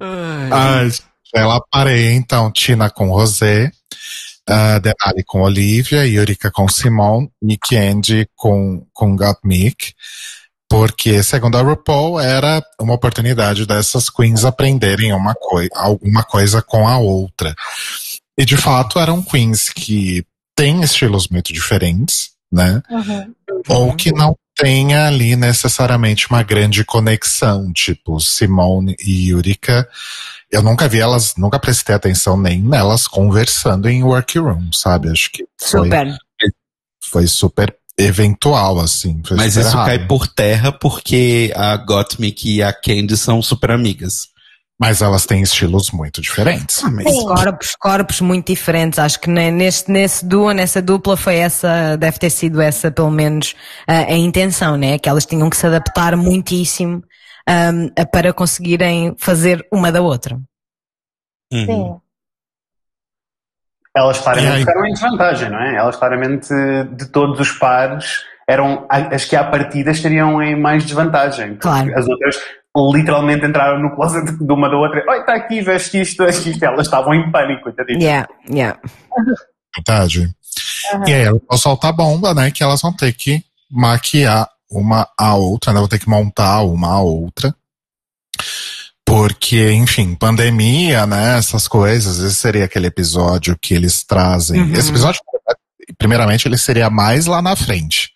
Ai, 0.00 0.48
Ai, 0.50 0.88
ela 1.34 1.60
pareia, 1.70 2.12
então, 2.12 2.50
Tina 2.50 2.90
com 2.90 3.08
Rosé, 3.08 3.70
uh, 4.48 4.80
Denali 4.80 5.24
com 5.26 5.42
Olivia, 5.42 6.06
Yurika 6.06 6.50
com 6.50 6.68
Simone, 6.68 7.30
Nick 7.42 7.76
Andy 7.76 8.28
com, 8.36 8.86
com 8.92 9.16
Gottmik, 9.16 9.94
porque, 10.68 11.22
segundo 11.22 11.56
a 11.56 11.62
RuPaul, 11.62 12.18
era 12.18 12.62
uma 12.80 12.94
oportunidade 12.94 13.66
dessas 13.66 14.10
queens 14.10 14.44
aprenderem 14.44 15.12
uma 15.12 15.34
coi 15.34 15.68
alguma 15.74 16.24
coisa 16.24 16.62
com 16.62 16.88
a 16.88 16.98
outra. 16.98 17.54
E, 18.36 18.44
de 18.44 18.56
fato, 18.56 18.98
eram 18.98 19.22
queens 19.22 19.68
que 19.68 20.26
têm 20.56 20.82
estilos 20.82 21.28
muito 21.28 21.52
diferentes, 21.52 22.30
né? 22.50 22.82
Uhum. 22.90 23.34
ou 23.68 23.94
que 23.94 24.12
não 24.12 24.36
tenha 24.56 25.06
ali 25.06 25.36
necessariamente 25.36 26.28
uma 26.30 26.42
grande 26.42 26.84
conexão, 26.84 27.72
tipo 27.72 28.20
Simone 28.20 28.96
e 29.00 29.30
Yurika. 29.30 29.88
Eu 30.50 30.62
nunca 30.62 30.88
vi 30.88 31.00
elas, 31.00 31.34
nunca 31.36 31.58
prestei 31.58 31.94
atenção 31.94 32.36
nem 32.36 32.60
nelas 32.60 33.08
conversando 33.08 33.88
em 33.88 34.02
workroom, 34.02 34.72
sabe? 34.72 35.10
Acho 35.10 35.30
que 35.30 35.44
foi 35.60 35.82
Super. 35.82 36.16
foi 37.02 37.26
super 37.26 37.76
eventual, 37.98 38.78
assim. 38.78 39.20
Foi 39.26 39.36
Mas 39.36 39.54
super 39.54 39.66
isso 39.66 39.76
raro. 39.76 39.88
cai 39.88 40.06
por 40.06 40.26
terra 40.26 40.72
porque 40.72 41.52
a 41.56 41.76
Gottmik 41.76 42.56
e 42.56 42.62
a 42.62 42.72
Candy 42.72 43.16
são 43.16 43.42
super 43.42 43.70
amigas. 43.70 44.28
Mas 44.86 45.00
elas 45.00 45.24
têm 45.24 45.40
estilos 45.40 45.90
muito 45.90 46.20
diferentes. 46.20 46.84
Ah, 46.84 46.90
mas. 46.90 47.04
Corpos, 47.04 47.74
corpos 47.76 48.20
muito 48.20 48.48
diferentes. 48.52 48.98
Acho 48.98 49.18
que 49.18 49.30
ne- 49.30 49.50
neste, 49.50 49.90
nesse 49.90 50.26
duo, 50.26 50.52
nessa 50.52 50.82
dupla, 50.82 51.16
foi 51.16 51.36
essa, 51.36 51.96
deve 51.96 52.18
ter 52.18 52.28
sido 52.28 52.60
essa, 52.60 52.90
pelo 52.90 53.10
menos, 53.10 53.54
a, 53.86 54.00
a 54.12 54.16
intenção, 54.16 54.76
né? 54.76 54.98
Que 54.98 55.08
elas 55.08 55.24
tinham 55.24 55.48
que 55.48 55.56
se 55.56 55.66
adaptar 55.66 56.14
muitíssimo 56.16 57.02
a- 57.48 58.04
para 58.06 58.32
conseguirem 58.34 59.16
fazer 59.18 59.66
uma 59.72 59.90
da 59.90 60.02
outra. 60.02 60.38
Uhum. 61.50 61.66
Sim. 61.66 62.00
Elas 63.96 64.18
claramente 64.20 64.58
ficaram 64.58 64.84
em 64.86 64.92
desvantagem, 64.92 65.50
não 65.50 65.60
é? 65.62 65.76
Elas 65.76 65.96
claramente, 65.96 66.48
de 66.96 67.06
todos 67.06 67.40
os 67.40 67.52
pares, 67.52 68.22
eram 68.46 68.86
as 68.90 69.24
que 69.24 69.34
à 69.34 69.44
partida 69.44 69.92
estariam 69.92 70.42
em 70.42 70.54
mais 70.54 70.84
desvantagem. 70.84 71.56
Claro. 71.56 71.96
As 71.98 72.06
outras 72.06 72.36
literalmente 72.76 73.46
entraram 73.46 73.80
no 73.80 73.94
closet 73.94 74.36
de 74.36 74.52
uma 74.52 74.68
da 74.68 74.76
outra. 74.76 75.04
Oi, 75.08 75.20
está 75.20 75.34
aqui, 75.34 75.60
veste 75.60 76.00
isto, 76.00 76.24
veste 76.24 76.50
isto. 76.50 76.64
Elas 76.64 76.86
estavam 76.86 77.14
em 77.14 77.30
pânico, 77.30 77.62
coitadinhas. 77.62 78.02
Yeah, 78.02 78.28
yeah. 78.50 78.80
Verdade. 79.76 80.30
E 81.06 81.12
aí 81.12 81.24
vai 81.24 81.58
soltar 81.58 81.90
a 81.90 81.92
bomba, 81.92 82.34
né? 82.34 82.50
Que 82.50 82.62
elas 82.62 82.82
vão 82.82 82.92
ter 82.92 83.12
que 83.12 83.42
maquiar 83.70 84.48
uma 84.70 85.08
a 85.18 85.34
outra, 85.34 85.72
né? 85.72 85.78
Vão 85.78 85.88
ter 85.88 85.98
que 85.98 86.08
montar 86.08 86.62
uma 86.62 86.88
a 86.88 87.00
outra. 87.00 87.54
Porque, 89.04 89.70
enfim, 89.72 90.14
pandemia, 90.14 91.06
né? 91.06 91.38
Essas 91.38 91.68
coisas. 91.68 92.18
Esse 92.18 92.36
seria 92.36 92.64
aquele 92.64 92.86
episódio 92.86 93.56
que 93.60 93.74
eles 93.74 94.02
trazem. 94.02 94.60
Uhum. 94.60 94.72
Esse 94.72 94.90
episódio, 94.90 95.20
primeiramente, 95.98 96.48
ele 96.48 96.58
seria 96.58 96.90
mais 96.90 97.26
lá 97.26 97.40
na 97.40 97.54
frente, 97.54 98.10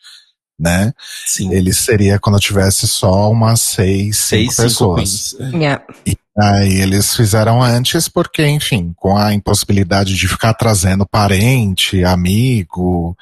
né? 0.59 0.93
Sim. 1.27 1.53
Ele 1.53 1.73
seria 1.73 2.19
quando 2.19 2.41
tivesse 2.41 2.87
só 2.89 3.31
umas 3.31 3.61
seis, 3.61 4.17
Seis, 4.19 4.55
cinco 4.57 4.69
cinco 4.71 4.95
pessoas. 4.97 5.35
queens. 5.39 5.53
yeah. 5.55 5.85
Aí 6.41 6.81
eles 6.81 7.15
fizeram 7.17 7.61
antes 7.63 8.09
porque, 8.09 8.47
enfim, 8.47 8.93
com 8.97 9.17
a 9.17 9.35
impossibilidade 9.35 10.15
de 10.15 10.29
ficar 10.29 10.55
trazendo 10.55 11.05
parente, 11.07 12.05
amigo, 12.05 13.17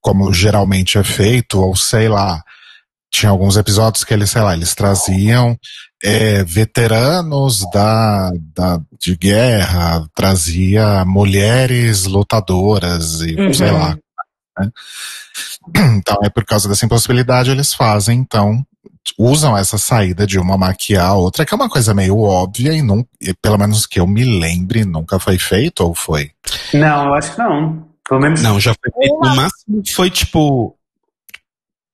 como 0.00 0.32
geralmente 0.32 0.98
é 0.98 1.04
feito, 1.04 1.60
ou 1.60 1.76
sei 1.76 2.08
lá, 2.08 2.42
tinha 3.10 3.30
alguns 3.30 3.56
episódios 3.56 4.02
que 4.04 4.12
eles, 4.12 4.30
sei 4.30 4.42
lá, 4.42 4.54
eles 4.54 4.74
traziam 4.74 5.56
é, 6.02 6.42
veteranos 6.44 7.60
da, 7.72 8.30
da, 8.54 8.80
de 9.00 9.16
guerra, 9.16 10.04
trazia 10.14 11.04
mulheres 11.04 12.04
lutadoras 12.06 13.20
e 13.20 13.34
Uhum. 13.36 13.52
sei 13.54 13.70
lá. 13.70 13.96
Né? 14.58 14.70
Então 15.98 16.16
é 16.22 16.30
por 16.30 16.44
causa 16.44 16.68
dessa 16.68 16.86
impossibilidade 16.86 17.50
eles 17.50 17.74
fazem, 17.74 18.18
então 18.18 18.64
usam 19.18 19.56
essa 19.56 19.78
saída 19.78 20.26
de 20.26 20.38
uma 20.38 20.56
maquiar 20.56 21.06
a 21.06 21.14
outra, 21.14 21.44
que 21.44 21.52
é 21.52 21.56
uma 21.56 21.68
coisa 21.68 21.94
meio 21.94 22.18
óbvia 22.20 22.72
e, 22.72 22.82
não, 22.82 23.06
e 23.20 23.34
pelo 23.34 23.58
menos 23.58 23.86
que 23.86 24.00
eu 24.00 24.06
me 24.06 24.24
lembre, 24.24 24.84
nunca 24.84 25.18
foi 25.18 25.38
feito 25.38 25.80
ou 25.80 25.94
foi? 25.94 26.30
Não, 26.72 27.06
eu 27.06 27.14
acho 27.14 27.32
que 27.32 27.38
não. 27.38 27.88
Pelo 28.08 28.20
menos. 28.20 28.42
Não, 28.42 28.58
já 28.58 28.74
foi 28.74 28.90
feito. 28.92 29.20
No 29.20 29.36
máximo 29.36 29.82
foi 29.94 30.10
tipo. 30.10 30.74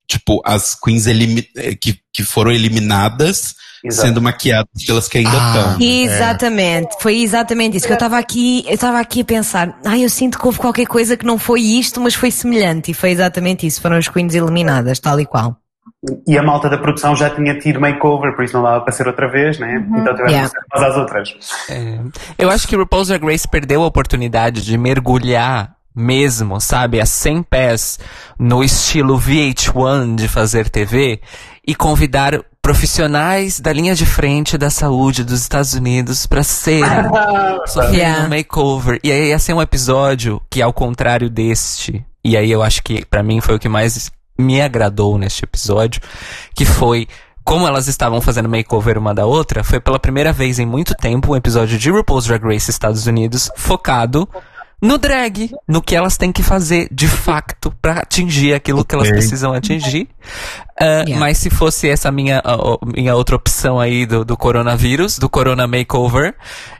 Tipo, 0.06 0.40
as 0.44 0.74
queens 0.74 1.06
elimi- 1.06 1.48
eh, 1.56 1.74
que, 1.74 1.98
que 2.12 2.22
foram 2.22 2.52
eliminadas 2.52 3.54
Exato. 3.84 4.08
sendo 4.08 4.22
maquiadas 4.22 4.84
pelas 4.86 5.08
que 5.08 5.18
ainda 5.18 5.30
Ah. 5.32 5.70
estão. 5.72 5.86
Exatamente, 5.86 6.96
foi 7.00 7.20
exatamente 7.22 7.76
isso 7.76 7.86
que 7.86 7.92
eu 7.92 7.96
estava 7.96 8.18
aqui, 8.18 8.64
eu 8.66 8.74
estava 8.74 8.98
aqui 8.98 9.20
a 9.20 9.24
pensar, 9.24 9.78
ai, 9.84 10.04
eu 10.04 10.08
sinto 10.08 10.38
que 10.38 10.46
houve 10.46 10.58
qualquer 10.58 10.86
coisa 10.86 11.16
que 11.16 11.26
não 11.26 11.38
foi 11.38 11.60
isto, 11.60 12.00
mas 12.00 12.14
foi 12.14 12.30
semelhante, 12.30 12.90
e 12.90 12.94
foi 12.94 13.10
exatamente 13.10 13.66
isso, 13.66 13.80
foram 13.82 13.96
as 13.96 14.08
queens 14.08 14.34
eliminadas, 14.34 14.98
tal 14.98 15.20
e 15.20 15.26
qual. 15.26 15.56
E 16.26 16.36
a 16.36 16.42
malta 16.42 16.68
da 16.68 16.76
produção 16.78 17.14
já 17.16 17.30
tinha 17.30 17.58
tido 17.58 17.80
makeover, 17.80 18.34
por 18.34 18.44
isso 18.44 18.54
não 18.54 18.62
dava 18.62 18.80
para 18.82 18.92
ser 18.92 19.06
outra 19.06 19.30
vez, 19.30 19.58
né? 19.58 19.82
Então 19.88 20.14
tiveram 20.14 20.30
Yeah. 20.30 20.50
que 20.50 20.78
ser 20.78 20.84
às 20.86 20.96
outras. 20.96 21.28
É, 21.68 21.98
eu 22.38 22.50
acho 22.50 22.68
que 22.68 22.76
RuPaul's 22.76 23.08
Drag 23.08 23.24
Race 23.24 23.48
perdeu 23.48 23.82
a 23.82 23.86
oportunidade 23.86 24.62
de 24.62 24.76
mergulhar 24.78 25.74
mesmo, 25.96 26.60
sabe, 26.60 27.00
a 27.00 27.06
100 27.06 27.42
pés 27.44 27.98
no 28.38 28.62
estilo 28.64 29.16
VH1 29.18 30.14
de 30.16 30.26
fazer 30.28 30.68
TV 30.68 31.20
e 31.66 31.74
convidar 31.74 32.38
profissionais 32.64 33.60
da 33.60 33.70
linha 33.74 33.94
de 33.94 34.06
frente 34.06 34.56
da 34.56 34.70
saúde 34.70 35.22
dos 35.22 35.42
Estados 35.42 35.74
Unidos 35.74 36.26
para 36.26 36.42
serem 36.42 36.82
sofrerem 37.68 37.94
Yeah. 37.98 38.24
um 38.24 38.28
makeover. 38.30 38.98
E 39.04 39.12
aí 39.12 39.28
ia 39.28 39.38
ser 39.38 39.52
um 39.52 39.60
episódio 39.60 40.40
que, 40.48 40.62
ao 40.62 40.72
contrário 40.72 41.28
deste, 41.28 42.02
e 42.24 42.38
aí 42.38 42.50
eu 42.50 42.62
acho 42.62 42.82
que 42.82 43.04
pra 43.04 43.22
mim 43.22 43.38
foi 43.42 43.56
o 43.56 43.58
que 43.58 43.68
mais 43.68 44.10
me 44.38 44.62
agradou 44.62 45.18
neste 45.18 45.44
episódio, 45.44 46.00
que 46.54 46.64
foi 46.64 47.06
como 47.44 47.68
elas 47.68 47.86
estavam 47.86 48.22
fazendo 48.22 48.48
makeover 48.48 48.96
uma 48.96 49.12
da 49.14 49.26
outra, 49.26 49.62
foi 49.62 49.78
pela 49.78 49.98
primeira 49.98 50.32
vez 50.32 50.58
em 50.58 50.64
muito 50.64 50.94
tempo 50.94 51.32
um 51.32 51.36
episódio 51.36 51.78
de 51.78 51.90
RuPaul's 51.90 52.24
Drag 52.24 52.42
Race 52.42 52.70
Estados 52.70 53.06
Unidos 53.06 53.50
focado 53.56 54.26
no 54.86 54.98
drag, 54.98 55.50
no 55.66 55.80
que 55.82 55.96
elas 55.96 56.16
têm 56.16 56.30
que 56.30 56.42
fazer 56.42 56.88
de 56.92 57.08
facto 57.08 57.72
pra 57.80 58.00
atingir 58.00 58.52
aquilo 58.54 58.84
que 58.84 58.94
elas 58.94 59.08
precisam 59.08 59.52
atingir. 59.54 60.08
Ah, 60.78 60.84
Yeah. 61.06 61.18
Mas 61.18 61.38
se 61.38 61.50
fosse 61.50 61.88
essa 61.88 62.10
minha, 62.10 62.40
a- 62.44 62.78
minha 62.84 63.14
outra 63.14 63.36
opção 63.36 63.78
aí 63.80 64.04
do, 64.06 64.24
do 64.24 64.36
coronavírus, 64.36 65.18
do 65.18 65.28
corona 65.28 65.66
makeover, 65.66 66.34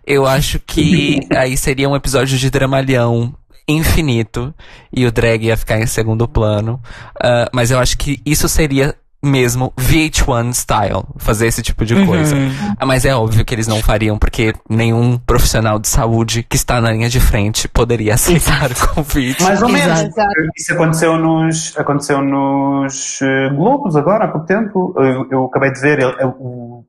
eu 0.07 0.27
acho 0.27 0.59
que 0.59 1.21
aí 1.35 1.57
seria 1.57 1.89
um 1.89 1.97
episódio 1.97 2.37
de 2.37 2.51
dramalhão 2.51 3.35
infinito 3.67 4.53
e 4.93 5.07
o 5.07 5.13
drag 5.13 5.45
ia 5.47 5.57
ficar 5.57 5.79
em 5.81 5.87
segundo 5.87 6.29
plano. 6.29 6.81
Ah, 7.23 7.49
mas 7.53 7.71
eu 7.71 7.79
acho 7.79 7.97
que 7.97 8.21
isso 8.27 8.49
seria 8.49 8.95
mesmo 9.25 9.73
VH1 9.79 10.53
style, 10.55 11.03
fazer 11.17 11.47
esse 11.47 11.63
tipo 11.63 11.85
de 11.85 12.05
coisa. 12.07 12.37
Ah, 12.79 12.85
Mas 12.87 13.05
é 13.05 13.15
óbvio 13.15 13.45
que 13.45 13.55
eles 13.55 13.67
não 13.67 13.81
fariam, 13.81 14.19
porque 14.19 14.53
nenhum 14.69 15.17
profissional 15.19 15.79
de 15.79 15.89
saúde 15.89 16.43
que 16.43 16.57
está 16.57 16.81
na 16.81 16.93
linha 16.93 17.09
de 17.09 17.19
frente 17.21 17.67
poderia 17.69 18.15
aceitar 18.15 18.71
o 18.73 18.95
convite. 18.95 19.43
Mais 19.43 19.63
ou 19.63 19.69
menos. 19.69 20.01
Exato. 20.01 20.31
Isso 20.57 20.73
aconteceu 20.75 21.17
nos, 21.19 21.77
aconteceu 21.77 22.23
nos 22.23 23.19
eh, 23.23 23.49
Globos 23.51 23.97
agora, 23.97 24.25
há 24.25 24.29
pouco 24.29 24.47
tempo. 24.47 24.95
Eu, 24.99 25.27
eu 25.31 25.45
acabei 25.47 25.73
de 25.73 25.81
ver, 25.81 25.99
ele- 26.01 26.15
o, 26.39 26.85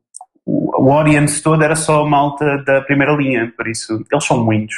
o, 0.45 0.83
o 0.86 0.91
audience 0.91 1.41
todo 1.41 1.63
era 1.63 1.75
só 1.75 2.03
a 2.03 2.09
malta 2.09 2.45
da 2.65 2.81
primeira 2.81 3.13
linha, 3.15 3.51
por 3.55 3.67
isso 3.67 4.03
eles 4.11 4.25
são 4.25 4.43
muitos. 4.43 4.75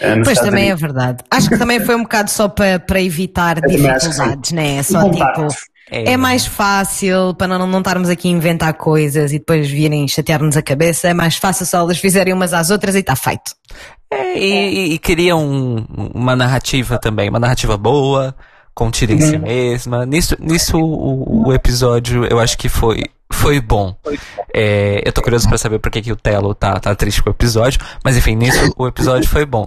eh, 0.00 0.16
nos 0.16 0.26
Pois 0.26 0.28
Estados 0.38 0.50
também 0.50 0.64
é 0.64 0.74
Unidos. 0.74 0.80
verdade. 0.82 1.24
Acho 1.30 1.48
que 1.48 1.56
também 1.56 1.80
foi 1.80 1.94
um 1.94 2.02
bocado 2.02 2.30
só 2.30 2.48
para 2.48 2.78
para 2.80 3.00
evitar 3.00 3.60
dificuldades, 3.60 4.52
né? 4.52 4.76
É 4.78 4.82
só 4.82 5.08
tipo. 5.10 5.48
É 5.90 6.16
mais 6.16 6.44
fácil 6.46 7.32
para 7.34 7.46
não, 7.58 7.66
não 7.66 7.78
estarmos 7.78 8.08
aqui 8.08 8.28
a 8.28 8.32
inventar 8.32 8.74
coisas 8.74 9.32
e 9.32 9.38
depois 9.38 9.68
virem 9.68 10.06
chatear-nos 10.08 10.56
a 10.56 10.62
cabeça. 10.62 11.08
É 11.08 11.14
mais 11.14 11.36
fácil 11.36 11.64
só 11.64 11.78
elas 11.78 11.98
fizerem 11.98 12.34
umas 12.34 12.52
às 12.52 12.70
outras 12.70 12.94
e 12.96 12.98
está 12.98 13.14
feito. 13.14 13.52
É, 14.10 14.38
e, 14.38 14.52
e- 14.52 14.92
e 14.94 14.98
cria 14.98 15.36
um- 15.36 15.84
uma 16.14 16.34
narrativa 16.34 16.98
também, 16.98 17.28
uma 17.28 17.38
narrativa 17.38 17.76
boa, 17.76 18.34
contida 18.74 19.12
em 19.12 19.20
si 19.20 19.38
mesma. 19.38 20.04
Nisso, 20.04 20.36
nisso 20.40 20.76
o, 20.78 21.48
o 21.48 21.52
episódio 21.52 22.24
eu 22.28 22.40
acho 22.40 22.58
que 22.58 22.68
foi, 22.68 23.04
foi 23.32 23.60
bom. 23.60 23.94
É, 24.54 25.02
eu 25.04 25.12
tô 25.12 25.22
curioso 25.22 25.48
pra 25.48 25.56
saber 25.58 25.78
por 25.78 25.90
que, 25.90 26.02
que 26.02 26.12
o 26.12 26.16
Telo 26.16 26.54
tá, 26.54 26.78
tá 26.80 26.94
triste 26.96 27.22
com 27.22 27.30
o 27.30 27.32
episódio, 27.32 27.80
mas 28.04 28.16
enfim, 28.16 28.34
nisso 28.34 28.72
o 28.76 28.86
episódio 28.88 29.28
foi 29.28 29.44
bom. 29.46 29.66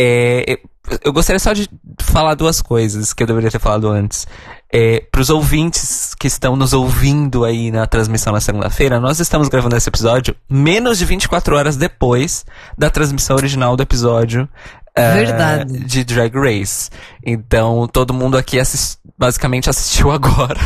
É, 0.00 0.58
eu 1.04 1.12
gostaria 1.12 1.38
só 1.40 1.52
de 1.52 1.68
falar 2.00 2.34
duas 2.34 2.62
coisas 2.62 3.12
que 3.12 3.22
eu 3.22 3.26
deveria 3.26 3.50
ter 3.50 3.58
falado 3.58 3.88
antes. 3.88 4.26
É, 4.70 5.00
para 5.10 5.20
os 5.22 5.30
ouvintes 5.30 6.14
que 6.14 6.26
estão 6.26 6.54
nos 6.54 6.72
ouvindo 6.74 7.44
aí 7.44 7.70
na 7.70 7.86
transmissão 7.86 8.32
na 8.34 8.40
segunda-feira, 8.40 9.00
nós 9.00 9.18
estamos 9.18 9.48
gravando 9.48 9.74
esse 9.76 9.88
episódio 9.88 10.36
menos 10.48 10.98
de 10.98 11.06
24 11.06 11.56
horas 11.56 11.76
depois 11.76 12.44
da 12.76 12.90
transmissão 12.90 13.36
original 13.36 13.76
do 13.76 13.82
episódio 13.82 14.46
eh, 14.94 15.14
Verdade. 15.14 15.78
de 15.84 16.04
Drag 16.04 16.34
Race. 16.36 16.90
Então, 17.24 17.88
todo 17.90 18.12
mundo 18.12 18.36
aqui 18.36 18.60
assis- 18.60 18.98
basicamente 19.16 19.70
assistiu 19.70 20.10
agora. 20.10 20.60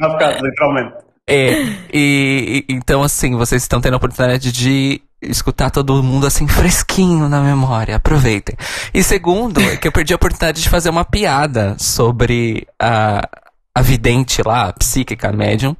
Bocado, 0.00 0.46
literalmente. 0.46 0.92
É, 1.30 1.60
e, 1.92 2.64
e- 2.68 2.72
então 2.74 3.02
assim, 3.02 3.36
vocês 3.36 3.62
estão 3.62 3.80
tendo 3.80 3.94
a 3.94 3.96
oportunidade 3.98 4.50
de 4.50 5.02
escutar 5.22 5.70
todo 5.70 6.02
mundo 6.02 6.26
assim 6.26 6.46
fresquinho 6.48 7.28
na 7.28 7.40
memória, 7.40 7.96
aproveitem. 7.96 8.56
E 8.94 9.02
segundo, 9.02 9.60
é 9.60 9.76
que 9.76 9.88
eu 9.88 9.92
perdi 9.92 10.12
a 10.12 10.16
oportunidade 10.16 10.60
de 10.62 10.68
fazer 10.68 10.90
uma 10.90 11.04
piada 11.04 11.76
sobre 11.78 12.66
a, 12.80 13.28
a 13.74 13.82
vidente 13.82 14.42
lá, 14.44 14.68
a 14.68 14.72
psíquica, 14.72 15.28
a 15.28 15.32
médium. 15.32 15.74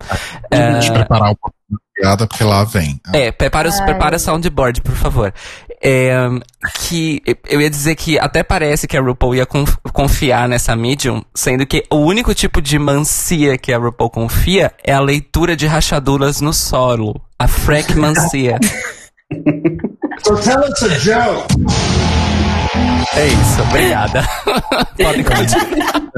Deixa 0.51 0.89
eu 0.89 0.95
preparar 0.95 1.31
um 1.31 1.35
pouco 1.37 1.55
da 1.71 1.79
piada, 1.95 2.27
porque 2.27 2.45
lá 2.45 2.65
vem. 2.65 3.01
É, 3.13 3.31
prepara, 3.33 3.69
o- 3.69 3.85
prepara 3.85 4.17
o 4.17 4.21
soundboard, 4.21 4.81
por 4.83 4.95
favor. 4.95 5.33
É, 5.81 6.17
que 6.81 7.23
eu 7.49 7.61
ia 7.61 7.71
dizer 7.71 7.95
que 7.95 8.19
até 8.19 8.43
parece 8.43 8.89
que 8.89 8.97
a 8.97 9.01
RuPaul 9.01 9.37
ia 9.37 9.47
conf- 9.47 9.77
confiar 9.93 10.49
nessa 10.49 10.75
medium, 10.75 11.23
sendo 11.33 11.65
que 11.65 11.85
o 11.89 11.99
único 11.99 12.35
tipo 12.35 12.61
de 12.61 12.77
mancia 12.81 13.57
que 13.57 13.73
a 13.73 13.79
RuPaul 13.79 14.11
confia 14.11 14.73
é 14.83 14.93
a 14.93 14.99
leitura 15.01 15.55
de 15.55 15.69
rachaduras 15.69 16.41
no 16.41 16.53
solo. 16.53 17.21
A 17.39 17.47
frackmancia. 17.47 18.59
So 20.23 20.37
tell 20.41 20.65
us 20.65 20.83
a 20.83 20.99
joke. 20.99 21.47
é 23.15 23.27
isso, 23.27 23.63
obrigada. 23.63 24.23
Podem 24.97 25.25
continuar. 25.25 26.11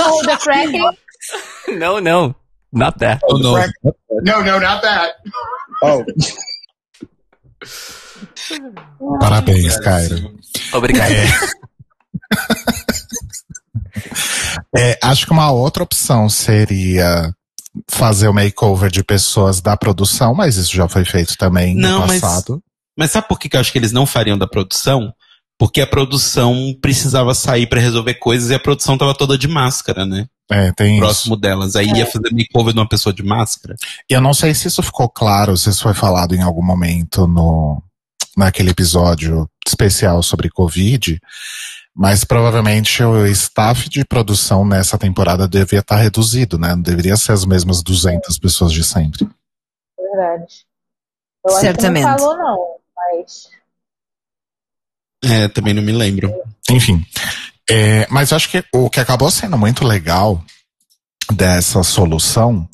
Oh, 0.00 0.22
the 0.22 0.36
fracking. 0.38 0.82
Não, 1.76 2.00
não. 2.00 2.34
Not 2.72 2.98
that. 3.00 3.20
Oh, 3.28 3.38
não. 3.38 3.54
No, 4.22 4.42
no, 4.42 4.60
not 4.60 4.80
that. 4.82 5.14
Oh. 5.82 6.04
Parabéns, 9.20 9.78
Cairo. 9.80 10.34
Obrigado. 10.72 11.12
É, 14.76 14.98
acho 15.02 15.26
que 15.26 15.32
uma 15.32 15.50
outra 15.50 15.82
opção 15.82 16.28
seria 16.28 17.32
fazer 17.88 18.28
o 18.28 18.34
makeover 18.34 18.90
de 18.90 19.04
pessoas 19.04 19.60
da 19.60 19.76
produção, 19.76 20.34
mas 20.34 20.56
isso 20.56 20.74
já 20.74 20.88
foi 20.88 21.04
feito 21.04 21.36
também 21.36 21.74
Não, 21.74 22.00
no 22.02 22.06
mas- 22.06 22.20
passado. 22.20 22.62
Mas 22.96 23.10
sabe 23.12 23.28
por 23.28 23.38
que 23.38 23.48
que 23.48 23.56
eu 23.56 23.60
acho 23.60 23.70
que 23.70 23.78
eles 23.78 23.92
não 23.92 24.04
fariam 24.06 24.36
da 24.36 24.46
produção? 24.46 25.12
Porque 25.58 25.80
a 25.80 25.86
produção 25.86 26.74
precisava 26.80 27.34
sair 27.34 27.68
pra 27.68 27.80
resolver 27.80 28.14
coisas 28.14 28.50
e 28.50 28.54
a 28.54 28.60
produção 28.60 28.96
tava 28.98 29.14
toda 29.14 29.36
de 29.38 29.46
máscara, 29.48 30.04
né? 30.06 30.26
É, 30.50 30.72
tem 30.72 30.92
isso. 30.94 31.00
Próximo 31.04 31.36
delas. 31.36 31.76
Aí 31.76 31.86
ia 31.88 32.06
fazer 32.06 32.30
makeover 32.32 32.72
de 32.72 32.78
uma 32.80 32.88
pessoa 32.88 33.12
de 33.12 33.22
máscara. 33.22 33.74
E 34.10 34.14
eu 34.14 34.20
não 34.20 34.32
sei 34.32 34.54
se 34.54 34.66
isso 34.68 34.82
ficou 34.82 35.08
claro, 35.08 35.56
se 35.56 35.68
isso 35.68 35.82
foi 35.82 35.94
falado 35.94 36.34
em 36.34 36.42
algum 36.42 36.62
momento 36.64 37.26
no 37.26 37.82
naquele 38.36 38.70
episódio 38.70 39.48
especial 39.66 40.22
sobre 40.22 40.48
Covid, 40.48 41.20
mas 41.98 42.22
provavelmente 42.22 43.02
o 43.02 43.26
staff 43.26 43.88
de 43.88 44.04
produção 44.04 44.64
nessa 44.64 44.96
temporada 44.96 45.48
devia 45.48 45.80
estar 45.80 45.96
reduzido, 45.96 46.56
né? 46.56 46.68
Não 46.68 46.80
deveria 46.80 47.16
ser 47.16 47.32
as 47.32 47.44
mesmas 47.44 47.82
200 47.82 48.38
pessoas 48.38 48.72
de 48.72 48.84
sempre. 48.84 49.28
Verdade. 49.98 50.64
Eu 51.44 51.52
acho 51.52 51.60
Certamente. 51.60 52.04
que 52.04 52.10
não 52.10 52.18
falou, 52.18 52.36
não, 52.36 52.76
mas. 52.94 53.48
É, 55.24 55.48
também 55.48 55.74
não 55.74 55.82
me 55.82 55.90
lembro. 55.90 56.32
Enfim. 56.70 57.04
É, 57.68 58.06
mas 58.08 58.30
eu 58.30 58.36
acho 58.36 58.48
que 58.48 58.64
o 58.72 58.88
que 58.88 59.00
acabou 59.00 59.28
sendo 59.28 59.58
muito 59.58 59.84
legal 59.84 60.40
dessa 61.32 61.82
solução 61.82 62.68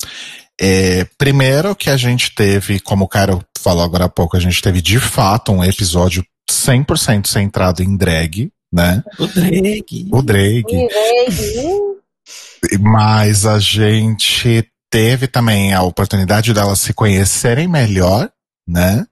é, 0.61 1.05
primeiro 1.16 1.75
que 1.75 1.89
a 1.89 1.97
gente 1.97 2.35
teve, 2.35 2.79
como 2.79 3.07
o 3.07 3.09
cara 3.09 3.39
falou 3.59 3.83
agora 3.83 4.05
há 4.05 4.09
pouco, 4.09 4.37
a 4.37 4.41
gente 4.41 4.61
teve 4.61 4.83
de 4.83 5.01
fato 5.01 5.51
um 5.51 5.64
episódio 5.64 6.22
100% 6.51 7.27
centrado 7.27 7.83
em 7.83 7.97
drag, 7.97 8.53
né? 8.75 9.05
O 9.20 9.27
Drake. 9.29 10.09
O 10.11 10.20
drag. 10.20 10.64
E 10.68 11.31
veio. 11.31 11.95
Mas 12.81 13.47
a 13.47 13.59
gente 13.61 14.68
teve 14.91 15.29
também 15.29 15.72
a 15.72 15.83
oportunidade 15.83 16.53
delas 16.53 16.81
se 16.81 16.93
conhecerem 16.93 17.68
melhor, 17.68 18.29
né? 18.66 19.07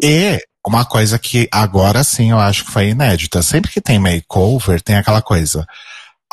E 0.00 0.38
uma 0.66 0.84
coisa 0.84 1.18
que 1.18 1.48
agora 1.50 2.04
sim 2.04 2.30
eu 2.30 2.38
acho 2.38 2.64
que 2.64 2.70
foi 2.70 2.90
inédita. 2.90 3.42
Sempre 3.42 3.72
que 3.72 3.80
tem 3.80 3.98
makeover, 3.98 4.80
tem 4.80 4.96
aquela 4.96 5.20
coisa. 5.20 5.66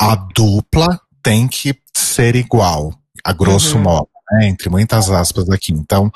A 0.00 0.14
dupla 0.14 1.00
tem 1.22 1.48
que 1.48 1.74
ser 1.96 2.36
igual, 2.36 2.94
a 3.24 3.32
grosso 3.32 3.76
Uhum. 3.76 3.82
modo, 3.82 4.08
né? 4.32 4.46
Entre 4.46 4.68
muitas 4.68 5.10
aspas 5.10 5.50
aqui. 5.50 5.72
Então, 5.72 6.12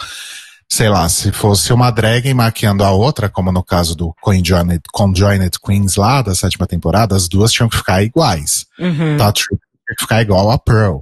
sei 0.68 0.88
lá, 0.88 1.08
se 1.08 1.32
fosse 1.32 1.72
uma 1.72 1.90
drag 1.90 2.32
maquiando 2.34 2.84
a 2.84 2.90
outra, 2.90 3.28
como 3.28 3.52
no 3.52 3.62
caso 3.62 3.94
do 3.94 4.14
Conjoined, 4.20 4.80
Conjoined 4.92 5.58
Queens 5.64 5.96
lá 5.96 6.22
da 6.22 6.34
sétima 6.34 6.66
temporada, 6.66 7.14
as 7.14 7.28
duas 7.28 7.52
tinham 7.52 7.68
que 7.68 7.76
ficar 7.76 8.02
iguais. 8.02 8.66
Uhum. 8.78 9.16
Tá, 9.16 9.32
tinha 9.32 9.58
que 9.58 10.02
ficar 10.02 10.22
igual 10.22 10.50
a 10.50 10.58
Pearl. 10.58 10.98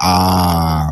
A, 0.00 0.90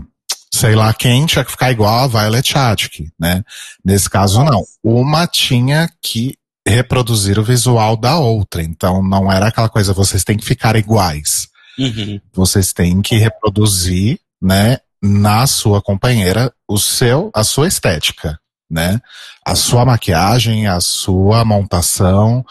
sei 0.52 0.74
lá 0.74 0.92
quem 0.92 1.26
tinha 1.26 1.44
que 1.44 1.50
ficar 1.50 1.70
igual 1.70 2.04
a 2.04 2.06
Violet 2.06 2.48
Chachki, 2.48 3.10
né? 3.18 3.42
Nesse 3.84 4.08
caso, 4.08 4.44
não. 4.44 4.62
Uma 4.82 5.26
tinha 5.26 5.88
que 6.02 6.36
reproduzir 6.66 7.38
o 7.38 7.44
visual 7.44 7.96
da 7.96 8.18
outra. 8.18 8.62
Então, 8.62 9.02
não 9.02 9.30
era 9.30 9.48
aquela 9.48 9.68
coisa, 9.68 9.92
vocês 9.92 10.24
têm 10.24 10.36
que 10.36 10.44
ficar 10.44 10.76
iguais. 10.76 11.48
Uhum. 11.78 12.20
Vocês 12.32 12.72
têm 12.72 13.02
que 13.02 13.16
reproduzir, 13.16 14.18
né, 14.40 14.78
na 15.04 15.46
sua 15.46 15.82
companheira, 15.82 16.50
o 16.66 16.78
seu, 16.78 17.30
a 17.34 17.44
sua 17.44 17.68
estética, 17.68 18.38
né? 18.70 18.98
A 19.46 19.54
sua 19.54 19.84
maquiagem, 19.84 20.66
a 20.66 20.80
sua 20.80 21.44
montação 21.44 22.42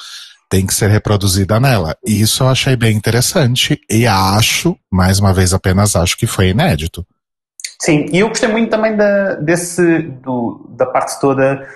tem 0.47 0.67
que 0.67 0.73
ser 0.75 0.91
reproduzida 0.91 1.59
nela. 1.59 1.97
E 2.05 2.21
isso 2.21 2.43
eu 2.43 2.49
achei 2.49 2.75
bem 2.75 2.95
interessante 2.95 3.81
e 3.89 4.05
acho, 4.05 4.77
mais 4.91 5.19
uma 5.19 5.33
vez 5.33 5.51
apenas 5.51 5.95
acho 5.95 6.15
que 6.15 6.27
foi 6.27 6.49
inédito. 6.49 7.03
Sim, 7.81 8.05
e 8.13 8.19
eu 8.19 8.29
gostei 8.29 8.47
muito 8.47 8.69
também 8.69 8.95
da, 8.95 9.33
desse, 9.33 10.03
do, 10.23 10.69
da 10.77 10.85
parte 10.85 11.19
toda 11.19 11.67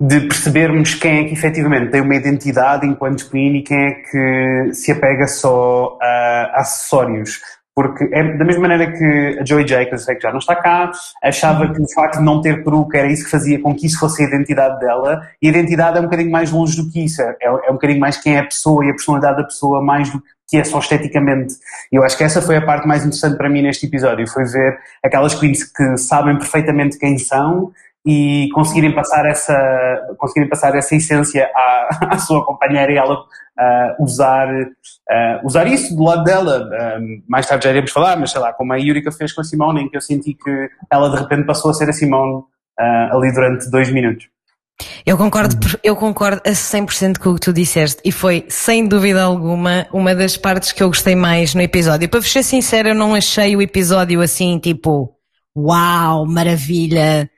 de 0.00 0.20
percebermos 0.20 0.94
quem 0.94 1.18
é 1.18 1.24
que 1.24 1.32
efetivamente 1.32 1.90
tem 1.90 2.00
uma 2.00 2.14
identidade 2.14 2.86
enquanto 2.86 3.28
Queen 3.28 3.56
e 3.56 3.62
quem 3.62 3.76
é 3.76 3.90
que 3.90 4.74
se 4.74 4.92
apega 4.92 5.26
só 5.26 5.98
a 6.00 6.60
acessórios. 6.60 7.40
Porque 7.76 8.08
é 8.10 8.22
da 8.38 8.44
mesma 8.46 8.66
maneira 8.66 8.90
que 8.90 9.38
a 9.38 9.44
Joey 9.44 9.68
Jacobs, 9.68 10.04
sei 10.06 10.14
que 10.14 10.22
já 10.22 10.30
não 10.30 10.38
está 10.38 10.56
cá, 10.56 10.90
achava 11.22 11.70
que 11.74 11.82
o 11.82 11.86
facto 11.94 12.18
de 12.18 12.24
não 12.24 12.40
ter 12.40 12.64
peruca 12.64 12.96
era 12.96 13.06
isso 13.06 13.24
que 13.24 13.30
fazia 13.30 13.60
com 13.60 13.74
que 13.74 13.86
isso 13.86 13.98
fosse 13.98 14.22
a 14.22 14.26
identidade 14.26 14.80
dela, 14.80 15.20
e 15.42 15.46
a 15.46 15.50
identidade 15.50 15.98
é 15.98 16.00
um 16.00 16.04
bocadinho 16.04 16.30
mais 16.30 16.50
longe 16.50 16.74
do 16.74 16.90
que 16.90 17.04
isso, 17.04 17.20
é, 17.20 17.36
é 17.42 17.70
um 17.70 17.74
bocadinho 17.74 18.00
mais 18.00 18.16
quem 18.16 18.36
é 18.36 18.38
a 18.38 18.44
pessoa 18.44 18.82
e 18.82 18.88
a 18.88 18.92
personalidade 18.92 19.36
da 19.36 19.44
pessoa, 19.44 19.84
mais 19.84 20.08
do 20.10 20.22
que 20.48 20.56
é 20.56 20.64
só 20.64 20.78
esteticamente. 20.78 21.54
Eu 21.92 22.02
acho 22.02 22.16
que 22.16 22.24
essa 22.24 22.40
foi 22.40 22.56
a 22.56 22.64
parte 22.64 22.88
mais 22.88 23.02
interessante 23.04 23.36
para 23.36 23.50
mim 23.50 23.60
neste 23.60 23.84
episódio, 23.84 24.26
foi 24.26 24.44
ver 24.44 24.78
aquelas 25.04 25.34
queens 25.34 25.64
que 25.64 25.98
sabem 25.98 26.38
perfeitamente 26.38 26.98
quem 26.98 27.18
são 27.18 27.72
e 28.06 28.48
conseguirem 28.54 28.94
passar 28.94 29.26
essa, 29.26 29.54
conseguirem 30.16 30.48
passar 30.48 30.74
essa 30.76 30.94
essência 30.94 31.50
à, 31.54 32.14
à 32.14 32.18
sua 32.18 32.42
companheira 32.46 32.92
e 32.92 32.96
ela 32.96 33.18
ah, 33.58 33.96
usar, 33.98 34.48
ah, 35.10 35.40
usar 35.44 35.66
isso 35.66 35.94
do 35.94 36.04
lado 36.04 36.24
dela. 36.24 36.68
Ah, 36.72 36.98
mais 37.28 37.46
tarde 37.46 37.64
já 37.64 37.70
iremos 37.70 37.90
falar, 37.90 38.16
mas 38.16 38.30
sei 38.30 38.40
lá, 38.40 38.52
como 38.52 38.72
a 38.72 38.76
Yurika 38.76 39.10
fez 39.10 39.32
com 39.32 39.40
a 39.40 39.44
Simone, 39.44 39.82
em 39.82 39.88
que 39.88 39.96
eu 39.96 40.00
senti 40.00 40.34
que 40.34 40.68
ela 40.90 41.10
de 41.10 41.16
repente 41.16 41.46
passou 41.46 41.70
a 41.70 41.74
ser 41.74 41.88
a 41.88 41.92
Simone 41.92 42.42
ah, 42.78 43.10
ali 43.12 43.32
durante 43.32 43.70
dois 43.70 43.90
minutos. 43.90 44.26
Eu 45.06 45.16
concordo, 45.16 45.56
eu 45.82 45.96
concordo 45.96 46.42
a 46.44 46.50
100% 46.50 47.18
com 47.18 47.30
o 47.30 47.34
que 47.36 47.40
tu 47.40 47.52
disseste 47.52 48.02
e 48.04 48.12
foi, 48.12 48.44
sem 48.48 48.86
dúvida 48.86 49.22
alguma, 49.22 49.86
uma 49.90 50.14
das 50.14 50.36
partes 50.36 50.72
que 50.72 50.82
eu 50.82 50.88
gostei 50.88 51.16
mais 51.16 51.54
no 51.54 51.62
episódio. 51.62 52.08
Para 52.08 52.20
ser 52.20 52.42
sincera, 52.42 52.90
eu 52.90 52.94
não 52.94 53.14
achei 53.14 53.56
o 53.56 53.62
episódio 53.62 54.20
assim, 54.20 54.58
tipo, 54.58 55.16
uau, 55.56 56.26
maravilha, 56.26 57.30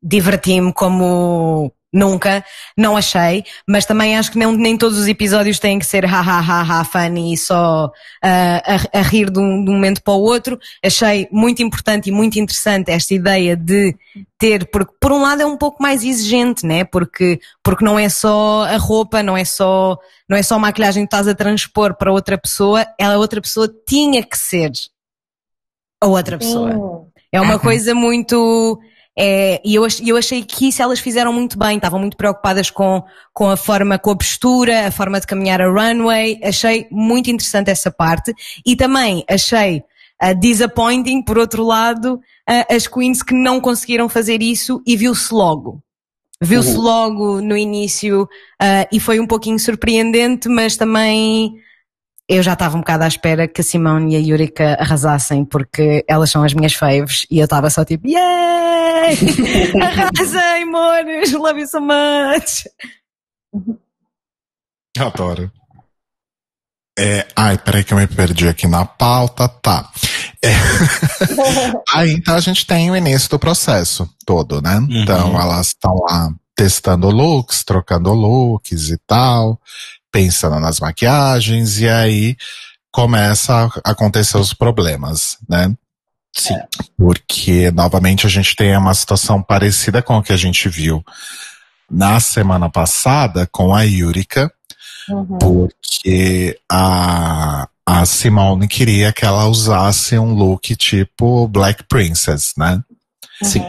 diverti-me 0.00 0.72
como 0.72 1.72
nunca, 1.94 2.44
não 2.76 2.96
achei, 2.96 3.44
mas 3.68 3.86
também 3.86 4.18
acho 4.18 4.32
que 4.32 4.38
não, 4.38 4.52
nem 4.52 4.76
todos 4.76 4.98
os 4.98 5.06
episódios 5.06 5.60
têm 5.60 5.78
que 5.78 5.86
ser 5.86 6.04
ha 6.04 6.20
ha 6.20 6.40
ha 6.40 6.62
ha 6.62 6.84
funny 6.84 7.32
e 7.32 7.38
só 7.38 7.90
ah, 8.20 8.62
a, 8.92 8.98
a 8.98 9.02
rir 9.02 9.30
de 9.30 9.38
um, 9.38 9.64
de 9.64 9.70
um 9.70 9.74
momento 9.74 10.02
para 10.02 10.12
o 10.12 10.20
outro. 10.20 10.58
Achei 10.84 11.28
muito 11.30 11.62
importante 11.62 12.08
e 12.08 12.12
muito 12.12 12.36
interessante 12.38 12.90
esta 12.90 13.14
ideia 13.14 13.56
de 13.56 13.96
ter, 14.36 14.68
porque 14.70 14.92
por 15.00 15.12
um 15.12 15.22
lado 15.22 15.42
é 15.42 15.46
um 15.46 15.56
pouco 15.56 15.80
mais 15.80 16.02
exigente, 16.02 16.66
né? 16.66 16.84
Porque, 16.84 17.40
porque 17.62 17.84
não 17.84 17.96
é 17.96 18.08
só 18.08 18.64
a 18.64 18.76
roupa, 18.76 19.22
não 19.22 19.36
é 19.36 19.44
só, 19.44 19.96
não 20.28 20.36
é 20.36 20.42
só 20.42 20.56
a 20.56 20.58
maquilhagem 20.58 21.04
que 21.04 21.06
estás 21.06 21.28
a 21.28 21.34
transpor 21.34 21.94
para 21.94 22.12
outra 22.12 22.36
pessoa, 22.36 22.84
ela 22.98 23.16
outra 23.18 23.40
pessoa 23.40 23.72
tinha 23.86 24.22
que 24.22 24.36
ser 24.36 24.72
a 26.02 26.06
outra 26.08 26.36
pessoa. 26.36 26.72
Sim. 26.72 27.14
É 27.32 27.40
uma 27.40 27.58
coisa 27.58 27.94
muito. 27.94 28.80
É, 29.16 29.60
e 29.64 29.76
eu, 29.76 29.86
eu 30.04 30.16
achei 30.16 30.42
que 30.42 30.68
isso 30.68 30.82
elas 30.82 30.98
fizeram 30.98 31.32
muito 31.32 31.56
bem, 31.56 31.76
estavam 31.76 32.00
muito 32.00 32.16
preocupadas 32.16 32.68
com, 32.68 33.02
com 33.32 33.48
a 33.48 33.56
forma, 33.56 33.98
com 33.98 34.10
a 34.10 34.16
postura, 34.16 34.88
a 34.88 34.90
forma 34.90 35.20
de 35.20 35.26
caminhar 35.26 35.60
a 35.60 35.68
runway. 35.70 36.40
Achei 36.42 36.88
muito 36.90 37.30
interessante 37.30 37.70
essa 37.70 37.90
parte. 37.90 38.34
E 38.66 38.74
também 38.74 39.24
achei 39.28 39.84
uh, 40.22 40.38
disappointing, 40.38 41.22
por 41.22 41.38
outro 41.38 41.64
lado, 41.64 42.14
uh, 42.14 42.74
as 42.74 42.86
queens 42.86 43.22
que 43.22 43.34
não 43.34 43.60
conseguiram 43.60 44.08
fazer 44.08 44.42
isso 44.42 44.82
e 44.86 44.96
viu-se 44.96 45.32
logo. 45.32 45.80
Viu-se 46.40 46.76
logo 46.76 47.40
no 47.40 47.56
início 47.56 48.24
uh, 48.24 48.86
e 48.90 48.98
foi 48.98 49.20
um 49.20 49.26
pouquinho 49.26 49.58
surpreendente, 49.58 50.48
mas 50.48 50.76
também 50.76 51.54
eu 52.28 52.42
já 52.42 52.54
estava 52.54 52.76
um 52.76 52.80
bocado 52.80 53.04
à 53.04 53.08
espera 53.08 53.46
que 53.46 53.60
a 53.60 53.64
Simone 53.64 54.14
e 54.14 54.16
a 54.16 54.20
Yurika 54.20 54.76
arrasassem, 54.80 55.44
porque 55.44 56.04
elas 56.08 56.30
são 56.30 56.42
as 56.42 56.54
minhas 56.54 56.74
faves, 56.74 57.26
e 57.30 57.38
eu 57.38 57.44
estava 57.44 57.68
só 57.70 57.84
tipo, 57.84 58.06
yay! 58.08 59.16
Arrasem, 59.82 60.62
amores! 60.62 61.32
Love 61.32 61.60
you 61.60 61.68
so 61.68 61.80
much! 61.80 62.66
Adoro. 64.98 65.50
É, 66.96 67.26
ai, 67.34 67.58
peraí 67.58 67.82
que 67.82 67.92
eu 67.92 67.98
me 67.98 68.06
perdi 68.06 68.46
aqui 68.46 68.68
na 68.68 68.84
pauta, 68.84 69.48
tá. 69.48 69.90
É. 70.42 70.52
Aí 71.92 72.12
então 72.12 72.36
a 72.36 72.40
gente 72.40 72.64
tem 72.64 72.88
o 72.90 72.96
início 72.96 73.28
do 73.30 73.38
processo 73.38 74.08
todo, 74.24 74.62
né? 74.62 74.78
Então 74.88 75.40
elas 75.40 75.68
estão 75.68 75.92
lá 76.08 76.32
testando 76.54 77.10
looks, 77.10 77.64
trocando 77.64 78.12
looks 78.12 78.90
e 78.90 78.98
tal, 79.08 79.60
pensando 80.14 80.60
nas 80.60 80.78
maquiagens, 80.78 81.80
e 81.80 81.88
aí 81.88 82.36
começa 82.92 83.68
a 83.84 83.90
acontecer 83.90 84.38
os 84.38 84.54
problemas, 84.54 85.36
né? 85.48 85.74
Sim. 86.32 86.54
Porque 86.96 87.72
novamente 87.72 88.24
a 88.24 88.30
gente 88.30 88.54
tem 88.54 88.76
uma 88.76 88.94
situação 88.94 89.42
parecida 89.42 90.00
com 90.00 90.16
o 90.16 90.22
que 90.22 90.32
a 90.32 90.36
gente 90.36 90.68
viu 90.68 91.04
na 91.90 92.20
semana 92.20 92.70
passada 92.70 93.48
com 93.50 93.74
a 93.74 93.82
Yurika, 93.82 94.50
Uhum. 95.06 95.36
porque 95.38 96.58
a, 96.70 97.68
a 97.84 98.06
Simone 98.06 98.66
queria 98.66 99.12
que 99.12 99.22
ela 99.22 99.46
usasse 99.48 100.18
um 100.18 100.32
look 100.32 100.74
tipo 100.76 101.46
Black 101.48 101.84
Princess, 101.88 102.54
né? 102.56 102.80
Sim. 103.42 103.62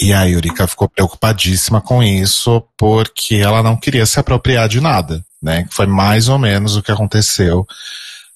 E 0.00 0.12
a 0.14 0.22
Yurika 0.22 0.66
ficou 0.66 0.88
preocupadíssima 0.88 1.80
com 1.80 2.02
isso, 2.02 2.62
porque 2.76 3.34
ela 3.34 3.62
não 3.62 3.76
queria 3.76 4.06
se 4.06 4.18
apropriar 4.18 4.68
de 4.68 4.80
nada, 4.80 5.22
né? 5.42 5.64
Que 5.64 5.74
foi 5.74 5.86
mais 5.86 6.28
ou 6.28 6.38
menos 6.38 6.76
o 6.76 6.82
que 6.82 6.92
aconteceu 6.92 7.66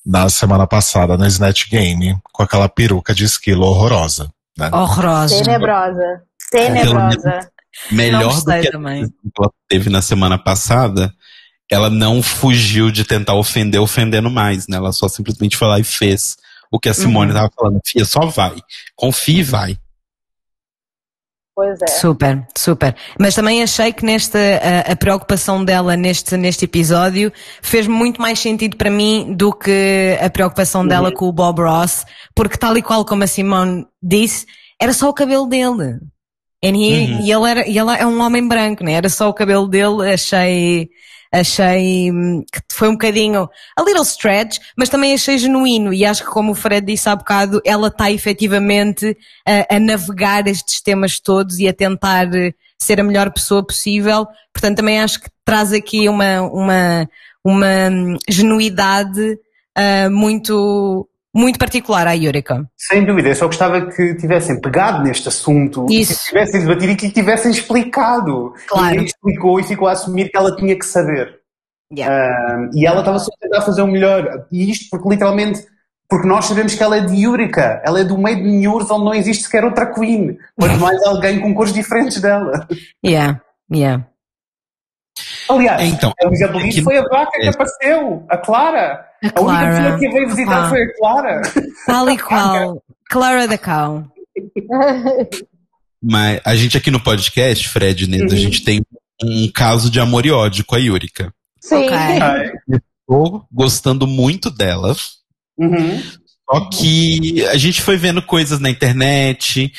na 0.04 0.28
semana 0.28 0.66
passada 0.66 1.16
no 1.16 1.26
Snatch 1.26 1.68
Game, 1.68 2.16
com 2.32 2.42
aquela 2.42 2.68
peruca 2.68 3.14
de 3.14 3.24
esquilo 3.24 3.66
horrorosa, 3.66 4.30
né? 4.58 4.68
Horrorosa. 4.72 5.42
Tenebrosa. 5.42 6.22
Tenebrosa. 6.50 7.50
Melhor 7.90 8.34
do 8.34 8.44
que 8.44 8.68
a 8.68 8.70
também. 8.72 9.06
que 9.08 9.14
ela 9.38 9.50
teve 9.68 9.88
na 9.90 10.02
semana 10.02 10.36
passada, 10.38 11.12
ela 11.70 11.88
não 11.88 12.22
fugiu 12.22 12.90
de 12.90 13.04
tentar 13.04 13.34
ofender 13.34 13.80
ofendendo 13.80 14.30
mais, 14.30 14.68
né? 14.68 14.76
Ela 14.76 14.92
só 14.92 15.08
simplesmente 15.08 15.56
foi 15.56 15.68
lá 15.68 15.78
e 15.80 15.84
fez 15.84 16.36
o 16.70 16.78
que 16.78 16.88
a 16.88 16.94
Simone 16.94 17.30
Uhum. 17.30 17.36
tava 17.38 17.50
falando. 17.54 17.80
Fia, 17.86 18.04
só 18.04 18.26
vai. 18.26 18.56
Confia 18.94 19.40
e 19.40 19.42
vai. 19.42 19.78
Pois 21.54 21.78
é. 21.82 21.86
Super, 21.86 22.46
super. 22.56 22.96
Mas 23.20 23.34
também 23.34 23.62
achei 23.62 23.92
que 23.92 24.04
nesta, 24.04 24.38
a, 24.38 24.92
a 24.92 24.96
preocupação 24.96 25.62
dela 25.62 25.94
neste, 25.96 26.34
neste 26.36 26.64
episódio 26.64 27.30
fez 27.60 27.86
muito 27.86 28.22
mais 28.22 28.38
sentido 28.38 28.76
para 28.76 28.90
mim 28.90 29.34
do 29.36 29.52
que 29.52 30.18
a 30.20 30.30
preocupação 30.30 30.86
dela 30.86 31.12
com 31.12 31.26
o 31.26 31.32
Bob 31.32 31.60
Ross, 31.60 32.06
porque 32.34 32.56
tal 32.56 32.74
e 32.78 32.82
qual 32.82 33.04
como 33.04 33.24
a 33.24 33.26
Simone 33.26 33.84
disse, 34.02 34.46
era 34.80 34.94
só 34.94 35.10
o 35.10 35.14
cabelo 35.14 35.46
dele. 35.46 35.98
And 36.64 36.76
he- 36.76 37.04
E 37.22 37.30
ele 37.32 37.50
era, 37.50 37.68
e 37.68 37.76
ele 37.78 37.96
é 37.98 38.06
um 38.06 38.20
homem 38.22 38.46
branco, 38.48 38.82
né? 38.82 38.92
Era 38.92 39.08
só 39.10 39.28
o 39.28 39.34
cabelo 39.34 39.68
dele, 39.68 40.10
achei, 40.10 40.88
achei 41.32 42.10
hum, 42.12 42.44
que 42.52 42.60
foi 42.70 42.88
um 42.88 42.92
bocadinho 42.92 43.48
a 43.76 43.82
little 43.82 44.02
stretch, 44.02 44.58
mas 44.76 44.88
também 44.88 45.14
achei 45.14 45.38
genuíno 45.38 45.92
e 45.92 46.04
acho 46.04 46.24
que 46.24 46.30
como 46.30 46.52
o 46.52 46.54
Fred 46.54 46.86
disse 46.86 47.08
há 47.08 47.16
bocado, 47.16 47.60
ela 47.64 47.88
está 47.88 48.10
efetivamente 48.10 49.16
a, 49.46 49.76
a 49.76 49.80
navegar 49.80 50.46
estes 50.46 50.82
temas 50.82 51.18
todos 51.18 51.58
e 51.58 51.66
a 51.66 51.72
tentar 51.72 52.32
eh, 52.34 52.52
ser 52.78 53.00
a 53.00 53.04
melhor 53.04 53.32
pessoa 53.32 53.66
possível. 53.66 54.26
Portanto, 54.52 54.76
também 54.76 55.00
acho 55.00 55.20
que 55.20 55.30
traz 55.44 55.72
aqui 55.72 56.08
uma, 56.08 56.42
uma, 56.42 57.08
uma 57.42 57.88
hum, 57.90 58.16
genuidade 58.28 59.38
ah, 59.74 60.10
muito, 60.10 61.08
muito 61.34 61.58
particular 61.58 62.06
à 62.06 62.12
Yurika. 62.12 62.68
Sem 62.76 63.04
dúvida, 63.04 63.30
eu 63.30 63.34
só 63.34 63.46
gostava 63.46 63.86
que 63.86 64.14
tivessem 64.16 64.60
pegado 64.60 65.02
neste 65.02 65.28
assunto 65.28 65.86
Isso. 65.90 66.12
e 66.12 66.16
que 66.16 66.24
tivessem 66.24 66.60
debatido 66.60 66.92
e 66.92 66.96
que 66.96 67.10
tivessem 67.10 67.50
explicado. 67.50 68.54
Claro. 68.66 68.90
Ninguém 68.90 69.06
explicou 69.06 69.58
e 69.58 69.64
ficou 69.64 69.88
a 69.88 69.92
assumir 69.92 70.30
que 70.30 70.36
ela 70.36 70.54
tinha 70.56 70.78
que 70.78 70.84
saber. 70.84 71.40
Yeah. 71.92 72.14
Ah, 72.14 72.70
e 72.74 72.86
ela 72.86 73.00
estava 73.00 73.18
só 73.18 73.30
a 73.34 73.40
tentar 73.40 73.62
fazer 73.62 73.82
o 73.82 73.86
melhor. 73.86 74.46
E 74.50 74.70
isto 74.70 74.88
porque 74.90 75.08
literalmente, 75.08 75.64
porque 76.08 76.26
nós 76.26 76.44
sabemos 76.46 76.74
que 76.74 76.82
ela 76.82 76.96
é 76.96 77.00
de 77.00 77.14
Yurika, 77.14 77.82
ela 77.84 78.00
é 78.00 78.04
do 78.04 78.18
meio 78.18 78.36
de 78.36 78.50
Nhurs 78.50 78.90
onde 78.90 79.04
não 79.04 79.14
existe 79.14 79.44
sequer 79.44 79.64
outra 79.64 79.92
Queen. 79.92 80.38
Quanto 80.58 80.78
mais 80.78 81.02
alguém 81.06 81.40
com 81.40 81.54
cores 81.54 81.72
diferentes 81.72 82.20
dela. 82.20 82.66
Yeah, 83.04 83.40
yeah. 83.72 84.06
Aliás, 85.48 85.82
Então, 85.82 86.12
um 86.24 86.32
exemplo 86.32 86.60
disso 86.60 86.82
foi 86.82 86.96
a 86.96 87.02
vaca 87.02 87.38
que 87.38 87.48
apareceu, 87.48 88.24
a 88.28 88.36
Clara. 88.38 89.11
A 89.22 89.38
A 89.38 89.42
única 89.42 89.66
pessoa 89.68 89.98
que 89.98 90.08
veio 90.08 90.28
visitar 90.28 90.68
foi 90.68 90.82
a 90.82 90.96
Clara. 90.98 91.42
Tal 91.86 92.10
e 92.10 92.18
qual. 92.22 92.82
Clara 93.08 93.46
da 93.48 93.58
Cow. 93.58 94.04
Mas 96.02 96.40
a 96.44 96.56
gente 96.56 96.76
aqui 96.76 96.90
no 96.90 97.00
podcast, 97.00 97.68
Fred 97.68 98.04
e 98.04 98.06
Neda, 98.08 98.24
Uhum. 98.26 98.32
a 98.32 98.36
gente 98.36 98.64
tem 98.64 98.82
um 99.22 99.48
caso 99.52 99.88
de 99.90 100.00
amor 100.00 100.26
e 100.26 100.30
ódio 100.30 100.64
com 100.64 100.74
a 100.74 100.78
Yurika. 100.78 101.32
Sim. 101.60 101.86
Ok. 101.86 102.80
Tô 103.06 103.44
gostando 103.52 104.06
muito 104.06 104.50
dela. 104.50 104.96
Uhum. 105.58 106.02
Só 106.50 106.68
que 106.70 107.44
a 107.46 107.56
gente 107.56 107.80
foi 107.82 107.96
vendo 107.96 108.20
coisas 108.22 108.58
na 108.58 108.68
internet, 108.68 109.72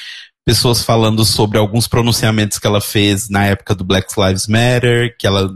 pessoas 0.45 0.81
falando 0.83 1.25
sobre 1.25 1.57
alguns 1.57 1.87
pronunciamentos 1.87 2.57
que 2.57 2.67
ela 2.67 2.79
fez 2.81 3.29
na 3.29 3.45
época 3.45 3.75
do 3.75 3.83
Black 3.83 4.07
Lives 4.17 4.47
Matter, 4.47 5.15
que 5.17 5.27
ela 5.27 5.49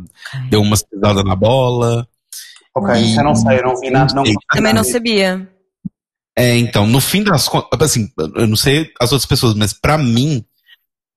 deu 0.49 0.61
umas 0.61 0.83
pisadas 0.83 1.23
na 1.23 1.35
bola. 1.35 2.05
Ok, 2.77 2.95
E- 2.95 3.09
isso 3.11 3.19
eu 3.19 3.23
não 3.23 3.35
sei, 3.35 3.59
eu 3.59 3.63
não 3.63 3.79
vi 3.79 3.89
nada. 3.89 4.13
Não 4.13 4.23
Também 4.23 4.37
Também 4.53 4.73
não 4.73 4.83
sabia. 4.83 5.49
É, 6.37 6.55
então, 6.57 6.85
no 6.85 7.01
fim 7.01 7.23
das 7.23 7.47
contas, 7.47 7.81
assim, 7.81 8.11
eu 8.35 8.47
não 8.47 8.55
sei 8.55 8.91
as 9.01 9.11
outras 9.11 9.25
pessoas, 9.25 9.55
mas 9.55 9.73
pra 9.73 9.97
mim 9.97 10.45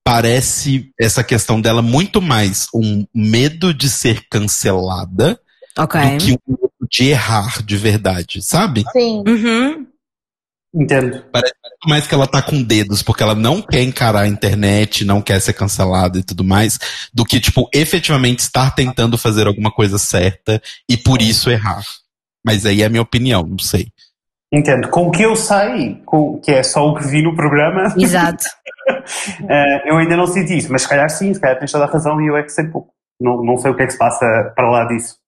parece 0.03 0.91
essa 0.99 1.23
questão 1.23 1.61
dela 1.61 1.83
muito 1.83 2.23
mais 2.23 2.67
um 2.75 3.07
medo 3.15 3.75
de 3.75 3.91
ser 3.91 4.27
cancelada 4.31 5.39
Ok. 5.79 6.01
do 6.01 6.25
que 6.25 6.33
um 6.33 6.53
medo 6.53 6.71
de 6.91 7.05
errar 7.09 7.63
de 7.63 7.77
verdade, 7.77 8.41
sabe? 8.43 8.83
Sim. 8.93 9.23
Uhum. 9.27 9.87
Entendo. 10.73 11.25
Parece 11.33 11.55
mais 11.87 12.07
que 12.07 12.15
ela 12.15 12.27
tá 12.27 12.41
com 12.41 12.63
dedos, 12.63 13.03
porque 13.03 13.23
ela 13.23 13.35
não 13.35 13.61
quer 13.61 13.83
encarar 13.83 14.23
a 14.23 14.29
internet, 14.29 15.05
não 15.05 15.21
quer 15.21 15.41
ser 15.41 15.53
cancelada 15.53 16.19
e 16.19 16.23
tudo 16.23 16.45
mais, 16.45 16.79
do 17.13 17.25
que, 17.25 17.41
tipo, 17.41 17.69
efetivamente 17.75 18.41
estar 18.41 18.75
tentando 18.75 19.19
fazer 19.19 19.47
alguma 19.47 19.71
coisa 19.71 19.99
certa 19.99 20.63
e 20.89 20.97
por 20.97 21.21
isso 21.21 21.51
errar. 21.51 21.83
Mas 22.45 22.65
aí 22.65 22.83
é 22.83 22.87
a 22.87 22.89
minha 22.89 23.03
opinião, 23.03 23.43
não 23.43 23.59
sei. 23.59 23.89
Entendo. 24.53 24.89
Com 24.89 25.09
o 25.09 25.11
que 25.11 25.23
eu 25.23 25.37
sei, 25.37 26.01
com, 26.05 26.41
que 26.41 26.53
é 26.53 26.63
só 26.63 26.87
o 26.87 26.95
que 26.95 27.07
vi 27.07 27.23
no 27.23 27.35
programa, 27.35 27.95
Exato. 27.97 28.45
eh, 29.49 29.91
eu 29.91 29.97
ainda 29.97 30.17
não 30.17 30.27
senti 30.27 30.59
isso, 30.59 30.73
mas 30.73 30.83
se 30.83 30.89
calhar 30.89 31.09
sim, 31.09 31.33
se 31.33 31.41
calhar 31.41 31.59
tens 31.59 31.71
toda 31.71 31.85
a 31.85 31.91
razão 31.91 32.21
e 32.21 32.29
eu 32.29 32.37
é 32.37 32.43
que 32.43 32.51
sei 32.51 32.67
pouco. 32.67 32.93
Não, 33.21 33.45
não 33.45 33.57
sei 33.59 33.71
o 33.71 33.77
que 33.77 33.83
é 33.83 33.87
que 33.87 33.93
se 33.93 33.99
passa 33.99 34.27
para 34.57 34.71
lá 34.71 34.85
disso. 34.87 35.20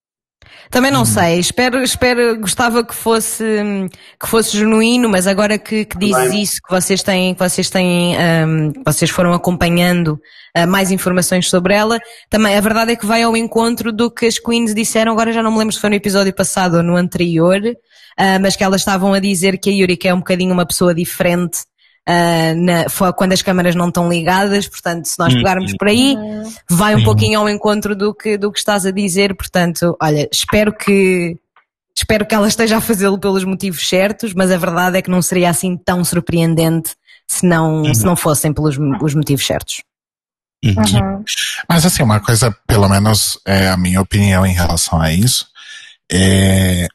Também 0.73 0.89
Hum. 0.89 0.95
não 0.95 1.05
sei, 1.05 1.37
espero, 1.37 1.83
espero, 1.83 2.35
gostava 2.39 2.83
que 2.83 2.95
fosse, 2.95 3.43
hum, 3.43 3.87
que 4.19 4.27
fosse 4.27 4.57
genuíno, 4.57 5.07
mas 5.07 5.27
agora 5.27 5.55
que, 5.59 5.85
que 5.85 5.95
dizes 5.99 6.31
Bem. 6.31 6.41
isso, 6.41 6.55
que 6.67 6.73
vocês 6.73 7.03
têm, 7.03 7.35
que 7.35 7.39
vocês 7.39 7.69
têm, 7.69 8.15
hum, 8.17 8.71
que 8.71 8.81
vocês 8.83 9.11
foram 9.11 9.33
acompanhando 9.33 10.19
ah, 10.55 10.65
mais 10.65 10.89
informações 10.89 11.47
sobre 11.47 11.75
ela, 11.75 11.99
também 12.27 12.57
a 12.57 12.59
verdade 12.59 12.93
é 12.93 12.95
que 12.95 13.05
vai 13.05 13.21
ao 13.21 13.37
encontro 13.37 13.93
do 13.93 14.09
que 14.09 14.25
as 14.25 14.39
Queens 14.39 14.73
disseram, 14.73 15.11
agora 15.11 15.31
já 15.31 15.43
não 15.43 15.51
me 15.51 15.59
lembro 15.59 15.75
se 15.75 15.79
foi 15.79 15.91
no 15.91 15.95
episódio 15.95 16.33
passado 16.33 16.77
ou 16.77 16.83
no 16.83 16.95
anterior, 16.95 17.61
ah, 18.17 18.39
mas 18.39 18.55
que 18.55 18.63
elas 18.63 18.81
estavam 18.81 19.13
a 19.13 19.19
dizer 19.19 19.59
que 19.59 19.69
a 19.69 19.73
Yurika 19.73 20.07
é 20.07 20.13
um 20.13 20.19
bocadinho 20.19 20.53
uma 20.53 20.65
pessoa 20.65 20.95
diferente 20.95 21.59
ah, 22.07 22.53
na- 22.55 22.89
foi 22.89 23.11
quando 23.13 23.33
as 23.33 23.41
câmaras 23.41 23.75
não 23.75 23.87
estão 23.87 24.09
ligadas, 24.09 24.67
portanto, 24.67 25.05
se 25.05 25.17
nós 25.19 25.31
Uhum. 25.33 25.39
pegarmos 25.39 25.73
por 25.77 25.87
aí, 25.87 26.17
vai 26.69 26.95
um 26.95 27.03
pouquinho 27.03 27.39
ao 27.39 27.49
encontro 27.49 27.95
do 27.95 28.13
que, 28.13 28.37
do 28.37 28.51
que 28.51 28.59
estás 28.59 28.85
a 28.85 28.91
dizer, 28.91 29.35
portanto, 29.35 29.95
olha, 30.01 30.27
espero 30.31 30.73
que 30.73 31.37
espero 31.95 32.25
que 32.25 32.33
ela 32.35 32.47
esteja 32.47 32.77
a 32.77 32.81
fazê-lo 32.81 33.19
pelos 33.19 33.43
motivos 33.45 33.87
certos, 33.87 34.33
mas 34.33 34.51
a 34.51 34.57
verdade 34.57 34.97
é 34.97 35.01
que 35.01 35.11
não 35.11 35.21
seria 35.21 35.49
assim 35.49 35.77
tão 35.77 36.03
surpreendente 36.03 36.95
se 37.27 37.45
não, 37.45 37.83
Uhum. 37.83 37.93
se 37.93 38.03
não 38.03 38.15
fossem 38.15 38.51
pelos 38.51 38.77
os 39.01 39.13
motivos 39.15 39.45
certos. 39.45 39.81
Uhum. 40.65 40.73
Uhum. 40.75 41.23
Mas 41.69 41.85
assim, 41.85 42.03
uma 42.03 42.19
coisa, 42.19 42.55
pelo 42.67 42.89
menos 42.89 43.39
é 43.45 43.69
a 43.69 43.77
minha 43.77 44.01
opinião 44.01 44.45
em 44.45 44.53
relação 44.53 44.99
a 45.01 45.11
isso, 45.13 45.47
é 46.11 46.87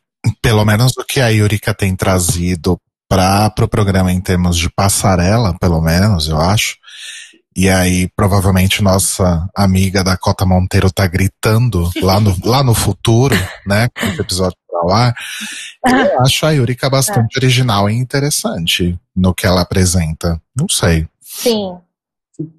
pelo 0.43 0.65
menos 0.65 0.93
o 0.99 1.05
que 1.05 1.21
a 1.21 1.29
Yurika 1.29 1.73
tem 1.73 1.95
trazido 1.97 2.79
para 3.09 3.47
o 3.47 3.51
pro 3.51 3.69
programa 3.69 4.13
em 4.13 4.21
termos 4.21 4.57
de 4.57 4.69
passarela, 4.69 5.57
pelo 5.59 5.81
menos, 5.81 6.29
eu 6.29 6.39
acho. 6.39 6.77
E 7.57 7.69
aí, 7.69 8.09
provavelmente, 8.15 8.83
nossa 8.83 9.49
amiga 9.57 10.05
Dakota 10.05 10.47
Monteiro 10.47 10.93
tá 10.93 11.07
gritando 11.09 11.91
lá 12.01 12.21
no, 12.21 12.37
lá 12.45 12.63
no 12.63 12.75
futuro, 12.75 13.35
né? 13.67 13.89
Com 13.89 14.07
esse 14.07 14.21
episódio 14.21 14.57
pra 14.69 14.83
lá. 14.83 15.15
Eu 15.85 16.21
acho 16.21 16.47
a 16.47 16.51
Yurika 16.51 16.89
bastante 16.89 17.37
original 17.37 17.91
e 17.91 17.95
interessante 17.95 18.97
no 19.17 19.35
que 19.35 19.45
ela 19.45 19.63
apresenta. 19.63 20.41
Não 20.55 20.69
sei. 20.69 21.09
Sim. 21.21 21.79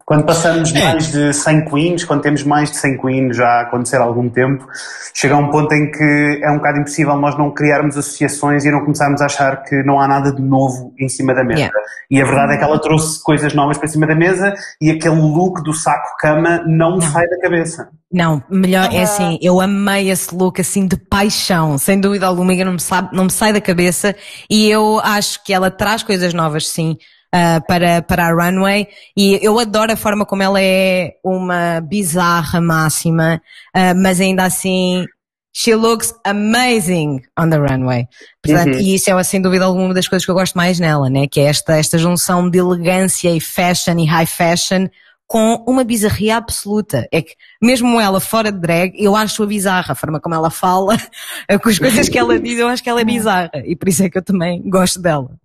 Quando 0.06 0.26
passamos 0.26 0.76
É. 0.76 0.84
mais 0.84 1.10
de 1.10 1.32
100 1.34 1.66
queens, 1.66 2.04
quando 2.04 2.22
temos 2.22 2.44
mais 2.44 2.70
de 2.70 2.78
100 2.78 2.98
queens 2.98 3.38
já 3.38 3.48
a 3.48 3.62
acontecer 3.62 3.96
há 3.96 4.02
algum 4.02 4.28
tempo, 4.28 4.68
chega 5.14 5.36
a 5.36 5.38
um 5.38 5.50
ponto 5.50 5.74
em 5.74 5.90
que 5.90 6.42
é 6.44 6.52
um 6.52 6.58
bocado 6.58 6.80
impossível 6.80 7.16
nós 7.16 7.38
não 7.38 7.50
criarmos 7.52 7.96
associações 7.96 8.66
e 8.66 8.72
não 8.72 8.82
começarmos 8.82 9.22
a 9.22 9.26
achar 9.28 9.64
que 9.64 9.82
não 9.84 10.02
há 10.02 10.08
nada 10.08 10.34
de 10.34 10.42
novo 10.42 10.94
em 11.00 11.08
cima 11.08 11.34
da 11.34 11.44
mesa. 11.46 11.60
Yeah. 11.60 11.80
E 12.12 12.22
a 12.22 12.26
verdade 12.26 12.54
é 12.54 12.58
que 12.58 12.64
ela 12.64 12.80
trouxe 12.82 13.24
coisas 13.24 13.54
novas 13.54 13.78
para 13.78 13.88
cima 13.88 14.06
da 14.06 14.16
mesa 14.16 14.54
e 14.82 14.92
aquele 14.92 15.16
look 15.16 15.64
do 15.64 15.74
saco-cama 15.74 16.62
não, 16.68 16.98
Não. 16.98 17.02
sai 17.02 17.26
da 17.28 17.40
cabeça. 17.40 17.88
Não, 18.12 18.44
melhor 18.50 18.90
é 18.92 19.04
assim, 19.04 19.38
eu 19.42 19.62
amei 19.62 20.10
esse 20.10 20.34
look 20.36 20.60
assim 20.60 20.88
de 20.88 20.98
paixão, 20.98 21.78
sem 21.78 22.00
dúvida 22.02 22.26
alguma, 22.26 22.54
não 22.56 22.74
me, 22.74 22.80
sabe, 22.82 23.16
não 23.16 23.26
me 23.26 23.32
sai 23.32 23.54
da 23.54 23.62
cabeça 23.62 24.16
e 24.50 24.68
eu 24.70 25.00
acho 25.04 25.44
que 25.44 25.54
ela 25.54 25.70
traz 25.72 26.02
coisas 26.04 26.34
novas 26.34 26.68
sim. 26.68 26.98
Ah, 27.34 27.62
para, 27.68 28.02
para 28.02 28.28
a 28.28 28.32
runway 28.32 28.88
e 29.16 29.40
eu 29.42 29.60
adoro 29.60 29.92
a 29.94 29.98
forma 29.98 30.26
como 30.26 30.42
ela 30.42 30.62
é 30.62 31.14
uma 31.24 31.80
bizarra 31.82 32.60
máxima, 32.60 33.42
ah, 33.74 33.94
mas 33.94 34.20
ainda 34.20 34.44
assim 34.46 35.06
she 35.54 35.76
looks 35.76 36.14
amazing 36.26 37.22
on 37.38 37.50
the 37.50 37.58
runway. 37.58 38.08
Portanto, 38.42 38.76
Uhum. 38.76 38.80
E 38.80 38.96
isso 38.96 39.10
é 39.12 39.24
sem 39.24 39.42
dúvida 39.42 39.66
alguma 39.66 39.94
das 39.94 40.08
coisas 40.08 40.26
que 40.26 40.32
eu 40.32 40.36
gosto 40.36 40.56
mais 40.56 40.80
nela, 40.80 41.10
né? 41.10 41.28
Que 41.28 41.40
é 41.42 41.44
esta, 41.46 41.78
esta 41.78 41.98
junção 41.98 42.50
de 42.50 42.58
elegância 42.58 43.30
e 43.30 43.40
fashion 43.40 44.00
e 44.00 44.06
high 44.06 44.26
fashion 44.26 44.88
com 45.28 45.64
uma 45.68 45.84
bizarria 45.84 46.38
absoluta. 46.38 47.08
É 47.12 47.22
que, 47.22 47.36
mesmo 47.62 48.00
ela 48.00 48.20
fora 48.20 48.52
de 48.52 48.60
drag, 48.60 48.94
eu 48.96 49.16
acho-a 49.16 49.46
bizarra, 49.46 49.92
a 49.92 49.96
forma 49.96 50.20
como 50.20 50.34
ela 50.34 50.50
fala, 50.50 50.98
com 51.62 51.70
as 51.70 51.78
coisas 51.78 52.10
que 52.10 52.18
ela 52.18 52.40
diz, 52.40 52.58
eu 52.58 52.68
acho 52.68 52.82
que 52.82 52.90
ela 52.90 53.02
é 53.02 53.06
bizarra. 53.06 53.52
E 53.66 53.76
por 53.76 53.90
isso 53.90 54.04
é 54.04 54.10
que 54.10 54.18
eu 54.18 54.24
também 54.24 54.62
gosto 54.68 55.00
dela. 55.00 55.38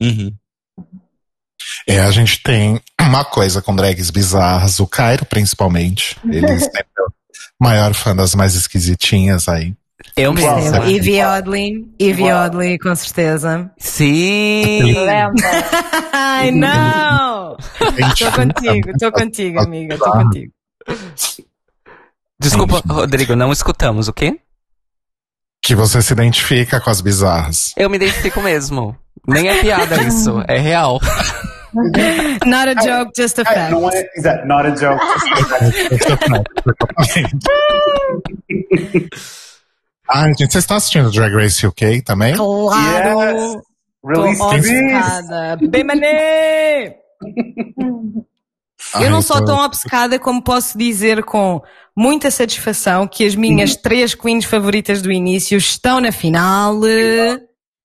Uhum. 0.00 0.34
É, 1.86 2.00
a 2.00 2.10
gente 2.10 2.42
tem 2.42 2.80
uma 3.00 3.24
coisa 3.24 3.60
com 3.60 3.76
drags 3.76 4.10
bizarras, 4.10 4.80
o 4.80 4.86
Cairo 4.86 5.24
principalmente. 5.26 6.16
Ele 6.24 6.58
sempre 6.58 6.80
é 6.98 7.02
o 7.02 7.64
maior 7.64 7.94
fã 7.94 8.16
das 8.16 8.34
mais 8.34 8.54
esquisitinhas 8.54 9.48
aí. 9.48 9.74
Eu 10.16 10.32
mesmo. 10.32 10.84
Evie 10.84 11.24
Oddly, 11.24 11.94
Evie. 11.98 12.32
Oddly, 12.32 12.78
com 12.78 12.94
certeza. 12.94 13.70
Sim! 13.78 14.82
Lembra? 14.82 15.50
Ai, 16.12 16.50
não! 16.50 17.56
Estou 17.80 18.32
contigo, 18.32 18.90
estou 18.90 19.12
contigo, 19.12 19.60
amiga, 19.60 19.94
estou 19.94 20.12
contigo. 20.12 20.52
Desculpa, 22.38 22.82
Rodrigo, 22.86 23.34
não 23.34 23.52
escutamos 23.52 24.08
o 24.08 24.12
quê? 24.12 24.38
Que 25.62 25.74
você 25.74 26.02
se 26.02 26.12
identifica 26.12 26.80
com 26.80 26.90
as 26.90 27.00
bizarras. 27.00 27.72
Eu 27.76 27.88
me 27.88 27.96
identifico 27.96 28.40
mesmo. 28.42 28.96
Nem 29.26 29.48
é 29.48 29.60
piada 29.60 30.02
isso, 30.02 30.42
é 30.46 30.58
real. 30.58 31.00
Not 32.46 32.68
a 32.68 32.74
joke, 32.74 33.12
just 33.16 33.38
a 33.38 33.42
É, 33.42 33.44
fact. 33.44 33.70
não 33.72 33.90
é, 33.90 34.10
exato, 34.16 34.46
not 34.46 34.66
a 34.66 34.74
joke. 34.74 35.00
Ai, 40.08 40.28
gente, 40.38 40.52
vocês 40.52 40.64
estão 40.64 40.76
assistindo 40.76 41.10
Drag 41.10 41.34
Race 41.34 41.66
UK 41.66 42.02
também? 42.02 42.34
Claro! 42.34 43.20
Yes. 43.20 43.56
Tô 44.02 44.22
Release 44.22 44.42
obcecada. 44.42 45.56
Bemane! 45.66 46.06
Eu 49.00 49.10
não 49.10 49.22
sou 49.22 49.38
tô- 49.38 49.46
tão 49.46 49.58
obcecada 49.64 50.18
como 50.18 50.42
posso 50.42 50.76
dizer 50.76 51.24
com 51.24 51.62
muita 51.96 52.30
satisfação 52.30 53.06
que 53.08 53.24
as 53.24 53.34
minhas 53.34 53.76
três 53.76 54.14
queens 54.14 54.44
favoritas 54.44 55.00
do 55.00 55.10
início 55.10 55.56
estão 55.56 56.00
na 56.00 56.12
final. 56.12 56.78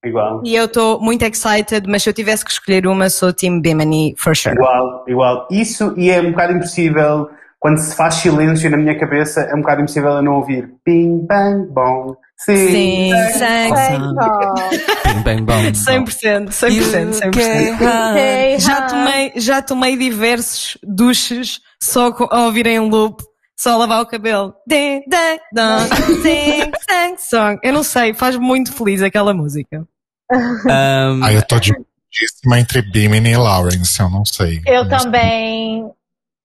Igual. 0.04 0.40
E 0.44 0.54
eu 0.54 0.64
estou 0.64 0.98
muito 1.00 1.22
excited, 1.24 1.86
mas 1.86 2.02
se 2.02 2.08
eu 2.08 2.14
tivesse 2.14 2.44
que 2.44 2.50
escolher 2.50 2.86
uma, 2.86 3.10
sou 3.10 3.32
Team 3.32 3.60
Bimini, 3.60 4.14
for 4.16 4.34
sure. 4.34 4.54
Igual, 4.54 5.04
igual. 5.06 5.48
Isso, 5.50 5.92
e 5.96 6.10
é 6.10 6.20
um 6.20 6.30
bocado 6.30 6.54
impossível 6.54 7.28
quando 7.58 7.76
se 7.76 7.94
faz 7.94 8.14
silêncio 8.14 8.70
na 8.70 8.78
minha 8.78 8.98
cabeça, 8.98 9.42
é 9.42 9.54
um 9.54 9.60
bocado 9.60 9.82
impossível 9.82 10.12
eu 10.12 10.22
não 10.22 10.36
ouvir 10.36 10.72
ping, 10.82 11.26
bang, 11.26 11.68
bom. 11.70 12.14
Sim, 12.38 12.56
Sim, 12.56 13.10
bang, 13.10 13.32
sim. 13.34 15.22
Bem, 15.22 15.22
bem 15.22 15.44
bom. 15.44 15.52
100%, 15.70 16.48
100%, 16.48 17.10
100%. 17.12 18.16
Hey, 18.16 18.58
Já 18.58 18.80
tomei, 18.88 19.32
já 19.36 19.60
tomei 19.60 19.96
diversos 19.98 20.78
duches 20.82 21.60
só 21.78 22.10
com- 22.10 22.28
a 22.30 22.46
ouvir 22.46 22.66
em 22.66 22.78
loop, 22.78 23.22
só 23.54 23.72
a 23.72 23.76
lavar 23.76 24.00
o 24.00 24.06
cabelo. 24.06 24.54
Ding, 24.66 25.02
dang, 25.06 25.38
dong, 25.52 25.90
ding, 26.22 26.70
dang, 26.88 27.16
song. 27.18 27.58
Eu 27.62 27.74
não 27.74 27.82
sei, 27.82 28.14
faz 28.14 28.36
muito 28.36 28.72
feliz 28.72 29.02
aquela 29.02 29.34
música. 29.34 29.86
Um, 30.32 31.24
Aí 31.24 31.34
eu 31.36 31.42
tô 31.46 31.58
divididíssima 31.58 32.58
entre 32.60 32.82
Bimini 32.82 33.30
e 33.30 33.36
Lawrence, 33.36 33.98
eu 34.00 34.08
não 34.10 34.24
sei. 34.24 34.60
Eu 34.66 34.84
Não 34.84 34.90
sei. 34.90 34.98
também. 34.98 35.90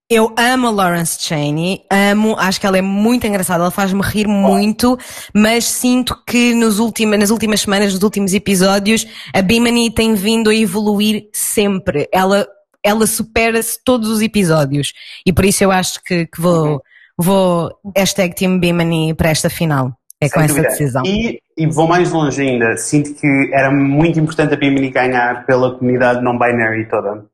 Eu 0.08 0.34
amo 0.38 0.68
a 0.68 0.72
Lawrence 0.72 1.18
Cheney, 1.20 1.82
amo, 1.92 2.36
acho 2.38 2.60
que 2.62 2.68
ela 2.68 2.78
é 2.78 2.82
muito 2.82 3.26
engraçada, 3.26 3.64
ela 3.64 3.72
faz-me 3.72 4.04
rir 4.04 4.28
muito, 4.28 4.96
mas 5.34 5.66
sinto 5.66 6.16
que 6.28 6.54
nos 6.54 6.78
última, 6.78 7.18
nas 7.18 7.32
últimas 7.32 7.62
semanas, 7.62 7.92
nos 7.92 8.04
últimos 8.04 8.32
episódios, 8.36 9.08
a 9.34 9.42
Bimini 9.42 9.90
tem 9.90 10.14
vindo 10.14 10.52
a 10.52 10.56
evoluir 10.56 11.28
sempre. 11.34 12.08
Ela, 12.14 12.48
ela 12.84 13.08
supera-se 13.08 13.80
todos 13.84 14.08
os 14.08 14.22
episódios. 14.22 14.94
E 15.26 15.34
por 15.34 15.44
isso 15.44 15.64
eu 15.64 15.72
acho 15.72 16.00
que, 16.04 16.28
que 16.28 16.40
vou, 16.40 16.84
vou 17.18 17.72
hashtag 17.98 18.36
Team 18.36 18.60
Bimini 18.60 19.16
para 19.16 19.30
esta 19.32 19.50
final. 19.50 19.92
É 20.22 20.30
com 20.30 20.36
Sem 20.36 20.44
essa 20.46 20.54
dúvida. 20.54 20.70
decisão. 20.70 21.04
E, 21.04 21.42
e 21.58 21.66
vou 21.68 21.88
mais 21.88 22.12
longe 22.12 22.42
ainda. 22.42 22.78
Sinto 22.78 23.14
que 23.14 23.52
era 23.54 23.72
muito 23.72 24.20
importante 24.20 24.54
a 24.54 24.58
Bimini 24.58 24.90
ganhar 24.90 25.46
pela 25.46 25.78
comunidade 25.78 26.22
non-binary 26.22 26.90
toda. 26.90 27.26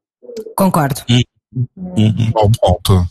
Concordo. 0.56 1.02
Uhum. 1.76 2.32
Bom 2.32 2.52
ponto. 2.62 3.06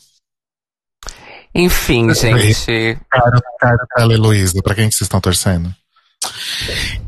enfim, 1.55 2.15
gente. 2.15 2.99
Caro, 3.11 3.41
caro, 3.59 3.87
Tela 3.95 4.15
e 4.15 4.17
Luísa, 4.17 4.63
pra 4.63 4.75
quem 4.75 4.89
que 4.89 4.95
vocês 4.95 5.07
estão 5.07 5.21
torcendo? 5.21 5.75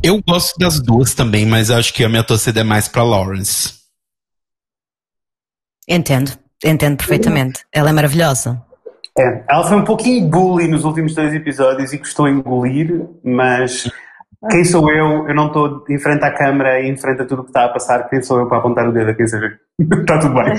Eu 0.02 0.20
gosto 0.26 0.58
das 0.58 0.80
duas 0.80 1.14
também, 1.14 1.46
mas 1.46 1.70
acho 1.70 1.92
que 1.94 2.04
a 2.04 2.08
minha 2.08 2.24
torcida 2.24 2.60
é 2.60 2.64
mais 2.64 2.88
pra 2.88 3.02
Lawrence. 3.02 3.74
Entendo. 5.88 6.32
Entendo 6.64 6.96
perfeitamente. 6.96 7.64
Ela 7.72 7.90
é 7.90 7.92
maravilhosa. 7.92 8.62
É, 9.18 9.44
ela 9.48 9.64
foi 9.64 9.76
um 9.76 9.84
pouquinho 9.84 10.26
bully 10.28 10.68
nos 10.68 10.84
últimos 10.84 11.14
dois 11.14 11.34
episódios 11.34 11.92
e 11.92 11.98
custou 11.98 12.28
engolir, 12.28 13.06
mas 13.22 13.90
quem 14.50 14.64
sou 14.64 14.90
eu? 14.90 15.28
Eu 15.28 15.34
não 15.34 15.48
estou 15.48 15.84
em 15.88 15.98
frente 15.98 16.24
à 16.24 16.30
câmara 16.32 16.80
e 16.80 16.88
em 16.88 16.96
frente 16.96 17.22
a 17.22 17.26
tudo 17.26 17.42
o 17.42 17.44
que 17.44 17.50
está 17.50 17.66
a 17.66 17.68
passar. 17.68 18.08
Quem 18.08 18.22
sou 18.22 18.40
eu 18.40 18.48
para 18.48 18.58
apontar 18.58 18.88
o 18.88 18.92
dedo 18.92 19.10
a 19.10 19.14
quem 19.14 19.26
saber? 19.26 19.60
está 19.78 20.18
tudo 20.18 20.34
bem. 20.34 20.54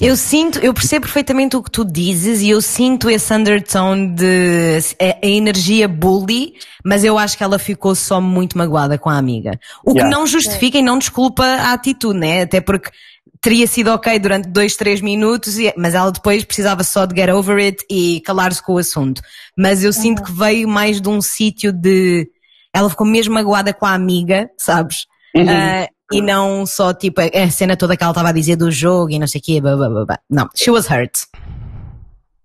Eu 0.00 0.16
sinto, 0.16 0.58
eu 0.58 0.74
percebo 0.74 1.06
perfeitamente 1.06 1.56
o 1.56 1.62
que 1.62 1.70
tu 1.70 1.84
dizes 1.84 2.42
e 2.42 2.50
eu 2.50 2.60
sinto 2.60 3.08
esse 3.10 3.32
undertone 3.34 4.14
de 4.14 4.78
a, 5.00 5.26
a 5.26 5.28
energia 5.28 5.88
bully, 5.88 6.54
mas 6.84 7.02
eu 7.02 7.18
acho 7.18 7.36
que 7.36 7.42
ela 7.42 7.58
ficou 7.58 7.94
só 7.94 8.20
muito 8.20 8.56
magoada 8.56 8.98
com 8.98 9.08
a 9.08 9.16
amiga. 9.16 9.58
O 9.84 9.92
que 9.92 9.98
Yeah. 9.98 10.16
não 10.16 10.26
justifica 10.26 10.78
e 10.78 10.82
não 10.82 10.98
desculpa 10.98 11.44
a 11.44 11.72
atitude, 11.72 12.18
né? 12.18 12.42
Até 12.42 12.60
porque 12.60 12.90
teria 13.42 13.66
sido 13.66 13.88
ok 13.88 14.18
durante 14.20 14.48
dois, 14.48 14.76
três 14.76 15.00
minutos, 15.00 15.56
mas 15.76 15.94
ela 15.94 16.12
depois 16.12 16.44
precisava 16.44 16.84
só 16.84 17.04
de 17.04 17.14
get 17.14 17.28
over 17.28 17.58
it 17.58 17.84
e 17.90 18.20
calar-se 18.20 18.62
com 18.62 18.74
o 18.74 18.78
assunto. 18.78 19.20
Mas 19.58 19.82
eu 19.82 19.92
sinto 19.92 20.22
que 20.22 20.32
veio 20.32 20.68
mais 20.68 21.00
de 21.00 21.08
um 21.08 21.20
sítio 21.20 21.72
de. 21.72 22.30
Ela 22.72 22.88
ficou 22.88 23.06
mesmo 23.06 23.34
magoada 23.34 23.74
com 23.74 23.84
a 23.84 23.92
amiga, 23.92 24.48
sabes? 24.56 25.06
Ah, 25.36 25.88
e 26.12 26.20
não 26.20 26.64
só 26.64 26.94
tipo 26.94 27.20
a, 27.20 27.50
cena 27.50 27.76
toda 27.76 27.96
que 27.96 28.02
ela 28.02 28.12
estava 28.12 28.28
a 28.28 28.32
dizer 28.32 28.56
do 28.56 28.70
jogo 28.70 29.10
e 29.10 29.18
não 29.18 29.26
sei 29.26 29.40
o 29.40 29.44
quê. 29.44 29.60
Blá, 29.60 29.76
blá, 29.76 29.88
blá, 29.88 30.04
blá. 30.06 30.18
Não, 30.30 30.48
she 30.54 30.70
was 30.70 30.86
hurt. 30.88 31.24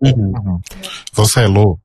Uhum. 0.01 0.59
Você, 1.13 1.45
Lu? 1.45 1.79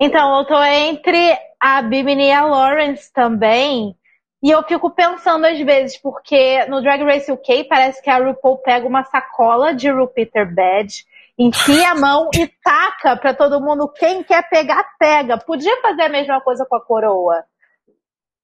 Então, 0.00 0.38
eu 0.38 0.44
tô 0.46 0.62
entre 0.62 1.36
a 1.60 1.82
Bimini 1.82 2.28
e 2.28 2.32
a 2.32 2.44
Lawrence 2.44 3.12
também. 3.12 3.94
E 4.42 4.50
eu 4.50 4.62
fico 4.64 4.90
pensando 4.90 5.46
às 5.46 5.58
vezes, 5.60 5.96
porque 5.96 6.64
no 6.66 6.82
Drag 6.82 7.02
Race 7.04 7.30
UK 7.30 7.64
parece 7.64 8.02
que 8.02 8.10
a 8.10 8.18
RuPaul 8.18 8.58
pega 8.58 8.86
uma 8.86 9.04
sacola 9.04 9.72
de 9.72 9.88
Peter 10.14 10.52
Badge, 10.52 11.04
enfia 11.38 11.92
a 11.92 11.94
mão 11.94 12.28
e 12.34 12.48
taca 12.62 13.16
pra 13.16 13.32
todo 13.32 13.60
mundo. 13.60 13.88
Quem 13.96 14.24
quer 14.24 14.48
pegar, 14.48 14.84
pega. 14.98 15.38
Podia 15.38 15.80
fazer 15.80 16.02
a 16.02 16.08
mesma 16.08 16.40
coisa 16.40 16.66
com 16.68 16.76
a 16.76 16.84
coroa. 16.84 17.44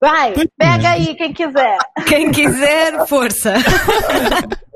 Vai, 0.00 0.32
pega 0.56 0.90
aí 0.90 1.16
quem 1.16 1.32
quiser. 1.32 1.78
Quem 2.06 2.30
quiser, 2.30 3.04
força. 3.08 3.54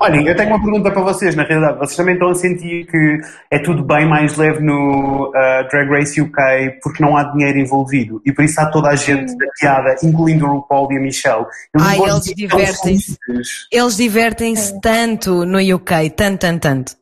Olhem, 0.00 0.26
eu 0.26 0.36
tenho 0.36 0.50
uma 0.50 0.62
pergunta 0.62 0.90
para 0.90 1.02
vocês, 1.02 1.34
na 1.34 1.42
realidade. 1.42 1.78
Vocês 1.78 1.96
também 1.96 2.14
estão 2.14 2.30
a 2.30 2.34
sentir 2.34 2.86
que 2.86 3.20
é 3.50 3.58
tudo 3.58 3.82
bem 3.82 4.06
mais 4.06 4.36
leve 4.36 4.60
no 4.60 5.28
uh, 5.28 5.68
Drag 5.70 5.88
Race 5.88 6.20
UK 6.20 6.78
porque 6.82 7.02
não 7.02 7.16
há 7.16 7.24
dinheiro 7.24 7.58
envolvido 7.58 8.20
e 8.24 8.32
por 8.32 8.44
isso 8.44 8.60
há 8.60 8.66
toda 8.66 8.88
a 8.88 8.96
gente 8.96 9.32
chateada, 9.32 9.96
incluindo 10.02 10.46
o 10.46 10.56
RuPaul 10.56 10.92
e 10.92 10.98
a 10.98 11.00
Michelle. 11.00 11.46
Eu 11.74 11.80
não 11.80 11.86
Ai, 11.86 11.98
eles 11.98 12.24
divertem-se. 12.24 13.16
felizes. 13.24 13.66
Eles 13.72 13.96
divertem-se 13.96 14.80
tanto 14.80 15.44
no 15.44 15.58
UK, 15.58 16.10
tanto, 16.10 16.40
tanto, 16.40 16.60
tanto. 16.60 16.92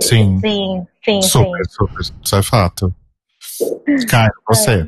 Sim. 0.00 0.40
Sim, 0.40 0.86
sim, 1.04 1.22
sim. 1.22 1.28
Super, 1.28 1.66
super. 1.68 2.00
Isso 2.22 2.36
é 2.36 2.42
fato. 2.42 2.94
Caio, 4.08 4.32
você. 4.48 4.86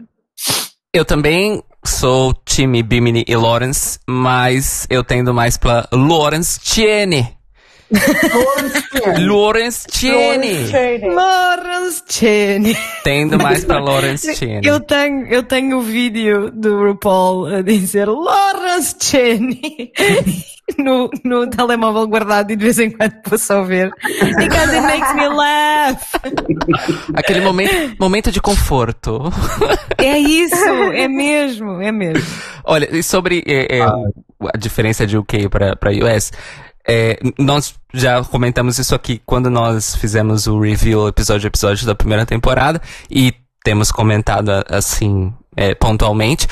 Eu 0.93 1.05
também 1.05 1.63
sou 1.87 2.35
time 2.45 2.83
Bimini 2.83 3.25
e 3.27 3.37
Lawrence, 3.37 3.99
mas 4.07 4.87
eu 4.91 5.05
tendo 5.05 5.33
mais 5.33 5.57
pra 5.57 5.89
Lawrence 5.93 6.59
Cheney. 6.63 7.36
Lawrence 9.19 9.87
Cheney. 9.93 10.71
Lawrence 11.15 12.03
Cheney. 12.09 12.77
Tendo 13.05 13.39
mais 13.39 13.65
pra 13.65 13.79
Lawrence 13.79 14.35
Cheney. 14.35 14.61
Eu 14.65 14.81
tenho, 14.81 15.27
eu 15.27 15.43
tenho 15.43 15.79
o 15.79 15.83
vídeo 15.83 16.51
do 16.51 16.89
RuPaul 16.89 17.47
a 17.47 17.63
dizer 17.63 18.09
Lawrence 18.09 18.97
Cheney 19.01 19.93
no, 20.79 21.09
no 21.25 21.49
telemóvel 21.49 22.09
guardado 22.09 22.51
e 22.51 22.57
de 22.57 22.65
vez 22.65 22.79
em 22.81 22.91
quando 22.91 23.13
posso 23.23 23.55
ouvir. 23.55 23.91
Because 24.37 24.75
it 24.75 24.83
makes 24.83 25.15
me 25.15 25.29
laugh. 25.29 26.03
Aquele 27.15 27.41
momento, 27.41 27.97
momento 28.01 28.33
de 28.33 28.41
conforto. 28.41 29.33
É 29.99 30.19
isso, 30.19 30.57
é 30.93 31.07
mesmo, 31.07 31.81
é 31.81 31.93
mesmo. 31.93 32.27
Olha, 32.65 32.89
e 32.91 33.03
sobre 33.03 33.45
é, 33.47 33.79
é, 33.79 33.83
a 33.83 34.59
diferença 34.59 35.07
de 35.07 35.17
UK 35.17 35.49
para 35.49 35.77
para 35.77 35.93
US, 35.93 36.33
é, 36.87 37.19
nós 37.39 37.75
já 37.93 38.23
comentamos 38.25 38.79
isso 38.79 38.95
aqui 38.95 39.21
quando 39.27 39.51
nós 39.51 39.97
fizemos 39.97 40.47
o 40.47 40.61
review 40.61 41.09
episódio 41.09 41.47
a 41.47 41.49
episódio 41.49 41.87
da 41.87 41.95
primeira 41.95 42.25
temporada 42.25 42.81
e 43.11 43.35
temos 43.65 43.91
comentado 43.91 44.51
assim 44.69 45.33
é, 45.57 45.75
pontualmente. 45.75 46.47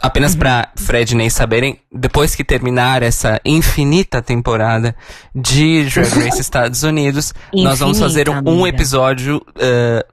Apenas 0.00 0.34
pra 0.34 0.68
Fred 0.74 1.12
e 1.12 1.16
Ney 1.16 1.30
saberem, 1.30 1.78
depois 1.92 2.34
que 2.34 2.42
terminar 2.42 3.04
essa 3.04 3.40
infinita 3.44 4.20
temporada 4.20 4.96
de 5.32 5.84
Drag 5.84 6.08
Race 6.24 6.40
Estados 6.40 6.82
Unidos, 6.82 7.32
nós 7.54 7.78
vamos 7.78 8.00
fazer 8.00 8.28
um, 8.28 8.32
Infinita, 8.32 8.50
um 8.50 8.66
episódio 8.66 9.40
eh, 9.56 10.04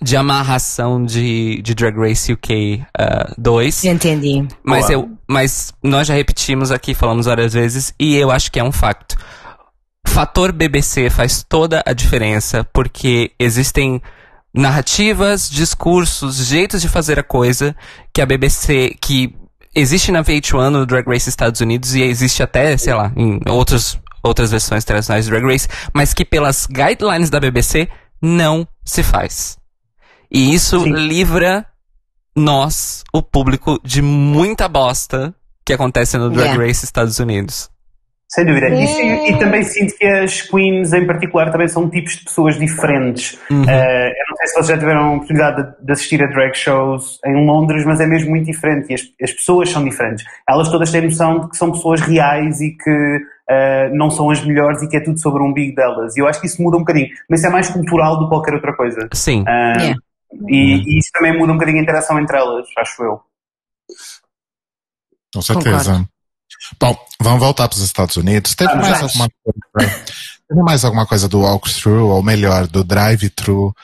de 0.00 0.16
amarração 0.16 1.04
de, 1.04 1.60
de 1.62 1.74
Drag 1.74 1.96
Race 1.96 2.32
UK 2.32 2.84
2. 3.36 3.84
Entendi. 3.84 4.46
Mas, 4.62 4.86
Boa. 4.86 4.92
eu, 4.92 5.10
mas 5.28 5.72
nós 5.82 6.06
já 6.06 6.14
repetimos 6.14 6.70
aqui, 6.70 6.94
falamos 6.94 7.26
várias 7.26 7.52
vezes, 7.52 7.94
e 7.98 8.16
eu 8.16 8.30
acho 8.30 8.50
que 8.50 8.58
é 8.58 8.64
um 8.64 8.72
facto. 8.72 9.16
Fator 10.06 10.52
BBC 10.52 11.10
faz 11.10 11.42
toda 11.42 11.82
a 11.84 11.92
diferença, 11.92 12.64
porque 12.72 13.32
existem 13.38 14.00
narrativas, 14.54 15.50
discursos, 15.50 16.36
jeitos 16.46 16.80
de 16.80 16.88
fazer 16.88 17.18
a 17.18 17.22
coisa 17.22 17.74
que 18.12 18.22
a 18.22 18.26
BBC, 18.26 18.96
que 19.00 19.34
existe 19.74 20.12
na 20.12 20.22
VH1 20.22 20.70
no 20.70 20.86
Drag 20.86 21.06
Race 21.06 21.28
Estados 21.28 21.60
Unidos 21.60 21.94
e 21.94 22.02
existe 22.02 22.42
até, 22.42 22.76
sei 22.76 22.94
lá, 22.94 23.12
em 23.16 23.40
outros, 23.48 23.98
outras 24.22 24.52
versões 24.52 24.84
internacionais 24.84 25.24
de 25.24 25.30
Drag 25.32 25.44
Race, 25.44 25.68
mas 25.92 26.14
que 26.14 26.24
pelas 26.24 26.66
guidelines 26.66 27.28
da 27.28 27.40
BBC 27.40 27.88
não 28.22 28.66
se 28.84 29.02
faz. 29.02 29.58
E 30.34 30.52
isso 30.52 30.80
Sim. 30.80 30.92
livra 30.92 31.64
nós, 32.36 33.04
o 33.12 33.22
público, 33.22 33.78
de 33.84 34.02
muita 34.02 34.68
bosta 34.68 35.32
que 35.64 35.72
acontece 35.72 36.18
no 36.18 36.28
Drag 36.28 36.48
Yeah. 36.48 36.66
Race 36.66 36.84
Estados 36.84 37.20
Unidos. 37.20 37.70
Sem 38.28 38.44
dúvida. 38.44 38.68
E, 38.68 39.30
e 39.30 39.38
também 39.38 39.62
sinto 39.62 39.96
que 39.96 40.04
as 40.04 40.42
queens, 40.42 40.92
em 40.92 41.06
particular, 41.06 41.52
também 41.52 41.68
são 41.68 41.88
tipos 41.88 42.16
de 42.16 42.24
pessoas 42.24 42.58
diferentes. 42.58 43.38
Uhum. 43.48 43.64
Eh, 43.68 44.08
eu 44.08 44.24
não 44.28 44.36
sei 44.38 44.46
se 44.48 44.54
vocês 44.54 44.66
já 44.66 44.78
tiveram 44.78 45.00
a 45.00 45.14
oportunidade 45.14 45.62
de, 45.62 45.86
de 45.86 45.92
assistir 45.92 46.20
a 46.20 46.26
drag 46.26 46.52
shows 46.56 47.20
em 47.24 47.46
Londres, 47.46 47.84
mas 47.84 48.00
é 48.00 48.06
mesmo 48.06 48.30
muito 48.30 48.46
diferente. 48.46 48.90
E 48.90 48.94
as, 48.94 49.02
as 49.22 49.32
pessoas 49.32 49.70
são 49.70 49.84
diferentes. 49.84 50.24
Elas 50.48 50.68
todas 50.68 50.90
têm 50.90 51.02
noção 51.02 51.42
de 51.42 51.50
que 51.50 51.56
são 51.56 51.70
pessoas 51.70 52.00
reais 52.00 52.60
e 52.60 52.76
que 52.76 53.18
eh, 53.48 53.90
não 53.92 54.10
são 54.10 54.28
as 54.30 54.44
melhores 54.44 54.82
e 54.82 54.88
que 54.88 54.96
é 54.96 55.00
tudo 55.00 55.20
sobre 55.20 55.40
o 55.40 55.46
umbigo 55.46 55.76
delas. 55.76 56.16
E 56.16 56.20
eu 56.20 56.26
acho 56.26 56.40
que 56.40 56.48
isso 56.48 56.60
muda 56.60 56.76
um 56.76 56.80
bocadinho. 56.80 57.06
Mas 57.30 57.38
isso 57.38 57.48
é 57.48 57.52
mais 57.52 57.70
cultural 57.70 58.18
do 58.18 58.24
que 58.24 58.30
qualquer 58.30 58.54
outra 58.54 58.74
coisa. 58.74 59.08
Sim. 59.12 59.44
Ah, 59.46 59.74
Yeah. 59.78 59.96
E, 60.48 60.82
e 60.86 60.98
isso 60.98 61.10
também 61.12 61.36
muda 61.36 61.52
um 61.52 61.56
bocadinho 61.56 61.78
a 61.78 61.82
interação 61.82 62.18
entre 62.18 62.36
elas, 62.36 62.66
acho 62.78 63.02
eu. 63.02 63.20
Com 65.34 65.42
certeza. 65.42 66.08
Bom, 66.80 66.96
vamos 67.20 67.40
voltar 67.40 67.68
para 67.68 67.76
os 67.76 67.82
Estados 67.82 68.16
Unidos. 68.16 68.54
Teve 68.54 68.72
Ah, 68.72 68.76
mais 68.76 69.02
alguma 69.02 69.28
coisa? 69.42 70.04
Tem 70.48 70.62
mais 70.62 70.84
alguma 70.84 71.06
coisa 71.06 71.28
do 71.28 71.40
walkthrough, 71.40 72.10
ou 72.10 72.22
melhor, 72.22 72.66
do 72.66 72.84
drive-thru 72.84 73.74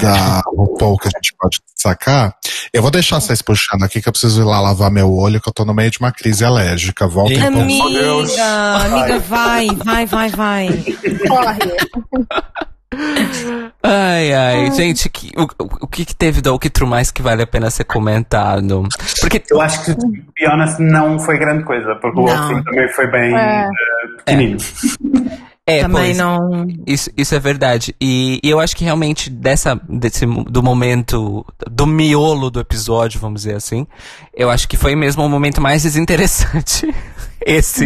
da 0.00 0.40
RuPaul 0.46 0.96
que 0.96 1.08
a 1.08 1.10
gente 1.10 1.34
pode 1.38 1.60
sacar? 1.76 2.34
Eu 2.72 2.80
vou 2.80 2.90
deixar 2.90 3.20
vocês 3.20 3.42
puxando 3.42 3.82
aqui 3.82 4.00
que 4.00 4.08
eu 4.08 4.12
preciso 4.12 4.40
ir 4.40 4.44
lá 4.44 4.60
lavar 4.60 4.90
meu 4.90 5.12
olho, 5.12 5.40
que 5.40 5.48
eu 5.48 5.52
tô 5.52 5.64
no 5.64 5.74
meio 5.74 5.90
de 5.90 5.98
uma 5.98 6.12
crise 6.12 6.44
alérgica. 6.44 7.04
Eita. 7.04 7.52
com 7.52 7.60
Amiga, 7.60 8.24
amiga, 8.76 9.18
vai, 9.18 9.66
vai, 9.84 10.06
vai, 10.06 10.28
vai. 10.30 10.68
Corre. 11.28 12.66
Ai, 13.82 14.32
ai, 14.32 14.70
gente, 14.72 15.08
que- 15.08 15.32
o, 15.36 15.46
o 15.82 15.86
que, 15.88 16.04
que 16.04 16.14
teve 16.14 16.40
do 16.40 16.50
Walkthrough 16.50 16.88
mais 16.88 17.10
que 17.10 17.20
vale 17.22 17.42
a 17.42 17.46
pena 17.46 17.70
ser 17.70 17.84
comentado? 17.84 18.84
Porque 19.20 19.42
Eu 19.50 19.60
acho 19.60 19.84
que, 19.84 19.94
be 19.94 20.46
honest, 20.50 20.80
não 20.80 21.18
foi 21.18 21.38
grande 21.38 21.64
coisa, 21.64 21.94
porque 21.96 22.18
o 22.20 22.24
Não. 22.24 22.32
walkthrough 22.32 22.64
também 22.64 22.88
foi 22.88 23.06
bem 23.08 23.36
É. 23.36 23.64
eh, 23.64 23.68
pequenino. 24.24 24.58
é, 24.60 25.51
Também 25.64 26.06
pois, 26.06 26.18
não. 26.18 26.66
Isso, 26.86 27.08
isso 27.16 27.34
é 27.34 27.38
verdade. 27.38 27.94
E, 28.00 28.40
e 28.42 28.50
eu 28.50 28.58
acho 28.58 28.74
que 28.74 28.82
realmente 28.82 29.30
dessa, 29.30 29.80
desse, 29.88 30.26
do 30.26 30.62
momento, 30.62 31.46
do 31.70 31.86
miolo 31.86 32.50
do 32.50 32.58
episódio, 32.58 33.20
vamos 33.20 33.42
dizer 33.42 33.54
assim, 33.54 33.86
eu 34.34 34.50
acho 34.50 34.68
que 34.68 34.76
foi 34.76 34.96
mesmo 34.96 35.24
o 35.24 35.28
momento 35.28 35.60
mais 35.60 35.82
desinteressante. 35.82 36.92
Esse. 37.44 37.84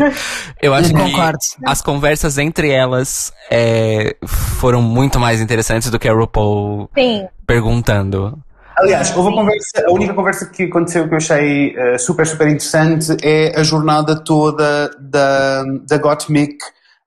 Eu 0.60 0.74
acho 0.74 0.90
que 0.90 1.00
Concordo. 1.00 1.38
as 1.64 1.80
conversas 1.80 2.36
entre 2.36 2.70
elas 2.70 3.32
é, 3.50 4.14
foram 4.26 4.82
muito 4.82 5.18
mais 5.18 5.40
interessantes 5.40 5.90
do 5.90 5.98
que 5.98 6.08
a 6.08 6.12
RuPaul 6.12 6.90
Sim. 6.94 7.26
perguntando. 7.46 8.38
Aliás, 8.76 9.16
houve 9.16 9.30
a 9.30 9.32
conversa, 9.32 9.86
a 9.86 9.90
única 9.90 10.12
conversa 10.12 10.46
que 10.50 10.64
aconteceu 10.64 11.08
que 11.08 11.14
eu 11.14 11.16
achei 11.16 11.74
eh, 11.74 11.96
super, 11.96 12.26
super 12.26 12.46
interessante 12.46 13.16
é 13.22 13.58
a 13.58 13.62
jornada 13.62 14.22
toda 14.22 14.90
da, 15.00 15.64
da 15.88 15.96
Gottmik 15.96 16.58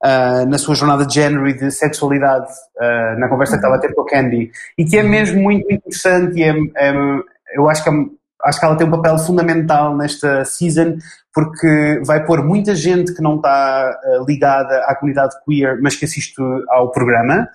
ah, 0.04 0.46
na 0.46 0.58
sua 0.58 0.76
jornada 0.76 1.06
de 1.06 1.14
género 1.14 1.48
e 1.48 1.54
de 1.54 1.72
sexualidade, 1.72 2.52
ah, 2.80 3.16
na 3.18 3.28
conversa 3.28 3.54
que 3.54 3.58
estava 3.60 3.76
a 3.76 3.80
ter 3.80 3.94
com 3.94 4.02
a 4.02 4.06
Candy. 4.06 4.52
E 4.78 4.86
que 4.86 4.98
é 4.98 5.04
mesmo 5.04 5.42
muito 5.42 5.72
interessante 5.72 6.40
e 6.40 6.44
é, 6.44 6.54
é- 6.78 6.94
eu 7.56 7.70
acho 7.70 7.84
que, 7.84 7.90
é- 7.90 8.06
acho 8.46 8.60
que 8.60 8.66
ela 8.66 8.76
tem 8.76 8.88
um 8.88 8.92
papel 8.92 9.18
fundamental 9.18 9.96
nesta 9.98 10.46
season 10.46 10.98
porque 11.34 12.02
vai 12.06 12.26
pôr 12.26 12.44
muita 12.44 12.74
gente 12.76 13.14
que 13.14 13.22
não 13.22 13.36
está 13.38 13.50
ah, 13.50 14.24
ligada 14.28 14.78
à 14.86 14.96
comunidade 14.96 15.36
queer, 15.46 15.80
mas 15.82 15.96
que 15.96 16.06
assiste 16.06 16.42
ao 16.70 16.92
programa, 16.92 17.48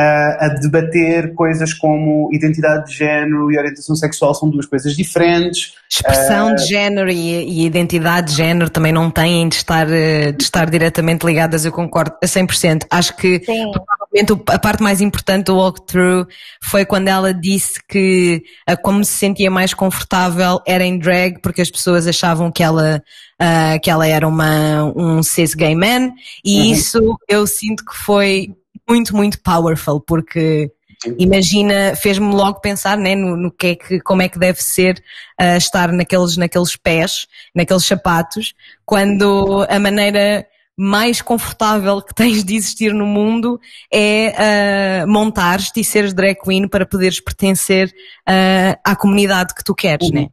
ah, 0.00 0.36
a 0.46 0.48
debater 0.50 1.34
coisas 1.34 1.74
como 1.74 2.30
identidade 2.32 2.86
de 2.88 2.98
género 2.98 3.50
e 3.50 3.58
orientação 3.58 3.96
sexual 3.96 4.32
são 4.32 4.48
duas 4.48 4.64
coisas 4.64 4.94
diferentes. 4.94 5.72
Expressão 5.90 6.50
Eh, 6.50 6.54
de 6.54 6.66
género 6.68 7.10
e, 7.10 7.14
e 7.16 7.66
identidade 7.66 8.28
de 8.30 8.36
género 8.36 8.70
também 8.70 8.92
não 8.92 9.10
têm 9.10 9.48
de 9.48 9.56
estar, 9.56 9.90
eh, 9.90 10.30
de 10.30 10.44
estar 10.44 10.70
diretamente 10.70 11.26
ligadas, 11.26 11.64
eu 11.64 11.72
concordo 11.72 12.14
a 12.22 12.26
100%. 12.28 12.86
Acho 12.88 13.16
que 13.16 13.42
Sim. 13.44 13.72
provavelmente 13.72 14.40
a 14.54 14.58
parte 14.60 14.84
mais 14.84 15.00
importante 15.00 15.46
do 15.46 15.56
walkthrough 15.56 16.28
foi 16.62 16.84
quando 16.84 17.08
ela 17.08 17.34
disse 17.34 17.80
que 17.88 18.44
como 18.82 19.04
se 19.04 19.14
sentia 19.14 19.50
mais 19.50 19.74
confortável 19.74 20.60
era 20.64 20.84
em 20.84 20.96
drag 20.96 21.40
porque 21.42 21.60
as 21.60 21.70
pessoas 21.70 22.06
achavam 22.06 22.52
que 22.52 22.62
ela 22.62 23.02
ah, 23.40 23.76
que 23.82 23.90
ela 23.90 24.06
era 24.06 24.28
uma 24.28 24.92
um 24.96 25.22
cis 25.24 25.54
gay 25.54 25.74
man 25.74 26.12
e 26.44 26.58
Uhum. 26.58 26.64
isso 26.72 27.18
eu 27.28 27.46
sinto 27.48 27.84
que 27.84 27.96
foi 27.96 28.54
muito 28.88 29.14
muito 29.14 29.40
powerful 29.42 30.00
porque 30.00 30.70
imagina 31.18 31.94
fez-me 31.96 32.32
logo 32.34 32.60
pensar 32.60 32.96
né, 32.96 33.14
no, 33.14 33.36
no 33.36 33.52
que 33.52 33.66
é 33.68 33.74
que 33.76 34.00
como 34.00 34.22
é 34.22 34.28
que 34.28 34.38
deve 34.38 34.62
ser 34.62 35.02
ah, 35.38 35.56
estar 35.56 35.92
naqueles 35.92 36.36
naqueles 36.36 36.74
pés 36.76 37.26
naqueles 37.54 37.84
sapatos 37.84 38.54
quando 38.84 39.64
a 39.68 39.78
maneira 39.78 40.46
mais 40.76 41.20
confortável 41.20 42.00
que 42.00 42.14
tens 42.16 42.44
de 42.44 42.54
existir 42.56 42.92
no 42.92 43.04
mundo 43.06 43.60
é 43.92 45.02
uh, 45.04 45.08
montar-te 45.10 45.80
e 45.80 45.84
seres 45.84 46.14
drag 46.14 46.36
queen 46.40 46.68
para 46.68 46.86
poderes 46.86 47.20
pertencer 47.20 47.92
ah, 48.26 48.78
à 48.84 48.94
comunidade 48.96 49.54
que 49.54 49.64
tu 49.64 49.74
queres, 49.74 50.10
né? 50.12 50.28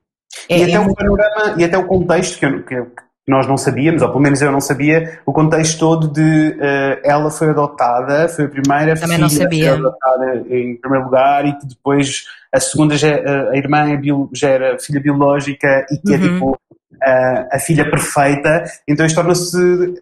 É, 0.49 0.60
e, 0.60 0.64
até 0.64 0.72
é 0.74 0.80
o 0.80 0.84
muito- 0.84 0.95
panorama, 0.97 1.56
e 1.60 1.64
até 1.64 1.78
o 1.78 1.88
contexto 1.88 2.38
que, 2.38 2.45
eu- 2.45 2.64
que 2.64 2.76
nós 3.28 3.47
não 3.47 3.57
sabíamos, 3.57 4.01
ou 4.03 4.09
pelo 4.09 4.21
menos 4.21 4.41
eu 4.41 4.51
não 4.51 4.61
sabia, 4.61 5.19
o 5.26 5.34
contexto 5.34 5.80
todo 5.80 6.07
de 6.07 6.55
eh, 6.59 7.01
ela 7.03 7.32
foi 7.32 7.49
adotada, 7.49 8.28
foi 8.30 8.45
a 8.45 8.49
primeira 8.49 8.95
Também 8.95 9.17
filha 9.17 9.30
ser 9.30 9.43
sabia. 9.43 9.73
adotada 9.73 10.43
em 10.49 10.76
primeiro 10.78 11.05
lugar 11.05 11.45
e 11.45 11.53
que 11.57 11.65
depois 11.65 12.26
a 12.53 12.59
segunda, 12.59 12.95
já, 12.97 13.09
a 13.15 13.49
a 13.51 13.57
irmã 13.57 13.91
é 13.91 13.99
já 14.34 14.49
era 14.49 14.78
filha 14.80 14.99
biológica 15.01 15.86
e 15.91 15.97
que 15.97 16.13
é 16.13 16.17
Uhum. 16.17 16.34
tipo 16.34 16.59
a, 17.01 17.55
a 17.55 17.59
filha 17.59 17.89
perfeita, 17.89 18.63
então 18.88 19.05
isto 19.05 19.15
torna-se 19.15 20.01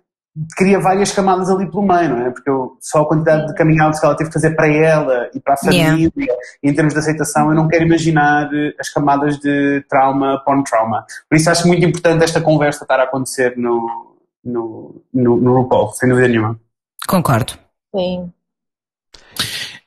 cria 0.57 0.79
várias 0.79 1.11
camadas 1.11 1.49
ali 1.49 1.69
pelo 1.69 1.83
meio, 1.83 2.09
não 2.09 2.25
é? 2.25 2.31
Porque 2.31 2.49
eu- 2.49 2.77
só 2.81 3.01
a 3.01 3.07
quantidade 3.07 3.47
de 3.47 3.55
coming 3.55 3.79
outs 3.81 3.99
que 3.99 4.05
ela 4.05 4.15
teve 4.15 4.29
que 4.29 4.33
fazer 4.33 4.55
para 4.55 4.67
ela 4.67 5.29
e 5.33 5.39
para 5.39 5.53
a 5.53 5.57
Yeah. 5.71 5.91
família, 5.91 6.35
em 6.63 6.73
termos 6.73 6.93
de 6.93 6.99
aceitação, 6.99 7.49
eu 7.49 7.55
não 7.55 7.67
quero 7.67 7.85
imaginar 7.85 8.49
eh, 8.53 8.73
as 8.79 8.89
camadas 8.89 9.37
de 9.39 9.83
trauma 9.89 10.35
upon 10.35 10.63
trauma. 10.63 11.05
Por 11.29 11.35
isso 11.35 11.49
acho 11.49 11.67
muito 11.67 11.85
importante 11.85 12.23
esta 12.23 12.41
conversa 12.41 12.83
estar 12.83 12.99
a 12.99 13.03
acontecer 13.03 13.55
no, 13.57 14.17
no, 14.43 15.03
no, 15.13 15.37
no 15.37 15.53
RuPaul, 15.61 15.91
sem 15.93 16.09
dúvida 16.09 16.27
nenhuma. 16.27 16.59
Concordo. 17.07 17.53
Sim. 17.95 18.31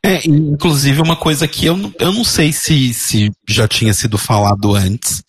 É, 0.04 0.24
inclusive 0.28 1.02
uma 1.02 1.16
coisa 1.16 1.48
que 1.48 1.66
eu, 1.66 1.76
não- 1.76 1.92
eu 1.98 2.12
não 2.12 2.22
sei 2.22 2.52
se, 2.52 2.94
se 2.94 3.32
já 3.48 3.66
tinha 3.66 3.92
sido 3.92 4.16
falado 4.16 4.74
antes. 4.76 5.24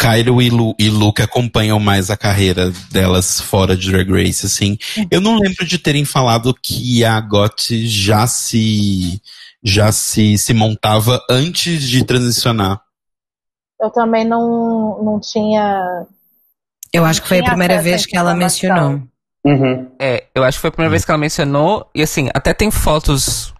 Cairo 0.00 0.40
e, 0.40 0.48
Lu, 0.48 0.74
e 0.78 0.88
Luke 0.88 1.20
acompanham 1.20 1.78
mais 1.78 2.08
a 2.08 2.16
carreira 2.16 2.72
delas 2.90 3.38
fora 3.38 3.76
de 3.76 3.92
Drag 3.92 4.10
Race, 4.10 4.46
assim. 4.46 4.78
Eu 5.10 5.20
não 5.20 5.38
lembro 5.38 5.66
de 5.66 5.76
terem 5.76 6.06
falado 6.06 6.54
que 6.54 7.04
a 7.04 7.20
Got 7.20 7.86
já 7.86 8.26
se 8.26 9.20
já 9.62 9.92
se, 9.92 10.38
se 10.38 10.54
montava 10.54 11.22
antes 11.28 11.82
de 11.82 12.02
transicionar. 12.02 12.80
Eu 13.78 13.90
também 13.90 14.24
não, 14.24 15.02
não 15.04 15.20
tinha. 15.20 16.06
Eu 16.90 17.04
acho 17.04 17.20
que 17.20 17.28
foi 17.28 17.40
a 17.40 17.44
primeira 17.44 17.82
vez 17.82 18.06
que 18.06 18.16
ela 18.16 18.34
mencionou. 18.34 19.02
Uhum. 19.44 19.86
É, 20.00 20.24
eu 20.34 20.42
acho 20.42 20.56
que 20.56 20.62
foi 20.62 20.68
a 20.68 20.72
primeira 20.72 20.90
vez 20.90 21.04
que 21.04 21.10
ela 21.10 21.18
mencionou, 21.18 21.86
e 21.94 22.02
assim, 22.02 22.30
até 22.32 22.54
tem 22.54 22.70
fotos 22.70 23.52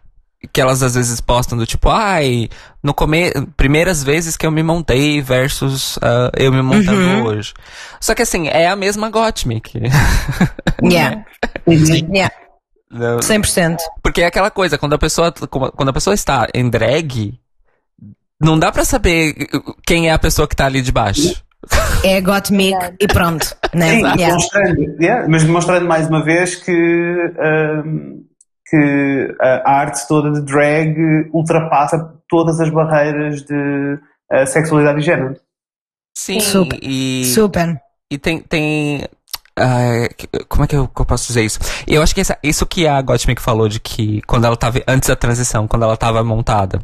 que 0.52 0.60
elas 0.60 0.82
às 0.82 0.94
vezes 0.94 1.20
postam 1.20 1.56
do 1.58 1.66
tipo, 1.66 1.88
ai, 1.90 2.48
no 2.82 2.94
come 2.94 3.30
primeiras 3.56 4.02
vezes 4.02 4.36
que 4.36 4.46
eu 4.46 4.50
me 4.50 4.62
montei 4.62 5.20
versus 5.20 5.98
ah, 6.02 6.30
eu 6.36 6.50
me 6.52 6.62
montando 6.62 6.92
Uhum. 6.98 7.24
hoje. 7.24 7.52
Só 8.00 8.14
que 8.14 8.22
assim, 8.22 8.48
é 8.48 8.66
a 8.68 8.76
mesma 8.76 9.10
Gottmik. 9.10 9.72
Yeah. 10.82 11.24
yeah. 11.68 12.34
Não- 12.90 13.18
100%. 13.18 13.76
Porque 14.02 14.22
é 14.22 14.26
aquela 14.26 14.50
coisa, 14.50 14.78
quando 14.78 14.94
a 14.94 14.98
pessoa, 14.98 15.30
quando 15.32 15.88
a 15.90 15.92
pessoa 15.92 16.14
está 16.14 16.48
em 16.54 16.68
drag, 16.70 17.38
não 18.40 18.58
dá 18.58 18.72
pra 18.72 18.84
saber 18.84 19.34
quem 19.86 20.08
é 20.08 20.12
a 20.12 20.18
pessoa 20.18 20.48
que 20.48 20.56
tá 20.56 20.64
ali 20.66 20.80
de 20.80 20.90
baixo. 20.90 21.34
É 22.02 22.18
got 22.22 22.50
me 22.50 22.72
e 22.98 23.06
pronto. 23.06 23.54
Né? 23.74 23.90
Sim, 23.90 23.96
Yeah. 24.00 24.16
demonstrando, 24.26 24.96
yeah, 25.00 25.28
mas 25.28 25.44
demonstrando 25.44 25.86
mais 25.86 26.08
uma 26.08 26.24
vez 26.24 26.54
que, 26.56 26.72
ahm, 27.38 28.22
que 28.70 29.36
a 29.40 29.70
arte 29.72 30.06
toda 30.06 30.30
de 30.30 30.42
drag 30.46 30.94
ultrapassa 31.32 32.14
todas 32.28 32.60
as 32.60 32.70
barreiras 32.70 33.42
de 33.42 33.98
sexualidade 34.46 35.00
e 35.00 35.02
género. 35.02 35.36
Sim, 36.16 36.38
Super. 36.40 36.78
e... 36.82 37.24
Super. 37.34 37.80
E 38.10 38.18
tem. 38.18 38.40
tem 38.40 39.04
que- 40.16 40.28
como 40.48 40.64
é 40.64 40.66
que 40.66 40.76
eu, 40.76 40.88
que 40.88 41.00
eu 41.00 41.06
posso 41.06 41.26
dizer 41.26 41.44
isso? 41.44 41.58
Eu 41.86 42.02
acho 42.02 42.14
que 42.14 42.20
essa- 42.20 42.38
isso 42.42 42.64
que 42.66 42.86
a 42.86 43.00
Gottmik 43.02 43.40
falou 43.42 43.68
de 43.68 43.78
que 43.80 44.22
quando 44.22 44.44
ela 44.46 44.56
tava. 44.56 44.80
Antes 44.86 45.08
da 45.08 45.16
transição, 45.16 45.66
quando 45.68 45.82
ela 45.84 45.96
tava 45.96 46.22
montada. 46.24 46.80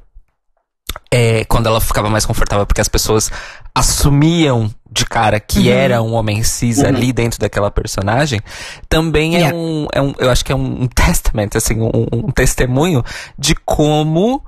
É, 1.17 1.45
quando 1.47 1.67
ela 1.67 1.81
ficava 1.81 2.11
mais 2.11 2.27
confortável, 2.27 2.67
porque 2.67 2.81
as 2.81 2.89
pessoas 2.89 3.31
assumiam 3.75 4.71
de 4.91 5.07
cara 5.07 5.41
que 5.41 5.71
era 5.71 6.03
um 6.03 6.12
homem 6.12 6.43
cis 6.43 6.85
ali 6.85 7.11
dentro 7.11 7.41
daquela 7.41 7.71
personagem, 7.71 8.41
também 8.87 9.37
é, 9.37 9.39
Yeah. 9.39 9.57
um, 9.57 9.87
é 9.93 10.03
um. 10.03 10.14
Eu 10.19 10.31
acho 10.31 10.45
que 10.45 10.53
é 10.53 10.55
um 10.55 10.87
testament, 10.87 11.51
assim, 11.55 11.81
um, 11.81 12.07
um 12.12 12.31
testemunho 12.31 13.03
de 13.39 13.55
como 13.55 14.43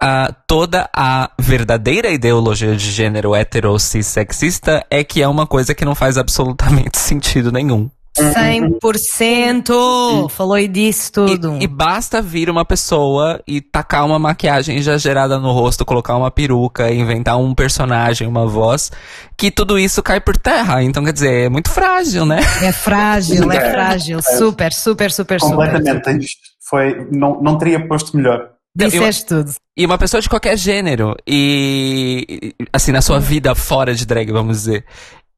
ah, 0.00 0.32
toda 0.46 0.88
a 0.94 1.30
verdadeira 1.38 2.10
ideologia 2.10 2.76
de 2.76 2.92
gênero 2.92 3.34
hetero 3.34 3.76
cis 3.78 4.06
sexista 4.06 4.84
é 4.90 5.02
que 5.02 5.22
é 5.22 5.26
uma 5.26 5.46
coisa 5.46 5.74
que 5.74 5.84
não 5.84 5.94
faz 5.94 6.16
absolutamente 6.16 6.96
sentido 7.00 7.50
nenhum. 7.50 7.90
100%! 8.16 10.30
Falou 10.30 10.58
e 10.58 10.68
disse 10.68 11.10
tudo. 11.10 11.56
E, 11.60 11.64
e 11.64 11.66
basta 11.66 12.22
vir 12.22 12.48
uma 12.48 12.64
pessoa 12.64 13.40
e 13.46 13.60
tacar 13.60 14.04
uma 14.06 14.18
maquiagem 14.18 14.76
exagerada 14.76 15.38
no 15.38 15.52
rosto, 15.52 15.84
colocar 15.84 16.16
uma 16.16 16.30
peruca, 16.30 16.92
inventar 16.92 17.38
um 17.38 17.54
personagem, 17.54 18.26
uma 18.26 18.46
voz, 18.46 18.90
que 19.36 19.50
tudo 19.50 19.78
isso 19.78 20.02
cai 20.02 20.20
por 20.20 20.36
terra. 20.36 20.82
Então, 20.82 21.04
quer 21.04 21.12
dizer, 21.12 21.46
é 21.46 21.48
muito 21.48 21.70
frágil, 21.70 22.24
né? 22.24 22.40
É 22.62 22.72
frágil, 22.72 23.50
é 23.50 23.56
É. 23.56 23.70
frágil. 23.70 24.22
Super, 24.22 24.72
super, 24.72 25.10
super, 25.10 25.40
super. 25.40 25.70
Completamente. 25.70 26.24
Isto 26.24 26.40
Foi, 26.68 27.06
não, 27.10 27.40
não 27.42 27.58
teria 27.58 27.86
posto 27.86 28.16
melhor. 28.16 28.50
Disseste 28.76 29.26
tudo. 29.26 29.52
E 29.76 29.86
uma 29.86 29.96
pessoa 29.98 30.20
de 30.20 30.28
qualquer 30.28 30.56
gênero. 30.56 31.14
E, 31.26 32.26
e, 32.28 32.54
assim, 32.72 32.90
na 32.90 33.00
sua 33.00 33.20
vida 33.20 33.54
fora 33.54 33.94
de 33.94 34.04
drag, 34.04 34.32
vamos 34.32 34.58
dizer. 34.58 34.84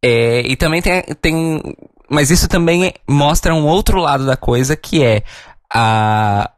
É, 0.03 0.41
e 0.41 0.57
também 0.57 0.81
tem, 0.81 1.03
tem. 1.21 1.61
Mas 2.09 2.31
isso 2.31 2.49
também 2.49 2.93
mostra 3.09 3.55
um 3.55 3.67
outro 3.67 3.99
lado 4.01 4.25
da 4.27 4.37
coisa, 4.37 4.77
que 4.77 5.03
é. 5.03 5.23
a, 5.73 6.51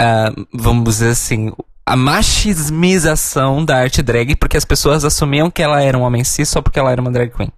a 0.00 0.32
vamos 0.52 0.84
dizer 0.84 1.10
assim, 1.10 1.52
a 1.86 1.96
machismização 1.96 3.64
da 3.64 3.76
arte 3.76 4.02
drag, 4.02 4.34
porque 4.36 4.56
as 4.56 4.64
pessoas 4.64 5.04
assumiam 5.04 5.50
que 5.50 5.62
ela 5.62 5.82
era 5.82 5.96
um 5.96 6.02
homem 6.02 6.24
cis 6.24 6.48
só 6.48 6.60
porque 6.60 6.78
ela 6.78 6.90
era 6.92 7.00
uma 7.00 7.10
drag 7.10 7.30
queen. 7.30 7.52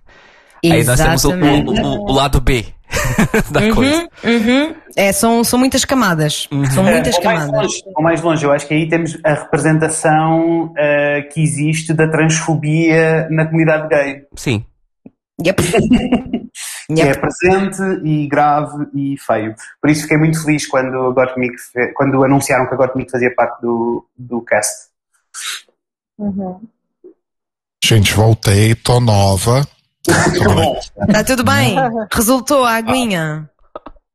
Aí 0.64 0.84
nós 0.84 1.00
temos 1.00 1.24
o, 1.24 1.30
o- 1.32 1.70
o- 1.70 2.10
o 2.10 2.12
lado 2.12 2.38
B 2.40 2.66
da 3.50 3.72
coisa. 3.74 4.08
Uhum, 4.22 4.30
uhum. 4.36 4.74
É, 4.94 5.10
são, 5.12 5.42
são 5.42 5.58
muitas 5.58 5.84
camadas. 5.86 6.48
São 6.74 6.84
muitas 6.84 7.16
ou, 7.16 7.24
mais 7.24 7.40
camadas. 7.40 7.62
longe, 7.62 7.82
ou 7.96 8.02
mais 8.02 8.20
longe, 8.20 8.44
eu 8.44 8.52
acho 8.52 8.66
que 8.66 8.74
aí 8.74 8.88
temos 8.88 9.16
a 9.24 9.32
representação 9.34 10.72
eh, 10.76 11.22
que 11.32 11.40
existe 11.42 11.94
da 11.94 12.08
transfobia 12.08 13.26
na 13.30 13.46
comunidade 13.46 13.88
gay. 13.88 14.22
Sim. 14.36 14.64
Yep. 15.44 15.62
Que 16.94 17.02
é 17.02 17.14
presente 17.14 17.82
e 18.04 18.26
grave 18.26 18.86
e 18.94 19.16
feio. 19.18 19.54
Por 19.80 19.90
isso 19.90 20.02
fiquei 20.02 20.16
muito 20.16 20.42
feliz 20.42 20.66
quando, 20.66 20.96
a 20.96 21.12
Gottmik 21.12 21.54
quando 21.94 22.24
anunciaram 22.24 22.66
que 22.66 22.74
a 22.74 22.76
Gottmik 22.76 23.10
fazia 23.10 23.34
parte 23.34 23.60
do, 23.60 24.06
do 24.16 24.40
cast. 24.42 24.88
Uhum. 26.18 26.60
Gente, 27.84 28.12
voltei, 28.14 28.74
tô 28.74 29.00
nova. 29.00 29.66
Tá 31.12 31.24
tudo 31.24 31.44
bem? 31.44 31.76
Resultou 32.12 32.64
a 32.64 32.74
aguinha? 32.76 33.48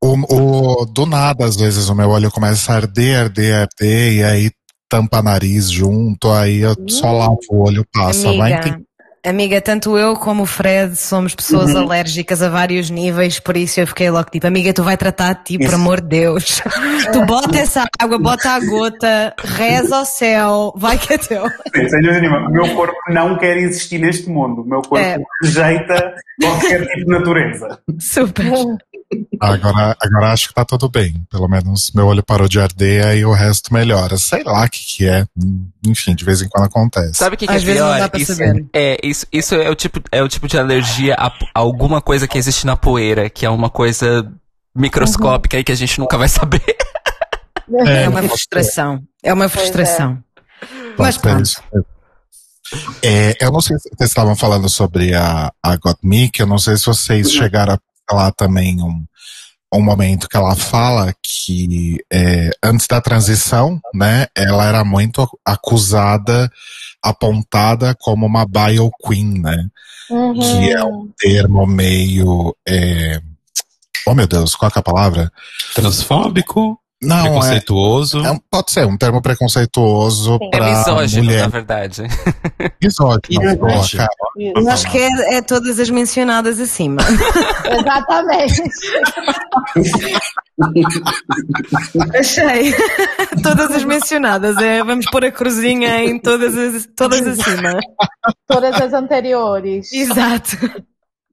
O, 0.03 0.82
o- 0.82 0.86
do 0.86 1.05
nada, 1.05 1.45
às 1.45 1.55
vezes, 1.55 1.89
o 1.89 1.95
meu 1.95 2.09
olho 2.09 2.30
começa 2.32 2.71
a 2.71 2.76
arder, 2.76 3.19
arder, 3.21 3.55
arder, 3.55 4.13
e 4.13 4.23
aí 4.23 4.51
tampa 4.88 5.21
nariz 5.21 5.69
junto, 5.71 6.32
aí 6.32 6.59
eu 6.59 6.76
só 6.88 7.11
lavo 7.11 7.39
o 7.49 7.67
olho, 7.67 7.86
passa. 7.91 8.32
Vai 8.34 8.53
Amiga, 8.53 8.69
entender. 8.69 8.86
Amiga, 9.26 9.59
tanto 9.61 9.97
eu 9.97 10.15
como 10.15 10.43
o 10.43 10.45
Fred 10.45 10.95
somos 10.95 11.34
pessoas 11.36 11.71
Uhum. 11.71 11.82
alérgicas 11.82 12.41
a 12.41 12.49
vários 12.49 12.89
níveis, 12.89 13.39
por 13.39 13.57
isso 13.57 13.80
eu 13.80 13.88
fiquei 13.88 14.09
logo 14.09 14.30
tipo, 14.30 14.45
amiga, 14.47 14.73
tu 14.73 14.84
vai 14.84 14.95
tratar 14.97 15.34
de 15.34 15.43
ti, 15.43 15.57
por 15.57 15.65
Isso. 15.65 15.76
amor 15.76 16.01
de 16.01 16.07
Deus. 16.07 16.61
tu 17.11 17.26
bota 17.26 17.57
essa 17.57 17.86
água, 17.99 18.17
bota 18.17 18.49
a 18.51 18.59
gota, 18.59 19.34
reza 19.38 19.97
ao 19.97 20.05
céu, 20.05 20.73
vai 20.78 20.97
que 20.97 21.13
é 21.13 21.17
teu. 21.17 21.43
Sim, 21.76 21.89
sem 21.89 22.01
dúvida 22.01 22.19
nenhuma. 22.21 22.47
O 22.47 22.51
meu 22.51 22.76
corpo 22.76 22.95
não 23.09 23.38
quer 23.38 23.57
existir 23.57 23.99
neste 23.99 24.30
mundo. 24.30 24.61
O 24.61 24.65
meu 24.67 24.82
corpo 24.82 24.97
É. 24.97 25.17
rejeita 25.43 26.13
qualquer 26.41 26.82
tipo 26.88 27.05
de 27.05 27.05
natureza. 27.11 27.80
Super. 27.99 28.45
Agora, 29.39 29.95
agora 30.01 30.32
acho 30.34 30.47
que 30.49 30.53
tá 30.55 30.65
tudo 30.65 30.89
bem. 30.89 31.13
Pelo 31.30 31.47
menos 31.47 31.91
meu 31.93 32.07
olho 32.07 32.23
parou 32.23 32.47
de 32.47 32.59
arder, 32.59 33.05
aí 33.05 33.23
o 33.23 33.32
resto 33.32 33.71
melhora. 33.73 34.17
Sei 34.17 34.43
lá 34.43 34.65
o 34.65 34.69
que 34.69 34.80
que 34.97 35.07
é. 35.07 35.26
Enfim, 35.86 36.15
de 36.15 36.26
vez 36.26 36.41
em 36.41 36.47
quando 36.49 36.65
acontece. 36.65 37.13
Sabe 37.13 37.36
o 37.36 37.38
que, 37.38 37.45
que 37.45 37.53
Às 37.53 37.61
é 37.61 37.65
vezes 37.65 37.82
não 37.82 37.89
pior? 37.89 37.99
dá 37.99 38.09
pra 38.09 38.19
isso, 38.19 38.34
saber. 38.36 38.65
É, 38.73 38.97
isso, 39.03 39.14
isso 39.32 39.55
é 39.55 39.70
o 39.70 39.76
tipo, 39.76 40.01
é 40.11 40.22
o 40.22 40.28
tipo 40.28 40.47
de 40.47 40.57
alergia 40.57 41.16
a, 41.18 41.28
a 41.28 41.32
alguma 41.53 42.01
coisa 42.01 42.28
que 42.28 42.38
existe 42.38 42.66
na 42.66 42.76
poeira, 42.76 43.30
que 43.30 43.45
é 43.45 43.49
uma 43.49 43.70
coisa 43.70 44.32
microscópica 44.76 45.57
e 45.57 45.63
que 45.63 45.72
a 45.72 45.76
gente 45.76 45.99
nunca 45.99 46.18
vai 46.18 46.28
saber. 46.28 46.63
É 47.86 48.07
uma 48.07 48.22
frustração. 48.22 49.03
É 49.24 49.34
uma 49.34 49.49
frustração. 49.49 50.24
Mas 50.95 50.95
Pode 50.95 51.13
ser 51.16 51.20
pronto. 51.22 51.43
isso. 51.43 51.63
É, 53.03 53.36
eu 53.39 53.51
não 53.51 53.61
sei 53.61 53.78
se 53.78 53.89
vocês 53.89 54.09
estavam 54.09 54.36
falando 54.36 54.68
sobre 54.70 55.13
a, 55.13 55.51
a 55.63 55.76
Gottmik, 55.78 56.39
eu 56.39 56.47
não 56.47 56.57
sei 56.57 56.78
se 56.78 56.86
vocês 56.86 57.32
chegaram 57.32 57.74
a 57.74 57.80
falar 58.09 58.32
também 58.32 58.82
um, 58.82 59.05
um 59.76 59.84
momento 59.84 60.28
que 60.28 60.38
ela 60.38 60.55
fala 60.55 61.13
que 61.21 61.97
é, 62.11 62.49
antes 62.63 62.88
da 62.88 62.99
transição, 63.01 63.80
né, 63.93 64.28
ela 64.36 64.65
era 64.65 64.84
muito 64.84 65.28
acusada, 65.45 66.51
apontada 67.03 67.95
como 67.99 68.26
uma 68.26 68.45
bio 68.45 68.89
queen, 69.05 69.39
né, 69.41 69.67
Uhum. 70.09 70.39
que 70.39 70.71
é 70.71 70.84
um 70.84 71.09
termo 71.17 71.65
meio, 71.65 72.55
é, 72.67 73.19
oh 74.05 74.13
meu 74.13 74.28
Deus, 74.28 74.55
qual 74.55 74.69
que 74.69 74.78
é 74.78 74.82
a 74.82 74.84
palavra? 74.84 75.32
Transfóbico, 75.73 76.80
Não, 77.02 77.18
é, 77.18 77.22
preconceituoso. 77.24 78.26
é 78.26 78.32
um- 78.32 78.39
pode 78.50 78.72
ser 78.72 78.86
um 78.88 78.98
termo 78.98 79.22
preconceituoso 79.22 80.38
Sim. 80.38 80.50
É 80.54 80.58
para 80.58 80.78
misógino, 80.78 81.24
mulher. 81.26 81.41
na 81.41 81.48
verdade. 81.50 82.04
Misógino, 82.82 83.58
boa, 83.58 83.72
Misógino. 83.74 83.98
cara. 84.04 84.10
Eu 84.58 84.70
acho 84.70 84.89
que 84.89 84.98
é, 84.98 85.36
é 85.38 85.41
todas 85.41 85.80
as 85.80 85.89
mencionadas 85.89 86.60
acima. 86.60 87.02
Exatamente. 87.70 88.64
Achei. 92.18 92.74
todas 93.43 93.72
as 93.72 93.84
mencionadas. 93.84 94.58
É, 94.58 94.84
vamos 94.84 95.06
pôr 95.12 95.26
a 95.26 95.32
cruzinha 95.32 96.04
em 96.04 96.20
todas 96.20 96.58
as, 96.58 96.88
todas 96.96 97.26
acima. 97.28 97.78
Todas 98.48 98.76
as 98.82 98.93
anteriores. 98.93 99.91
Exato. 99.91 100.58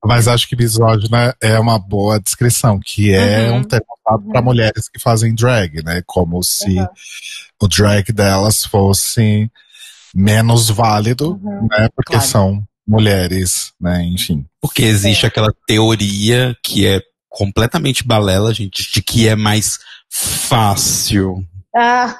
Mas 0.04 0.26
acho 0.26 0.48
que 0.48 0.56
misógina 0.56 1.34
é 1.40 1.58
uma 1.60 1.78
boa 1.78 2.18
descrição, 2.18 2.80
que 2.84 3.12
é 3.14 3.50
Uhum. 3.50 3.58
um 3.58 3.64
termo 3.64 3.86
usado 4.04 4.28
para 4.30 4.42
mulheres 4.42 4.88
que 4.88 4.98
fazem 5.00 5.34
drag, 5.34 5.82
né? 5.84 6.02
Como 6.06 6.42
se 6.42 6.76
o 7.60 7.68
drag 7.68 8.12
delas 8.12 8.64
fosse 8.64 9.48
menos 10.14 10.68
válido, 10.70 11.40
né? 11.70 11.88
Porque 11.94 12.14
Claro. 12.14 12.26
são 12.26 12.62
mulheres, 12.86 13.72
né? 13.80 14.02
Enfim. 14.04 14.44
Porque 14.60 14.82
existe 14.82 15.24
aquela 15.24 15.52
teoria 15.66 16.56
que 16.64 16.84
é 16.86 17.00
completamente 17.28 18.04
balela, 18.04 18.52
gente, 18.52 18.90
de 18.92 19.00
que 19.02 19.28
é 19.28 19.36
mais 19.36 19.78
fácil. 20.10 21.46
Ah, 21.76 22.18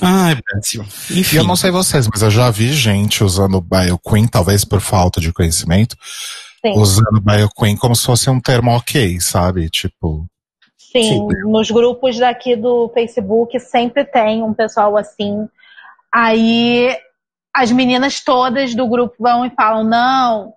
Ai, 0.00 0.36
Brasil. 0.48 0.84
E 1.10 1.20
Enfim. 1.20 1.36
eu 1.38 1.44
não 1.44 1.56
sei 1.56 1.70
vocês, 1.70 2.06
mas 2.06 2.22
eu 2.22 2.30
já 2.30 2.50
vi 2.50 2.72
gente 2.72 3.24
usando 3.24 3.60
Bio 3.60 3.98
Queen, 3.98 4.28
talvez 4.28 4.64
por 4.64 4.80
falta 4.80 5.20
de 5.20 5.32
conhecimento, 5.32 5.96
sim. 6.64 6.78
usando 6.78 7.20
Bio 7.20 7.48
Queen 7.56 7.76
como 7.76 7.94
se 7.94 8.06
fosse 8.06 8.30
um 8.30 8.40
termo 8.40 8.70
ok, 8.70 9.20
sabe? 9.20 9.68
Tipo, 9.68 10.26
Sim, 10.92 11.26
nos 11.46 11.70
grupos 11.70 12.18
daqui 12.18 12.54
do 12.54 12.90
Facebook 12.92 13.58
sempre 13.58 14.04
tem 14.04 14.42
um 14.42 14.52
pessoal 14.52 14.94
assim. 14.98 15.48
Aí 16.12 16.94
as 17.54 17.72
meninas 17.72 18.20
todas 18.20 18.74
do 18.74 18.86
grupo 18.86 19.14
vão 19.18 19.46
e 19.46 19.50
falam: 19.50 19.84
não, 19.84 20.52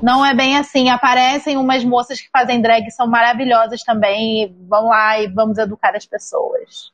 não 0.00 0.24
é 0.24 0.32
bem 0.32 0.56
assim. 0.56 0.88
Aparecem 0.88 1.56
umas 1.56 1.84
moças 1.84 2.20
que 2.20 2.28
fazem 2.32 2.62
drag, 2.62 2.88
são 2.92 3.08
maravilhosas 3.08 3.82
também. 3.82 4.44
E 4.44 4.46
vão 4.68 4.88
lá 4.88 5.20
e 5.20 5.26
vamos 5.26 5.58
educar 5.58 5.96
as 5.96 6.06
pessoas. 6.06 6.92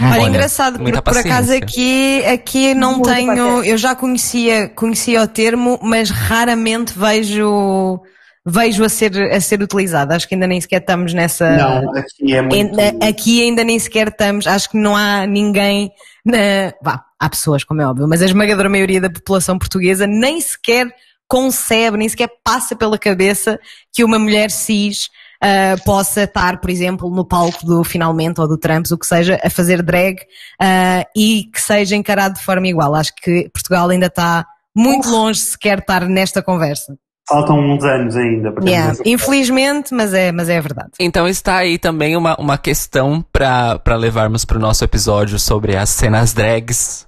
Olha, 0.00 0.10
Olha, 0.22 0.28
engraçado, 0.28 0.74
por, 0.74 0.82
muita 0.82 1.02
por 1.02 1.16
acaso 1.16 1.52
aqui, 1.52 2.24
aqui 2.26 2.74
não 2.74 2.94
Muita 2.98 3.14
tenho. 3.14 3.26
paciência. 3.34 3.70
Eu 3.70 3.78
já 3.78 3.94
conhecia, 3.94 4.68
conhecia 4.68 5.22
o 5.22 5.26
termo, 5.26 5.80
mas 5.82 6.10
raramente 6.10 6.92
vejo, 6.96 8.00
vejo 8.46 8.84
a 8.84 8.88
ser, 8.88 9.16
a 9.32 9.40
ser 9.40 9.60
utilizado. 9.60 10.12
Acho 10.12 10.28
que 10.28 10.34
ainda 10.36 10.46
nem 10.46 10.60
sequer 10.60 10.80
estamos 10.80 11.12
nessa. 11.12 11.56
Não, 11.56 11.90
aqui 11.96 12.34
é 12.36 12.40
muito. 12.42 12.54
Ainda- 12.80 13.06
aqui 13.08 13.42
ainda 13.42 13.64
nem 13.64 13.78
sequer 13.78 14.08
estamos, 14.08 14.46
acho 14.46 14.70
que 14.70 14.78
não 14.78 14.94
há 14.96 15.26
ninguém 15.26 15.90
na, 16.24 16.72
vá, 16.80 17.04
há 17.18 17.28
pessoas, 17.28 17.64
como 17.64 17.82
é 17.82 17.86
óbvio, 17.86 18.06
mas 18.08 18.22
a 18.22 18.26
esmagadora 18.26 18.68
maioria 18.68 19.00
da 19.00 19.10
população 19.10 19.58
portuguesa 19.58 20.06
nem 20.06 20.40
sequer 20.40 20.86
concebe, 21.26 21.96
nem 21.96 22.08
sequer 22.08 22.28
passa 22.44 22.76
pela 22.76 22.96
cabeça 22.98 23.58
que 23.92 24.04
uma 24.04 24.18
mulher 24.20 24.50
cis 24.52 25.08
ah, 25.44 25.76
possa 25.84 26.22
estar, 26.22 26.60
por 26.60 26.70
exemplo, 26.70 27.10
no 27.10 27.24
palco 27.24 27.64
do 27.66 27.84
Finalmente 27.84 28.40
ou 28.40 28.48
do 28.48 28.56
Trumps, 28.56 28.90
o 28.90 28.98
que 28.98 29.06
seja, 29.06 29.38
a 29.44 29.50
fazer 29.50 29.82
drag 29.82 30.16
ah, 30.60 31.04
e 31.14 31.44
que 31.52 31.60
seja 31.60 31.94
encarado 31.94 32.34
de 32.36 32.42
forma 32.44 32.66
igual. 32.66 32.94
Acho 32.94 33.12
que 33.14 33.50
Portugal 33.52 33.88
ainda 33.90 34.06
está 34.06 34.46
muito 34.74 35.08
longe 35.08 35.40
de 35.40 35.46
sequer 35.46 35.78
estar 35.80 36.08
nesta 36.08 36.42
conversa. 36.42 36.96
Faltam 37.28 37.58
uns 37.58 37.82
anos 37.84 38.16
ainda. 38.16 38.52
para 38.52 38.64
Yeah. 38.68 38.92
essa- 38.92 39.02
Infelizmente, 39.06 39.94
mas 39.94 40.12
é, 40.12 40.30
mas 40.30 40.48
é 40.48 40.60
verdade. 40.60 40.90
Então 41.00 41.26
está 41.26 41.56
aí 41.56 41.78
também 41.78 42.16
uma, 42.16 42.34
uma 42.38 42.58
questão 42.58 43.24
pra 43.32 43.80
levarmos 43.96 44.44
pro 44.44 44.58
nosso 44.58 44.84
episódio 44.84 45.38
sobre 45.38 45.76
as 45.76 45.88
cenas 45.90 46.32
drags 46.34 47.06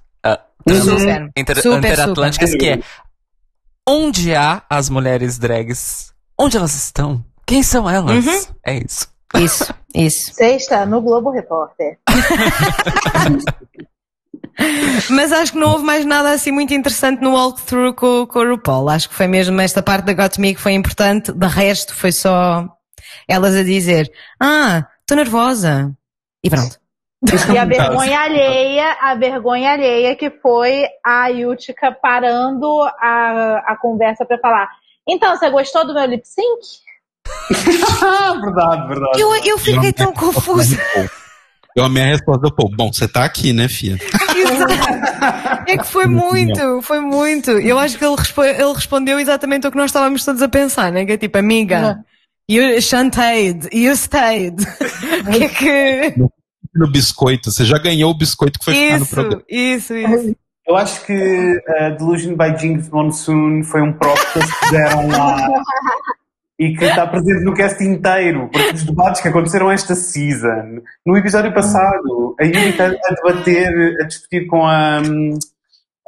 trans- 0.64 0.84
Super. 0.84 1.30
inter, 1.36 1.62
Super, 1.62 1.78
interatlânticas, 1.78 2.54
que 2.54 2.66
é 2.68 2.80
onde 3.88 4.34
há 4.34 4.62
as 4.70 4.88
mulheres 4.88 5.38
drags? 5.38 6.12
Onde 6.38 6.56
elas 6.56 6.74
estão? 6.74 7.24
Quem 7.46 7.62
são 7.62 7.88
elas? 7.88 8.26
Uhum. 8.26 8.42
É 8.64 8.78
isso. 8.78 9.08
Isso, 9.34 9.72
isso. 9.94 10.34
Sexta, 10.34 10.86
no 10.86 11.00
Globo 11.00 11.30
Repórter. 11.30 11.98
Mas 15.10 15.32
acho 15.32 15.52
que 15.52 15.58
não 15.58 15.72
houve 15.72 15.84
mais 15.84 16.06
nada 16.06 16.30
assim 16.30 16.50
muito 16.50 16.72
interessante 16.72 17.20
no 17.20 17.34
walkthrough 17.34 17.92
com, 17.94 18.26
com 18.26 18.38
o 18.38 18.48
RuPaul. 18.48 18.88
Acho 18.88 19.08
que 19.08 19.14
foi 19.14 19.26
mesmo 19.26 19.60
esta 19.60 19.82
parte 19.82 20.06
da 20.06 20.14
Got 20.14 20.38
Me 20.40 20.54
que 20.54 20.60
foi 20.60 20.72
importante. 20.72 21.30
De 21.30 21.46
resto, 21.46 21.94
foi 21.94 22.10
só 22.10 22.66
elas 23.28 23.54
a 23.54 23.62
dizer: 23.62 24.10
Ah, 24.40 24.86
estou 25.00 25.16
nervosa. 25.16 25.94
E 26.42 26.48
pronto. 26.48 26.78
E 27.52 27.58
a 27.58 27.64
vergonha 27.64 28.20
alheia, 28.20 28.96
a 29.00 29.14
vergonha 29.14 29.72
alheia 29.72 30.16
que 30.16 30.30
foi 30.30 30.84
a 31.04 31.28
Yutica 31.28 31.92
parando 31.92 32.82
a, 32.98 33.62
a 33.66 33.76
conversa 33.76 34.24
pra 34.24 34.38
falar. 34.38 34.68
Então, 35.08 35.36
você 35.36 35.50
gostou 35.50 35.86
do 35.86 35.94
meu 35.94 36.04
lip 36.04 36.26
sync? 36.26 36.85
Verdade, 37.50 38.88
verdade. 38.88 39.20
Eu, 39.20 39.34
eu 39.44 39.58
fiquei 39.58 39.92
tão 39.92 40.12
confusa. 40.12 40.78
Eu 41.76 41.84
amei 41.84 42.02
a 42.02 42.06
resposta 42.06 42.40
do 42.42 42.54
povo. 42.54 42.74
Bom, 42.74 42.92
você 42.92 43.06
tá 43.06 43.24
aqui, 43.24 43.52
né, 43.52 43.68
filha? 43.68 43.98
É 45.68 45.76
que 45.76 45.84
foi 45.86 46.06
muito, 46.06 46.80
foi 46.82 47.00
muito. 47.00 47.50
Eu 47.50 47.78
acho 47.78 47.98
que 47.98 48.04
ele, 48.04 48.14
respo- 48.16 48.44
ele 48.44 48.72
respondeu 48.72 49.18
exatamente 49.18 49.66
o 49.66 49.70
que 49.70 49.76
nós 49.76 49.86
estávamos 49.90 50.24
todos 50.24 50.40
a 50.42 50.48
pensar, 50.48 50.92
né? 50.92 51.04
Que 51.04 51.12
é 51.12 51.16
tipo, 51.16 51.36
amiga, 51.38 51.98
You 52.48 52.80
chanted, 52.80 53.68
you 53.72 53.92
stayed. 53.96 54.62
O 54.62 55.30
que 55.50 55.68
é 55.68 56.10
que. 56.10 56.20
No 56.74 56.88
biscoito, 56.88 57.50
você 57.50 57.64
já 57.64 57.78
ganhou 57.78 58.12
o 58.12 58.16
biscoito 58.16 58.58
que 58.58 58.64
foi 58.66 58.74
ficar 58.74 58.98
no 58.98 59.02
Isso, 59.04 59.14
programa. 59.14 59.42
isso, 59.48 59.94
isso. 59.94 60.36
Eu 60.68 60.76
acho 60.76 61.04
que 61.04 61.12
uh, 61.12 61.96
Delusion 61.98 62.36
by 62.36 62.56
Jinx 62.58 62.88
Monsoon 62.90 63.64
foi 63.64 63.82
um 63.82 63.92
prop 63.92 64.18
que 64.32 64.38
eles 64.38 64.50
fizeram 64.58 65.08
lá 65.08 65.48
e 66.58 66.74
que 66.74 66.84
está 66.84 67.06
presente 67.06 67.44
no 67.44 67.54
cast 67.54 67.82
inteiro, 67.84 68.48
porque 68.50 68.74
os 68.74 68.84
debates 68.84 69.20
que 69.20 69.28
aconteceram 69.28 69.70
esta 69.70 69.94
season, 69.94 70.80
no 71.04 71.16
episódio 71.16 71.52
passado, 71.52 72.34
a 72.40 72.44
Yuri 72.44 72.70
está 72.70 72.86
a 72.86 73.14
debater, 73.14 73.96
a 74.00 74.06
discutir 74.06 74.46
com 74.46 74.66
a. 74.66 75.00
hum, 75.00 75.38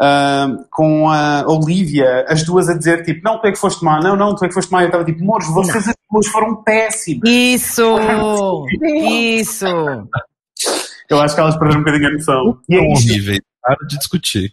ah, 0.01 0.47
com 0.71 1.11
a 1.11 1.45
Olivia, 1.49 2.25
as 2.29 2.45
duas 2.45 2.69
a 2.69 2.75
dizer 2.75 3.03
tipo, 3.03 3.21
não, 3.25 3.41
tu 3.41 3.49
é 3.49 3.51
que 3.51 3.59
foste 3.59 3.85
má, 3.85 4.01
não, 4.01 4.15
não, 4.15 4.33
tu 4.33 4.45
é 4.45 4.49
que 4.49 4.55
foste 4.55 4.71
má. 4.71 4.83
Eu 4.83 4.87
estava 4.87 5.05
tipo, 5.05 5.25
mores, 5.25 5.49
vocês 5.49 5.89
as 5.89 5.95
duas 6.09 6.27
foram 6.29 6.63
péssimas. 6.63 7.29
Isso! 7.29 7.97
Isso! 8.81 9.67
Eu 11.11 11.21
acho 11.21 11.35
que 11.35 11.41
elas 11.41 11.57
perderam 11.57 11.81
um 11.81 11.85
bocadinho 11.85 12.11
a 12.11 12.13
noção. 12.13 12.59
E 12.69 12.77
é 12.77 12.93
isto, 12.93 13.13
de 13.89 13.99
discutir. 13.99 14.53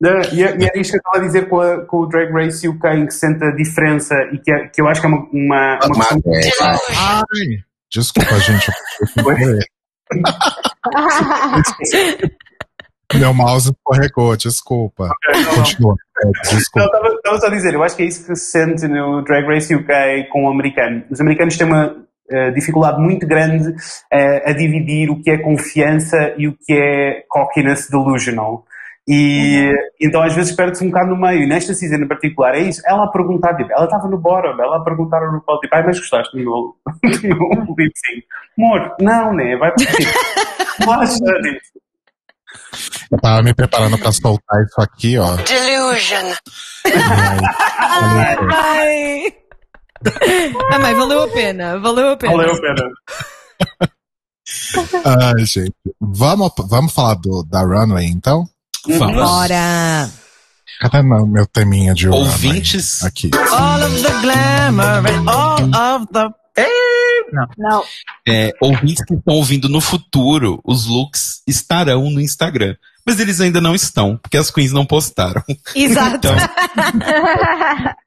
Não, 0.00 0.20
E 0.32 0.42
é- 0.44 0.56
e 0.58 0.64
era 0.66 0.78
isto 0.78 0.90
que 0.90 0.96
eu 0.96 1.00
estava 1.00 1.16
a 1.18 1.20
dizer 1.20 1.48
com, 1.48 1.60
a- 1.60 1.80
com 1.86 1.96
o 2.00 2.06
Drag 2.06 2.30
Race 2.32 2.68
UK, 2.68 2.88
em 2.88 3.06
que 3.06 3.14
sente 3.14 3.42
a 3.44 3.50
diferença 3.52 4.14
e 4.32 4.38
que, 4.38 4.52
é- 4.52 4.68
que 4.68 4.80
eu 4.80 4.88
acho 4.88 5.00
que 5.00 5.06
é 5.06 5.10
uma, 5.10 5.26
uma, 5.32 5.78
uma 5.86 6.06
questão 6.06 6.22
Ai, 6.98 7.62
desculpa, 7.90 8.38
gente. 8.40 8.70
Meu 13.14 13.32
mouse 13.32 13.70
escorregou, 13.70 14.36
desculpa. 14.36 15.08
Continua. 15.54 15.94
É, 16.22 16.30
desculpa. 16.56 16.86
estava, 16.86 17.08
estava 17.14 17.38
só 17.40 17.46
a 17.46 17.50
dizer, 17.50 17.72
eu 17.74 17.82
acho 17.82 17.96
que 17.96 18.02
é 18.02 18.06
isso 18.06 18.26
que 18.26 18.34
se 18.36 18.50
sente 18.50 18.86
no 18.88 19.22
Drag 19.22 19.46
Race 19.46 19.74
UK 19.74 20.24
com 20.32 20.44
o 20.44 20.50
americano. 20.50 21.04
Os 21.10 21.20
americanos 21.20 21.56
têm 21.56 21.66
uma 21.66 21.96
eh, 22.28 22.50
dificuldade 22.50 23.00
muito 23.00 23.24
grande 23.26 23.74
eh, 24.12 24.50
a 24.50 24.52
dividir 24.52 25.08
o 25.10 25.22
que 25.22 25.30
é 25.30 25.38
confiança 25.38 26.34
e 26.36 26.48
o 26.48 26.56
que 26.66 26.72
é 26.72 27.24
cockiness 27.28 27.88
delusional. 27.88 28.64
E 29.08 29.70
então 30.00 30.20
às 30.20 30.34
vezes 30.34 30.54
perde-se 30.54 30.84
um 30.84 30.88
bocado 30.88 31.10
no 31.10 31.16
meio. 31.16 31.44
E 31.44 31.46
nesta 31.46 31.72
season 31.72 31.96
em 31.96 32.08
particular 32.08 32.54
é 32.54 32.62
isso. 32.62 32.82
Ela 32.84 33.04
a 33.04 33.10
perguntar, 33.10 33.54
tipo, 33.56 33.70
ela 33.72 33.84
estava 33.84 34.08
no 34.08 34.18
bottom, 34.18 34.60
ela 34.60 34.78
a 34.78 34.84
perguntar 34.84 35.22
ao 35.22 35.32
RuPaul, 35.32 35.60
tipo, 35.60 35.74
ai, 35.74 35.84
mas 35.84 35.98
gostaste 35.98 36.36
do 36.36 36.42
meu, 36.42 36.76
do 37.02 37.22
meu 37.22 37.74
lip 37.78 37.92
sync? 37.94 38.24
Amor, 38.58 38.96
não, 39.00 39.32
né? 39.32 39.56
Vai 39.56 39.72
para 39.72 39.84
ti. 39.84 39.86
Relaxa, 40.80 41.24
né? 41.24 41.58
Eu 43.10 43.18
tava 43.20 43.42
me 43.42 43.54
preparando 43.54 43.98
pra 43.98 44.12
soltar 44.12 44.62
isso 44.62 44.80
aqui, 44.80 45.18
ó. 45.18 45.36
Delusion. 45.36 46.34
Ai, 47.94 48.36
Ai! 48.52 49.34
Ah, 50.70 50.78
mãe, 50.78 50.94
valeu 50.94 51.22
a 51.22 51.28
pena, 51.28 51.78
valeu 51.78 52.10
a 52.10 52.16
pena. 52.16 52.36
Valeu 52.36 52.52
a 52.52 52.60
pena. 52.60 53.92
Ai, 55.34 55.44
gente. 55.44 55.74
Vamos, 56.00 56.52
vamos 56.68 56.92
falar 56.92 57.14
do, 57.14 57.42
da 57.44 57.62
Runway, 57.62 58.06
então? 58.06 58.46
Vamos. 58.88 59.16
Bora! 59.22 60.10
Cadê 60.80 61.02
meu, 61.02 61.26
meu 61.26 61.46
teminha 61.46 61.94
de 61.94 62.06
Runway? 62.06 62.22
Ouvintes. 62.26 63.02
Aqui. 63.02 63.30
All 63.50 63.82
of 63.82 64.02
the 64.02 64.10
glamour 64.20 65.06
and 65.06 65.30
all 65.30 65.96
of 65.96 66.06
the. 66.12 66.28
Não. 67.58 67.82
É, 68.26 68.52
ouvintes 68.60 69.04
que 69.04 69.14
estão 69.14 69.34
ouvindo 69.34 69.68
no 69.68 69.80
futuro, 69.80 70.60
os 70.64 70.86
looks 70.86 71.42
estarão 71.46 72.10
no 72.10 72.20
Instagram. 72.20 72.76
Mas 73.06 73.20
eles 73.20 73.40
ainda 73.40 73.60
não 73.60 73.74
estão, 73.74 74.16
porque 74.16 74.36
as 74.36 74.50
queens 74.50 74.72
não 74.72 74.84
postaram. 74.84 75.42
Exato. 75.74 76.16
Então, 76.16 76.36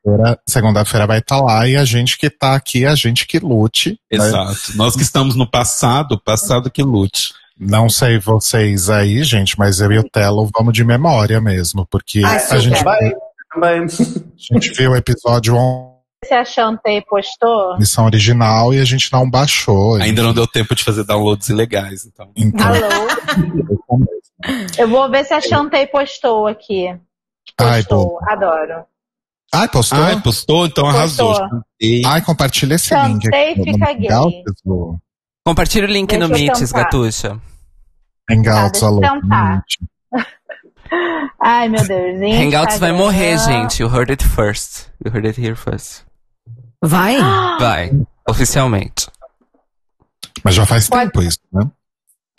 Segunda- 0.03 0.39
Segunda-feira 0.45 1.07
vai 1.07 1.19
estar 1.19 1.39
lá 1.41 1.68
e 1.68 1.76
a 1.77 1.85
gente 1.85 2.18
que 2.18 2.30
tá 2.30 2.56
aqui, 2.56 2.85
a 2.85 2.95
gente 2.95 3.26
que 3.26 3.39
lute. 3.39 3.91
né? 4.11 4.18
exato. 4.26 4.76
Nós 4.76 4.95
que 4.95 5.01
estamos 5.03 5.35
no 5.35 5.49
passado, 5.49 6.19
passado 6.19 6.69
que 6.69 6.84
lute. 6.84 7.34
Não 7.60 7.90
sei 7.90 8.18
vocês 8.19 8.90
aí, 8.90 9.23
gente, 9.23 9.60
mas 9.60 9.81
eu 9.81 9.91
e 9.91 9.99
o 9.99 10.03
Telo 10.03 10.49
vamos 10.56 10.73
de 10.73 10.84
memória 10.84 11.41
mesmo, 11.41 11.86
porque 11.90 12.22
Ai, 12.23 12.38
a, 12.38 12.57
gente, 12.57 12.81
Vai, 12.84 12.98
também. 13.53 13.81
a 13.84 14.53
gente 14.53 14.72
viu 14.72 14.91
o 14.91 14.95
episódio 14.95 15.56
on 15.56 15.99
Se 16.23 16.34
a 16.34 16.45
Chantei 16.45 17.02
postou, 17.02 17.77
missão 17.77 18.06
original 18.06 18.73
e 18.73 18.80
a 18.80 18.86
gente 18.86 19.11
não 19.11 19.30
baixou. 19.30 19.95
Ainda 19.98 20.23
não 20.23 20.34
deu 20.34 20.48
tempo 20.48 20.73
de 20.73 20.84
fazer 20.86 21.03
downloads 21.03 21.49
ilegais, 21.49 22.06
então. 22.06 22.31
Então, 22.36 22.68
alô? 22.68 24.07
Eu 24.77 24.88
vou 24.88 25.10
ver 25.11 25.26
se 25.26 25.34
a 25.34 25.41
Chantei 25.41 25.86
postou 25.88 26.48
aqui. 26.48 26.88
Ai, 27.60 27.84
Postou, 27.84 28.19
adoro. 28.26 28.86
Ai, 29.53 29.68
postou? 29.68 29.99
Ah, 30.02 30.22
postou? 30.22 30.65
Então 30.65 30.88
arrasou. 30.88 31.34
Postou. 31.38 31.61
E 31.81 32.03
Ai, 32.06 32.22
compartilha 32.22 32.76
esse 32.76 32.88
Chantei 32.88 33.53
link 33.53 33.61
aqui. 33.61 33.73
fica 33.73 33.94
gay. 33.94 34.44
Lu. 34.65 34.98
Compartilha 35.49 35.88
o 35.88 35.89
link 35.91 36.09
Deixa 36.09 36.27
no 36.27 36.31
Meets. 36.31 36.71
Gatuxa. 36.71 37.41
Hangouts, 38.30 38.84
alô. 38.84 39.01
tentar. 39.01 39.63
Ai, 41.41 41.67
meu 41.69 41.84
Deus. 41.88 42.19
Hangouts 42.21 42.77
vai 42.77 42.91
Instagram. 42.91 42.97
morrer, 42.97 43.38
gente. 43.39 43.81
You 43.81 43.89
heard 43.89 44.11
it 44.11 44.23
first. 44.23 44.91
You 45.03 45.11
heard 45.11 45.27
it 45.27 45.41
here 45.41 45.55
first. 45.55 46.03
Vai? 46.84 47.17
Vai. 47.59 47.91
Oficialmente. 48.30 49.07
Mas 50.43 50.53
já 50.53 50.67
faz 50.67 50.88
Pode- 50.88 51.05
tempo 51.05 51.23
isso, 51.23 51.39
né? 51.51 51.63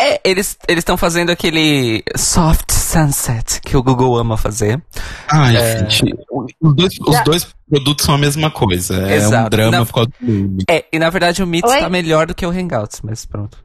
É, 0.01 0.21
eles 0.25 0.57
estão 0.69 0.97
fazendo 0.97 1.31
aquele 1.31 2.03
soft 2.17 2.71
sunset 2.73 3.61
que 3.61 3.77
o 3.77 3.83
Google 3.83 4.17
ama 4.17 4.37
fazer. 4.37 4.83
Ai, 5.31 5.57
É. 5.57 5.79
gente. 5.89 6.15
Os 6.61 6.75
dois, 6.75 6.93
os 7.07 7.25
dois 7.25 7.47
produtos 7.69 8.07
são 8.07 8.15
a 8.15 8.19
mesma 8.19 8.51
coisa. 8.51 8.95
É 8.95 9.07
um 9.07 9.11
Exato. 9.11 9.51
drama 9.51 9.79
Não. 9.79 9.87
por 9.87 9.93
causa 9.95 10.11
do. 10.21 10.57
É, 10.69 10.85
e 10.93 10.99
na 10.99 11.11
verdade 11.11 11.43
o 11.43 11.47
Meets 11.47 11.71
Oi? 11.71 11.81
tá 11.81 11.89
melhor 11.91 12.27
do 12.27 12.35
que 12.35 12.47
o 12.47 12.51
Hangouts, 12.51 13.01
mas 13.03 13.25
pronto. 13.27 13.59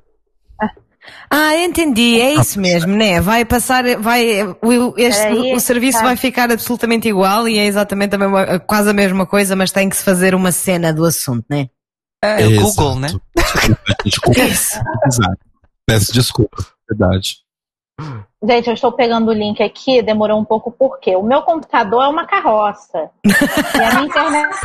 Ah, 1.30 1.56
entendi, 1.57 2.20
é 2.20 2.34
isso 2.34 2.60
mesmo, 2.60 2.95
né? 2.95 3.22
Vai 3.22 3.45
passar, 3.45 3.84
vai, 3.99 4.41
o, 4.62 4.94
este- 4.98 5.22
Peraí, 5.22 5.53
o 5.53 5.60
serviço 5.60 5.99
tá. 5.99 6.03
vai 6.03 6.16
ficar 6.16 6.52
absolutamente 6.52 7.07
igual 7.07 7.48
e 7.48 7.60
é 7.60 7.66
exatamente 7.66 8.16
a 8.16 8.18
mesma, 8.18 8.60
quase 8.60 8.90
a 8.90 8.94
mesma 8.94 9.26
coisa, 9.28 9.56
mas 9.56 9.72
tem 9.72 9.88
que 9.88 9.95
se 9.98 10.03
fazer 10.03 10.34
uma 10.34 10.52
cena 10.52 10.91
do 10.91 11.06
assunto, 11.06 11.45
né? 11.49 11.68
É, 12.24 12.48
o 12.48 12.52
Exato. 12.52 12.62
Google, 12.76 12.99
né? 12.99 13.07
Desculpa, 13.38 13.95
desculpa. 14.03 14.40
Isso. 14.45 14.80
Exato. 15.06 15.38
Peço 15.88 16.12
desculpa, 16.14 16.57
verdade. 16.90 17.40
Gente, 18.44 18.68
eu 18.68 18.74
estou 18.74 18.91
pegando 18.91 19.30
o 19.30 19.34
link 19.34 19.62
aqui, 19.64 20.02
demorou 20.02 20.40
um 20.40 20.45
pouco 20.45 20.72
porque 20.72 21.16
o 21.16 21.24
meu 21.24 21.41
computador 21.44 22.03
é 22.03 22.07
uma 22.07 22.26
carroça. 22.28 23.10
e 23.26 23.82
a 23.84 23.94
minha 23.94 24.06
internet 24.06 24.56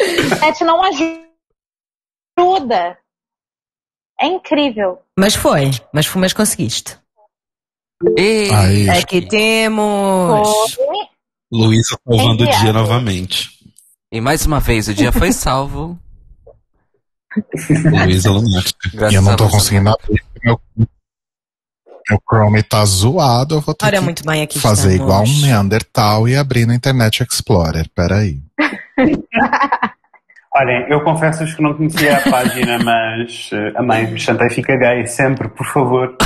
internet 0.00 0.64
não 0.64 0.82
ajuda. 0.82 2.98
É 4.20 4.26
incrível. 4.26 5.00
Mas 5.18 5.34
foi, 5.34 5.70
mas, 5.92 6.06
foi- 6.06 6.20
mas 6.20 6.32
conseguiste. 6.32 6.96
E... 8.16 8.50
Aí, 8.54 8.88
Aqui 8.90 9.26
temos. 9.26 10.74
Foi. 10.74 10.96
Luísa 11.52 11.98
salvando 12.06 12.44
o 12.44 12.50
dia 12.50 12.72
novamente. 12.72 13.50
e 14.12 14.20
mais 14.20 14.44
uma 14.46 14.60
vez, 14.60 14.88
o 14.88 14.94
dia 14.94 15.12
foi 15.12 15.32
salvo. 15.32 15.98
Luísa 18.06 18.30
Lunática. 18.30 19.10
e 19.10 19.14
eu 19.14 19.22
não 19.22 19.32
a 19.32 19.36
tô 19.36 19.44
Deus. 19.44 19.56
conseguindo 19.56 19.90
abrir. 19.90 20.22
Meu, 20.44 20.60
meu 20.76 22.20
Chrome 22.28 22.62
tá 22.62 22.84
zoado, 22.84 23.56
eu 23.56 23.60
vou 23.60 23.74
ter 23.74 23.86
Olha, 23.86 23.98
que 23.98 24.04
muito 24.04 24.24
bem, 24.24 24.42
aqui 24.42 24.58
fazer 24.60 24.92
estamos. 24.92 25.10
igual 25.10 25.24
um 25.24 25.40
Neandertal 25.42 26.28
e 26.28 26.36
abrir 26.36 26.66
no 26.66 26.72
Internet 26.74 27.22
Explorer. 27.22 27.88
Peraí. 27.94 28.40
Olhem, 30.54 30.86
eu 30.88 31.02
confesso-vos 31.04 31.52
que 31.54 31.62
não 31.62 31.74
conhecia 31.74 32.16
a 32.16 32.30
página, 32.30 32.78
mas 32.82 33.50
eh, 33.52 33.72
amei. 33.76 34.16
Chantei 34.16 34.48
fica 34.48 34.74
gay, 34.76 35.06
sempre, 35.06 35.48
por 35.50 35.66
favor. 35.66 36.16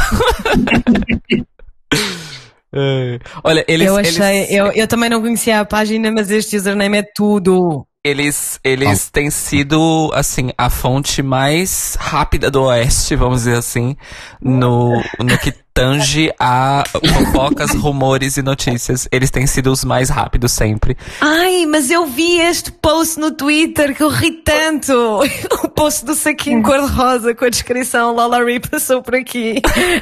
É. 2.72 3.18
Olha, 3.42 3.64
eles, 3.66 3.88
eu 3.88 3.96
achei, 3.96 4.42
eles, 4.42 4.52
eu, 4.52 4.66
eu 4.72 4.86
também 4.86 5.10
não 5.10 5.20
conhecia 5.20 5.58
a 5.60 5.64
página, 5.64 6.12
mas 6.12 6.30
este 6.30 6.56
username 6.56 6.98
é 6.98 7.02
tudo. 7.02 7.84
Eles, 8.02 8.58
eles 8.64 9.10
têm 9.10 9.30
sido, 9.30 10.10
assim, 10.14 10.50
a 10.56 10.70
fonte 10.70 11.22
mais 11.22 11.98
rápida 12.00 12.50
do 12.50 12.62
Oeste, 12.62 13.14
vamos 13.14 13.40
dizer 13.40 13.58
assim, 13.58 13.94
no, 14.40 15.02
no 15.18 15.38
que 15.38 15.52
tange 15.74 16.32
a 16.40 16.82
fofocas, 16.86 17.72
rumores 17.76 18.38
e 18.38 18.42
notícias. 18.42 19.06
Eles 19.12 19.30
têm 19.30 19.46
sido 19.46 19.70
os 19.70 19.84
mais 19.84 20.08
rápidos 20.08 20.52
sempre. 20.52 20.96
Ai, 21.20 21.66
mas 21.66 21.90
eu 21.90 22.06
vi 22.06 22.40
este 22.40 22.72
post 22.72 23.20
no 23.20 23.32
Twitter 23.32 23.94
que 23.94 24.02
eu 24.02 24.08
ri 24.08 24.32
tanto. 24.32 25.20
O 25.62 25.68
post 25.68 26.04
do 26.04 26.14
saquinho 26.14 26.62
cor-de-rosa 26.62 27.34
com 27.34 27.44
a 27.44 27.48
descrição 27.48 28.14
Lola 28.14 28.42
Ree 28.42 28.60
passou 28.60 29.02
por 29.02 29.14
aqui. 29.14 29.60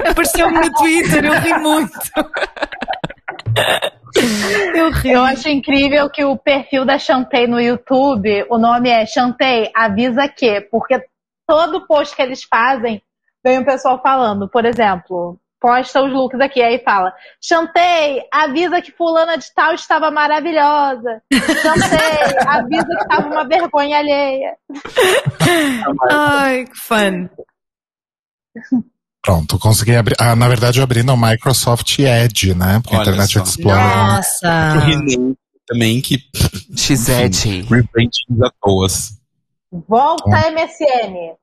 Apareceu-me 0.08 0.60
no 0.60 0.72
Twitter, 0.72 1.24
eu 1.24 1.40
ri 1.40 1.58
muito. 1.58 1.92
Eu. 4.74 4.90
Eu 5.04 5.22
acho 5.22 5.48
incrível 5.48 6.08
que 6.10 6.24
o 6.24 6.36
perfil 6.36 6.84
da 6.84 6.98
Chantei 6.98 7.46
no 7.46 7.60
YouTube, 7.60 8.46
o 8.50 8.58
nome 8.58 8.88
é 8.90 9.06
Chantei 9.06 9.70
Avisa 9.74 10.28
Que, 10.28 10.60
porque 10.60 11.04
todo 11.46 11.86
post 11.86 12.14
que 12.14 12.22
eles 12.22 12.42
fazem, 12.44 13.02
vem 13.44 13.58
o 13.58 13.64
pessoal 13.64 14.00
falando. 14.02 14.48
Por 14.48 14.64
exemplo, 14.64 15.38
posta 15.60 16.02
os 16.02 16.12
looks 16.12 16.40
aqui, 16.40 16.62
aí 16.62 16.78
fala: 16.84 17.12
Chantei, 17.40 18.22
avisa 18.32 18.82
que 18.82 18.92
fulana 18.92 19.36
de 19.36 19.52
tal 19.54 19.74
estava 19.74 20.10
maravilhosa. 20.10 21.22
Chantei, 21.32 22.38
avisa 22.46 22.86
que 22.86 23.02
estava 23.02 23.28
uma 23.28 23.46
vergonha 23.46 23.98
alheia. 23.98 24.56
Ai, 26.10 26.64
que 26.64 26.76
fun. 26.76 27.28
Pronto, 29.28 29.58
consegui 29.58 29.94
abrir. 29.94 30.16
Ah, 30.18 30.34
na 30.34 30.48
verdade, 30.48 30.80
eu 30.80 30.82
abri 30.82 31.02
no 31.02 31.14
Microsoft 31.14 31.98
Edge, 31.98 32.54
né? 32.54 32.80
Porque 32.82 32.96
Olha 32.96 33.02
Internet 33.02 33.34
só. 33.34 33.42
Explorer. 33.42 33.84
Nossa. 33.84 34.74
O 34.74 34.78
Renan 34.78 35.34
também 35.66 36.00
que. 36.00 36.18
X-Edge. 36.74 37.66
Repente 37.68 38.24
à 38.42 38.50
toas. 38.58 39.18
Volta 39.86 40.50
MSN. 40.50 41.36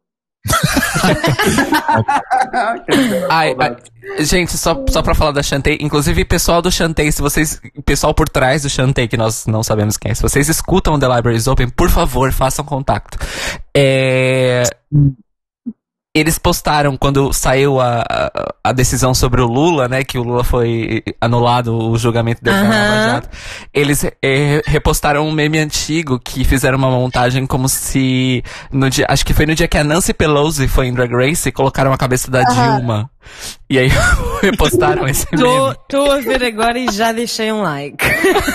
Ai, 3.30 3.56
ai, 3.60 3.76
gente, 4.20 4.58
só, 4.58 4.84
só 4.90 5.02
pra 5.02 5.16
falar 5.16 5.32
da 5.32 5.42
Chantei, 5.42 5.80
inclusive 5.82 6.24
pessoal 6.24 6.62
do 6.62 6.72
Chantei, 6.72 7.12
se 7.12 7.20
vocês, 7.20 7.60
pessoal 7.84 8.14
por 8.14 8.30
trás 8.30 8.62
do 8.62 8.70
Chantei, 8.70 9.08
que 9.08 9.18
nós 9.18 9.48
não 9.48 9.64
sabemos 9.64 9.98
quem 9.98 10.12
é, 10.12 10.14
se 10.14 10.22
vocês 10.22 10.48
escutam 10.48 11.00
The 11.00 11.08
Libraries 11.16 11.48
Open, 11.48 11.68
por 11.70 11.90
favor, 11.90 12.32
façam 12.32 12.64
contato. 12.64 13.18
É, 13.76 14.66
eles 16.16 16.40
postaram 16.40 16.96
quando 16.96 17.34
saiu 17.34 17.82
a, 17.82 18.02
a, 18.10 18.54
a 18.64 18.72
decisão 18.72 19.14
sobre 19.14 19.42
o 19.42 19.46
Lula, 19.46 19.90
né, 19.90 20.02
que 20.02 20.18
o 20.18 20.24
Lula 20.24 20.46
foi 20.46 21.04
anulado 21.20 21.78
o 21.78 21.98
julgamento 21.98 22.42
dele 22.42 22.56
na 22.56 22.70
Lava. 22.70 23.30
Eles 23.74 24.06
eh, 24.24 24.62
repostaram 24.66 25.28
um 25.28 25.32
meme 25.34 25.60
antigo 25.60 26.18
que 26.18 26.46
fizeram 26.46 26.78
uma 26.78 26.90
montagem 26.90 27.46
como 27.46 27.68
se 27.68 28.42
no 28.72 28.90
dia, 28.90 29.06
acho 29.10 29.26
que 29.26 29.34
foi 29.34 29.46
no 29.46 29.54
dia 29.54 29.68
que 29.68 29.78
a 29.78 29.84
Nancy 29.84 30.14
Pelosi 30.14 30.70
foi 30.70 30.88
em 30.88 30.94
Drag 30.94 31.12
Race 31.12 31.50
e 31.50 31.52
colocaram 31.52 31.92
a 31.92 31.98
cabeça 31.98 32.32
da 32.32 32.40
Aham. 32.44 32.78
Dilma. 32.78 33.12
E 33.70 33.78
aí 33.78 33.90
repostaram 34.42 35.06
esse 35.10 35.26
Tô, 35.28 35.64
meme. 35.66 35.76
tô 35.90 36.12
a 36.12 36.22
ver 36.22 36.46
agora 36.46 36.80
e 36.80 36.90
já 36.94 37.12
deixei 37.12 37.52
um 37.52 37.62
like. 37.62 38.06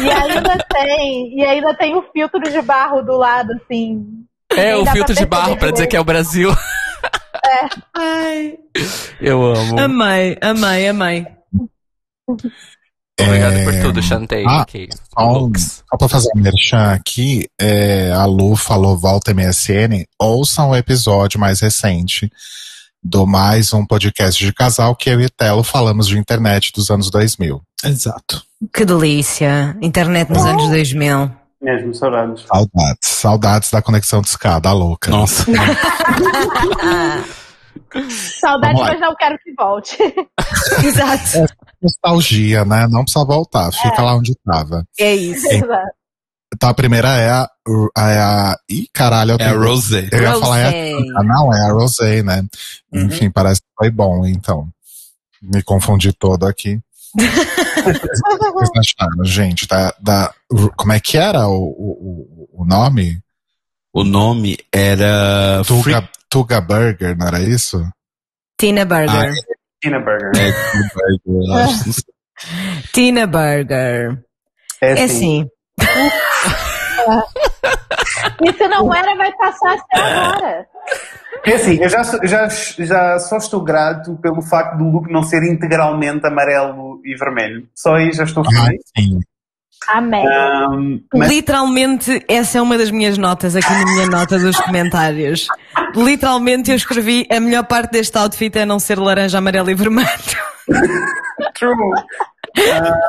E 0.00 0.10
ainda 0.10 0.56
tem, 0.72 1.38
e 1.38 1.44
ainda 1.44 1.74
tem 1.74 1.94
o 1.94 2.04
filtro 2.10 2.40
de 2.40 2.62
barro 2.62 3.02
do 3.02 3.18
lado, 3.18 3.52
assim. 3.52 4.02
É, 4.56 4.74
o 4.74 4.86
filtro 4.86 5.14
de 5.14 5.26
barro 5.26 5.58
pra 5.58 5.70
dizer 5.70 5.86
que 5.88 5.96
é 5.96 6.00
o 6.00 6.04
Brasil. 6.04 6.50
Ai. 7.94 8.54
Eu 9.20 9.42
amo. 9.54 9.78
Amei, 9.80 10.36
amei, 10.40 10.88
amei. 10.88 11.26
Obrigado 13.20 13.52
É, 13.52 13.64
por 13.64 13.74
tudo, 13.82 14.02
Chantei. 14.02 14.44
ah, 14.46 14.62
Ok. 14.62 14.88
Só, 15.18 15.96
pra 15.98 16.08
fazer 16.08 16.28
um 16.34 16.40
merchan 16.40 16.92
aqui, 16.92 17.46
é, 17.60 18.10
a 18.12 18.24
Lu 18.24 18.56
falou 18.56 18.96
volta 18.96 19.34
MSN, 19.34 20.04
ouçam 20.18 20.70
o 20.70 20.76
episódio 20.76 21.38
mais 21.38 21.60
recente 21.60 22.30
do 23.02 23.26
mais 23.26 23.72
um 23.74 23.84
podcast 23.86 24.42
de 24.44 24.52
casal 24.52 24.94
que 24.94 25.08
eu 25.10 25.20
e 25.20 25.28
Telo 25.28 25.62
falamos 25.62 26.06
de 26.06 26.18
internet 26.18 26.72
dos 26.72 26.90
anos 26.90 27.10
2000. 27.10 27.60
Exato. 27.84 28.42
Que 28.74 28.84
delícia. 28.84 29.76
Internet 29.82 30.30
nos 30.30 30.44
anos 30.44 30.68
2000. 30.68 31.30
Mesmo, 31.62 31.94
saudades. 31.94 32.42
Saudades. 32.46 32.98
Saudades 33.02 33.70
da 33.70 33.82
conexão 33.82 34.22
de 34.22 34.28
escada, 34.28 34.68
a 34.68 34.72
louca. 34.72 35.10
Nossa. 35.10 35.44
Saudade, 38.40 38.74
Vamos 38.74 38.80
lá. 38.88 38.92
mas 38.92 39.00
não 39.00 39.14
quero 39.16 39.38
que 39.38 39.52
volte. 39.54 39.96
Exato. 40.84 41.52
Nostalgia, 41.82 42.64
né? 42.64 42.86
Não 42.88 43.02
precisa 43.02 43.24
voltar, 43.24 43.70
fica 43.72 44.02
lá 44.02 44.14
onde 44.16 44.34
tava. 44.44 44.84
É 44.98 45.14
isso. 45.14 45.46
Exato. 45.48 45.90
Então 46.54 46.68
a 46.68 46.74
primeira 46.74 47.08
é 47.16 47.30
a. 47.30 47.48
a, 47.96 48.50
a 48.52 48.56
ih, 48.68 48.86
caralho, 48.92 49.32
eu 49.32 49.36
É 49.38 49.44
a 49.44 49.48
tenho- 49.50 49.62
Rosé. 49.62 50.08
Eu 50.12 50.22
ia 50.22 50.32
falar 50.38 50.58
é 50.60 50.92
a 50.92 51.22
não, 51.22 51.52
é 51.54 51.68
a 51.68 51.72
Rosé, 51.72 52.22
né? 52.22 52.42
Enfim, 52.92 53.30
parece 53.30 53.60
que 53.60 53.68
foi 53.78 53.90
bom, 53.90 54.26
então. 54.26 54.68
Me 55.42 55.62
confundi 55.62 56.12
todo 56.12 56.46
aqui. 56.46 56.78
Vocês 57.74 58.70
acharam, 58.76 59.24
gente, 59.24 59.66
da, 59.66 59.94
da, 60.00 60.32
como 60.76 60.92
é 60.92 61.00
que 61.00 61.16
era 61.16 61.46
o, 61.48 61.54
o, 61.62 62.48
o- 62.62 62.64
nome? 62.64 63.18
O 63.92 64.04
nome 64.04 64.56
era. 64.72 65.62
Tuga, 65.66 66.08
Tuga 66.28 66.60
Burger, 66.60 67.16
não 67.16 67.26
era 67.26 67.40
isso? 67.40 67.82
Tina 68.58 68.84
Burger. 68.84 69.32
Tina 69.82 69.98
Burger. 69.98 70.30
É, 70.36 70.48
eu 71.26 71.54
acho, 71.54 71.86
não 71.86 71.92
sei. 71.92 72.04
Tina 72.92 73.26
Burger. 73.26 74.22
É 74.80 74.92
É 75.00 75.02
assim. 75.04 75.46
se 78.56 78.68
não 78.68 78.94
era, 78.94 79.14
vai 79.16 79.32
passar 79.36 79.74
a 79.74 79.78
ser 79.78 80.02
agora. 80.02 80.66
É 81.46 81.54
assim, 81.54 81.78
eu 81.82 81.88
já, 81.88 82.02
já, 82.24 82.48
já 82.78 83.18
só 83.18 83.36
estou 83.38 83.62
grato 83.62 84.16
pelo 84.16 84.42
facto 84.42 84.76
do 84.78 84.84
look 84.90 85.10
não 85.10 85.22
ser 85.22 85.42
integralmente 85.44 86.26
amarelo 86.26 87.00
e 87.04 87.14
vermelho. 87.16 87.66
Só 87.74 87.94
aí 87.94 88.12
já 88.12 88.24
estou 88.24 88.42
Ah, 88.46 88.50
feliz. 88.66 88.82
sim. 88.96 89.20
Amém. 89.88 90.26
Ahm, 90.28 91.00
mas 91.14 91.30
Literalmente, 91.30 92.22
essa 92.28 92.58
é 92.58 92.60
uma 92.60 92.76
das 92.76 92.90
minhas 92.90 93.16
notas 93.16 93.56
aqui 93.56 93.70
na 93.72 93.84
minha 93.86 94.06
nota 94.08 94.38
dos 94.38 94.60
comentários. 94.60 95.46
Literalmente, 95.96 96.70
eu 96.70 96.76
escrevi 96.76 97.26
a 97.32 97.40
melhor 97.40 97.64
parte 97.64 97.92
deste 97.92 98.16
outfit 98.18 98.54
é 98.58 98.66
não 98.66 98.78
ser 98.78 98.98
laranja, 98.98 99.38
amarelo 99.38 99.70
e 99.70 99.74
vermelho. 99.74 100.06
true. 101.58 101.72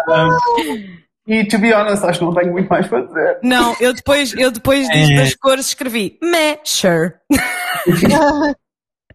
Ahm, 0.09 1.01
e 1.33 1.47
to 1.47 1.57
be 1.59 1.73
honest, 1.73 2.03
acho 2.05 2.19
que 2.19 2.25
não 2.25 2.33
tenho 2.33 2.51
muito 2.51 2.67
mais 2.67 2.87
para 2.87 3.01
dizer. 3.05 3.39
Não, 3.43 3.75
eu 3.79 3.93
depois, 3.93 4.33
eu 4.33 4.51
depois 4.51 4.87
É. 4.89 5.15
das 5.15 5.35
cores 5.35 5.67
escrevi 5.67 6.17
meh, 6.21 6.59
sure. 6.63 7.13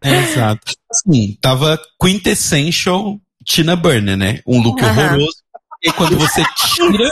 É, 0.02 0.10
exato. 0.20 0.60
Assim, 0.90 1.36
tava 1.40 1.80
quintessential 2.01 3.18
Tina 3.44 3.74
Burner, 3.74 4.16
né? 4.16 4.40
Um 4.47 4.60
look 4.60 4.82
Aham. 4.84 4.90
horroroso. 5.06 5.36
E 5.82 5.93
quando 5.93 6.16
você 6.18 6.43
tira, 6.55 7.10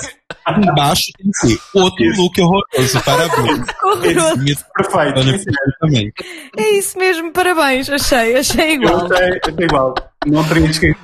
embaixo 0.59 1.05
tem 1.17 1.31
que 1.31 1.49
ser 1.55 1.61
outro 1.75 2.05
look 2.17 2.39
horroroso. 2.41 3.03
Parabéns. 3.05 3.67
Horroroso. 3.83 4.37
Minha 4.43 4.57
Perfeito. 4.77 5.19
Ana 5.19 5.33
Pinheiro 5.33 5.75
também. 5.81 6.13
É 6.59 6.69
isso 6.79 6.99
mesmo, 6.99 7.33
parabéns, 7.33 7.89
achei, 7.89 8.37
achei 8.37 8.71
Eu 8.71 8.83
igual. 8.83 9.01
eu 9.03 9.09
sei 9.17 9.65
igual. 9.65 9.95
Não 10.27 10.43
esquecido. 10.43 10.99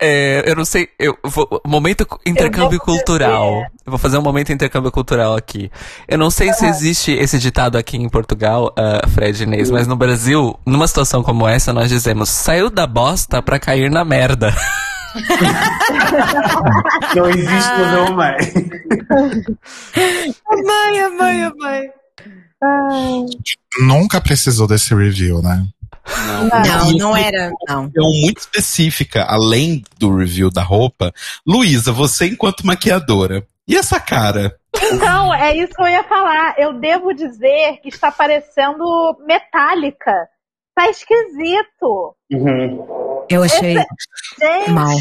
É, 0.00 0.42
eu 0.46 0.54
não 0.54 0.64
sei, 0.64 0.88
eu 0.98 1.16
vou, 1.24 1.60
momento 1.66 2.06
intercâmbio 2.24 2.78
cultural. 2.80 3.64
Eu 3.84 3.90
vou 3.90 3.98
fazer 3.98 4.18
um 4.18 4.22
momento 4.22 4.52
intercâmbio 4.52 4.90
cultural 4.90 5.36
aqui. 5.36 5.70
Eu 6.08 6.18
não 6.18 6.30
sei 6.30 6.52
se 6.52 6.66
existe 6.66 7.12
esse 7.12 7.38
ditado 7.38 7.76
aqui 7.76 7.96
em 7.96 8.08
Portugal, 8.08 8.72
ah, 8.76 9.06
Fred 9.08 9.42
Inês, 9.42 9.70
mas 9.70 9.86
no 9.86 9.96
Brasil, 9.96 10.58
numa 10.64 10.86
situação 10.86 11.22
como 11.22 11.46
essa, 11.46 11.72
nós 11.72 11.88
dizemos, 11.88 12.30
saiu 12.30 12.70
da 12.70 12.86
bosta 12.86 13.42
pra 13.42 13.58
cair 13.58 13.90
na 13.90 14.04
merda. 14.04 14.54
Não 17.14 17.30
existe, 17.30 17.70
mas 17.78 17.92
eu 17.92 18.06
amei. 18.06 18.36
Amei, 20.50 21.00
amei, 21.00 21.44
amei. 21.44 21.90
Nunca 23.80 24.20
precisou 24.20 24.66
desse 24.66 24.94
review, 24.94 25.42
né? 25.42 25.66
Não, 26.06 26.92
não 26.98 27.16
esse 27.16 27.26
era, 27.26 27.50
não. 27.68 27.84
É 27.84 28.00
muito 28.00 28.38
específica, 28.38 29.24
além 29.24 29.82
do 29.98 30.16
review 30.16 30.50
da 30.50 30.62
roupa. 30.62 31.12
Luísa, 31.46 31.92
você 31.92 32.26
enquanto 32.26 32.66
maquiadora. 32.66 33.46
E 33.66 33.76
essa 33.76 33.98
cara? 33.98 34.56
Então, 34.82 35.34
é 35.34 35.56
isso 35.56 35.72
que 35.72 35.82
eu 35.82 35.88
ia 35.88 36.04
falar. 36.04 36.54
Eu 36.58 36.74
devo 36.74 37.14
dizer 37.14 37.78
que 37.82 37.88
está 37.88 38.10
parecendo 38.10 38.84
metálica. 39.26 40.12
Tá 40.74 40.88
esquisito. 40.90 42.14
Uhum. 42.30 43.24
Eu 43.30 43.42
achei. 43.42 43.76
Gente, 44.38 44.70
Mal. 44.70 44.96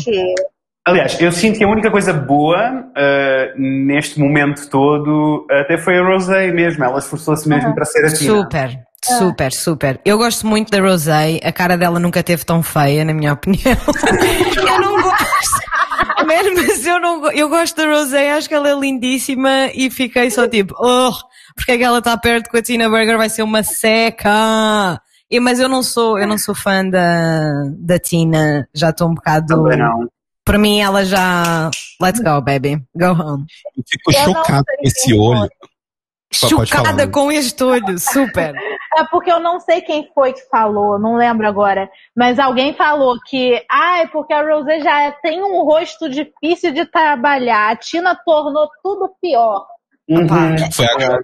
Aliás, 0.85 1.19
eu 1.19 1.31
sinto 1.31 1.57
que 1.57 1.63
a 1.63 1.67
única 1.67 1.89
coisa 1.89 2.11
boa 2.13 2.91
ah, 2.95 3.53
neste 3.57 4.19
momento 4.19 4.69
todo 4.69 5.47
até 5.49 5.77
foi 5.77 5.97
a 5.97 6.03
Rosé 6.03 6.51
mesmo. 6.51 6.83
Ela 6.83 6.99
esforçou-se 6.99 7.47
mesmo 7.47 7.73
para 7.73 7.85
ser 7.85 8.05
a 8.05 8.13
Tina. 8.13 8.35
Super, 8.35 8.83
super, 9.05 9.51
super. 9.51 10.01
Eu 10.05 10.17
gosto 10.17 10.47
muito 10.47 10.69
da 10.69 10.79
Rosé. 10.79 11.39
A 11.43 11.51
cara 11.51 11.77
dela 11.77 11.99
nunca 11.99 12.23
teve 12.23 12.45
tão 12.45 12.63
feia, 12.63 13.03
na 13.03 13.13
minha 13.13 13.33
opinião. 13.33 13.77
eu 14.55 14.81
não 14.81 15.01
gosto. 15.01 15.63
Man, 16.25 16.53
mas 16.55 16.85
eu 16.85 16.99
não 16.99 17.31
Eu 17.31 17.49
gosto 17.49 17.75
da 17.75 17.85
Rosé, 17.85 18.31
acho 18.31 18.47
que 18.47 18.55
ela 18.55 18.69
é 18.69 18.73
lindíssima 18.73 19.69
e 19.73 19.89
fiquei 19.89 20.31
só 20.31 20.47
tipo, 20.47 20.73
oh, 20.79 21.11
porque 21.55 21.73
é 21.73 21.77
que 21.77 21.83
ela 21.83 21.99
está 21.99 22.17
perto 22.17 22.49
com 22.49 22.57
a 22.57 22.61
Tina 22.61 22.89
Burger 22.89 23.17
vai 23.17 23.29
ser 23.29 23.43
uma 23.43 23.63
seca. 23.63 24.99
E, 25.29 25.39
mas 25.39 25.59
eu 25.59 25.67
não 25.67 25.81
sou, 25.81 26.19
eu 26.19 26.27
não 26.27 26.37
sou 26.37 26.53
fã 26.53 26.87
da, 26.87 27.63
da 27.77 27.99
Tina, 27.99 28.67
já 28.73 28.89
estou 28.89 29.09
um 29.09 29.15
bocado. 29.15 29.47
Também 29.47 29.77
não. 29.77 30.07
Para 30.45 30.57
mim, 30.57 30.79
ela 30.81 31.05
já. 31.05 31.71
Let's 32.01 32.19
go, 32.19 32.41
baby. 32.41 32.83
Go 32.95 33.11
home. 33.13 33.45
Eu 33.77 33.83
fico 33.87 34.11
Eu 34.11 34.27
não 34.27 34.33
chocado 34.33 34.65
com 34.65 34.87
esse 34.87 35.13
olho. 35.13 35.49
Chocada 36.31 37.07
com 37.07 37.31
este 37.31 37.63
olho, 37.63 37.99
super. 37.99 38.53
É 38.95 39.03
porque 39.05 39.31
eu 39.31 39.39
não 39.39 39.59
sei 39.59 39.81
quem 39.81 40.09
foi 40.13 40.33
que 40.33 40.41
falou, 40.49 40.99
não 40.99 41.15
lembro 41.15 41.47
agora. 41.47 41.89
Mas 42.15 42.37
alguém 42.37 42.73
falou 42.73 43.15
que, 43.25 43.63
ah, 43.69 43.99
é 43.99 44.07
porque 44.07 44.33
a 44.33 44.43
Rosé 44.43 44.79
já 44.81 45.11
tem 45.13 45.41
um 45.43 45.63
rosto 45.63 46.09
difícil 46.09 46.71
de 46.73 46.85
trabalhar. 46.85 47.71
A 47.71 47.75
Tina 47.75 48.15
tornou 48.23 48.69
tudo 48.83 49.13
pior. 49.21 49.65
Uhum. 50.07 50.27
Foi 50.71 50.85
a. 50.85 51.19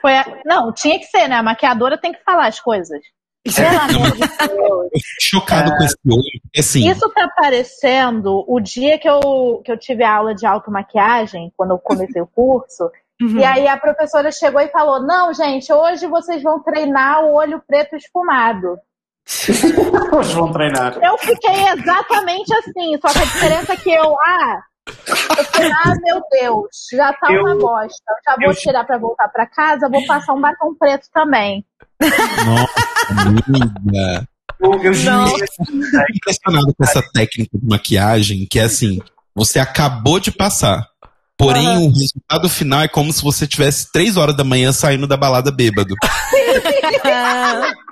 Foi 0.00 0.16
a- 0.16 0.40
Não, 0.44 0.72
tinha 0.72 0.98
que 0.98 1.04
ser, 1.06 1.28
né? 1.28 1.36
A 1.36 1.42
maquiadora 1.42 1.96
tem 1.98 2.12
que 2.12 2.22
falar 2.24 2.46
as 2.48 2.58
coisas. 2.58 3.00
Pelo 3.44 3.78
amor 3.78 4.10
de 4.12 4.18
Deus. 4.18 5.02
Chocado 5.20 5.70
com 5.76 5.84
esse 5.84 5.96
olho. 6.06 6.40
Assim, 6.58 6.88
Isso 6.88 7.08
tá 7.10 7.28
parecendo 7.36 8.44
o 8.48 8.60
dia 8.60 8.98
que 8.98 9.08
eu, 9.08 9.60
que 9.64 9.70
eu 9.70 9.78
tive 9.78 10.04
aula 10.04 10.34
de 10.34 10.46
automaquiagem, 10.46 11.52
quando 11.56 11.72
eu 11.72 11.78
comecei 11.78 12.20
o 12.22 12.26
curso. 12.26 12.90
E 13.38 13.44
aí 13.44 13.68
a 13.68 13.76
professora 13.76 14.30
chegou 14.32 14.60
e 14.60 14.68
falou: 14.68 15.02
Não, 15.06 15.32
gente, 15.32 15.72
hoje 15.72 16.06
vocês 16.06 16.42
vão 16.42 16.62
treinar 16.62 17.22
o 17.24 17.34
olho 17.34 17.62
preto 17.66 17.96
esfumado. 17.96 18.76
Hoje 20.18 20.34
vão 20.34 20.50
treinar. 20.52 20.98
Eu 21.00 21.16
fiquei 21.18 21.54
exatamente 21.68 22.52
assim, 22.56 22.98
só 23.00 23.12
que 23.12 23.18
a 23.18 23.24
diferença 23.24 23.72
é 23.72 23.76
que 23.76 23.90
eu, 23.92 24.16
ah, 24.20 24.62
eu 25.38 25.44
falei, 25.44 25.70
ah, 25.70 25.94
meu 26.02 26.20
Deus, 26.28 26.66
já 26.92 27.12
tá 27.12 27.28
uma 27.30 27.50
Eu- 27.52 27.58
bosta. 27.58 28.02
Eu 28.10 28.16
já 28.26 28.36
vou 28.36 28.48
eu- 28.50 28.54
tirar 28.56 28.84
pra 28.84 28.98
voltar 28.98 29.28
pra 29.28 29.46
casa, 29.46 29.88
vou 29.88 30.04
passar 30.06 30.32
um 30.32 30.40
batom 30.40 30.74
preto 30.74 31.06
também. 31.14 31.64
nossa, 32.00 33.22
amiga. 33.28 34.26
Eu. 34.60 34.70
Tô 34.70 34.74
impressionado 36.14 36.74
com 36.76 36.84
essa 36.84 37.02
técnica 37.12 37.56
de 37.56 37.66
maquiagem, 37.66 38.46
que 38.50 38.58
é 38.58 38.64
assim, 38.64 39.00
você 39.34 39.58
acabou 39.60 40.18
de 40.20 40.30
passar. 40.32 40.88
Porém, 41.42 41.88
o 41.88 41.90
resultado 41.90 42.48
final 42.48 42.82
é 42.82 42.88
como 42.88 43.12
se 43.12 43.22
você 43.22 43.46
tivesse 43.46 43.90
três 43.90 44.16
horas 44.16 44.36
da 44.36 44.44
manhã 44.44 44.72
saindo 44.72 45.06
da 45.06 45.16
balada 45.16 45.50
bêbado. 45.50 45.94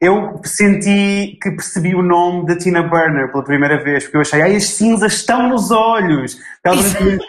Eu 0.00 0.40
senti 0.44 1.38
que 1.40 1.50
percebi 1.52 1.94
o 1.94 2.02
nome 2.02 2.44
da 2.46 2.58
Tina 2.58 2.82
Burner 2.82 3.30
pela 3.30 3.44
primeira 3.44 3.80
vez, 3.84 4.02
porque 4.02 4.16
eu 4.16 4.20
achei, 4.22 4.42
ai, 4.42 4.56
as 4.56 4.64
cinzas 4.64 5.12
estão 5.12 5.48
nos 5.48 5.70
olhos. 5.70 6.36
Ela 6.64 6.82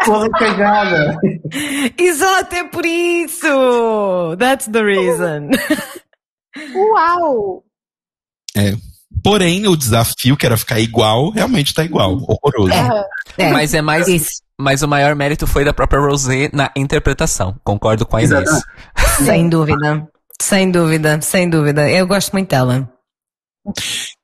toda 0.03 0.27
cagada. 0.31 1.15
Exato, 1.95 2.55
é 2.55 2.63
por 2.63 2.83
isso! 2.83 3.45
That's 4.39 4.65
the 4.65 4.81
reason. 4.81 5.51
Uau! 6.73 7.63
É. 8.57 8.73
Porém, 9.23 9.65
o 9.67 9.75
desafio, 9.77 10.35
que 10.35 10.45
era 10.45 10.57
ficar 10.57 10.79
igual, 10.79 11.29
realmente 11.31 11.73
tá 11.73 11.83
igual. 11.83 12.17
Horroroso. 12.27 12.73
Aham. 12.73 13.03
É, 13.37 13.51
Mas 13.51 13.73
é 13.73 13.81
mais. 13.81 14.07
isso. 14.07 14.41
Mas 14.59 14.81
o 14.83 14.87
maior 14.87 15.15
mérito 15.15 15.47
foi 15.47 15.63
da 15.65 15.73
própria 15.73 15.99
Rosé 16.01 16.49
na 16.53 16.69
interpretação. 16.75 17.55
Concordo 17.63 18.05
com 18.05 18.17
a 18.17 18.23
Inês. 18.23 18.49
Sem 19.25 19.49
dúvida. 19.49 20.07
Sem 20.41 20.69
dúvida, 20.71 21.21
sem 21.21 21.49
dúvida. 21.49 21.89
Eu 21.89 22.05
gosto 22.05 22.33
muito 22.33 22.49
dela. 22.49 22.89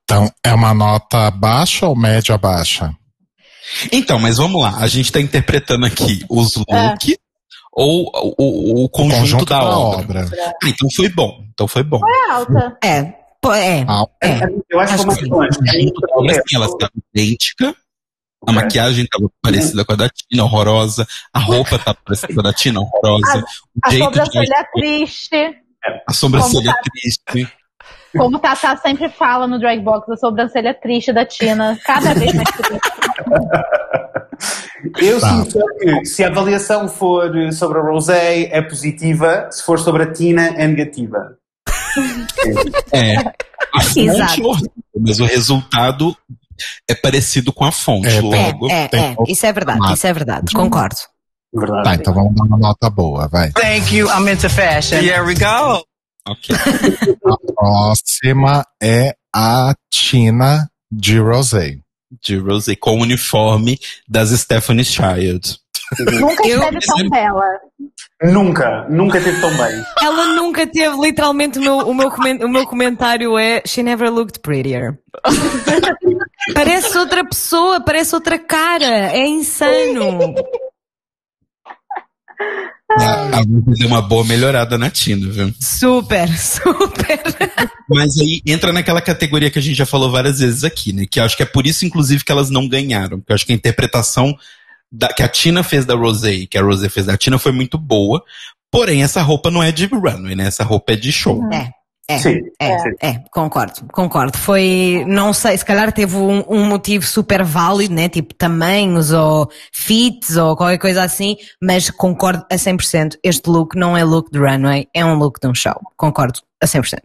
Então, 0.04 0.30
é 0.44 0.52
uma 0.52 0.74
nota 0.74 1.30
baixa 1.30 1.86
ou 1.86 1.96
média 1.96 2.36
baixa? 2.36 2.92
Então, 3.92 4.18
mas 4.18 4.36
vamos 4.36 4.60
lá. 4.60 4.76
A 4.78 4.86
gente 4.86 5.10
tá 5.10 5.20
interpretando 5.20 5.86
aqui 5.86 6.24
os 6.28 6.56
looks 6.56 7.16
ou 7.72 8.10
o, 8.12 8.34
o- 8.38 8.84
o 8.84 8.88
conjunto, 8.88 9.44
da, 9.44 9.62
obra. 9.62 10.28
Ah, 10.62 10.68
então 10.68 10.88
foi 10.94 11.08
bom. 11.08 11.38
Então 11.52 11.66
foi 11.68 11.82
bom. 11.84 12.00
É 12.04 12.32
alta. 12.32 12.76
É, 12.84 13.14
é. 13.46 13.84
Ah, 13.88 14.04
é. 14.22 14.40
Eu 14.68 14.80
acho 14.80 14.94
que 14.94 15.00
Acho 15.00 15.04
foi 15.04 15.16
que 15.16 15.30
mais 15.30 15.30
longe. 15.30 15.48
A 16.12 16.18
obra, 16.18 16.32
assim, 16.32 16.56
ela 16.56 16.66
estava 16.66 16.92
idêntica. 17.14 17.74
A 18.46 18.52
maquiagem 18.52 19.04
estava 19.04 19.30
parecida 19.42 19.84
com 19.84 19.92
a 19.92 19.96
da 19.96 20.08
Tina, 20.08 20.44
horrorosa. 20.44 21.06
A 21.32 21.38
roupa 21.38 21.76
estava 21.76 21.98
parecida 22.04 22.34
com 22.34 22.40
a 22.40 22.42
da 22.42 22.52
Tina, 22.52 22.80
horrorosa. 22.80 23.44
A 23.82 23.88
de 23.90 23.98
sobrancelha 23.98 24.66
triste. 24.74 25.56
a 26.08 26.12
sobrancelha 26.12 26.72
Como 26.72 26.84
triste. 26.92 27.52
Como 28.16 28.36
o 28.36 28.40
Tata 28.40 28.76
sempre 28.78 29.08
fala 29.10 29.46
no 29.46 29.58
Drag 29.58 29.80
Box, 29.80 30.10
a 30.10 30.16
sobrancelha 30.16 30.74
triste 30.74 31.12
da 31.12 31.24
Tina. 31.26 31.78
Cada 31.84 32.14
vez 32.14 32.32
mais 32.34 32.48
triste. 32.50 32.80
Eu 34.98 35.20
Tá. 35.20 35.28
sinto 35.44 35.58
que 35.78 36.06
se 36.06 36.24
a 36.24 36.28
avaliação 36.28 36.88
for 36.88 37.30
sobre 37.52 37.78
a 37.78 37.82
Rosé 37.82 38.44
é 38.44 38.62
positiva, 38.62 39.48
se 39.50 39.62
for 39.62 39.78
sobre 39.78 40.04
a 40.04 40.12
Tina 40.12 40.46
é 40.56 40.66
negativa. 40.66 41.36
É. 42.92 43.16
A 43.74 43.80
fonte 43.82 44.00
Exato. 44.00 44.40
é 44.40 44.46
horrível, 44.46 44.72
mas 44.98 45.20
o 45.20 45.24
resultado 45.24 46.16
é 46.88 46.94
parecido 46.94 47.52
com 47.52 47.64
a 47.64 47.72
fonte. 47.72 48.08
É, 48.08 48.20
logo. 48.20 48.70
É, 48.70 48.88
é, 48.92 49.16
isso 49.28 49.46
é 49.46 49.52
verdade, 49.52 49.92
isso 49.92 50.06
é 50.06 50.12
verdade, 50.12 50.52
concordo. 50.52 50.96
Verdade. 51.52 51.84
Tá, 51.84 51.94
então 51.96 52.14
vamos 52.14 52.34
dar 52.34 52.44
uma 52.44 52.58
nota 52.58 52.88
boa, 52.88 53.28
vai. 53.28 53.50
Thank 53.52 53.94
you. 53.94 54.08
I'm 54.08 54.28
into 54.30 54.48
fashion. 54.48 54.98
Here 54.98 55.22
we 55.22 55.34
go. 55.34 55.84
Ok. 56.28 56.54
A 57.24 57.52
próxima 57.54 58.64
é 58.80 59.14
a 59.34 59.74
Tina 59.90 60.70
de 60.90 61.18
Rosé. 61.18 61.78
De 62.22 62.36
Rosé 62.36 62.76
com 62.76 62.98
o 62.98 63.02
uniforme 63.02 63.78
das 64.08 64.30
Stephanie 64.30 64.84
Child. 64.84 65.58
Nunca 65.98 66.46
Eu- 66.46 66.58
esteve 66.62 66.80
tão 66.86 67.08
bela. 67.10 67.44
Nunca, 68.22 68.86
nunca 68.88 69.20
teve 69.20 69.40
tão 69.40 69.50
bem. 69.56 69.82
Ela 70.02 70.26
nunca 70.34 70.66
teve, 70.66 70.96
literalmente, 71.00 71.58
o 71.58 71.62
meu, 71.62 71.78
o 71.78 71.94
meu, 71.94 72.10
comen- 72.10 72.44
o 72.44 72.48
meu 72.48 72.66
comentário 72.66 73.36
é 73.38 73.62
She 73.66 73.82
never 73.82 74.10
looked 74.12 74.40
prettier. 74.40 74.98
parece 76.54 76.96
outra 76.98 77.24
pessoa, 77.24 77.80
parece 77.82 78.14
outra 78.14 78.38
cara. 78.38 79.10
É 79.12 79.26
insano. 79.26 80.34
A, 82.92 83.04
a 83.04 83.36
Rosé 83.38 83.78
deu 83.78 83.88
uma 83.88 84.02
boa 84.02 84.24
melhorada 84.24 84.76
na 84.76 84.90
Tina, 84.90 85.30
viu? 85.30 85.52
Super, 85.60 86.28
super. 86.36 87.20
Mas 87.88 88.18
aí 88.18 88.40
entra 88.44 88.72
naquela 88.72 89.00
categoria 89.00 89.50
que 89.50 89.58
a 89.58 89.62
gente 89.62 89.76
já 89.76 89.86
falou 89.86 90.10
várias 90.10 90.40
vezes 90.40 90.64
aqui, 90.64 90.92
né? 90.92 91.06
Que 91.08 91.20
eu 91.20 91.24
acho 91.24 91.36
que 91.36 91.42
é 91.42 91.46
por 91.46 91.66
isso, 91.66 91.86
inclusive, 91.86 92.24
que 92.24 92.32
elas 92.32 92.50
não 92.50 92.68
ganharam. 92.68 93.18
Porque 93.20 93.32
eu 93.32 93.34
acho 93.34 93.46
que 93.46 93.52
a 93.52 93.56
interpretação 93.56 94.36
da- 94.90 95.08
que 95.12 95.22
a 95.22 95.28
Tina 95.28 95.62
fez 95.62 95.84
da 95.84 95.94
Rosé, 95.94 96.46
que 96.50 96.58
a 96.58 96.62
Rosé 96.62 96.88
fez 96.88 97.06
da 97.06 97.16
Tina, 97.16 97.38
foi 97.38 97.52
muito 97.52 97.78
boa. 97.78 98.22
Porém, 98.70 99.02
essa 99.02 99.20
roupa 99.22 99.50
não 99.50 99.62
é 99.62 99.72
de 99.72 99.86
runway, 99.86 100.34
né? 100.36 100.46
Essa 100.46 100.62
roupa 100.64 100.92
é 100.92 100.96
de 100.96 101.10
show. 101.10 101.42
É, 101.52 101.70
é, 102.08 102.18
Sim, 102.18 102.40
é, 102.58 102.78
sim. 102.78 102.90
é, 103.00 103.22
concordo, 103.32 103.86
concordo. 103.92 104.36
Foi, 104.38 105.04
não 105.06 105.32
sei, 105.32 105.56
se 105.56 105.64
calhar 105.64 105.92
teve 105.92 106.16
um, 106.16 106.44
um 106.48 106.64
motivo 106.66 107.04
super 107.04 107.42
válido, 107.44 107.94
né? 107.94 108.08
Tipo 108.08 108.34
tamanhos 108.34 109.12
ou 109.12 109.48
fits 109.72 110.36
ou 110.36 110.56
qualquer 110.56 110.78
coisa 110.78 111.02
assim, 111.02 111.36
mas 111.62 111.88
concordo 111.90 112.44
a 112.50 112.56
100%. 112.56 113.16
Este 113.24 113.48
look 113.48 113.76
não 113.76 113.96
é 113.96 114.02
look 114.04 114.30
de 114.30 114.38
runway, 114.38 114.88
é 114.94 115.04
um 115.04 115.14
look 115.14 115.40
de 115.40 115.48
um 115.48 115.54
show. 115.54 115.80
Concordo 115.96 116.40
a 116.62 116.66
100%. 116.66 116.98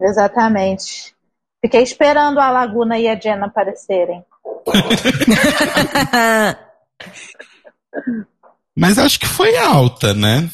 Exatamente. 0.00 1.14
Fiquei 1.64 1.82
esperando 1.82 2.38
a 2.40 2.50
Laguna 2.50 2.98
e 2.98 3.08
a 3.08 3.18
Jenna 3.18 3.46
aparecerem. 3.46 4.22
Mas 8.76 8.98
acho 8.98 9.20
que 9.20 9.26
foi 9.26 9.56
alta, 9.56 10.12
né? 10.14 10.48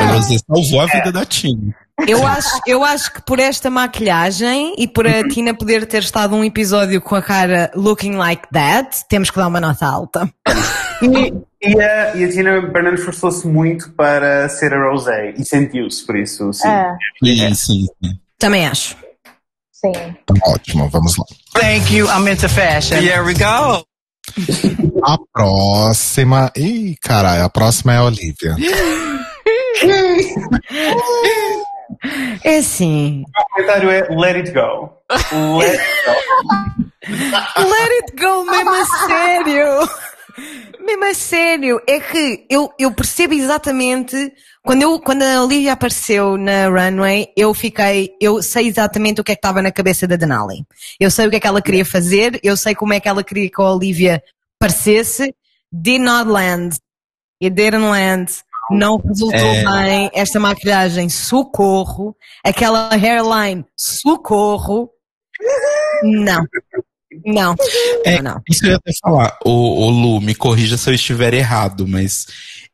A 0.00 0.04
Rosé 0.12 0.36
salvou 0.38 0.80
a 0.80 0.86
vida 0.86 1.12
da 1.12 1.24
Tina. 1.24 1.74
Eu 2.06 2.24
acho, 2.24 2.60
eu 2.66 2.84
acho 2.84 3.12
que 3.12 3.20
por 3.22 3.40
esta 3.40 3.68
maquilhagem 3.68 4.74
e 4.78 4.86
por 4.86 5.06
a 5.06 5.26
Tina 5.28 5.52
poder 5.52 5.84
ter 5.86 6.02
estado 6.02 6.36
um 6.36 6.44
episódio 6.44 7.00
com 7.00 7.16
a 7.16 7.22
cara 7.22 7.70
looking 7.74 8.12
like 8.12 8.46
that, 8.52 9.04
temos 9.08 9.30
que 9.30 9.36
dar 9.36 9.48
uma 9.48 9.60
nota 9.60 9.84
alta. 9.86 10.32
E, 11.02 11.68
e 11.68 11.80
a, 11.80 12.14
e 12.16 12.24
a 12.24 12.30
Tina 12.30 12.60
Burner 12.60 12.94
esforçou-se 12.94 13.46
muito 13.48 13.90
para 13.92 14.48
ser 14.48 14.72
a 14.72 14.88
Rosé 14.90 15.34
e 15.36 15.44
sentiu-se 15.44 16.06
por 16.06 16.16
isso, 16.16 16.52
sim. 16.52 16.68
É, 16.68 16.96
Sim, 17.24 17.54
sim, 17.54 17.86
sim. 18.04 18.18
Também 18.38 18.66
acho. 18.66 18.96
sim. 19.72 19.92
Então, 19.92 20.36
ótimo, 20.44 20.88
vamos 20.90 21.16
lá. 21.16 21.24
Thank 21.60 21.92
you. 21.92 22.06
I'm 22.06 22.28
into 22.30 22.48
fashion. 22.48 22.98
Here 22.98 23.22
we 23.22 23.34
go. 23.34 23.84
A 25.02 25.18
próxima. 25.32 26.52
Ih, 26.56 26.96
caralho, 27.00 27.44
a 27.44 27.48
próxima 27.48 27.94
é 27.94 27.96
a 27.98 28.04
Olivia. 28.04 28.56
É 32.44 32.58
assim. 32.58 33.24
O 33.26 33.54
comentário 33.54 33.90
é 33.90 34.06
Let 34.10 34.36
it 34.36 34.52
go. 34.52 34.92
Let 35.58 35.72
it 35.72 35.84
go. 36.04 36.12
Let 37.64 37.90
it 37.90 38.12
go, 38.16 38.44
mesmo 38.44 38.74
a 38.74 38.84
sério. 39.06 39.88
Mesmo 40.80 41.04
a 41.04 41.14
sério. 41.14 41.80
É 41.86 41.98
que 42.00 42.46
eu, 42.50 42.72
eu 42.78 42.92
percebo 42.92 43.34
exatamente. 43.34 44.32
Quando, 44.68 44.82
eu, 44.82 45.00
quando 45.00 45.22
a 45.22 45.42
Olivia 45.42 45.72
apareceu 45.72 46.36
na 46.36 46.68
runway, 46.68 47.32
eu 47.34 47.54
fiquei. 47.54 48.10
Eu 48.20 48.42
sei 48.42 48.66
exatamente 48.66 49.18
o 49.18 49.24
que 49.24 49.32
é 49.32 49.34
que 49.34 49.38
estava 49.38 49.62
na 49.62 49.72
cabeça 49.72 50.06
da 50.06 50.14
Denali. 50.14 50.62
Eu 51.00 51.10
sei 51.10 51.26
o 51.26 51.30
que 51.30 51.36
é 51.36 51.40
que 51.40 51.46
ela 51.46 51.62
queria 51.62 51.86
fazer, 51.86 52.38
eu 52.42 52.54
sei 52.54 52.74
como 52.74 52.92
é 52.92 53.00
que 53.00 53.08
ela 53.08 53.24
queria 53.24 53.48
que 53.48 53.62
a 53.62 53.72
Olivia 53.72 54.22
parecesse. 54.58 55.34
Did 55.72 56.02
not 56.02 56.28
land. 56.28 56.76
It 57.42 57.56
didn't 57.56 57.82
land. 57.82 58.30
Não 58.70 58.98
resultou 58.98 59.40
É. 59.40 59.64
bem. 59.64 60.10
Esta 60.12 60.38
maquilhagem, 60.38 61.08
socorro. 61.08 62.14
Aquela 62.44 62.90
hairline, 62.92 63.64
socorro. 63.74 64.90
Não. 66.02 66.44
Não. 67.24 67.54
É, 68.04 68.20
não, 68.20 68.34
não. 68.34 68.42
Isso 68.46 68.66
eu 68.66 68.72
ia 68.72 68.76
até 68.76 68.92
falar. 69.00 69.38
O, 69.46 69.50
o 69.86 69.88
Lu, 69.90 70.20
me 70.20 70.34
corrija 70.34 70.76
se 70.76 70.90
eu 70.90 70.94
estiver 70.94 71.32
errado, 71.32 71.88
mas 71.88 72.26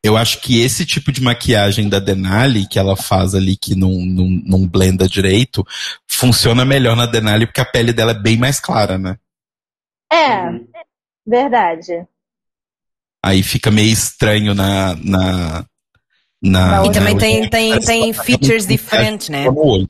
eu 0.05 0.15
acho 0.15 0.39
que 0.39 0.61
esse 0.61 0.85
tipo 0.85 1.11
de 1.11 1.19
maquiagem 1.21 1.89
da 1.89 1.99
Denali, 1.99 2.67
que 2.67 2.77
ela 2.77 2.95
faz 2.95 3.33
ali, 3.33 3.57
que 3.57 3.73
não, 3.75 3.89
não, 4.05 4.27
não 4.45 4.67
blenda 4.67 5.07
direito, 5.09 5.65
funciona 6.07 6.63
melhor 6.63 6.95
na 6.95 7.05
Denali 7.07 7.47
porque 7.47 7.61
a 7.61 7.65
pele 7.65 7.91
dela 7.91 8.11
é 8.11 8.19
bem 8.19 8.37
mais 8.37 8.59
clara, 8.59 8.97
né? 8.97 9.17
É, 10.11 10.51
verdade. 11.25 12.05
Aí 13.23 13.41
fica 13.41 13.71
meio 13.71 13.91
estranho 13.91 14.53
na. 14.53 14.95
na, 14.97 15.65
na 16.41 16.67
Na 16.69 16.75
E 16.75 16.79
outra. 16.81 16.93
também 16.93 17.15
na- 17.15 17.19
tem, 17.19 17.49
tem, 17.49 17.79
tem 17.79 18.13
tá 18.13 18.23
features 18.23 18.67
diferentes, 18.67 19.29
né? 19.29 19.45
no 19.45 19.57
olho. 19.57 19.89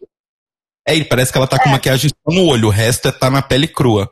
É, 0.88 0.96
e 0.96 1.04
parece 1.04 1.32
que 1.32 1.38
ela 1.38 1.48
tá 1.48 1.60
com 1.62 1.68
maquiagem 1.70 2.10
só 2.10 2.34
no 2.34 2.46
olho, 2.46 2.68
o 2.68 2.72
resto 2.72 3.08
é 3.10 3.12
tá 3.12 3.30
na 3.30 3.42
pele 3.42 3.68
crua. 3.68 4.10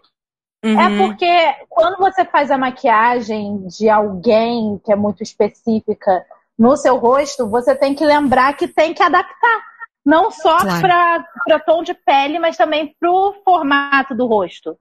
Uhum. 0.63 0.79
É 0.79 0.97
porque 0.97 1.65
quando 1.69 1.97
você 1.97 2.23
faz 2.23 2.49
a 2.49 2.57
maquiagem 2.57 3.67
de 3.67 3.89
alguém 3.89 4.79
que 4.83 4.93
é 4.93 4.95
muito 4.95 5.21
específica 5.21 6.25
no 6.57 6.77
seu 6.77 6.97
rosto, 6.97 7.49
você 7.49 7.75
tem 7.75 7.93
que 7.93 8.05
lembrar 8.05 8.55
que 8.55 8.67
tem 8.67 8.93
que 8.93 9.03
adaptar. 9.03 9.73
Não 10.05 10.31
só 10.31 10.57
Claro. 10.57 10.81
para 10.81 11.59
tom 11.65 11.83
de 11.83 11.93
pele, 11.93 12.39
mas 12.39 12.57
também 12.57 12.95
pro 12.99 13.33
formato 13.43 14.15
do 14.15 14.25
rosto. 14.25 14.77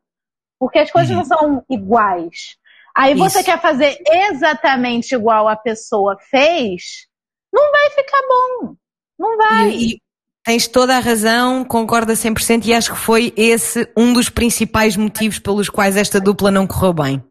Porque 0.58 0.78
as 0.78 0.90
coisas 0.90 1.14
não 1.14 1.24
são 1.24 1.64
iguais. 1.68 2.56
Aí 2.94 3.14
você 3.14 3.38
Isso. 3.38 3.46
quer 3.46 3.60
fazer 3.60 3.96
exatamente 4.06 5.14
igual 5.14 5.48
a 5.48 5.56
pessoa 5.56 6.16
fez, 6.30 7.06
não 7.52 7.70
vai 7.70 7.90
ficar 7.90 8.20
bom. 8.28 8.74
Não 9.18 9.36
vai. 9.36 9.70
E, 9.70 9.94
e 9.94 10.00
tens 10.44 10.66
toda 10.66 10.96
a 10.96 11.00
razão, 11.00 11.64
concordo 11.64 12.12
a 12.12 12.14
100% 12.14 12.66
e 12.66 12.74
acho 12.74 12.92
que 12.92 12.98
foi 12.98 13.32
esse 13.36 13.88
um 13.96 14.12
dos 14.12 14.28
principais 14.28 14.96
motivos 14.96 15.38
pelos 15.38 15.68
quais 15.68 15.96
esta 15.96 16.20
dupla 16.20 16.50
não 16.50 16.66
correu 16.66 16.92
bem. 16.92 17.24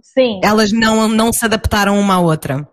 Sim. 0.00 0.40
Elas 0.42 0.72
não, 0.72 1.08
não 1.08 1.32
se 1.32 1.44
adaptaram 1.44 1.98
uma 1.98 2.14
à 2.14 2.20
outra. 2.20 2.68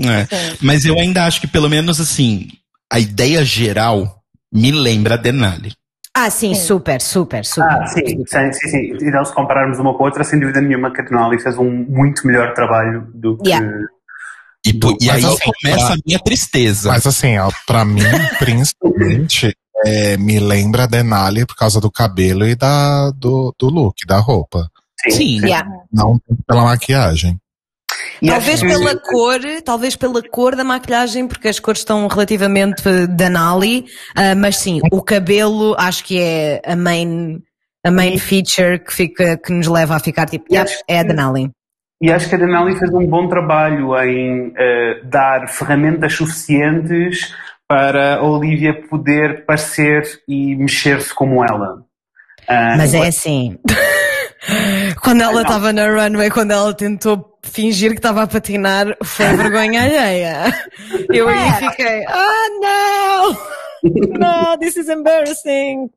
É. 0.00 0.24
sim. 0.24 0.58
Mas 0.62 0.84
eu 0.84 0.98
ainda 0.98 1.24
acho 1.24 1.40
que 1.40 1.46
pelo 1.46 1.68
menos 1.68 2.00
assim, 2.00 2.48
a 2.90 2.98
ideia 2.98 3.44
geral 3.44 4.22
me 4.52 4.70
lembra 4.70 5.14
a 5.14 5.16
Denali. 5.16 5.72
Ah, 6.14 6.28
sim, 6.28 6.54
super, 6.54 7.00
super, 7.00 7.44
super. 7.44 7.70
Ah, 7.70 7.86
sim, 7.86 8.04
sim, 8.04 8.52
sim, 8.52 8.68
sim. 8.68 8.78
E 9.00 9.08
então, 9.08 9.24
se 9.24 9.32
compararmos 9.32 9.78
uma 9.78 9.96
com 9.96 10.02
a 10.02 10.06
outra, 10.06 10.24
sem 10.24 10.40
dúvida 10.40 10.60
nenhuma, 10.60 10.92
que 10.92 11.00
a 11.00 11.04
Denali 11.04 11.40
fez 11.40 11.56
um 11.56 11.70
muito 11.70 12.26
melhor 12.26 12.52
trabalho 12.52 13.06
do 13.14 13.38
que. 13.38 13.48
Yeah. 13.48 13.86
E, 14.66 14.74
po- 14.74 14.96
e 15.00 15.10
aí 15.10 15.24
assim, 15.24 15.38
começa 15.62 15.86
pra- 15.86 15.94
a 15.94 15.98
minha 16.06 16.18
tristeza. 16.18 16.90
Mas 16.90 17.06
assim, 17.06 17.38
ó, 17.38 17.50
pra 17.66 17.84
mim, 17.84 18.02
principalmente, 18.38 19.54
é, 19.86 20.16
me 20.16 20.38
lembra 20.38 20.84
a 20.84 20.86
Denali 20.86 21.46
por 21.46 21.56
causa 21.56 21.80
do 21.80 21.90
cabelo 21.90 22.46
e 22.46 22.54
da, 22.54 23.10
do, 23.10 23.54
do 23.58 23.68
look, 23.70 24.04
da 24.06 24.18
roupa. 24.18 24.68
Sim. 25.08 25.38
Yeah. 25.46 25.66
Não 25.92 26.20
pela 26.46 26.64
maquiagem. 26.64 27.38
Talvez 28.24 28.60
pela 28.60 28.94
cor, 29.00 29.40
talvez 29.64 29.96
pela 29.96 30.22
cor 30.28 30.54
da 30.54 30.62
maquilhagem, 30.62 31.26
porque 31.26 31.48
as 31.48 31.58
cores 31.58 31.80
estão 31.80 32.06
relativamente 32.06 32.86
eh, 32.86 33.06
Denali, 33.06 33.86
ah, 34.14 34.34
mas 34.34 34.58
sim, 34.58 34.78
o 34.92 35.00
cabelo 35.02 35.74
acho 35.78 36.04
que 36.04 36.18
é 36.20 36.60
a 36.66 36.76
main, 36.76 37.40
a 37.84 37.90
main 37.90 38.18
feature 38.18 38.78
que 38.78 38.92
fica, 38.92 39.38
que 39.38 39.50
nos 39.50 39.66
leva 39.66 39.96
a 39.96 40.00
ficar 40.00 40.26
tipo, 40.28 40.44
"Yep, 40.52 40.70
acho 40.70 40.82
é 40.86 40.98
a 41.00 41.02
Denali. 41.02 41.50
E 42.02 42.10
acho 42.10 42.28
que 42.28 42.34
a 42.34 42.38
Denali 42.38 42.78
fez 42.78 42.92
um 42.94 43.06
bom 43.06 43.28
trabalho 43.28 43.94
em 44.02 44.52
eh, 44.56 45.00
dar 45.04 45.48
ferramentas 45.48 46.14
suficientes 46.14 47.34
para 47.68 48.16
a 48.16 48.22
Olivia 48.22 48.72
poder 48.88 49.44
parecer 49.44 50.02
e 50.26 50.56
mexer-se 50.56 51.14
como 51.14 51.44
ela. 51.44 51.84
Ah, 52.48 52.74
Mas 52.76 52.94
é 52.94 53.06
assim. 53.06 53.58
Quando 55.02 55.20
ela 55.20 55.34
não. 55.34 55.42
estava 55.42 55.72
na 55.72 55.86
runway, 55.86 56.30
quando 56.30 56.52
ela 56.52 56.72
tentou 56.74 57.38
fingir 57.42 57.90
que 57.90 57.98
estava 57.98 58.22
a 58.22 58.26
patinar, 58.26 58.96
foi 59.04 59.26
vergonha 59.36 59.82
alheia. 59.82 60.52
Eu 61.10 61.28
aí 61.28 61.52
fiquei, 61.52 62.04
ah 62.06 62.48
não! 62.60 63.36
No, 63.82 64.58
this 64.58 64.76
is 64.76 64.90
embarrassing. 64.90 65.88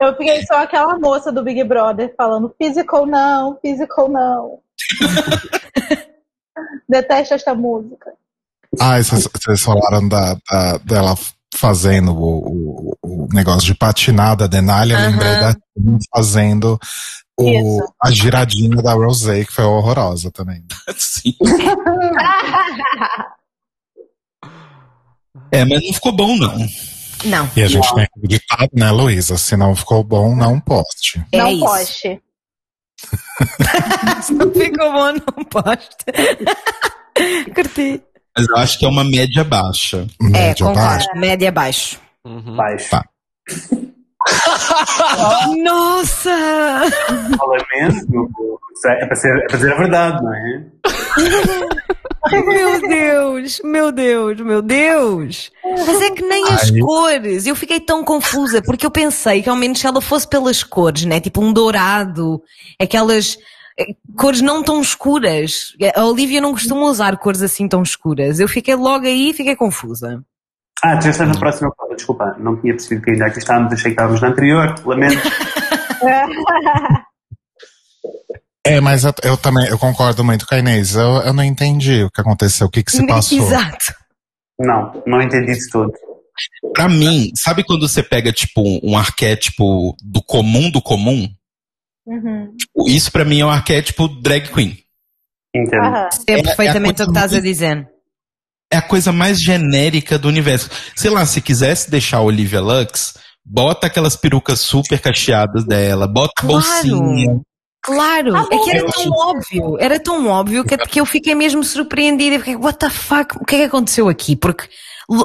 Eu 0.00 0.16
fiquei 0.16 0.42
só 0.46 0.62
aquela 0.62 0.98
moça 0.98 1.30
do 1.30 1.42
Big 1.44 1.62
Brother 1.64 2.14
falando 2.16 2.54
physical 2.56 3.04
não, 3.06 3.58
physical 3.60 4.08
não. 4.08 4.58
Detesto 6.88 7.34
esta 7.34 7.54
música. 7.54 8.12
Ah, 8.80 9.00
vocês 9.02 9.60
falaram 9.62 10.08
da, 10.08 10.34
da- 10.50 10.78
dela 10.78 11.14
fazendo 11.54 12.14
o, 12.14 12.38
o, 12.48 12.96
o 13.02 13.28
negócio 13.32 13.62
de 13.62 13.74
patinar 13.74 14.36
da 14.36 14.46
Denali, 14.46 14.92
eu 14.92 14.98
Aham. 14.98 15.10
lembrei 15.10 15.32
da 15.40 15.54
fazendo 16.14 16.78
o, 17.38 17.80
a 18.02 18.10
giradinha 18.10 18.76
da 18.82 18.92
Rosé, 18.94 19.44
que 19.44 19.52
foi 19.52 19.64
horrorosa 19.64 20.30
também. 20.30 20.64
Sim. 20.96 21.34
É, 25.52 25.64
mas 25.64 25.82
não 25.84 25.92
ficou 25.92 26.12
bom, 26.12 26.36
não. 26.36 26.56
Não, 27.24 27.48
E 27.56 27.62
a 27.62 27.66
gente 27.68 27.94
tem 27.94 28.04
que 28.06 28.10
acreditar, 28.18 28.68
né, 28.72 28.90
Luísa? 28.90 29.36
Se 29.36 29.56
não 29.56 29.74
ficou 29.76 30.02
bom, 30.02 30.34
não 30.34 30.58
poste. 30.60 31.22
é 31.32 31.38
não 31.38 31.48
isso. 31.50 31.60
poste. 31.64 32.22
Se 34.22 34.32
não 34.34 34.50
ficou 34.52 34.92
bom, 34.92 35.12
não 35.12 35.44
poste. 35.44 35.96
Curti. 37.54 38.02
Mas 38.36 38.46
eu 38.48 38.56
acho 38.56 38.78
que 38.78 38.84
é 38.84 38.88
uma 38.88 39.04
média 39.04 39.42
baixa. 39.44 40.06
É, 40.20 40.24
Média 40.28 40.66
concordo. 40.66 40.88
baixa. 40.88 41.14
Média 41.14 41.52
baixo. 41.52 42.00
Uhum. 42.24 42.56
baixo. 42.56 42.90
Tá. 42.90 43.04
Nossa! 45.62 46.30
Fala 47.38 47.66
mesmo. 47.74 48.30
É 48.86 49.06
para, 49.06 49.16
ser, 49.16 49.28
é 49.36 49.46
para 49.46 49.56
dizer 49.56 49.72
a 49.72 49.76
verdade, 49.76 50.22
não 50.22 50.34
é? 50.34 50.64
Meu 52.30 52.80
Deus, 52.88 53.60
meu 53.64 53.92
Deus, 53.92 54.40
meu 54.40 54.62
Deus. 54.62 55.50
Mas 55.64 56.02
é 56.02 56.10
que 56.10 56.22
nem 56.22 56.44
as 56.48 56.70
Ai. 56.70 56.78
cores. 56.78 57.46
Eu 57.46 57.56
fiquei 57.56 57.80
tão 57.80 58.04
confusa 58.04 58.62
porque 58.62 58.86
eu 58.86 58.90
pensei 58.90 59.42
que 59.42 59.48
ao 59.48 59.56
menos 59.56 59.80
se 59.80 59.86
ela 59.86 60.00
fosse 60.00 60.28
pelas 60.28 60.62
cores, 60.62 61.04
né? 61.04 61.20
Tipo 61.20 61.42
um 61.42 61.52
dourado, 61.52 62.40
aquelas 62.80 63.38
eh, 63.78 63.94
cores 64.16 64.40
não 64.40 64.62
tão 64.62 64.80
escuras. 64.80 65.74
A 65.94 66.04
Olivia 66.04 66.40
não 66.40 66.52
costuma 66.52 66.82
usar 66.82 67.16
cores 67.18 67.42
assim 67.42 67.66
tão 67.66 67.82
escuras. 67.82 68.38
Eu 68.38 68.48
fiquei 68.48 68.74
logo 68.74 69.06
aí 69.06 69.30
e 69.30 69.34
fiquei 69.34 69.56
confusa. 69.56 70.22
Ah, 70.82 71.00
já 71.00 71.10
estás 71.10 71.28
na 71.28 71.38
próxima 71.38 71.70
prova, 71.74 71.94
desculpa, 71.94 72.36
não 72.38 72.56
tinha 72.60 72.72
percebido 72.72 73.02
que 73.02 73.10
ainda 73.10 73.26
aqui 73.26 73.38
estávamos, 73.38 73.72
achei 73.72 73.84
que 73.90 73.90
estávamos 73.90 74.20
na 74.20 74.28
anterior, 74.28 74.74
lamento. 74.86 75.20
É, 78.64 78.80
mas 78.80 79.04
eu, 79.04 79.12
eu 79.24 79.36
também, 79.36 79.66
eu 79.68 79.78
concordo 79.78 80.22
muito 80.24 80.46
com 80.46 80.54
a 80.54 80.58
Inês. 80.58 80.94
Eu, 80.94 81.16
eu 81.22 81.32
não 81.32 81.42
entendi 81.42 82.04
o 82.04 82.10
que 82.10 82.20
aconteceu, 82.20 82.66
o 82.66 82.70
que, 82.70 82.82
que 82.82 82.92
se 82.92 83.06
passou. 83.06 83.38
Exato. 83.38 83.94
Não, 84.58 85.02
não 85.06 85.20
entendi 85.22 85.52
isso 85.52 85.70
todo. 85.70 85.92
Pra 86.74 86.88
mim, 86.88 87.30
sabe 87.36 87.64
quando 87.64 87.88
você 87.88 88.02
pega, 88.02 88.32
tipo, 88.32 88.62
um 88.82 88.96
arquétipo 88.96 89.94
do 90.02 90.22
comum 90.22 90.70
do 90.70 90.80
comum? 90.80 91.26
Uhum. 92.06 92.54
Isso 92.86 93.10
pra 93.12 93.24
mim 93.24 93.40
é 93.40 93.46
um 93.46 93.50
arquétipo 93.50 94.08
drag 94.08 94.48
queen. 94.52 94.78
Entendo. 95.54 95.84
Aham. 95.84 96.08
É, 96.28 96.32
É- 96.32 96.38
é 96.38 96.42
perfeitamente 96.42 97.02
o 97.02 97.06
que 97.06 97.10
estás 97.12 97.34
a 97.34 97.40
dizer. 97.40 97.89
É 98.72 98.76
a 98.76 98.82
coisa 98.82 99.12
mais 99.12 99.40
genérica 99.40 100.18
do 100.18 100.28
universo. 100.28 100.70
Sei 100.94 101.10
lá, 101.10 101.26
se 101.26 101.40
quisesse 101.40 101.90
deixar 101.90 102.18
a 102.18 102.22
Olivia 102.22 102.60
Lux, 102.60 103.14
bota 103.44 103.86
aquelas 103.88 104.14
perucas 104.16 104.60
super 104.60 105.00
cacheadas 105.00 105.64
dela, 105.64 106.06
bota 106.06 106.32
Claro. 106.36 106.54
bolsinha. 106.54 107.40
Claro, 107.82 108.36
Ah, 108.36 108.46
é 108.52 108.58
que 108.58 108.70
era 108.70 108.86
tão 108.92 109.10
óbvio, 109.10 109.76
era 109.80 109.98
tão 109.98 110.28
óbvio 110.28 110.64
que, 110.64 110.76
que 110.76 111.00
eu 111.00 111.06
fiquei 111.06 111.34
mesmo 111.34 111.64
surpreendida. 111.64 112.38
Fiquei, 112.38 112.54
what 112.56 112.78
the 112.78 112.90
fuck, 112.90 113.36
o 113.40 113.44
que 113.44 113.56
é 113.56 113.58
que 113.60 113.64
aconteceu 113.64 114.08
aqui? 114.08 114.36
Porque 114.36 114.68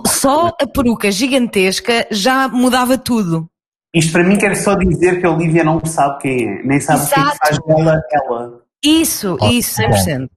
só 0.07 0.47
a 0.59 0.65
peruca 0.65 1.11
gigantesca 1.11 2.07
já 2.09 2.47
mudava 2.47 2.97
tudo. 2.97 3.47
Isto 3.93 4.11
para 4.13 4.23
mim 4.23 4.37
quer 4.37 4.55
só 4.55 4.73
dizer 4.75 5.19
que 5.19 5.25
a 5.25 5.31
Olivia 5.31 5.63
não 5.63 5.83
sabe 5.85 6.21
quem 6.21 6.49
é, 6.49 6.63
nem 6.63 6.79
sabe 6.79 7.03
o 7.03 7.07
que 7.07 7.19
é 7.19 7.23
faz 7.23 7.59
dela 7.59 8.01
ela. 8.29 8.61
Isso, 8.83 9.37
isso, 9.51 9.81
100%. 9.81 10.27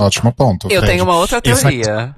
Ótimo 0.00 0.32
ponto. 0.32 0.66
Eu 0.70 0.80
Fred. 0.80 0.86
tenho 0.86 1.04
uma 1.04 1.16
outra 1.16 1.40
Esse 1.44 1.62
teoria. 1.62 2.14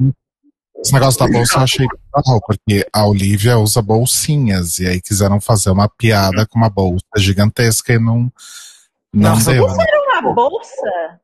Esse 0.82 0.92
negócio 0.92 1.20
da 1.20 1.26
bolsa 1.28 1.58
eu 1.58 1.62
achei 1.62 1.86
bizarro, 1.86 2.40
porque 2.46 2.86
a 2.92 3.06
Olivia 3.06 3.58
usa 3.58 3.82
bolsinhas, 3.82 4.78
e 4.78 4.86
aí 4.86 5.00
quiseram 5.00 5.40
fazer 5.40 5.70
uma 5.70 5.88
piada 5.88 6.46
com 6.46 6.58
uma 6.58 6.70
bolsa 6.70 7.04
gigantesca 7.18 7.92
e 7.92 7.98
não, 7.98 8.32
não 9.12 9.34
Nossa, 9.34 9.52
deu. 9.52 9.66
né? 9.66 9.84
Era 9.86 10.22
uma 10.22 10.34
bolsa? 10.34 11.20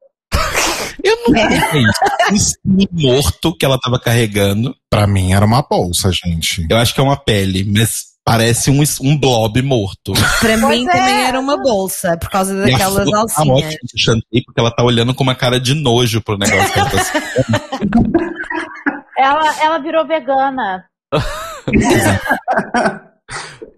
Eu 1.02 1.16
não 1.28 1.34
sei 1.70 2.34
isso. 2.34 2.54
Um 2.64 2.86
morto 2.90 3.56
que 3.56 3.64
ela 3.64 3.78
tava 3.78 3.98
carregando. 3.98 4.74
Pra 4.90 5.06
mim 5.06 5.32
era 5.32 5.44
uma 5.44 5.62
bolsa, 5.62 6.10
gente. 6.12 6.66
Eu 6.68 6.76
acho 6.76 6.94
que 6.94 7.00
é 7.00 7.04
uma 7.04 7.16
pele, 7.16 7.64
mas 7.64 8.15
parece 8.26 8.72
um, 8.72 8.82
um 9.02 9.16
blob 9.16 9.62
morto. 9.62 10.12
Para 10.40 10.58
Pois 10.58 10.78
mim 10.78 10.88
é. 10.88 10.92
também 10.92 11.24
era 11.26 11.38
uma 11.38 11.56
bolsa, 11.56 12.16
por 12.18 12.28
causa 12.28 12.54
E 12.54 12.58
a 12.58 12.62
daquelas 12.72 13.08
tá 13.08 13.18
alcinhas. 13.18 13.48
ótima 13.48 13.70
do 13.94 14.00
Chantei, 14.00 14.42
porque 14.44 14.60
ela 14.60 14.72
tá 14.72 14.82
olhando 14.82 15.14
com 15.14 15.22
uma 15.22 15.36
cara 15.36 15.60
de 15.60 15.74
nojo 15.74 16.20
pro 16.20 16.36
negócio 16.36 16.72
que 16.72 16.78
ela 16.80 16.90
tá 16.90 16.98
Ela, 19.16 19.62
ela 19.62 19.78
virou 19.78 20.04
vegana. 20.06 20.84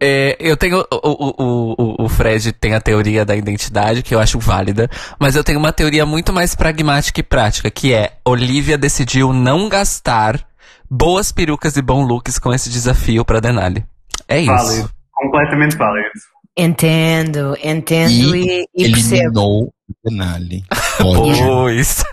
É, 0.01 0.37
eu 0.39 0.57
tenho. 0.57 0.85
O, 0.93 0.93
o, 0.93 1.75
o, 1.77 2.05
o 2.05 2.09
Fred 2.09 2.53
tem 2.53 2.73
a 2.75 2.81
teoria 2.81 3.25
da 3.25 3.35
identidade, 3.35 4.01
que 4.03 4.15
eu 4.15 4.21
acho 4.21 4.39
válida, 4.39 4.89
mas 5.19 5.35
eu 5.35 5.43
tenho 5.43 5.59
uma 5.59 5.73
teoria 5.73 6.07
muito 6.07 6.33
mais 6.33 6.55
pragmática 6.55 7.19
e 7.19 7.23
prática, 7.25 7.69
que 7.69 7.93
é 7.93 8.13
Olivia 8.25 8.79
decidiu 8.79 9.33
não 9.33 9.69
gastar 9.69 10.41
boas 10.89 11.33
perucas 11.33 11.77
e 11.77 11.83
bons 11.83 12.07
looks 12.07 12.39
com 12.39 12.55
esse 12.55 12.71
desafio 12.71 13.25
pra 13.25 13.41
Denali. 13.41 13.85
É 14.29 14.41
isso. 14.41 14.53
Válido. 14.53 14.91
Completamente 15.13 15.77
válido. 15.77 16.11
Entendo, 16.57 17.57
entendo 17.63 18.35
e, 18.37 18.67
e 18.75 18.91
percebo. 18.91 19.23
eliminou 19.23 19.63
o 19.65 19.73
Denali. 20.05 20.65
Pois. 20.99 22.05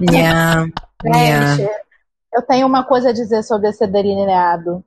Yeah, 0.00 0.66
yeah. 1.04 1.56
Gente, 1.56 1.70
eu 2.34 2.42
tenho 2.42 2.66
uma 2.66 2.84
coisa 2.84 3.10
a 3.10 3.12
dizer 3.12 3.42
sobre 3.42 3.68
esse 3.70 3.86
delineado. 3.86 4.84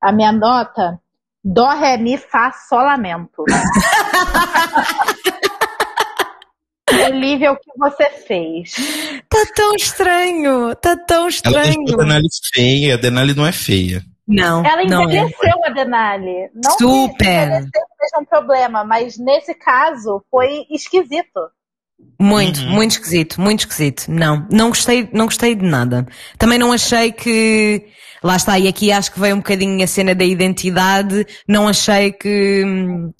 A 0.00 0.12
minha 0.12 0.32
nota, 0.32 1.00
dó, 1.44 1.70
ré, 1.70 1.96
mi, 1.96 2.16
fá, 2.18 2.52
sol, 2.52 2.82
lamento. 2.84 3.44
Olivia, 7.06 7.52
o 7.52 7.56
que 7.56 7.70
você 7.78 8.10
fez? 8.10 8.74
Tá 9.28 9.44
tão 9.54 9.74
estranho, 9.74 10.74
tá 10.76 10.96
tão 10.96 11.22
Ela 11.22 11.28
estranho. 11.28 11.84
deixou 11.84 12.00
a 12.00 12.04
Denali 12.04 12.28
feia, 12.54 12.94
a 12.94 12.96
Denali 12.98 13.34
não 13.34 13.46
é 13.46 13.52
feia. 13.52 14.04
Não, 14.26 14.64
Ela 14.64 14.84
não 14.84 15.02
é. 15.02 15.04
envelheceu 15.04 15.64
a 15.64 15.70
Denali. 15.70 16.50
Não 16.54 16.78
Super. 16.78 17.48
que 17.62 17.78
seja 18.00 18.20
um 18.20 18.24
problema, 18.24 18.84
mas 18.84 19.18
nesse 19.18 19.54
caso 19.54 20.22
foi 20.30 20.64
esquisito. 20.70 21.40
Muito, 22.20 22.60
Uhum. 22.60 22.70
muito 22.70 22.92
esquisito, 22.92 23.40
muito 23.40 23.60
esquisito. 23.60 24.06
Não, 24.08 24.46
não 24.50 24.68
gostei, 24.68 25.08
não 25.12 25.26
gostei 25.26 25.54
de 25.54 25.64
nada. 25.64 26.06
Também 26.36 26.58
não 26.58 26.72
achei 26.72 27.12
que, 27.12 27.86
lá 28.22 28.36
está, 28.36 28.58
e 28.58 28.66
aqui 28.66 28.90
acho 28.90 29.12
que 29.12 29.20
veio 29.20 29.34
um 29.36 29.38
bocadinho 29.38 29.82
a 29.82 29.86
cena 29.86 30.14
da 30.14 30.24
identidade, 30.24 31.24
não 31.46 31.68
achei 31.68 32.10
que, 32.12 32.64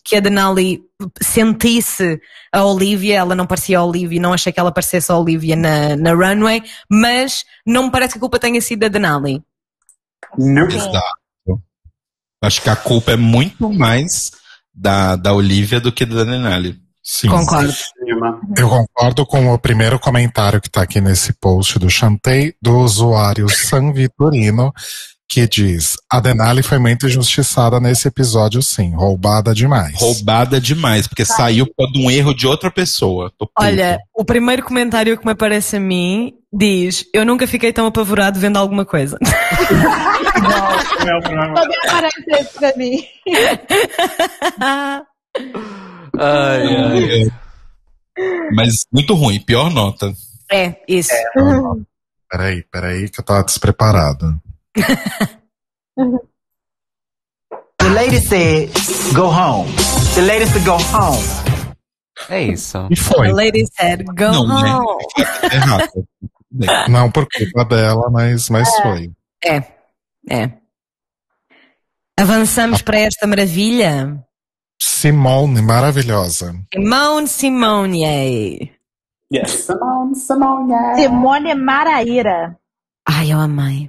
que 0.04 0.16
a 0.16 0.20
Denali 0.20 0.80
sentisse 1.20 2.20
a 2.52 2.64
Olivia, 2.64 3.16
ela 3.18 3.34
não 3.34 3.46
parecia 3.46 3.78
a 3.78 3.84
Olivia, 3.84 4.20
não 4.20 4.32
achei 4.32 4.52
que 4.52 4.58
ela 4.60 4.72
parecesse 4.72 5.10
a 5.12 5.16
Olivia 5.16 5.54
na, 5.56 5.96
na 5.96 6.12
runway, 6.12 6.62
mas 6.90 7.44
não 7.66 7.84
me 7.84 7.90
parece 7.90 8.12
que 8.14 8.18
a 8.18 8.20
culpa 8.20 8.38
tenha 8.38 8.60
sido 8.60 8.80
da 8.80 8.88
Denali. 8.88 9.42
Nope. 10.38 10.74
Exato. 10.74 11.02
Acho 12.42 12.60
que 12.60 12.70
a 12.70 12.76
culpa 12.76 13.12
é 13.12 13.16
muito 13.16 13.72
mais 13.72 14.32
da, 14.74 15.16
da 15.16 15.32
Olivia 15.32 15.80
do 15.80 15.92
que 15.92 16.04
da 16.04 16.24
Denali. 16.24 16.80
Sim. 17.02 17.28
Concordo. 17.28 17.72
Eu 18.56 18.68
concordo 18.68 19.26
com 19.26 19.52
o 19.52 19.58
primeiro 19.58 19.98
comentário 19.98 20.60
que 20.60 20.70
tá 20.70 20.82
aqui 20.82 21.00
nesse 21.00 21.32
post 21.32 21.78
do 21.78 21.90
Chantei, 21.90 22.54
do 22.62 22.78
usuário 22.78 23.48
San 23.48 23.92
Vitorino, 23.92 24.72
que 25.32 25.46
diz: 25.48 25.96
A 26.10 26.20
Denali 26.20 26.62
foi 26.62 26.78
muito 26.78 27.06
injustiçada 27.06 27.80
nesse 27.80 28.06
episódio, 28.06 28.62
sim. 28.62 28.94
Roubada 28.94 29.54
demais. 29.54 29.98
Roubada 29.98 30.60
demais, 30.60 31.06
porque 31.06 31.24
saiu 31.24 31.66
por 31.66 31.90
de 31.90 32.04
um 32.04 32.10
erro 32.10 32.34
de 32.34 32.46
outra 32.46 32.70
pessoa. 32.70 33.32
Olha, 33.58 33.98
o 34.14 34.24
primeiro 34.24 34.62
comentário 34.62 35.16
que 35.18 35.24
me 35.24 35.32
aparece 35.32 35.76
a 35.76 35.80
mim 35.80 36.34
diz: 36.52 37.06
Eu 37.14 37.24
nunca 37.24 37.46
fiquei 37.46 37.72
tão 37.72 37.86
apavorado 37.86 38.38
vendo 38.38 38.58
alguma 38.58 38.84
coisa. 38.84 39.18
Também 41.02 41.76
aparece 41.88 42.22
isso 42.40 42.58
pra 42.58 42.76
mim. 42.76 43.02
Ai, 46.18 46.76
ai. 46.76 47.30
Mas 48.54 48.84
muito 48.92 49.14
ruim, 49.14 49.40
pior 49.40 49.70
nota. 49.70 50.12
é, 50.50 50.76
isso. 50.86 51.10
Peraí, 52.30 52.62
peraí, 52.70 53.08
que 53.08 53.18
eu 53.18 53.24
tava 53.24 53.42
despreparado. 53.42 54.38
The 57.78 57.88
lady 57.94 58.20
said, 58.20 58.70
go 59.14 59.28
home. 59.28 59.70
The 60.14 60.22
lady 60.22 60.46
said, 60.46 60.64
go 60.64 60.76
home. 60.76 61.22
É 62.28 62.42
isso. 62.42 62.88
E 62.90 62.96
foi. 62.96 63.30
A 63.30 63.34
lady 63.34 63.64
said, 63.66 64.04
go 64.04 64.30
Não, 64.32 64.46
né? 64.46 64.74
home. 64.74 65.04
É 65.50 65.56
errado. 65.56 66.08
Não 66.88 67.10
por 67.10 67.26
culpa 67.26 67.64
dela, 67.64 68.10
mas, 68.10 68.48
mas 68.48 68.68
foi. 68.82 69.10
É, 69.44 69.62
é. 70.30 70.52
Avançamos 72.18 72.82
para 72.82 73.00
esta 73.00 73.26
maravilha. 73.26 74.22
Simone, 74.80 75.62
maravilhosa. 75.62 76.54
Simone 76.72 77.28
Simone. 77.28 78.72
Yes. 79.32 79.50
Simone, 79.66 80.14
Simone. 80.14 80.74
Simone 80.96 81.54
Maraíra. 81.54 82.56
Ai, 83.08 83.32
eu 83.32 83.38
amei. 83.38 83.86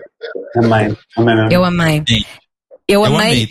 Amém. 0.57 0.97
Amém. 1.17 1.35
mesmo. 1.35 1.51
Eu 1.51 1.63
amei. 1.63 2.03
Sim. 2.07 2.23
Eu 2.87 3.01
Eu 3.01 3.05
amei. 3.05 3.27
amei. 3.43 3.49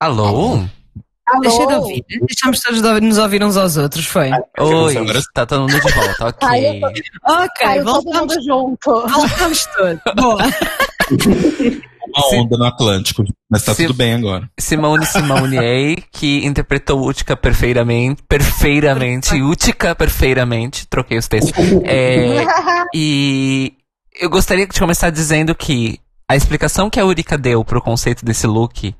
Alô? 0.00 0.58
Deixa 1.40 1.66
de 1.66 1.74
ouvir. 1.74 2.04
Deixamos 2.08 2.60
todos 2.60 2.82
de 2.82 2.88
ouvir- 2.88 3.02
nos 3.02 3.16
ouvir 3.18 3.42
uns 3.44 3.56
aos 3.56 3.76
outros, 3.76 4.04
foi? 4.06 4.30
Oi, 4.58 4.96
Agora- 4.96 5.20
tá 5.32 5.46
todo 5.46 5.60
mundo 5.62 5.72
de 5.80 5.92
volta, 5.92 6.26
ok. 6.28 6.48
Ai, 6.48 6.80
tô- 6.80 6.86
Ok, 7.32 7.84
todo 7.84 7.84
voltamos, 8.02 8.36
mundo 8.36 8.44
junto. 8.44 9.08
voltamos 9.08 9.66
todos. 9.66 10.00
Boa. 10.16 10.38
Uma 12.14 12.28
Sim. 12.28 12.40
onda 12.40 12.56
no 12.58 12.64
Atlântico. 12.64 13.24
Mas 13.50 13.64
tá 13.64 13.74
Sim. 13.74 13.86
tudo 13.86 13.96
bem 13.96 14.14
agora. 14.14 14.48
Simone 14.58 15.06
Simone 15.06 15.58
A, 15.58 16.02
que 16.10 16.44
interpretou 16.44 17.06
Utica 17.06 17.36
perfeitamente, 17.36 18.22
perfeitamente, 18.28 19.34
Utica 19.42 19.94
perfeitamente, 19.94 20.86
troquei 20.88 21.18
os 21.18 21.28
textos. 21.28 21.52
É, 21.84 22.44
e 22.94 23.74
eu 24.20 24.30
gostaria 24.30 24.66
de 24.66 24.78
começar 24.78 25.10
dizendo 25.10 25.54
que 25.54 25.98
a 26.28 26.36
explicação 26.36 26.88
que 26.88 26.98
a 26.98 27.04
Urika 27.04 27.36
deu 27.36 27.64
pro 27.64 27.82
conceito 27.82 28.24
desse 28.24 28.46
look, 28.46 28.94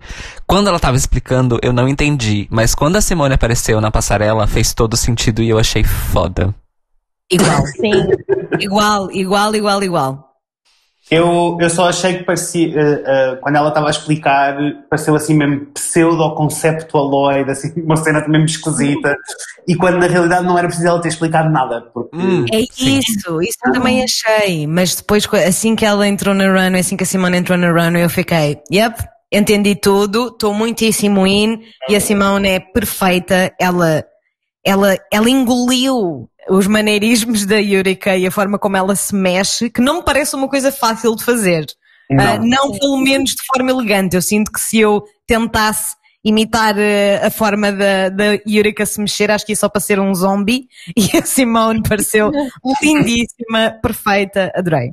quando 0.46 0.68
ela 0.68 0.78
tava 0.78 0.96
explicando, 0.96 1.58
eu 1.62 1.72
não 1.72 1.88
entendi, 1.88 2.46
mas 2.50 2.74
quando 2.74 2.96
a 2.96 3.00
Simone 3.00 3.34
apareceu 3.34 3.80
na 3.80 3.90
passarela, 3.90 4.46
fez 4.46 4.74
todo 4.74 4.96
sentido 4.96 5.42
e 5.42 5.48
eu 5.48 5.58
achei 5.58 5.82
foda. 5.82 6.54
Igual, 7.30 7.66
Sim. 7.68 7.92
igual, 8.60 9.10
igual, 9.10 9.54
igual, 9.54 9.82
igual. 9.82 10.31
Eu, 11.10 11.58
eu 11.60 11.68
só 11.68 11.88
achei 11.88 12.18
que 12.18 12.24
parecia, 12.24 12.68
eh, 12.74 13.02
eh, 13.06 13.36
quando 13.42 13.56
ela 13.56 13.68
estava 13.68 13.88
a 13.88 13.90
explicar, 13.90 14.56
pareceu 14.88 15.14
assim 15.14 15.34
mesmo 15.34 15.66
pseudo-conceptualoid, 15.74 17.50
assim, 17.50 17.72
uma 17.82 17.96
cena 17.96 18.26
mesmo 18.28 18.46
esquisita, 18.46 19.16
e 19.66 19.74
quando 19.74 19.98
na 19.98 20.06
realidade 20.06 20.46
não 20.46 20.56
era 20.56 20.68
preciso 20.68 20.88
ela 20.88 21.00
ter 21.00 21.08
explicado 21.08 21.50
nada, 21.50 21.82
porque 21.92 22.16
Hum, 22.16 22.44
É 22.52 22.62
sim. 22.70 22.98
isso, 22.98 23.42
isso 23.42 23.58
eu 23.66 23.72
também 23.72 24.02
achei. 24.02 24.66
Mas 24.66 24.94
depois, 24.96 25.26
assim 25.46 25.74
que 25.74 25.84
ela 25.84 26.06
entrou 26.06 26.34
na 26.34 26.44
runway, 26.46 26.80
assim 26.80 26.96
que 26.96 27.02
a 27.04 27.06
Simone 27.06 27.36
entrou 27.38 27.58
na 27.58 27.70
runway, 27.70 28.04
eu 28.04 28.10
fiquei, 28.10 28.58
yep, 28.72 28.96
entendi 29.30 29.74
tudo, 29.74 30.28
estou 30.28 30.54
muitíssimo 30.54 31.26
in, 31.26 31.60
e 31.88 31.96
a 31.96 32.00
Simone 32.00 32.48
é 32.48 32.60
perfeita, 32.60 33.52
ela, 33.60 34.04
ela, 34.64 34.96
ela 35.12 35.28
engoliu 35.28 36.28
os 36.48 36.66
maneirismos 36.66 37.46
da 37.46 37.56
Yurika 37.56 38.16
e 38.16 38.26
a 38.26 38.30
forma 38.30 38.58
como 38.58 38.76
ela 38.76 38.94
se 38.96 39.14
mexe, 39.14 39.70
que 39.70 39.80
não 39.80 39.96
me 39.96 40.02
parece 40.02 40.34
uma 40.34 40.48
coisa 40.48 40.72
fácil 40.72 41.14
de 41.14 41.24
fazer. 41.24 41.66
Ah, 42.10 42.38
não 42.38 42.72
pelo 42.72 42.98
menos 42.98 43.30
de 43.30 43.42
forma 43.46 43.70
elegante. 43.70 44.16
Eu 44.16 44.22
sinto 44.22 44.52
que 44.52 44.60
se 44.60 44.78
eu 44.78 45.02
tentasse 45.26 45.96
imitar 46.24 46.78
eh, 46.78 47.20
a 47.24 47.30
forma 47.30 47.72
da, 47.72 48.08
da 48.08 48.24
Yurika 48.46 48.86
se 48.86 49.00
mexer, 49.00 49.30
acho 49.30 49.44
que 49.44 49.52
ia 49.52 49.56
só 49.56 49.68
para 49.68 49.80
ser 49.80 49.98
um 49.98 50.14
zombie. 50.14 50.68
E 50.96 51.16
a 51.16 51.22
Simone 51.22 51.82
pareceu 51.82 52.30
lindíssima, 52.82 53.78
perfeita, 53.82 54.52
adorei. 54.54 54.92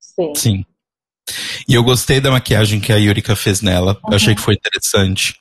Sim. 0.00 0.34
Sim. 0.34 0.64
E 1.68 1.74
eu 1.74 1.82
gostei 1.82 2.20
da 2.20 2.30
maquiagem 2.30 2.80
que 2.80 2.92
a 2.92 2.96
Yurika 2.96 3.36
fez 3.36 3.60
nela. 3.60 3.98
Eu 4.08 4.16
achei 4.16 4.34
que 4.34 4.40
foi 4.40 4.54
interessante. 4.54 5.34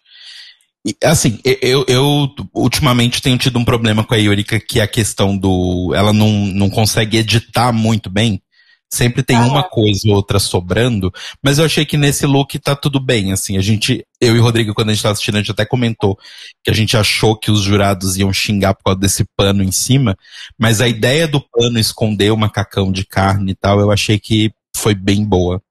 Assim, 1.04 1.40
eu, 1.44 1.86
eu 1.88 2.30
ultimamente 2.54 3.22
tenho 3.22 3.38
tido 3.38 3.58
um 3.60 3.66
problema 3.66 4.04
com 4.04 4.14
a 4.14 4.18
Yurika, 4.18 4.60
que 4.60 4.80
é 4.80 4.84
a 4.84 4.88
questão 4.88 5.38
do. 5.38 5.94
Ela 5.96 6.14
não, 6.14 6.30
não 6.30 6.70
consegue 6.70 7.18
editar 7.18 7.72
muito 7.72 8.10
bem. 8.10 8.42
Sempre 8.90 9.22
tem 9.22 9.36
uma 9.38 9.64
coisa 9.64 10.08
ou 10.08 10.16
outra 10.16 10.40
sobrando, 10.40 11.12
mas 11.44 11.60
eu 11.60 11.66
achei 11.66 11.86
que 11.86 11.98
nesse 11.98 12.26
look 12.26 12.58
tá 12.58 12.74
tudo 12.74 13.02
bem, 13.02 13.34
assim, 13.34 13.58
a 13.58 13.62
gente, 13.62 14.06
eu 14.22 14.34
e 14.34 14.40
o 14.40 14.42
Rodrigo, 14.42 14.74
quando 14.74 14.90
a 14.90 14.94
gente 14.94 15.04
tava 15.04 15.12
assistindo, 15.12 15.36
a 15.36 15.40
gente 15.40 15.52
até 15.52 15.66
comentou 15.66 16.18
que 16.64 16.72
a 16.72 16.74
gente 16.74 16.96
achou 16.96 17.38
que 17.38 17.52
os 17.52 17.60
jurados 17.64 18.16
iam 18.16 18.32
xingar 18.32 18.74
por 18.76 18.86
causa 18.86 19.00
desse 19.02 19.26
pano 19.36 19.62
em 19.62 19.74
cima, 19.74 20.16
mas 20.58 20.80
a 20.80 20.88
ideia 20.88 21.28
do 21.28 21.42
pano 21.42 21.78
esconder 21.78 22.32
o 22.32 22.38
macacão 22.38 22.90
de 22.90 23.06
carne 23.06 23.52
e 23.52 23.56
tal, 23.56 23.82
eu 23.82 23.92
achei 23.92 24.18
que 24.18 24.54
foi 24.74 24.96
bem 24.96 25.26
boa. 25.26 25.62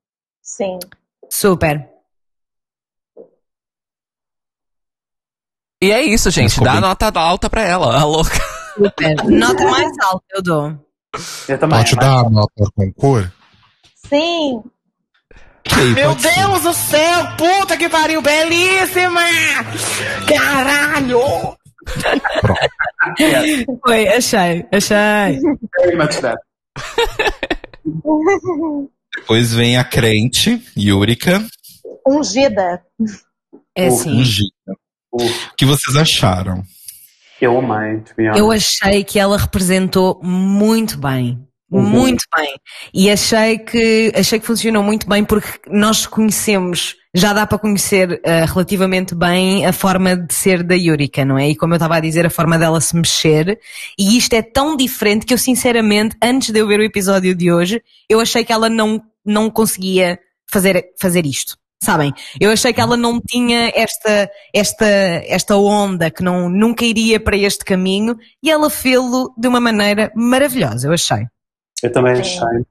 Sim. 0.42 0.78
Super. 1.30 1.95
E 5.82 5.92
é 5.92 6.02
isso, 6.02 6.30
gente. 6.30 6.60
Dá 6.60 6.80
nota 6.80 7.10
alta 7.18 7.50
pra 7.50 7.62
ela, 7.62 7.98
a 7.98 8.04
louca. 8.04 8.38
Nota 9.24 9.64
mais 9.70 9.90
alta 10.04 10.24
eu 10.34 10.42
dou. 10.42 10.78
eu 11.48 11.58
também. 11.58 11.78
Pode 11.78 11.96
dar 11.96 12.18
a 12.18 12.30
nota 12.30 12.64
com 12.74 12.92
cor? 12.92 13.32
Sim. 14.06 14.62
Meu 15.94 16.10
pode 16.10 16.22
ser. 16.22 16.34
Deus 16.34 16.62
do 16.62 16.72
céu, 16.74 17.26
puta 17.38 17.76
que 17.76 17.88
pariu, 17.88 18.20
belíssima! 18.20 19.22
Caralho! 20.28 21.56
Foi, 23.84 24.08
achei, 24.08 24.66
achei. 24.72 25.40
That. 26.20 26.38
Depois 29.16 29.54
vem 29.54 29.78
a 29.78 29.84
crente, 29.84 30.62
Yurika, 30.76 31.44
Ungida. 32.06 32.82
É 33.74 33.86
assim. 33.86 34.20
ungida. 34.20 34.55
O 35.20 35.56
que 35.56 35.64
vocês 35.64 35.96
acharam? 35.96 36.62
Eu 37.40 37.58
amei. 37.58 38.02
Eu 38.34 38.50
achei 38.50 39.04
que 39.04 39.18
ela 39.18 39.36
representou 39.36 40.20
muito 40.22 40.98
bem. 40.98 41.46
Muito 41.68 42.24
bem. 42.34 42.54
E 42.94 43.10
achei 43.10 43.58
que, 43.58 44.12
achei 44.14 44.38
que 44.38 44.46
funcionou 44.46 44.82
muito 44.82 45.08
bem 45.08 45.24
porque 45.24 45.48
nós 45.68 46.06
conhecemos, 46.06 46.94
já 47.12 47.32
dá 47.32 47.44
para 47.44 47.58
conhecer 47.58 48.20
eh, 48.24 48.44
relativamente 48.44 49.16
bem 49.16 49.66
a 49.66 49.72
forma 49.72 50.16
de 50.16 50.32
ser 50.32 50.62
da 50.62 50.76
Yurika, 50.76 51.24
não 51.24 51.36
é? 51.36 51.50
E 51.50 51.56
como 51.56 51.72
eu 51.74 51.76
estava 51.76 51.96
a 51.96 52.00
dizer, 52.00 52.24
a 52.24 52.30
forma 52.30 52.56
dela 52.56 52.80
se 52.80 52.94
mexer. 52.94 53.58
E 53.98 54.16
isto 54.16 54.32
é 54.34 54.42
tão 54.42 54.76
diferente 54.76 55.26
que 55.26 55.34
eu 55.34 55.38
sinceramente, 55.38 56.16
antes 56.22 56.50
de 56.50 56.60
eu 56.60 56.68
ver 56.68 56.78
o 56.78 56.84
episódio 56.84 57.34
de 57.34 57.52
hoje, 57.52 57.82
eu 58.08 58.20
achei 58.20 58.44
que 58.44 58.52
ela 58.52 58.68
não, 58.68 59.02
não 59.24 59.50
conseguia 59.50 60.20
fazer, 60.46 60.92
fazer 61.00 61.26
isto. 61.26 61.58
Sabem? 61.82 62.12
Eu 62.40 62.50
achei 62.50 62.72
que 62.72 62.80
ela 62.80 62.96
não 62.96 63.20
tinha 63.20 63.70
esta, 63.74 64.30
esta, 64.54 64.86
esta 64.86 65.56
onda, 65.56 66.10
que 66.10 66.22
não, 66.22 66.48
nunca 66.48 66.84
iria 66.84 67.20
para 67.20 67.36
este 67.36 67.64
caminho, 67.64 68.16
e 68.42 68.50
ela 68.50 68.70
fê-lo 68.70 69.34
de 69.36 69.46
uma 69.46 69.60
maneira 69.60 70.10
maravilhosa, 70.14 70.88
eu 70.88 70.92
achei. 70.92 71.26
Eu 71.82 71.92
também 71.92 72.16
Sim. 72.16 72.20
achei. 72.22 72.66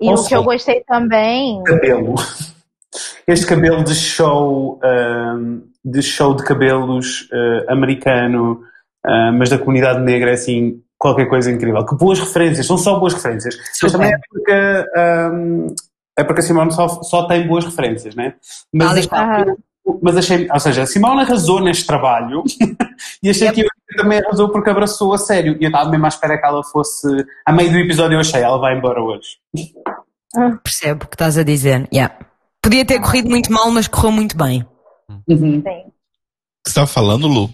E 0.00 0.10
Nossa. 0.10 0.22
o 0.22 0.28
que 0.28 0.36
eu 0.36 0.44
gostei 0.44 0.80
também. 0.84 1.62
Cabelo. 1.64 2.14
Este 3.26 3.46
cabelo 3.46 3.82
de 3.82 3.94
show, 3.94 4.80
ahm, 4.82 5.60
de 5.84 6.00
show 6.02 6.34
de 6.34 6.44
cabelos 6.44 7.28
ah, 7.32 7.72
americano, 7.72 8.62
ah, 9.04 9.32
mas 9.32 9.50
da 9.50 9.58
comunidade 9.58 10.00
negra, 10.00 10.30
é 10.30 10.34
assim, 10.34 10.80
qualquer 10.96 11.26
coisa 11.26 11.50
incrível. 11.50 11.84
Que 11.84 11.96
boas 11.96 12.20
referências, 12.20 12.66
são 12.66 12.78
só 12.78 12.98
boas 12.98 13.14
referências. 13.14 13.56
Mas 13.82 13.92
também 13.92 14.12
é 14.12 14.18
porque, 14.30 14.52
ahm, 14.96 15.74
é 16.18 16.24
porque 16.24 16.40
a 16.40 16.42
Simone 16.42 16.72
só, 16.72 16.88
só 17.02 17.26
tem 17.26 17.46
boas 17.46 17.64
referências, 17.64 18.14
né? 18.14 18.34
Mas, 18.72 18.90
Ali 18.90 19.00
achei- 19.00 19.54
mas 20.02 20.16
achei, 20.16 20.48
ou 20.52 20.60
seja, 20.60 20.82
a 20.82 20.86
Simone 20.86 21.22
arrasou 21.22 21.60
neste 21.60 21.86
trabalho 21.86 22.42
e 23.22 23.30
achei 23.30 23.50
que 23.52 23.64
também 23.96 24.18
arrasou 24.18 24.50
porque 24.50 24.68
abraçou 24.68 25.14
a 25.14 25.18
sério. 25.18 25.56
E 25.60 25.64
eu 25.64 25.68
estava 25.68 25.88
mesmo 25.90 26.04
à 26.04 26.08
espera 26.08 26.38
que 26.38 26.46
ela 26.46 26.62
fosse. 26.64 27.06
A 27.46 27.52
meio 27.52 27.70
do 27.70 27.78
episódio 27.78 28.16
eu 28.16 28.20
achei, 28.20 28.42
ela 28.42 28.58
vai 28.58 28.76
embora 28.76 29.00
hoje. 29.02 29.38
Percebo 30.62 31.04
o 31.04 31.08
que 31.08 31.14
estás 31.14 31.38
a 31.38 31.42
dizer. 31.42 31.88
Yeah. 31.92 32.14
Podia 32.60 32.84
ter 32.84 33.00
corrido 33.00 33.30
muito 33.30 33.50
mal, 33.52 33.70
mas 33.70 33.88
correu 33.88 34.12
muito 34.12 34.36
bem. 34.36 34.66
Uhum. 35.26 35.62
Sim. 35.62 35.84
Você 36.66 36.74
tava 36.74 36.86
falando, 36.86 37.26
Lu? 37.26 37.48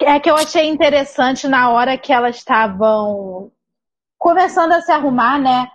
É 0.00 0.18
que 0.18 0.28
eu 0.28 0.34
achei 0.34 0.68
interessante 0.68 1.46
na 1.46 1.70
hora 1.70 1.96
que 1.96 2.12
elas 2.12 2.36
estavam 2.36 3.52
começando 4.18 4.72
a 4.72 4.80
se 4.80 4.90
arrumar, 4.90 5.38
né? 5.38 5.68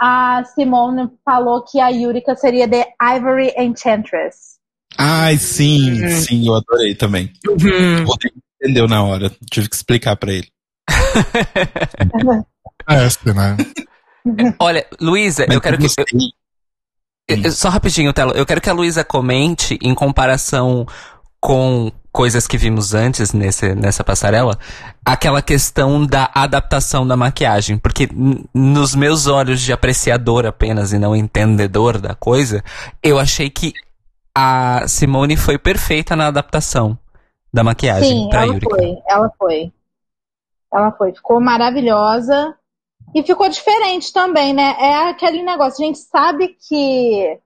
A 0.00 0.44
Simone 0.54 1.08
falou 1.24 1.64
que 1.64 1.78
a 1.80 1.88
Yurika 1.88 2.34
seria 2.36 2.68
The 2.68 2.92
Ivory 3.00 3.52
Enchantress. 3.56 4.54
Ai, 4.98 5.36
sim, 5.38 6.06
sim, 6.08 6.46
eu 6.46 6.54
adorei 6.54 6.94
também. 6.94 7.32
Uhum. 7.48 8.02
O 8.02 8.06
Rodrigo 8.06 8.36
entendeu 8.60 8.86
na 8.88 9.02
hora, 9.02 9.30
tive 9.50 9.68
que 9.68 9.74
explicar 9.76 10.16
pra 10.16 10.32
ele. 10.32 10.48
Esse, 12.88 13.32
né? 13.32 13.56
Olha, 14.58 14.86
Luísa, 15.00 15.46
eu 15.50 15.60
quero 15.60 15.78
que. 15.78 15.86
eu- 17.28 17.36
eu- 17.42 17.52
só 17.52 17.68
rapidinho, 17.68 18.12
Telo. 18.12 18.32
Eu 18.32 18.44
quero 18.46 18.60
que 18.60 18.70
a 18.70 18.72
Luísa 18.74 19.04
comente 19.04 19.78
em 19.82 19.94
comparação 19.94 20.86
com 21.40 21.90
coisas 22.14 22.46
que 22.46 22.56
vimos 22.56 22.94
antes 22.94 23.32
nesse, 23.32 23.74
nessa 23.74 24.04
passarela, 24.04 24.56
aquela 25.04 25.42
questão 25.42 26.06
da 26.06 26.30
adaptação 26.32 27.04
da 27.04 27.16
maquiagem. 27.16 27.76
Porque 27.76 28.08
nos 28.54 28.94
meus 28.94 29.26
olhos 29.26 29.60
de 29.60 29.72
apreciador 29.72 30.46
apenas 30.46 30.92
e 30.92 30.98
não 30.98 31.16
entendedor 31.16 31.98
da 31.98 32.14
coisa, 32.14 32.62
eu 33.02 33.18
achei 33.18 33.50
que 33.50 33.72
a 34.32 34.86
Simone 34.86 35.36
foi 35.36 35.58
perfeita 35.58 36.14
na 36.14 36.28
adaptação 36.28 36.96
da 37.52 37.64
maquiagem 37.64 38.22
Sim, 38.22 38.28
pra 38.28 38.42
ela 38.44 38.60
foi, 38.60 39.02
ela 39.08 39.32
foi. 39.36 39.72
Ela 40.72 40.92
foi, 40.92 41.12
ficou 41.12 41.40
maravilhosa. 41.40 42.54
E 43.12 43.24
ficou 43.24 43.48
diferente 43.48 44.12
também, 44.12 44.54
né? 44.54 44.76
É 44.78 45.10
aquele 45.10 45.42
negócio, 45.42 45.82
a 45.82 45.86
gente 45.86 45.98
sabe 45.98 46.56
que, 46.68 47.40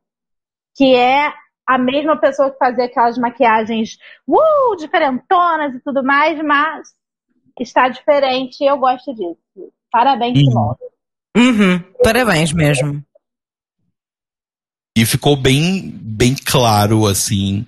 que 0.77 0.95
é 0.95 1.32
a 1.69 1.77
mesma 1.77 2.16
pessoa 2.16 2.51
que 2.51 2.57
fazia 2.57 2.86
aquelas 2.86 3.19
maquiagens 3.19 3.99
uh, 4.27 4.74
diferentonas 4.78 5.74
e 5.74 5.81
tudo 5.81 6.03
mais, 6.03 6.43
mas 6.43 6.89
está 7.61 7.90
diferente 7.90 8.65
e 8.65 8.66
eu 8.66 8.78
gosto 8.78 9.15
disso. 9.15 9.70
Parabéns, 9.93 10.39
Uhum. 10.39 10.45
Simone. 10.47 10.78
Uhum. 11.36 11.78
Parabéns 12.03 12.53
mesmo. 12.55 13.05
E 14.97 15.05
ficou 15.05 15.36
bem, 15.36 15.90
bem 15.95 16.35
claro, 16.35 17.07
assim, 17.07 17.66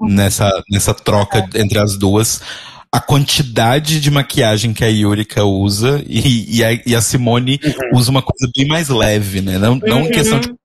nessa, 0.00 0.48
nessa 0.70 0.94
troca 0.94 1.44
entre 1.56 1.78
as 1.80 1.98
duas, 1.98 2.40
a 2.92 3.00
quantidade 3.00 4.00
de 4.00 4.10
maquiagem 4.12 4.72
que 4.72 4.84
a 4.84 4.88
Yurika 4.88 5.44
usa 5.44 6.02
e, 6.06 6.58
e, 6.58 6.64
a, 6.64 6.72
e 6.86 6.94
a 6.94 7.00
Simone 7.00 7.58
usa 7.92 8.12
uma 8.12 8.22
coisa 8.22 8.50
bem 8.56 8.66
mais 8.66 8.88
leve, 8.88 9.40
né? 9.40 9.58
Não, 9.58 9.74
não 9.76 10.02
em 10.02 10.10
questão 10.10 10.38
de 10.38 10.48
mas 10.48 10.59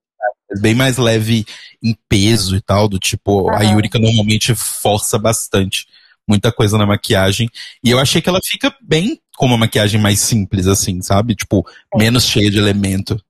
bem 0.60 0.74
mais 0.74 0.96
leve 0.96 1.44
em 1.82 1.96
peso 2.08 2.56
e 2.56 2.60
tal, 2.60 2.88
do 2.88 2.98
tipo, 2.98 3.50
a 3.50 3.62
Yurika 3.62 3.98
normalmente 3.98 4.54
força 4.54 5.18
bastante 5.18 5.86
muita 6.28 6.50
coisa 6.50 6.76
na 6.76 6.86
maquiagem. 6.86 7.48
E 7.82 7.90
eu 7.90 7.98
achei 7.98 8.20
que 8.20 8.28
ela 8.28 8.40
fica 8.42 8.74
bem 8.80 9.20
com 9.36 9.46
uma 9.46 9.58
maquiagem 9.58 10.00
mais 10.00 10.20
simples, 10.20 10.66
assim, 10.66 11.00
sabe? 11.02 11.34
Tipo, 11.34 11.64
menos 11.96 12.24
cheia 12.24 12.50
de 12.50 12.58
elemento. 12.58 13.20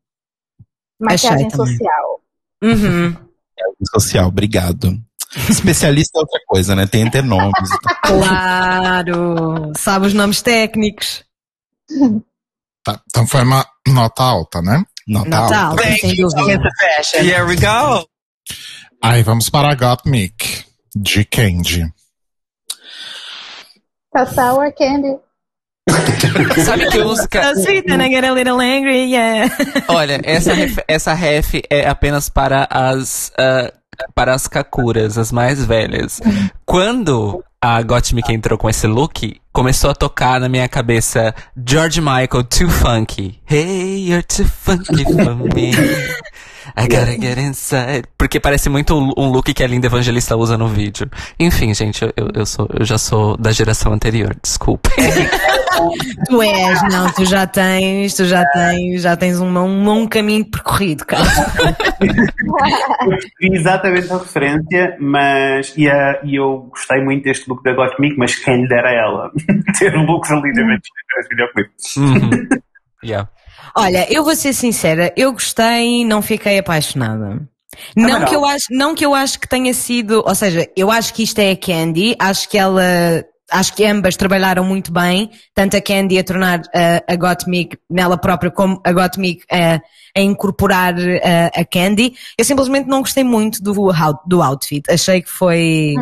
Maquiagem 0.99 1.47
Achei 1.47 1.49
também. 1.51 1.77
social. 1.77 2.21
Uhum. 2.63 3.17
Social, 3.95 4.29
obrigado. 4.29 4.99
Especialista 5.51 6.19
é 6.19 6.21
outra 6.21 6.41
coisa, 6.47 6.75
né? 6.75 6.87
Tem 6.87 7.07
até 7.07 7.21
nomes. 7.21 7.71
e. 7.71 8.07
Claro. 8.07 9.73
Sabe 9.77 10.07
os 10.07 10.15
nomes 10.15 10.41
técnicos. 10.43 11.25
Tá, 12.87 13.01
então 13.09 13.27
foi 13.27 13.43
uma 13.43 13.67
nota 13.89 14.23
alta, 14.23 14.63
né? 14.63 14.81
Alta. 15.15 15.57
alta, 15.57 15.83
sem 16.01 16.17
dúvida. 16.17 16.59
Here 17.15 17.45
we 17.45 17.57
go! 17.57 18.09
Aí 19.03 19.23
vamos 19.23 19.49
para 19.49 19.75
Got 19.75 20.03
Mick, 20.07 20.65
de 20.95 21.25
Candy. 21.25 21.93
Tá 24.13 24.27
sour 24.27 24.73
candy. 24.73 25.19
Sabe 26.65 26.91
que 26.91 27.05
música. 27.05 27.55
So 27.55 27.63
sweet 27.63 27.89
and 27.89 28.03
I 28.03 28.09
get 28.09 28.25
a 28.25 28.33
little 28.33 28.61
angry, 28.61 29.05
yeah. 29.05 29.49
Olha, 29.89 30.21
essa 30.25 30.55
ref, 30.55 30.79
essa 30.89 31.15
ref 31.15 31.63
é 31.71 31.87
apenas 31.87 32.29
para 32.29 32.67
as 32.69 33.31
ah, 33.39 33.73
para 34.15 34.35
as 34.35 34.47
kakuras, 34.47 35.19
as 35.19 35.33
mais 35.33 35.65
velhas. 35.65 36.21
Quando 36.65 37.43
a 37.61 37.83
Gottmik 37.83 38.33
entrou 38.33 38.59
com 38.59 38.69
esse 38.69 38.87
look, 38.87 39.41
começou 39.53 39.91
a 39.91 39.95
tocar 39.95 40.41
na 40.41 40.49
minha 40.49 40.69
cabeça 40.69 41.35
George 41.67 42.01
Michael, 42.01 42.45
Too 42.45 42.69
Funky. 42.69 43.41
Hey, 43.47 44.09
you're 44.09 44.23
too 44.23 44.45
funky 44.45 45.05
for 45.05 45.35
me. 45.35 45.73
I 46.77 46.83
gotta 46.89 47.13
get 47.21 47.39
inside. 47.39 48.05
Porque 48.17 48.41
parece 48.41 48.69
muito 48.69 48.97
um 48.97 49.13
um 49.17 49.31
look 49.31 49.53
que 49.53 49.63
a 49.63 49.67
Linda 49.67 49.87
Evangelista 49.87 50.37
usa 50.37 50.57
no 50.57 50.69
vídeo. 50.69 51.09
Enfim, 51.39 51.75
gente, 51.75 52.03
eu, 52.17 52.31
eu, 52.35 52.47
sou, 52.47 52.69
eu 52.73 52.85
já 52.85 52.97
sou 52.99 53.37
da 53.37 53.53
geração 53.53 53.93
anterior, 53.93 54.35
desculpa. 54.43 54.89
Tu 56.27 56.41
és, 56.43 56.83
não, 56.91 57.13
tu 57.13 57.27
já 57.27 57.47
tens, 57.47 58.15
tu 58.15 58.25
já 58.25 58.43
tens, 58.47 59.03
já 59.03 59.15
tens 59.15 59.39
um, 59.39 59.47
um 59.59 59.85
longo 59.85 60.09
caminho 60.09 60.43
percorrido, 60.47 61.05
cara. 61.05 61.23
Vi 63.41 63.55
exatamente 63.55 64.11
a 64.11 64.19
referência, 64.19 64.97
mas 65.01 65.75
e, 65.77 65.89
a- 65.89 66.21
e 66.25 66.37
eu 66.37 66.69
gostei 66.71 67.03
muito 67.05 67.25
deste 67.25 67.49
look 67.49 67.63
da 67.63 67.73
Gottmik, 67.75 68.17
mas 68.19 68.35
quem 68.37 68.63
lhe 68.63 68.69
dera 68.69 68.89
a 68.89 68.93
ela 68.95 69.31
ter 69.79 69.95
looks 69.95 70.31
ali 70.31 70.53
da 70.55 70.63
nesse 70.65 71.29
videoclipe. 71.31 71.71
Yeah. 73.05 73.29
Olha, 73.77 74.11
eu 74.11 74.25
vou 74.25 74.35
ser 74.35 74.55
sincera, 74.55 75.13
eu 75.17 75.33
gostei, 75.33 76.05
não 76.05 76.23
fiquei 76.23 76.59
apaixonada. 76.59 77.47
Não 77.95 78.21
não. 78.21 78.25
que, 78.27 78.35
eu 78.35 78.45
acho, 78.45 78.67
não 78.71 78.95
que 78.95 79.05
eu 79.05 79.15
acho 79.15 79.39
que 79.39 79.47
tenha 79.47 79.75
sido, 79.75 80.23
ou 80.27 80.35
seja, 80.35 80.67
eu 80.75 80.91
acho 80.91 81.13
que 81.13 81.23
isto 81.23 81.39
é 81.39 81.51
a 81.51 81.57
Candy, 81.57 82.17
acho 82.19 82.49
que 82.49 82.57
ela, 82.57 82.83
acho 83.51 83.75
que 83.75 83.85
ambas 83.85 84.17
trabalharam 84.17 84.65
muito 84.65 84.91
bem, 84.91 85.31
tanto 85.55 85.77
a 85.77 85.81
Candy 85.83 86.19
a 86.19 86.25
tornar 86.25 86.61
uh, 86.61 87.05
a 87.07 87.17
Gottmik 87.17 87.77
nela 87.91 88.17
própria, 88.17 88.51
como 88.51 88.81
a 88.83 88.93
Gottmik 88.93 89.45
uh, 89.45 89.81
a 90.17 90.21
incorporar 90.21 90.95
uh, 90.95 91.51
a 91.55 91.65
Candy. 91.67 92.15
Eu 92.39 92.47
simplesmente 92.47 92.89
não 92.89 93.01
gostei 93.01 93.25
muito 93.25 93.63
do, 93.63 93.93
do 94.27 94.43
outfit, 94.43 94.91
achei 94.91 95.21
que 95.21 95.31
foi 95.31 95.95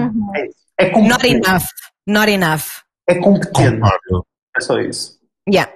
É 0.78 0.92
not 0.92 0.94
competente. 0.94 1.48
enough, 1.48 1.64
not 2.06 2.30
enough. 2.30 2.64
É 3.08 3.16
competente. 3.16 3.80
Concordo. 3.80 4.26
É 4.56 4.60
só 4.60 4.78
isso. 4.78 5.23
Yeah. 5.48 5.70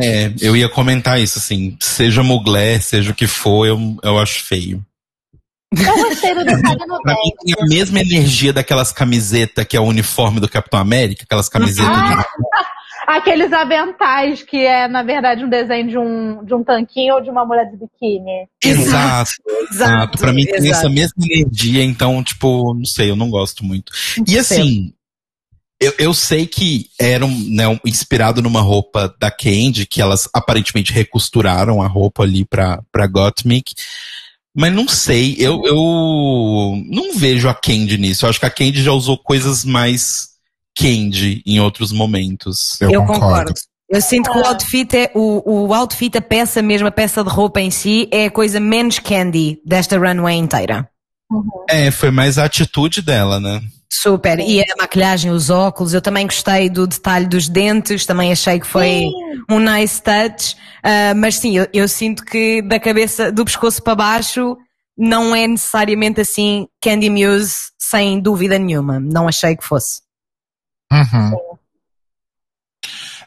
É, 0.00 0.32
eu 0.40 0.56
ia 0.56 0.68
comentar 0.68 1.20
isso, 1.20 1.38
assim, 1.38 1.76
seja 1.80 2.22
mulher, 2.22 2.80
seja 2.80 3.10
o 3.10 3.14
que 3.14 3.26
for, 3.26 3.66
eu, 3.66 3.78
eu 4.02 4.18
acho 4.18 4.44
feio. 4.44 4.82
Eu 5.72 5.94
gostei 5.96 6.34
do 6.34 6.44
no 6.44 7.00
Pra 7.02 7.14
mim 7.14 7.32
tem 7.44 7.54
a 7.58 7.66
mesma 7.66 8.00
energia 8.00 8.52
daquelas 8.52 8.92
camisetas 8.92 9.64
que 9.64 9.76
é 9.76 9.80
o 9.80 9.84
uniforme 9.84 10.40
do 10.40 10.48
Capitão 10.48 10.80
América, 10.80 11.24
aquelas 11.24 11.48
camisetas 11.48 11.96
de 11.96 12.14
Aqueles 13.06 13.52
aventais 13.52 14.42
que 14.42 14.58
é, 14.58 14.86
na 14.86 15.02
verdade, 15.02 15.44
um 15.44 15.48
desenho 15.48 15.88
de 15.88 15.98
um, 15.98 16.44
de 16.44 16.54
um 16.54 16.62
tanquinho 16.62 17.14
ou 17.14 17.20
de 17.20 17.30
uma 17.30 17.44
mulher 17.44 17.68
de 17.68 17.76
biquíni. 17.76 18.46
Exato, 18.64 19.30
exato. 19.72 20.18
Pra 20.18 20.32
mim 20.32 20.44
tem 20.44 20.56
exato. 20.56 20.72
essa 20.72 20.88
mesma 20.88 21.24
energia, 21.28 21.82
então, 21.82 22.22
tipo, 22.22 22.72
não 22.74 22.84
sei, 22.84 23.10
eu 23.10 23.16
não 23.16 23.28
gosto 23.28 23.64
muito. 23.64 23.92
E 24.26 24.38
assim, 24.38 24.94
eu, 25.82 25.94
eu 25.98 26.14
sei 26.14 26.46
que 26.46 26.86
era 26.98 27.24
um, 27.24 27.46
né, 27.50 27.68
um- 27.68 27.78
inspirado 27.84 28.40
numa 28.42 28.60
roupa 28.60 29.14
da 29.18 29.30
Candy, 29.30 29.86
que 29.86 30.00
elas 30.00 30.28
aparentemente 30.32 30.92
recosturaram 30.92 31.82
a 31.82 31.86
roupa 31.86 32.22
ali 32.22 32.44
pra, 32.44 32.80
pra 32.90 33.06
Gottmik. 33.06 33.74
Mas 34.54 34.72
não 34.74 34.86
sei, 34.86 35.34
eu, 35.38 35.62
eu 35.64 36.82
não 36.86 37.14
vejo 37.14 37.48
a 37.48 37.54
Candy 37.54 37.96
nisso. 37.98 38.24
Eu 38.26 38.30
acho 38.30 38.38
que 38.40 38.46
a 38.46 38.50
Candy 38.50 38.82
já 38.82 38.92
usou 38.92 39.16
coisas 39.16 39.64
mais 39.64 40.28
Candy 40.78 41.42
em 41.46 41.58
outros 41.60 41.90
momentos. 41.92 42.80
Eu, 42.80 42.90
Eu 42.90 43.00
concordo. 43.00 43.20
concordo. 43.20 43.54
Eu 43.88 44.00
sinto 44.00 44.30
que 44.30 44.38
o 44.38 44.46
outfit 44.46 44.94
é 44.96 45.10
o, 45.14 45.66
o 45.66 45.74
outfit, 45.74 46.16
a 46.16 46.22
peça 46.22 46.62
mesmo, 46.62 46.88
a 46.88 46.90
peça 46.90 47.22
de 47.22 47.28
roupa 47.28 47.60
em 47.60 47.70
si, 47.70 48.08
é 48.10 48.24
a 48.26 48.30
coisa 48.30 48.58
menos 48.58 48.98
candy 48.98 49.60
desta 49.66 49.98
runway 49.98 50.36
inteira. 50.38 50.88
É, 51.68 51.90
foi 51.90 52.10
mais 52.10 52.38
a 52.38 52.44
atitude 52.46 53.02
dela, 53.02 53.38
né? 53.38 53.60
Super. 53.94 54.40
E 54.40 54.62
a 54.62 54.74
maquilhagem, 54.78 55.30
os 55.30 55.50
óculos, 55.50 55.92
eu 55.92 56.00
também 56.00 56.24
gostei 56.24 56.70
do 56.70 56.86
detalhe 56.86 57.26
dos 57.26 57.46
dentes, 57.46 58.06
também 58.06 58.32
achei 58.32 58.58
que 58.58 58.66
foi 58.66 59.04
um 59.50 59.58
nice 59.58 60.02
touch. 60.02 60.56
Ah, 60.82 61.12
mas 61.14 61.36
sim, 61.36 61.58
eu, 61.58 61.68
eu 61.74 61.86
sinto 61.86 62.24
que 62.24 62.62
da 62.62 62.80
cabeça, 62.80 63.30
do 63.30 63.44
pescoço 63.44 63.82
para 63.82 63.94
baixo, 63.94 64.56
não 64.96 65.36
é 65.36 65.46
necessariamente 65.46 66.22
assim 66.22 66.66
Candy 66.82 67.10
Muse, 67.10 67.70
sem 67.78 68.18
dúvida 68.18 68.58
nenhuma. 68.58 68.98
Não 68.98 69.28
achei 69.28 69.54
que 69.54 69.62
fosse. 69.62 70.00
Uhum. 70.90 71.51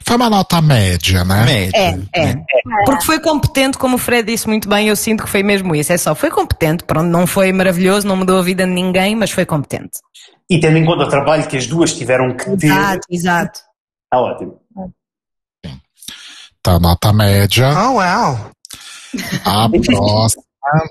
Foi 0.06 0.18
uma 0.18 0.30
nota 0.30 0.62
média, 0.62 1.24
né? 1.24 1.46
Média. 1.46 2.08
É, 2.14 2.30
é. 2.30 2.36
Porque 2.86 3.04
foi 3.04 3.20
competente, 3.20 3.78
como 3.78 3.96
o 3.96 3.98
Fred 3.98 4.32
disse 4.32 4.48
muito 4.48 4.70
bem, 4.70 4.88
eu 4.88 4.96
sinto 4.96 5.24
que 5.24 5.30
foi 5.30 5.42
mesmo 5.42 5.76
isso. 5.76 5.92
É 5.92 5.98
só, 5.98 6.14
foi 6.14 6.30
competente, 6.30 6.84
pronto, 6.84 7.08
não 7.08 7.26
foi 7.26 7.52
maravilhoso, 7.52 8.08
não 8.08 8.16
mudou 8.16 8.38
a 8.38 8.44
vida 8.44 8.66
de 8.66 8.72
ninguém, 8.72 9.16
mas 9.16 9.32
foi 9.32 9.46
competente. 9.46 10.00
E 10.48 10.60
tendo 10.60 10.78
em 10.78 10.86
conta 10.86 11.06
o 11.06 11.10
trabalho 11.10 11.48
que 11.48 11.58
as 11.58 11.66
duas 11.66 11.92
tiveram 11.94 12.38
que 12.38 12.46
ter, 12.58 12.68
Exato, 12.68 13.08
exato. 13.10 13.60
está 14.04 14.22
ótimo. 14.22 14.62
Tá, 16.62 16.80
nota 16.80 17.12
média. 17.12 17.70
Oh, 17.78 17.94
wow. 17.94 18.52
A 19.44 19.70
próxima. 19.86 20.44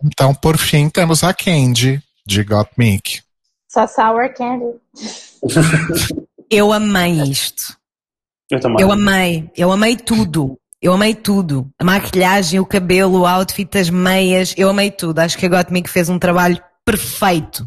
Então, 0.05 0.35
por 0.35 0.57
fim, 0.57 0.89
temos 0.89 1.23
a 1.23 1.33
Candy, 1.33 2.03
de 2.27 2.43
Got 2.43 2.71
Mick. 2.77 3.23
Só 3.69 3.87
sour 3.87 4.33
candy. 4.35 4.77
Eu 6.51 6.73
amei 6.73 7.21
isto. 7.23 7.77
Eu 8.51 8.61
também. 8.61 8.81
Eu 8.81 8.93
amei, 8.93 9.51
eu 9.57 9.73
amei 9.73 9.97
tudo. 9.97 10.59
Eu 10.81 10.93
amei 10.93 11.15
tudo. 11.15 11.71
A 11.79 11.85
maquilhagem, 11.85 12.61
o 12.61 12.67
cabelo, 12.67 13.21
o 13.21 13.27
outfit, 13.27 13.79
as 13.79 13.89
meias, 13.89 14.55
eu 14.57 14.69
amei 14.69 14.91
tudo. 14.91 15.19
Acho 15.21 15.39
que 15.39 15.47
a 15.47 15.49
Gottmik 15.49 15.89
fez 15.89 16.11
um 16.11 16.19
trabalho 16.19 16.63
perfeito. 16.85 17.67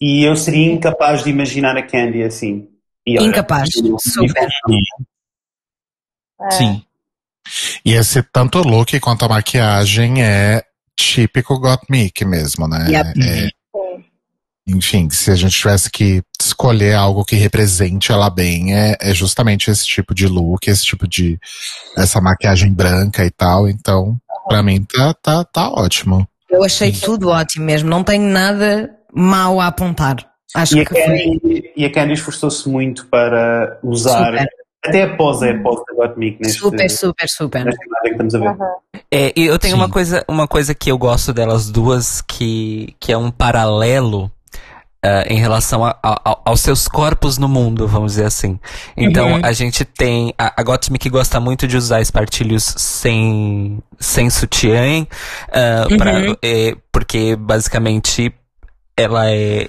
E 0.00 0.22
eu 0.22 0.36
seria 0.36 0.72
incapaz 0.72 1.24
de 1.24 1.30
imaginar 1.30 1.76
a 1.76 1.82
Candy 1.82 2.22
assim. 2.22 2.68
E 3.04 3.18
olha, 3.18 3.26
Incapaz. 3.26 3.70
Super. 4.00 4.48
Sim. 6.50 6.84
E 7.84 7.92
esse 7.94 8.22
tanto 8.22 8.60
o 8.60 8.62
look 8.62 9.00
quanto 9.00 9.24
a 9.24 9.28
maquiagem 9.28 10.22
é 10.22 10.62
típico 10.94 11.58
Got 11.58 11.82
Mick 11.88 12.24
mesmo, 12.24 12.68
né? 12.68 12.86
Yep. 12.88 13.20
É, 13.20 13.48
enfim, 14.68 15.08
se 15.08 15.30
a 15.30 15.34
gente 15.34 15.56
tivesse 15.56 15.90
que 15.90 16.22
escolher 16.40 16.94
algo 16.94 17.24
que 17.24 17.34
represente 17.36 18.12
ela 18.12 18.28
bem, 18.28 18.76
é, 18.76 18.96
é 19.00 19.14
justamente 19.14 19.70
esse 19.70 19.86
tipo 19.86 20.14
de 20.14 20.26
look, 20.26 20.68
esse 20.68 20.84
tipo 20.84 21.08
de. 21.08 21.38
essa 21.96 22.20
maquiagem 22.20 22.72
branca 22.72 23.24
e 23.24 23.30
tal. 23.30 23.66
Então, 23.66 24.16
pra 24.46 24.62
mim 24.62 24.84
tá, 24.84 25.14
tá, 25.14 25.44
tá 25.44 25.70
ótimo. 25.70 26.28
Eu 26.50 26.62
achei 26.62 26.92
tudo 26.92 27.30
ótimo 27.30 27.64
mesmo. 27.64 27.88
Não 27.88 28.04
tenho 28.04 28.24
nada 28.24 28.94
mau 29.12 29.60
a 29.60 29.68
apontar. 29.68 30.16
Acho 30.54 30.76
E 30.76 30.80
a, 30.80 30.84
que 30.84 30.94
foi. 30.94 31.02
Candy, 31.02 31.72
e 31.76 31.84
a 31.84 31.92
Candy 31.92 32.12
esforçou-se 32.12 32.68
muito 32.68 33.06
para 33.06 33.78
usar. 33.82 34.32
Super. 34.32 34.48
Até 34.84 35.02
a 35.02 35.16
pose 35.16 35.48
é 35.48 35.50
a 35.50 35.62
pose 35.62 35.82
da 35.88 35.94
Gottmik 35.94 36.40
neste, 36.40 36.60
Super, 36.60 36.88
super, 36.88 37.28
super. 37.28 37.64
que 37.64 38.10
estamos 38.10 38.34
a 38.34 38.38
ver. 38.38 38.56
É, 39.10 39.32
e 39.34 39.46
eu 39.46 39.58
tenho 39.58 39.74
Sim. 39.74 39.80
uma 39.80 39.90
coisa, 39.90 40.24
uma 40.28 40.46
coisa 40.46 40.74
que 40.74 40.90
eu 40.90 40.96
gosto 40.96 41.32
delas 41.32 41.68
duas, 41.68 42.22
que, 42.22 42.94
que 43.00 43.12
é 43.12 43.18
um 43.18 43.30
paralelo 43.30 44.30
ah, 45.02 45.24
em 45.28 45.38
relação 45.38 45.84
a- 45.84 45.96
a- 46.02 46.38
aos 46.44 46.60
seus 46.60 46.88
corpos 46.88 47.38
no 47.38 47.48
mundo, 47.48 47.86
vamos 47.86 48.12
dizer 48.12 48.24
assim. 48.26 48.58
Então, 48.96 49.34
Uhum. 49.34 49.40
a 49.42 49.52
gente 49.52 49.84
tem. 49.84 50.34
A, 50.38 50.52
a 50.60 50.62
Gottmik 50.62 51.08
gosta 51.08 51.38
muito 51.40 51.66
de 51.68 51.76
usar 51.76 52.00
espartilhos 52.00 52.64
sem, 52.76 53.80
sem 53.98 54.28
sutiã, 54.30 55.06
ah, 55.52 55.86
pra- 55.96 56.12
Uhum. 56.14 56.34
é, 56.42 56.74
porque 56.92 57.36
basicamente 57.36 58.34
ela 58.96 59.30
é, 59.30 59.68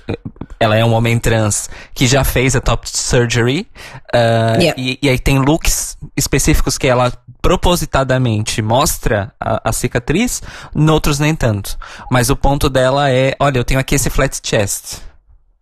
ela 0.60 0.76
é 0.76 0.84
um 0.84 0.91
homem 0.93 1.19
trans 1.19 1.69
que 1.93 2.07
já 2.07 2.23
fez 2.23 2.56
a 2.56 2.60
top 2.61 2.89
surgery. 2.89 3.68
ah, 4.11 4.56
Yeah. 4.60 4.73
e, 4.81 4.97
e 5.03 5.07
aí 5.10 5.19
tem 5.19 5.38
looks 5.38 5.95
específicos 6.18 6.77
que 6.80 6.88
ela 6.88 7.14
propositadamente 7.41 8.61
mostra 8.61 9.31
a, 9.39 9.69
a 9.69 9.72
cicatriz, 9.72 10.41
noutros 10.73 11.19
nem 11.19 11.35
tanto. 11.35 11.77
Mas 12.11 12.30
o 12.31 12.35
ponto 12.35 12.69
dela 12.69 13.10
é, 13.11 13.35
olha, 13.39 13.60
eu 13.60 13.64
tenho 13.64 13.80
aqui 13.80 13.93
esse 13.95 14.10
flat 14.10 14.39
chest. 14.43 14.97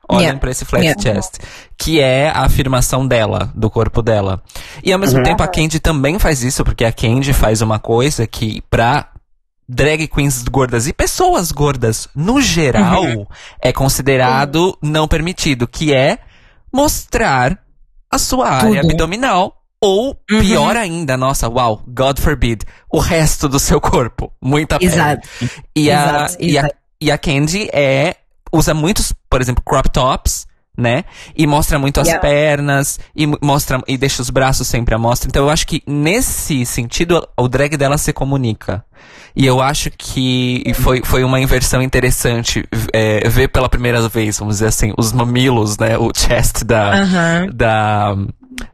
Olhem 0.10 0.22
Yeah. 0.24 0.40
pra 0.40 0.52
esse 0.52 0.64
flat 0.66 0.84
Yeah. 0.86 1.02
chest. 1.02 1.40
Que 1.78 2.00
é 2.00 2.30
a 2.30 2.44
afirmação 2.46 3.06
dela, 3.08 3.52
do 3.56 3.70
corpo 3.70 4.02
dela. 4.02 4.42
E 4.84 4.92
ao 4.94 5.00
mesmo 5.00 5.22
tempo 5.24 5.44
a 5.44 5.48
Candy 5.48 5.80
também 5.80 6.18
faz 6.18 6.44
isso, 6.44 6.64
porque 6.64 6.86
a 6.86 6.92
Candy 6.92 7.34
faz 7.34 7.62
uma 7.62 7.78
coisa 7.80 8.26
que 8.26 8.62
pra 8.70 9.10
drag 9.70 10.08
queens 10.08 10.44
gordas 10.44 10.88
e 10.88 10.94
pessoas 10.94 11.52
gordas 11.52 12.08
no 12.16 12.40
geral 12.42 13.28
é 13.62 13.74
considerado 13.74 14.78
não 14.82 15.08
permitido, 15.10 15.68
que 15.68 15.94
é 15.94 16.20
mostrar 16.74 17.60
a 18.10 18.18
sua 18.18 18.48
área 18.50 18.82
Tudo. 18.82 18.92
abdominal 18.92 19.54
ou 19.82 20.18
Uhum. 20.32 20.40
pior 20.40 20.76
ainda, 20.78 21.18
nossa, 21.18 21.50
uau, 21.50 21.82
God 21.88 22.20
forbid, 22.20 22.64
o 22.92 22.98
resto 23.00 23.48
do 23.50 23.60
seu 23.60 23.80
corpo, 23.82 24.32
muita 24.42 24.80
pele. 24.80 24.92
Exato. 24.92 25.28
E 25.76 25.92
a, 25.92 26.02
Exato, 26.04 26.36
e 26.40 26.58
a, 26.58 26.62
exato. 26.62 26.76
e 27.02 27.12
a 27.12 27.18
Candy 27.18 27.70
é, 27.74 28.16
usa 28.52 28.74
muitos, 28.74 29.14
por 29.30 29.42
exemplo, 29.42 29.64
crop 29.66 29.90
tops, 29.90 30.46
né? 30.78 31.06
E 31.36 31.48
mostra 31.48 31.80
muito 31.80 32.00
as 32.00 32.08
Yeah. 32.08 32.22
pernas, 32.28 33.00
e 33.16 33.26
mo- 33.26 33.38
mostra, 33.42 33.82
e 33.88 33.98
deixa 33.98 34.22
os 34.22 34.30
braços 34.30 34.68
sempre 34.68 34.94
à 34.94 34.98
mostra. 34.98 35.28
Então 35.28 35.44
eu 35.44 35.50
acho 35.50 35.66
que 35.66 35.82
nesse 35.88 36.66
sentido, 36.68 37.28
o 37.36 37.48
drag 37.48 37.76
dela 37.76 37.98
se 37.98 38.14
comunica. 38.14 38.86
E 39.36 39.46
eu 39.46 39.62
acho 39.62 39.90
que 39.92 40.64
foi, 40.76 41.02
foi 41.04 41.24
uma 41.24 41.40
inversão 41.40 41.82
interessante 41.82 42.64
é, 42.94 43.28
ver 43.30 43.48
pela 43.48 43.70
primeira 43.70 44.08
vez, 44.08 44.38
vamos 44.40 44.56
dizer 44.56 44.68
assim, 44.68 44.94
os 44.98 45.12
mamilos, 45.12 45.78
né? 45.78 45.98
O 45.98 46.12
chest 46.16 46.64
da, 46.64 46.92
Aham. 47.02 47.48
da, 47.54 48.16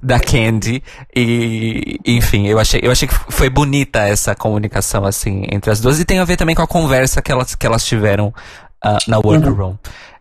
da 0.02 0.20
Candy. 0.20 0.82
E, 1.16 2.00
enfim, 2.06 2.48
eu 2.48 2.60
achei, 2.60 2.80
eu 2.84 2.92
achei 2.92 3.08
que 3.08 3.16
foi 3.30 3.50
bonita 3.50 4.00
essa 4.00 4.34
comunicação, 4.36 5.06
assim, 5.06 5.46
entre 5.52 5.70
as 5.72 5.80
duas. 5.82 6.00
E 6.00 6.06
tem 6.06 6.20
a 6.20 6.26
ver 6.26 6.38
também 6.38 6.56
com 6.56 6.62
a 6.62 6.68
conversa 6.68 7.22
que 7.22 7.32
elas, 7.32 7.56
que 7.56 7.66
elas 7.66 7.86
tiveram 7.86 8.34
ah, 8.84 8.98
na 9.08 9.18
workroom. 9.18 9.76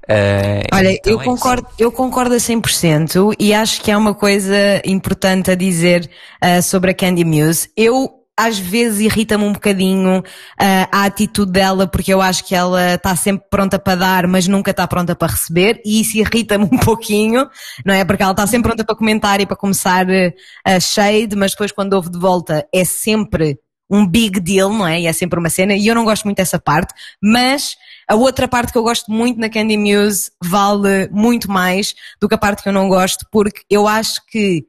É, 0.09 0.64
Olha, 0.72 0.93
então 0.93 1.12
eu 1.12 1.20
é 1.20 1.24
concordo, 1.24 1.68
eu 1.78 1.93
concordo 1.93 2.34
a 2.34 2.39
100% 2.39 3.34
e 3.39 3.55
acho 3.55 3.80
que 3.80 3.90
é 3.90 3.97
uma 3.97 4.14
coisa 4.14 4.82
importante 4.84 5.51
a 5.51 5.55
dizer 5.55 6.10
ah, 6.40 6.60
sobre 6.60 6.90
a 6.90 6.94
Candy 6.94 7.24
Muse. 7.24 7.70
Eu, 7.76 8.10
às 8.36 8.59
vezes, 8.59 9.01
irrita-me 9.01 9.44
um 9.44 9.52
bocadinho 9.52 10.22
ah, 10.59 10.89
a 10.90 11.05
atitude 11.05 11.52
dela, 11.52 11.86
porque 11.86 12.12
eu 12.12 12.20
acho 12.20 12.44
que 12.44 12.55
ela 12.55 12.94
está 12.94 13.14
sempre 13.14 13.47
pronta 13.48 13.78
para 13.78 13.94
dar, 13.94 14.26
mas 14.26 14.48
nunca 14.48 14.72
está 14.72 14.86
pronta 14.89 15.14
para 15.14 15.32
receber, 15.32 15.80
e 15.84 16.01
isso 16.01 16.18
irrita-me 16.18 16.64
um 16.70 16.78
pouquinho, 16.78 17.48
não 17.84 17.94
é? 17.94 18.05
Porque 18.05 18.22
ela 18.22 18.32
está 18.32 18.47
sempre 18.47 18.68
pronta 18.70 18.84
para 18.84 18.97
comentar 18.97 19.40
e 19.40 19.47
para 19.47 19.56
começar 19.56 20.09
eh, 20.10 20.34
a 20.64 20.80
shade, 20.80 21.36
mas 21.36 21.52
depois 21.52 21.70
quando 21.70 21.93
ouve 21.94 22.10
de 22.10 22.18
volta 22.18 22.66
é 22.72 22.84
sempre 22.84 23.59
um 23.93 24.06
big 24.06 24.40
deal, 24.40 24.73
não 24.73 24.86
é? 24.86 25.02
E 25.02 25.06
é 25.06 25.12
sempre 25.12 25.39
uma 25.39 25.51
cena, 25.51 25.74
e 25.74 25.86
eu 25.86 25.94
não 25.94 26.05
gosto 26.05 26.24
muito 26.24 26.39
dessa 26.39 26.59
parte, 26.59 26.94
mas 27.23 27.77
a 28.09 28.14
outra 28.14 28.48
parte 28.48 28.73
que 28.73 28.78
eu 28.78 28.82
gosto 28.82 29.12
muito 29.12 29.39
na 29.39 29.51
Candy 29.51 29.77
Muse 29.77 30.31
vale 30.43 31.09
muito 31.10 31.51
mais 31.51 31.94
do 32.19 32.27
que 32.27 32.35
a 32.35 32.39
parte 32.39 32.62
que 32.62 32.70
eu 32.70 32.73
não 32.73 32.89
gosto, 32.89 33.27
porque 33.31 33.62
eu 33.69 33.86
acho 33.86 34.24
que 34.27 34.64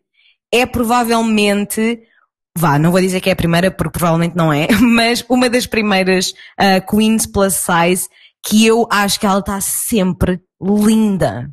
é 0.53 0.65
provavelmente, 0.65 2.01
vá, 2.57 2.77
não 2.77 2.91
vou 2.91 2.99
dizer 2.99 3.21
que 3.21 3.29
é 3.29 3.33
a 3.33 3.37
primeira, 3.37 3.71
porque 3.71 3.97
provavelmente 3.97 4.35
não 4.35 4.51
é, 4.51 4.67
mas 4.81 5.23
uma 5.29 5.49
das 5.49 5.65
primeiras 5.65 6.33
ah, 6.57 6.81
Queens 6.81 7.25
Plus 7.25 7.55
Size 7.55 8.09
que 8.45 8.65
eu 8.65 8.85
acho 8.91 9.17
que 9.19 9.25
ela 9.25 9.39
está 9.39 9.61
sempre 9.61 10.41
linda. 10.61 11.49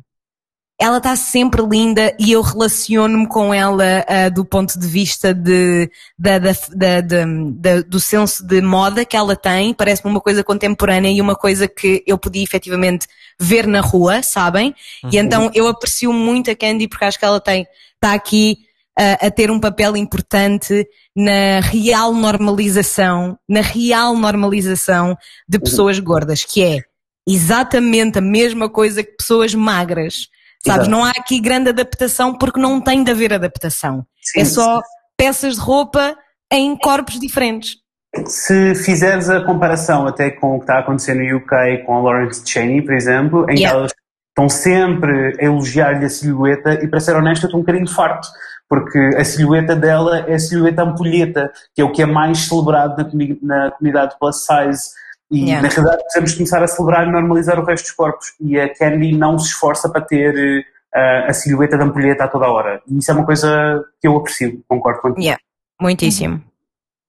Ela 0.81 0.97
está 0.97 1.15
sempre 1.15 1.61
linda 1.61 2.15
e 2.19 2.31
eu 2.31 2.41
relaciono-me 2.41 3.27
com 3.27 3.53
ela 3.53 4.03
ah, 4.07 4.29
do 4.29 4.43
ponto 4.43 4.79
de 4.79 4.87
vista 4.87 5.31
de, 5.31 5.87
da, 6.17 6.39
da, 6.39 6.51
da- 6.73 7.01
da- 7.01 7.25
da- 7.51 7.81
do 7.83 7.99
senso 7.99 8.43
de 8.43 8.61
moda 8.61 9.05
que 9.05 9.15
ela 9.15 9.35
tem. 9.35 9.75
Parece-me 9.75 10.09
uma 10.09 10.19
coisa 10.19 10.43
contemporânea 10.43 11.11
e 11.11 11.21
uma 11.21 11.35
coisa 11.35 11.67
que 11.67 12.03
eu 12.07 12.17
podia 12.17 12.41
efetivamente 12.43 13.05
ver 13.39 13.67
na 13.67 13.79
rua, 13.79 14.23
sabem? 14.23 14.73
E 15.13 15.17
então 15.17 15.51
eu 15.53 15.67
aprecio 15.67 16.11
muito 16.11 16.49
a 16.49 16.55
Candy 16.55 16.87
porque 16.87 17.05
acho 17.05 17.19
que 17.19 17.25
ela 17.25 17.39
tem, 17.39 17.67
está 17.95 18.13
aqui 18.15 18.57
ah, 18.97 19.27
a 19.27 19.29
ter 19.29 19.51
um 19.51 19.59
papel 19.59 19.95
importante 19.95 20.83
na 21.15 21.59
real 21.61 22.11
normalização, 22.11 23.37
na 23.47 23.61
real 23.61 24.15
normalização 24.15 25.15
de 25.47 25.59
pessoas 25.59 25.99
gordas, 25.99 26.43
que 26.43 26.63
é 26.63 26.79
exatamente 27.27 28.17
a 28.17 28.21
mesma 28.21 28.67
coisa 28.67 29.03
que 29.03 29.11
pessoas 29.15 29.53
magras. 29.53 30.27
Sabes, 30.65 30.87
Exato. 30.87 30.89
não 30.89 31.03
há 31.03 31.09
aqui 31.11 31.39
grande 31.39 31.69
adaptação 31.69 32.33
porque 32.37 32.59
não 32.59 32.79
tem 32.79 33.03
de 33.03 33.11
haver 33.11 33.33
adaptação. 33.33 34.05
Sim, 34.21 34.41
é 34.41 34.45
só 34.45 34.81
peças 35.17 35.55
de 35.55 35.61
roupa 35.61 36.15
em 36.51 36.75
corpos 36.77 37.19
diferentes. 37.19 37.77
Se 38.25 38.75
fizeres 38.75 39.29
a 39.29 39.41
comparação 39.41 40.05
até 40.05 40.29
com 40.29 40.55
o 40.55 40.57
que 40.59 40.63
está 40.63 40.75
a 40.75 40.79
acontecer 40.79 41.13
no 41.15 41.37
UK 41.37 41.83
com 41.85 41.95
a 41.95 42.01
Lawrence 42.01 42.43
Cheney, 42.45 42.81
por 42.81 42.93
exemplo, 42.93 43.45
em 43.49 43.57
Yeah. 43.59 43.71
que 43.71 43.77
elas 43.77 43.91
estão 44.29 44.49
sempre 44.49 45.37
a 45.39 45.45
elogiar-lhe 45.45 46.05
a 46.05 46.09
silhueta 46.09 46.73
e 46.83 46.87
para 46.87 46.99
ser 46.99 47.15
honesto 47.15 47.43
eu 47.43 47.47
estou 47.47 47.59
um 47.59 47.63
bocadinho 47.63 47.89
farto, 47.89 48.27
porque 48.69 48.97
a 49.17 49.23
silhueta 49.23 49.75
dela 49.75 50.25
é 50.27 50.33
a 50.35 50.39
silhueta 50.39 50.83
ampulheta, 50.83 51.51
que 51.73 51.81
é 51.81 51.85
o 51.85 51.91
que 51.91 52.01
é 52.01 52.05
mais 52.05 52.39
celebrado 52.39 52.97
na, 52.97 53.65
na 53.65 53.71
comunidade 53.71 54.15
plus 54.19 54.45
size. 54.45 54.89
E 55.31 55.45
Yeah. 55.45 55.61
na 55.65 55.73
realidade 55.73 56.03
precisamos 56.03 56.33
começar 56.33 56.61
a 56.63 56.67
celebrar 56.67 57.07
e 57.07 57.11
normalizar 57.11 57.57
o 57.59 57.63
resto 57.63 57.85
dos 57.85 57.91
corpos. 57.93 58.33
E 58.41 58.59
a 58.59 58.73
Candy 58.73 59.13
não 59.13 59.39
se 59.39 59.47
esforça 59.47 59.89
para 59.89 60.01
ter 60.01 60.65
eh, 60.93 61.25
a 61.27 61.33
silhueta 61.33 61.77
da 61.77 61.85
ampulheta 61.85 62.25
a 62.25 62.27
toda 62.27 62.45
a 62.45 62.51
hora. 62.51 62.81
E 62.87 62.97
isso 62.97 63.09
é 63.09 63.13
uma 63.13 63.25
coisa 63.25 63.81
que 64.01 64.07
eu 64.07 64.17
aprecio, 64.17 64.61
concordo 64.67 65.01
contigo. 65.01 65.21
Yeah, 65.21 65.41
muitíssimo. 65.81 66.43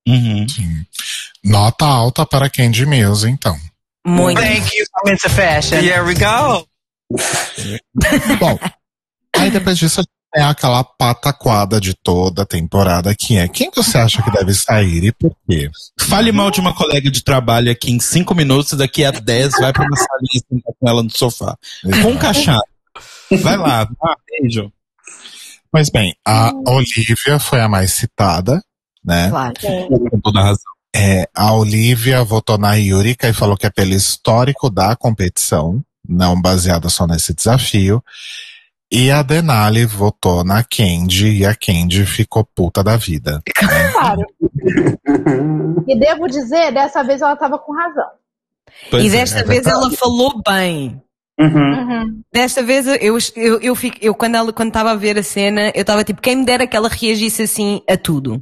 Uhum. 0.06 0.46
Nota 1.44 1.84
alta 1.84 2.24
para 2.24 2.48
Candy 2.48 2.86
Mills, 2.86 3.28
então. 3.28 3.56
Muito. 4.06 4.40
Thank 4.40 4.76
you, 4.76 4.84
into 5.12 5.28
fashion. 5.28 5.78
Here 5.78 6.02
we 6.02 6.14
go! 6.14 6.66
Bom, 8.38 8.58
aí 9.36 9.50
depois 9.50 9.78
disso 9.78 10.02
tem 10.32 10.42
aquela 10.42 10.82
pataquada 10.82 11.78
de 11.78 11.94
toda 11.94 12.42
a 12.42 12.46
temporada 12.46 13.14
que 13.14 13.36
é 13.36 13.46
quem 13.46 13.70
você 13.74 13.98
acha 13.98 14.22
que 14.22 14.30
deve 14.30 14.54
sair 14.54 15.04
e 15.04 15.12
por 15.12 15.36
quê? 15.48 15.70
Fale 16.00 16.32
mal 16.32 16.50
de 16.50 16.58
uma 16.58 16.74
colega 16.74 17.10
de 17.10 17.22
trabalho 17.22 17.70
aqui 17.70 17.92
em 17.92 18.00
cinco 18.00 18.34
minutos, 18.34 18.72
daqui 18.72 19.04
a 19.04 19.10
dez 19.10 19.52
vai 19.60 19.72
pra 19.72 19.84
uma 19.84 19.96
salinha 19.96 20.30
e 20.34 20.38
sentar 20.38 20.74
com 20.80 20.88
ela 20.88 21.02
no 21.02 21.10
sofá. 21.10 21.56
Com 22.02 22.16
cachaça. 22.16 22.62
Vai 23.42 23.56
lá, 23.56 23.82
ah, 24.02 24.16
beijo. 24.26 24.72
Pois 25.70 25.90
bem, 25.90 26.14
a 26.26 26.52
Olivia 26.66 27.38
foi 27.38 27.60
a 27.60 27.68
mais 27.68 27.92
citada, 27.92 28.62
né? 29.04 29.28
Claro. 29.28 29.54
Com 30.10 30.20
toda 30.20 30.40
a 30.40 30.44
razão. 30.44 30.72
É, 30.94 31.26
a 31.34 31.54
Olivia 31.54 32.22
votou 32.22 32.58
na 32.58 32.74
Yurika 32.74 33.28
e 33.28 33.32
falou 33.32 33.56
que 33.56 33.66
é 33.66 33.70
pelo 33.70 33.94
histórico 33.94 34.68
da 34.68 34.94
competição, 34.94 35.82
não 36.06 36.40
baseada 36.40 36.88
só 36.90 37.06
nesse 37.06 37.34
desafio. 37.34 38.02
E 38.94 39.10
a 39.10 39.22
Denali 39.22 39.86
votou 39.86 40.44
na 40.44 40.62
Candy 40.62 41.38
e 41.38 41.46
a 41.46 41.54
Candy 41.54 42.04
ficou 42.04 42.44
puta 42.44 42.84
da 42.84 42.98
vida. 42.98 43.42
Claro. 43.54 44.20
E 45.84 45.98
devo 45.98 46.28
dizer, 46.28 46.72
dessa 46.72 47.02
vez 47.02 47.20
ela 47.20 47.32
estava 47.32 47.58
com 47.58 47.72
razão. 47.72 48.06
Pois 48.88 49.02
e 49.02 49.08
é, 49.08 49.10
desta 49.10 49.40
é 49.40 49.44
vez 49.44 49.66
ela 49.66 49.90
falou 49.90 50.40
bem. 50.46 51.02
Uhum. 51.40 51.48
Uhum. 51.48 52.22
Desta 52.32 52.62
vez 52.62 52.86
eu, 52.86 53.18
eu, 53.34 53.60
eu, 53.60 53.74
fico, 53.74 53.96
eu 54.00 54.14
quando 54.14 54.36
ela 54.36 54.52
quando 54.52 54.68
estava 54.68 54.92
a 54.92 54.96
ver 54.96 55.18
a 55.18 55.22
cena, 55.24 55.72
eu 55.74 55.80
estava 55.80 56.04
tipo, 56.04 56.22
quem 56.22 56.36
me 56.36 56.44
dera 56.44 56.68
que 56.68 56.76
ela 56.76 56.88
reagisse 56.88 57.42
assim 57.42 57.82
a 57.90 57.96
tudo. 57.96 58.40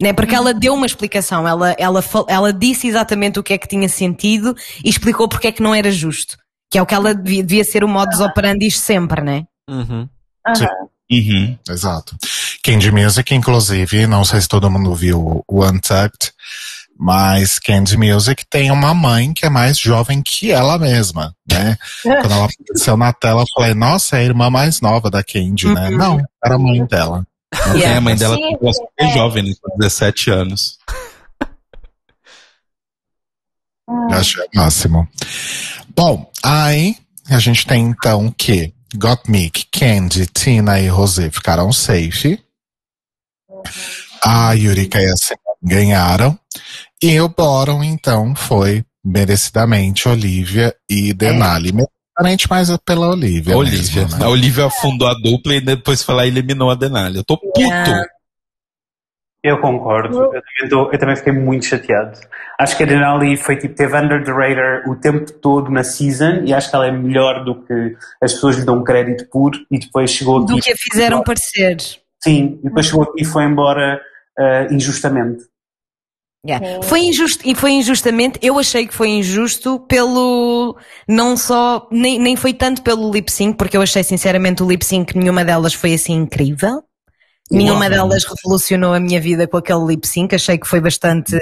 Né? 0.00 0.14
Porque 0.14 0.34
ela 0.34 0.54
deu 0.54 0.72
uma 0.72 0.86
explicação, 0.86 1.46
ela, 1.46 1.76
ela, 1.78 2.02
ela 2.26 2.52
disse 2.54 2.88
exatamente 2.88 3.38
o 3.38 3.42
que 3.42 3.52
é 3.52 3.58
que 3.58 3.68
tinha 3.68 3.88
sentido 3.88 4.56
e 4.82 4.88
explicou 4.88 5.28
porque 5.28 5.48
é 5.48 5.52
que 5.52 5.62
não 5.62 5.74
era 5.74 5.90
justo. 5.90 6.38
Que 6.70 6.78
é 6.78 6.82
o 6.82 6.86
que 6.86 6.94
ela 6.94 7.14
devia, 7.14 7.42
devia 7.42 7.64
ser 7.64 7.82
o 7.82 7.88
modus 7.88 8.20
operandi 8.20 8.70
sempre, 8.70 9.22
né? 9.22 9.44
Uhum. 9.68 10.08
Sim. 10.54 10.66
Uhum. 11.10 11.58
Exato. 11.68 12.16
Candy 12.62 12.92
Music, 12.92 13.34
inclusive, 13.34 14.06
não 14.06 14.24
sei 14.24 14.40
se 14.40 14.48
todo 14.48 14.70
mundo 14.70 14.94
viu 14.94 15.44
o 15.46 15.64
Untucked, 15.64 16.32
mas 16.96 17.58
Candy 17.58 17.96
Music 17.96 18.44
tem 18.48 18.70
uma 18.70 18.94
mãe 18.94 19.32
que 19.32 19.46
é 19.46 19.48
mais 19.48 19.78
jovem 19.78 20.22
que 20.22 20.52
ela 20.52 20.78
mesma, 20.78 21.34
né? 21.50 21.76
Quando 22.02 22.32
ela 22.32 22.44
apareceu 22.44 22.96
na 22.96 23.12
tela, 23.12 23.42
eu 23.42 23.46
falei, 23.54 23.74
nossa, 23.74 24.16
é 24.16 24.20
a 24.20 24.24
irmã 24.24 24.50
mais 24.50 24.80
nova 24.80 25.10
da 25.10 25.24
Candy, 25.24 25.66
né? 25.66 25.88
Uhum. 25.88 25.96
Não, 25.96 26.24
era 26.44 26.54
a 26.54 26.58
mãe 26.58 26.84
dela. 26.84 27.26
É, 27.82 27.96
a 27.96 28.00
mãe 28.00 28.14
dela 28.14 28.36
Sim, 28.36 28.54
é 28.62 28.72
super 28.72 29.04
é. 29.04 29.12
jovem, 29.12 29.42
né? 29.42 29.52
Com 29.60 29.76
17 29.78 30.30
anos. 30.30 30.78
Eu 34.10 34.16
achei 34.16 34.42
o 34.42 34.56
máximo. 34.56 35.08
Bom, 35.96 36.30
aí 36.42 36.96
a 37.28 37.38
gente 37.38 37.66
tem 37.66 37.84
então 37.84 38.32
que 38.36 38.72
Gottmik, 38.96 39.66
Candy, 39.70 40.26
Tina 40.26 40.80
e 40.80 40.88
Rosé 40.88 41.30
ficaram 41.30 41.72
safe. 41.72 42.38
A 44.22 44.52
Yurika 44.52 45.00
e 45.00 45.06
a 45.06 45.16
Sam 45.16 45.36
ganharam. 45.62 46.38
E 47.02 47.20
o 47.20 47.28
Boron, 47.28 47.82
então, 47.82 48.34
foi 48.34 48.84
merecidamente 49.04 50.08
Olivia 50.08 50.74
e 50.88 51.12
Denali. 51.14 51.72
Merecidamente 51.72 52.50
mais 52.50 52.68
pela 52.84 53.08
Olivia. 53.08 53.54
A 53.54 53.58
Olivia. 53.58 54.02
mesmo, 54.02 54.18
né? 54.18 54.24
A 54.24 54.28
Olivia 54.28 54.66
afundou 54.66 55.08
a 55.08 55.14
dupla 55.14 55.54
e 55.54 55.60
depois 55.60 56.02
foi 56.02 56.14
lá 56.14 56.26
e 56.26 56.28
eliminou 56.28 56.70
a 56.70 56.74
Denali. 56.74 57.16
Eu 57.16 57.24
tô 57.24 57.38
puto. 57.38 57.60
Yeah. 57.60 58.06
Eu 59.42 59.58
concordo. 59.58 60.16
Eu 60.22 60.30
também, 60.42 60.68
tô- 60.68 60.92
eu 60.92 60.98
também 60.98 61.16
fiquei 61.16 61.32
muito 61.32 61.64
chateado. 61.64 62.18
Acho 62.58 62.76
que 62.76 62.82
a 62.82 62.86
Denali 62.86 63.36
foi 63.38 63.56
tipo, 63.56 63.74
teve 63.74 63.96
under 63.96 64.22
the 64.22 64.30
radar 64.32 64.88
o 64.88 64.96
tempo 64.96 65.32
todo 65.32 65.70
na 65.70 65.82
season 65.82 66.42
e 66.44 66.52
acho 66.52 66.68
que 66.68 66.76
ela 66.76 66.86
é 66.86 66.92
melhor 66.92 67.42
do 67.44 67.62
que 67.62 67.96
as 68.22 68.34
pessoas 68.34 68.56
lhe 68.56 68.66
dão 68.66 68.84
crédito 68.84 69.26
por 69.30 69.52
e 69.70 69.78
depois 69.78 70.10
chegou 70.10 70.42
aqui. 70.42 70.54
Do 70.54 70.60
que 70.60 70.72
a 70.72 70.76
fizeram 70.76 71.22
parecer. 71.22 71.78
Sim, 72.22 72.58
e 72.60 72.64
depois 72.68 72.84
chegou 72.86 73.04
aqui 73.04 73.22
e 73.22 73.24
foi 73.24 73.44
embora 73.44 73.98
ah, 74.38 74.66
injustamente. 74.70 75.44
Yeah. 76.46 76.82
Foi 76.82 77.00
injusto, 77.00 77.46
e 77.46 77.54
foi 77.54 77.72
injustamente, 77.72 78.38
eu 78.42 78.58
achei 78.58 78.86
que 78.86 78.94
foi 78.94 79.08
injusto 79.08 79.78
pelo, 79.80 80.74
não 81.06 81.36
só, 81.36 81.86
nem, 81.90 82.18
nem 82.18 82.34
foi 82.34 82.54
tanto 82.54 82.80
pelo 82.80 83.12
lip 83.12 83.30
sync, 83.30 83.58
porque 83.58 83.76
eu 83.76 83.82
achei 83.82 84.02
sinceramente 84.02 84.62
o 84.62 84.66
lip 84.66 84.82
sync, 84.82 85.14
nenhuma 85.18 85.44
delas 85.44 85.74
foi 85.74 85.92
assim 85.92 86.14
incrível. 86.14 86.82
Nenhuma 87.50 87.90
delas 87.90 88.24
revolucionou 88.24 88.94
a 88.94 89.00
minha 89.00 89.20
vida 89.20 89.46
com 89.46 89.56
aquele 89.56 89.84
lip 89.86 90.06
sync, 90.06 90.34
achei 90.34 90.56
que 90.56 90.68
foi 90.68 90.80
bastante, 90.80 91.36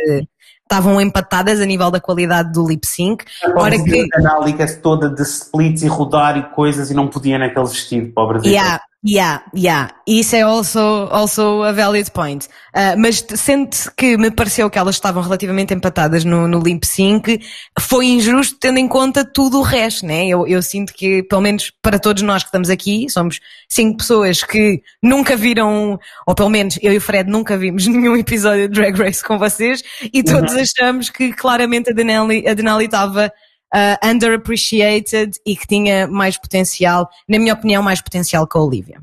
estavam 0.63 1.01
empatadas 1.01 1.61
a 1.61 1.67
nível 1.67 1.91
da 1.91 2.01
qualidade 2.01 2.53
do 2.53 2.67
lip 2.67 2.87
sync. 2.87 3.25
Ora 3.57 3.83
que, 3.83 4.09
A 4.15 4.63
é 4.63 4.67
toda 4.77 5.11
de 5.11 5.23
splits 5.23 5.83
e 5.83 5.87
rodar 5.87 6.39
e 6.39 6.43
coisas 6.55 6.91
e 6.91 6.95
não 6.95 7.09
podia 7.09 7.39
naquele 7.39 7.67
vestido, 7.67 8.13
pobre 8.13 8.47
Yeah, 8.49 8.81
yeah, 9.07 9.45
yeah. 9.55 9.95
Isso 10.07 10.35
é 10.35 10.43
also, 10.43 11.09
also 11.11 11.63
a 11.63 11.73
valid 11.73 12.11
point. 12.11 12.49
Uh, 12.75 12.99
mas 12.99 13.25
sendo 13.37 13.71
que 13.97 14.17
me 14.17 14.31
pareceu 14.31 14.69
que 14.71 14.79
elas 14.79 14.97
estavam 14.97 15.23
relativamente 15.23 15.75
empatadas 15.75 16.25
no, 16.25 16.49
no 16.49 16.61
lip 16.61 16.87
sync, 16.87 17.41
foi 17.79 18.07
injusto 18.07 18.57
tendo 18.61 18.79
em 18.79 18.89
conta 18.89 19.25
tudo 19.25 19.59
o 19.59 19.63
resto, 19.63 20.07
né? 20.07 20.27
Eu, 20.27 20.47
eu 20.47 20.63
sinto 20.63 20.93
que, 20.93 21.23
pelo 21.23 21.43
menos 21.43 21.73
para 21.83 21.99
todos 21.99 22.23
nós 22.23 22.43
que 22.43 22.49
estamos 22.49 22.71
aqui, 22.71 23.09
somos 23.09 23.41
cinco 23.69 23.99
pessoas 23.99 24.43
que 24.43 24.83
nunca 25.03 25.37
viram, 25.37 25.99
ou 26.27 26.35
pelo 26.35 26.51
menos 26.51 26.79
eu 26.83 26.93
e 26.93 26.97
o 26.97 27.01
Fred 27.01 27.31
nunca 27.31 27.57
vimos 27.57 27.87
nenhum 27.89 28.17
episódio 28.17 28.69
de 28.69 28.75
Drag 28.75 28.97
Race 28.97 29.25
com 29.25 29.39
vocês, 29.39 29.83
e 30.13 30.23
todos 30.23 30.55
achamos 30.55 31.11
que 31.11 31.33
claramente 31.33 31.91
a 31.91 31.93
Denali, 31.93 32.47
a 32.47 32.55
Denali 32.55 32.87
estava 32.87 33.33
uh, 33.75 34.07
underappreciated 34.07 35.39
e 35.47 35.57
que 35.57 35.67
tinha 35.67 36.07
mais 36.07 36.37
potencial, 36.37 37.09
na 37.29 37.39
minha 37.39 37.55
opinião, 37.55 37.83
mais 37.83 38.01
potencial 38.01 38.47
que 38.47 38.57
a 38.57 38.61
Olivia. 38.61 39.01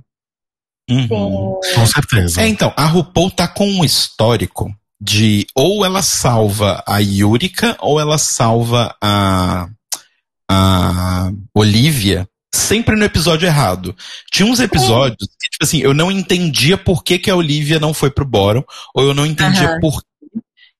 Uhum. 0.90 1.60
Com 1.74 1.86
certeza. 1.86 2.42
É, 2.42 2.48
então, 2.48 2.72
a 2.76 2.86
RuPaul 2.86 3.32
tá 3.32 3.48
com 3.48 3.68
um 3.68 3.84
histórico 3.84 4.74
de 5.02 5.48
ou 5.56 5.84
ela 5.84 6.02
salva 6.02 6.84
a 6.88 7.00
Yurika 7.00 7.76
ou 7.80 8.00
ela 8.00 8.18
salva 8.18 8.96
a, 9.02 9.68
a 10.50 11.32
Olivia 11.54 12.28
sempre 12.56 12.96
no 12.96 13.04
episódio 13.04 13.46
errado. 13.46 13.96
Tinha 14.32 14.50
uns 14.50 14.60
episódios 14.60 15.28
que, 15.28 15.50
tipo 15.50 15.64
assim, 15.64 15.80
eu 15.80 15.94
não 15.94 16.12
entendia 16.12 16.78
por 16.78 17.04
que, 17.04 17.20
que 17.20 17.30
a 17.30 17.36
Olivia 17.36 17.80
não 17.80 17.94
foi 17.94 18.10
pro 18.10 18.26
Boron, 18.26 18.64
ou 18.94 19.04
eu 19.04 19.14
não 19.14 19.26
entendia 19.26 19.70
Aham. 19.70 19.80
por 19.82 20.02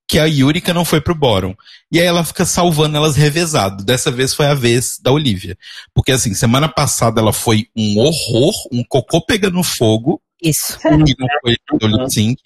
que 0.08 0.18
a 0.18 0.24
Yurika 0.24 0.72
não 0.72 0.84
foi 0.84 1.00
pro 1.00 1.14
Boron. 1.14 1.54
E 1.90 2.00
aí 2.00 2.06
ela 2.06 2.24
fica 2.24 2.44
salvando 2.44 2.96
elas 2.96 3.16
revezado. 3.16 3.84
Dessa 3.84 4.10
vez 4.10 4.32
foi 4.32 4.46
a 4.46 4.54
vez 4.54 4.98
da 5.02 5.10
Olivia. 5.10 5.56
Porque 5.94 6.12
assim, 6.12 6.34
semana 6.34 6.68
passada 6.68 7.20
ela 7.20 7.32
foi 7.32 7.68
um 7.76 7.98
horror, 7.98 8.54
um 8.70 8.84
cocô 8.84 9.20
pegando 9.20 9.62
fogo, 9.62 10.20
Isso. 10.42 10.78
e 10.84 11.14
não 11.18 11.28
foi 11.42 11.56
do 11.78 11.86
lip 11.86 12.12
sync. 12.12 12.40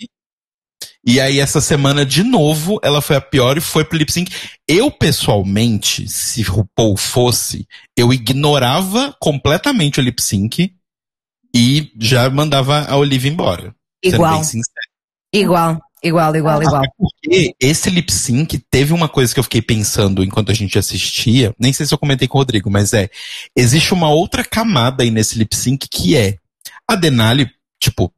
E 1.05 1.19
aí, 1.19 1.41
essa 1.41 1.63
semana, 1.63 2.05
de 2.05 2.23
novo, 2.23 2.79
ela 2.83 3.01
foi 3.01 3.17
a 3.17 3.21
pior 3.21 3.57
e 3.57 3.61
foi 3.61 3.85
pro 3.85 3.97
lip 3.97 4.13
sync. 4.13 4.31
Eu, 4.69 4.91
pessoalmente, 4.91 6.07
se 6.09 6.43
RuPaul 6.43 6.97
fosse, 6.97 7.67
eu 7.97 8.13
ignorava 8.13 9.15
completamente 9.19 9.99
o 9.99 10.03
lip 10.03 10.23
sync 10.23 10.75
e 11.55 11.91
já 11.99 12.29
mandava 12.29 12.85
a 12.87 12.97
Olivia 12.97 13.31
embora. 13.31 13.75
sendo 14.45 14.63
Igual. 15.33 15.81
Igual, 16.03 16.35
igual, 16.35 16.63
igual, 16.63 16.83
igual. 16.83 16.95
Porque 16.97 17.55
esse 17.61 17.91
lip 17.91 18.11
sync 18.11 18.59
teve 18.71 18.93
uma 18.93 19.09
coisa 19.09 19.33
que 19.35 19.39
eu 19.39 19.45
fiquei 19.45 19.61
pensando 19.61 20.25
enquanto 20.25 20.51
a 20.51 20.55
gente 20.55 20.79
assistia. 20.79 21.55
Nem 21.59 21.73
sei 21.73 21.85
se 21.85 21.93
eu 21.93 21.99
comentei 21.99 22.27
com 22.27 22.39
o 22.39 22.41
Rodrigo, 22.41 22.71
mas 22.71 22.93
é. 22.93 23.11
Existe 23.55 23.93
uma 23.93 24.09
outra 24.09 24.43
camada 24.43 25.03
aí 25.03 25.11
nesse 25.11 25.39
lip 25.39 25.55
sync 25.55 25.87
que 25.91 26.17
é 26.17 26.37
a 26.89 26.97
Denali, 26.97 27.51
tipo, 27.79 28.13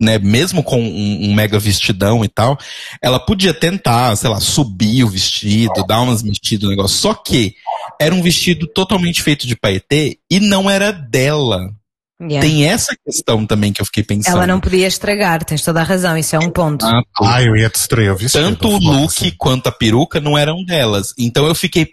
né, 0.00 0.18
mesmo 0.18 0.62
com 0.62 0.80
um, 0.80 1.30
um 1.30 1.34
mega 1.34 1.58
vestidão 1.58 2.24
e 2.24 2.28
tal, 2.28 2.58
ela 3.02 3.18
podia 3.18 3.54
tentar, 3.54 4.14
sei 4.16 4.28
lá, 4.28 4.40
subir 4.40 5.04
o 5.04 5.08
vestido, 5.08 5.86
dar 5.86 6.02
umas 6.02 6.22
mexidas 6.22 6.64
no 6.64 6.70
negócio. 6.70 6.96
Só 6.98 7.14
que 7.14 7.54
era 8.00 8.14
um 8.14 8.22
vestido 8.22 8.66
totalmente 8.66 9.22
feito 9.22 9.46
de 9.46 9.56
paetê 9.56 10.18
e 10.30 10.38
não 10.38 10.68
era 10.68 10.92
dela. 10.92 11.72
Yeah. 12.18 12.40
Tem 12.48 12.66
essa 12.66 12.96
questão 13.04 13.44
também 13.46 13.74
que 13.74 13.80
eu 13.80 13.84
fiquei 13.84 14.02
pensando. 14.02 14.36
Ela 14.36 14.46
não 14.46 14.58
podia 14.58 14.86
estragar, 14.86 15.44
tens 15.44 15.62
toda 15.62 15.80
a 15.80 15.84
razão, 15.84 16.16
isso 16.16 16.34
é 16.34 16.38
um 16.38 16.50
ponto. 16.50 16.84
Ah, 16.86 17.02
Ah, 17.20 17.42
eu 17.42 17.54
ia 17.54 17.68
destruir 17.68 18.10
o 18.10 18.16
vestido. 18.16 18.42
Tanto 18.42 18.68
o 18.68 18.78
look 18.78 19.32
quanto 19.32 19.66
a 19.66 19.72
peruca 19.72 20.18
não 20.18 20.36
eram 20.36 20.64
delas. 20.64 21.12
Então 21.18 21.46
eu 21.46 21.54
fiquei. 21.54 21.86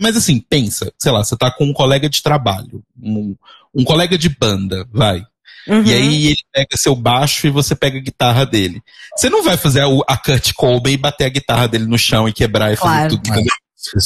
Mas, 0.00 0.16
assim, 0.16 0.40
pensa, 0.40 0.92
sei 0.98 1.12
lá, 1.12 1.22
você 1.22 1.36
tá 1.36 1.50
com 1.50 1.64
um 1.64 1.72
colega 1.72 2.08
de 2.08 2.20
trabalho, 2.22 2.82
um, 3.00 3.36
um 3.72 3.84
colega 3.84 4.18
de 4.18 4.28
banda, 4.28 4.84
vai. 4.92 5.22
Uhum. 5.68 5.82
E 5.84 5.92
aí 5.92 6.26
ele 6.28 6.42
pega 6.52 6.76
seu 6.76 6.96
baixo 6.96 7.46
e 7.46 7.50
você 7.50 7.76
pega 7.76 7.98
a 7.98 8.02
guitarra 8.02 8.44
dele. 8.46 8.80
Você 9.16 9.30
não 9.30 9.44
vai 9.44 9.56
fazer 9.56 9.82
a, 9.82 9.86
a 10.08 10.16
Kurt 10.16 10.52
Cobain 10.54 10.94
e 10.94 10.96
bater 10.96 11.26
a 11.26 11.28
guitarra 11.30 11.68
dele 11.68 11.86
no 11.86 11.98
chão 11.98 12.28
e 12.28 12.32
quebrar 12.32 12.72
e 12.72 12.76
fazer 12.76 12.90
Claro. 12.90 13.10
tudo. 13.10 13.28
entendeu? 13.28 13.52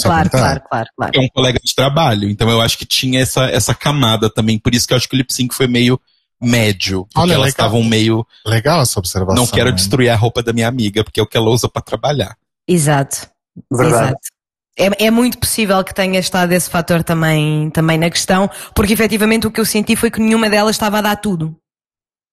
Claro, 0.03 0.31
claro, 0.31 0.61
claro, 0.69 0.89
claro. 0.97 1.13
É 1.15 1.21
um 1.21 1.29
colega 1.29 1.59
de 1.63 1.75
trabalho. 1.75 2.29
Então 2.29 2.51
eu 2.51 2.61
acho 2.61 2.77
que 2.77 2.85
tinha 2.85 3.21
essa, 3.21 3.45
essa 3.47 3.75
camada 3.75 4.29
também. 4.29 4.59
Por 4.59 4.75
isso 4.75 4.87
que 4.87 4.93
eu 4.93 4.97
acho 4.97 5.09
que 5.09 5.17
o 5.17 5.19
lip 5.19 5.33
sync 5.33 5.55
foi 5.55 5.67
meio 5.67 5.99
médio. 6.41 7.05
Porque 7.07 7.21
Olha, 7.21 7.35
elas 7.35 7.47
legal. 7.47 7.67
estavam 7.67 7.83
meio. 7.83 8.27
Legal 8.45 8.83
essa 8.83 8.99
observação. 8.99 9.43
Não 9.43 9.51
quero 9.51 9.71
hein? 9.71 9.75
destruir 9.75 10.11
a 10.11 10.17
roupa 10.17 10.43
da 10.43 10.53
minha 10.53 10.69
amiga, 10.69 11.03
porque 11.03 11.21
é 11.21 11.23
o 11.23 11.27
que 11.27 11.37
ela 11.37 11.49
usa 11.49 11.69
pra 11.69 11.81
trabalhar. 11.81 12.37
Exato. 12.69 13.29
Verdade. 13.71 14.05
Exato. 14.05 14.43
É, 14.79 15.07
é 15.07 15.11
muito 15.11 15.39
possível 15.39 15.83
que 15.85 15.95
tenha 15.95 16.19
estado 16.19 16.53
esse 16.53 16.69
fator 16.69 17.03
também, 17.05 17.71
também 17.71 17.99
na 17.99 18.09
questão, 18.09 18.51
porque 18.75 18.95
efetivamente 18.95 19.47
o 19.47 19.51
que 19.51 19.61
eu 19.61 19.67
senti 19.67 19.95
foi 19.95 20.11
que 20.11 20.21
nenhuma 20.21 20.49
delas 20.49 20.75
estava 20.75 20.99
a 20.99 21.03
dar 21.03 21.17
tudo. 21.17 21.55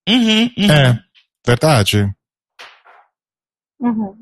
Uhum, 0.08 0.50
uhum. 0.58 0.72
É, 0.72 1.00
verdade. 1.46 2.10
Uhum. 3.80 4.16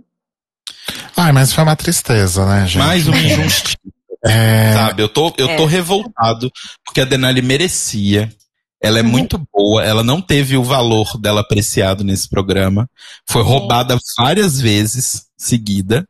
Ai, 1.16 1.32
mas 1.32 1.52
foi 1.54 1.64
uma 1.64 1.76
tristeza, 1.76 2.46
né, 2.46 2.66
gente? 2.68 2.78
Mais 2.78 3.08
uma 3.08 3.18
injustiça. 3.18 3.78
É, 4.26 4.74
Sabe, 4.74 5.02
eu 5.04 5.10
tô, 5.10 5.28
eu 5.38 5.56
tô 5.56 5.64
É. 5.64 5.68
revoltado, 5.68 6.52
porque 6.86 7.02
a 7.02 7.06
Denali 7.06 7.42
merecia. 7.42 8.30
Ela 8.82 9.00
é 9.00 9.02
Uhum. 9.02 9.10
muito 9.10 9.42
boa, 9.54 9.84
ela 9.84 10.04
não 10.04 10.22
teve 10.22 10.56
o 10.58 10.64
valor 10.64 11.18
dela 11.20 11.42
apreciado 11.42 12.04
nesse 12.04 12.30
programa. 12.30 12.88
Foi 13.28 13.42
roubada 13.42 13.98
várias 14.18 14.60
vezes 14.62 15.26
seguida. 15.38 16.06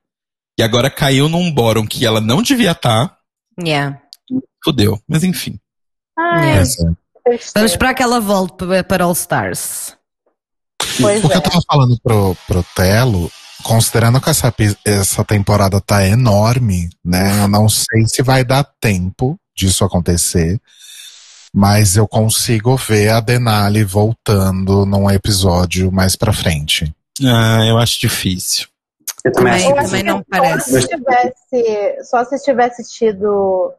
E 0.59 0.63
agora 0.63 0.89
caiu 0.89 1.29
num 1.29 1.51
bórum 1.51 1.85
que 1.85 2.05
ela 2.05 2.19
não 2.19 2.41
devia 2.41 2.71
estar. 2.71 3.15
Yeah. 3.61 3.99
Fudeu. 4.63 4.99
Mas 5.07 5.23
enfim. 5.23 5.57
Ai, 6.17 6.57
tristeza. 6.59 6.95
Vamos 7.55 7.71
esperar 7.71 7.93
que 7.93 8.03
ela 8.03 8.19
volte 8.19 8.65
pa- 8.65 8.83
para 8.83 9.03
All 9.05 9.13
Stars. 9.13 9.95
Pois 10.99 11.21
Porque 11.21 11.35
é. 11.35 11.37
eu 11.37 11.41
tava 11.41 11.61
falando 11.71 11.97
pro, 12.01 12.35
pro 12.47 12.65
Telo, 12.75 13.31
considerando 13.63 14.21
que 14.21 14.29
essa, 14.29 14.53
essa 14.85 15.23
temporada 15.23 15.81
tá 15.81 16.05
enorme, 16.07 16.89
né? 17.03 17.43
Eu 17.43 17.47
não 17.47 17.67
sei 17.67 18.05
se 18.05 18.21
vai 18.21 18.43
dar 18.43 18.63
tempo 18.79 19.37
disso 19.55 19.83
acontecer, 19.83 20.59
mas 21.53 21.95
eu 21.95 22.07
consigo 22.07 22.75
ver 22.75 23.09
a 23.09 23.19
Denali 23.19 23.83
voltando 23.83 24.85
num 24.85 25.09
episódio 25.09 25.91
mais 25.91 26.15
pra 26.15 26.33
frente. 26.33 26.93
Ah, 27.23 27.65
eu 27.65 27.77
acho 27.77 27.99
difícil. 27.99 28.67
Eu 29.23 29.31
também 29.31 29.53
acho 29.53 29.65
Eu 29.65 29.77
acho 29.77 29.85
também 29.87 30.03
não 30.03 30.17
Só 30.17 30.25
parece. 30.29 30.81
se 30.81 30.87
tivesse, 30.87 32.03
só 32.05 32.23
se 32.25 32.43
tivesse 32.43 32.83
tido 32.93 33.73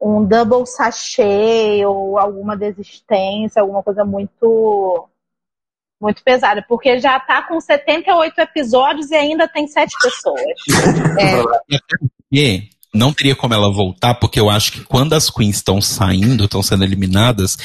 um 0.00 0.24
double 0.24 0.64
sachê 0.66 1.84
ou 1.84 2.18
alguma 2.18 2.56
desistência, 2.56 3.60
alguma 3.60 3.82
coisa 3.82 4.04
muito 4.04 5.08
muito 6.00 6.22
pesada, 6.22 6.64
porque 6.68 7.00
já 7.00 7.18
tá 7.18 7.42
com 7.42 7.60
78 7.60 8.38
episódios 8.40 9.10
e 9.10 9.16
ainda 9.16 9.48
tem 9.48 9.66
sete 9.66 9.94
pessoas. 10.00 10.42
É, 11.20 11.42
E 12.30 12.68
não 12.94 13.12
teria 13.12 13.34
como 13.34 13.54
ela 13.54 13.72
voltar, 13.72 14.14
porque 14.14 14.38
eu 14.38 14.48
acho 14.48 14.72
que 14.72 14.84
quando 14.84 15.14
as 15.14 15.28
queens 15.28 15.56
estão 15.56 15.80
saindo, 15.80 16.44
estão 16.44 16.62
sendo 16.62 16.84
eliminadas, 16.84 17.56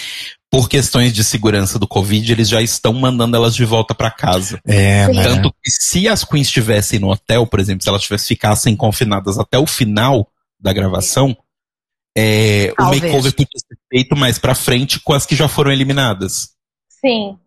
por 0.51 0.69
questões 0.69 1.11
de 1.13 1.23
segurança 1.23 1.79
do 1.79 1.87
Covid, 1.87 2.31
eles 2.31 2.47
já 2.47 2.61
estão 2.61 2.93
mandando 2.93 3.35
elas 3.35 3.55
de 3.55 3.65
volta 3.65 3.95
pra 3.95 4.11
casa. 4.11 4.59
É, 4.65 5.07
né? 5.07 5.23
Tanto 5.23 5.51
que 5.51 5.71
se 5.71 6.07
as 6.07 6.23
queens 6.23 6.47
estivessem 6.47 6.99
no 6.99 7.11
hotel, 7.11 7.47
por 7.47 7.59
exemplo, 7.59 7.83
se 7.83 7.89
elas 7.89 8.03
tivessem, 8.03 8.27
ficassem 8.27 8.75
confinadas 8.75 9.39
até 9.39 9.57
o 9.57 9.65
final 9.65 10.27
da 10.59 10.71
gravação, 10.71 11.35
é, 12.15 12.71
o 12.79 12.83
makeover 12.83 13.31
podia 13.31 13.47
ser 13.57 13.77
feito 13.91 14.15
mais 14.15 14.37
pra 14.37 14.53
frente 14.53 14.99
com 14.99 15.13
as 15.13 15.25
que 15.25 15.35
já 15.35 15.47
foram 15.47 15.71
eliminadas. 15.71 16.51
Sim. 16.87 17.37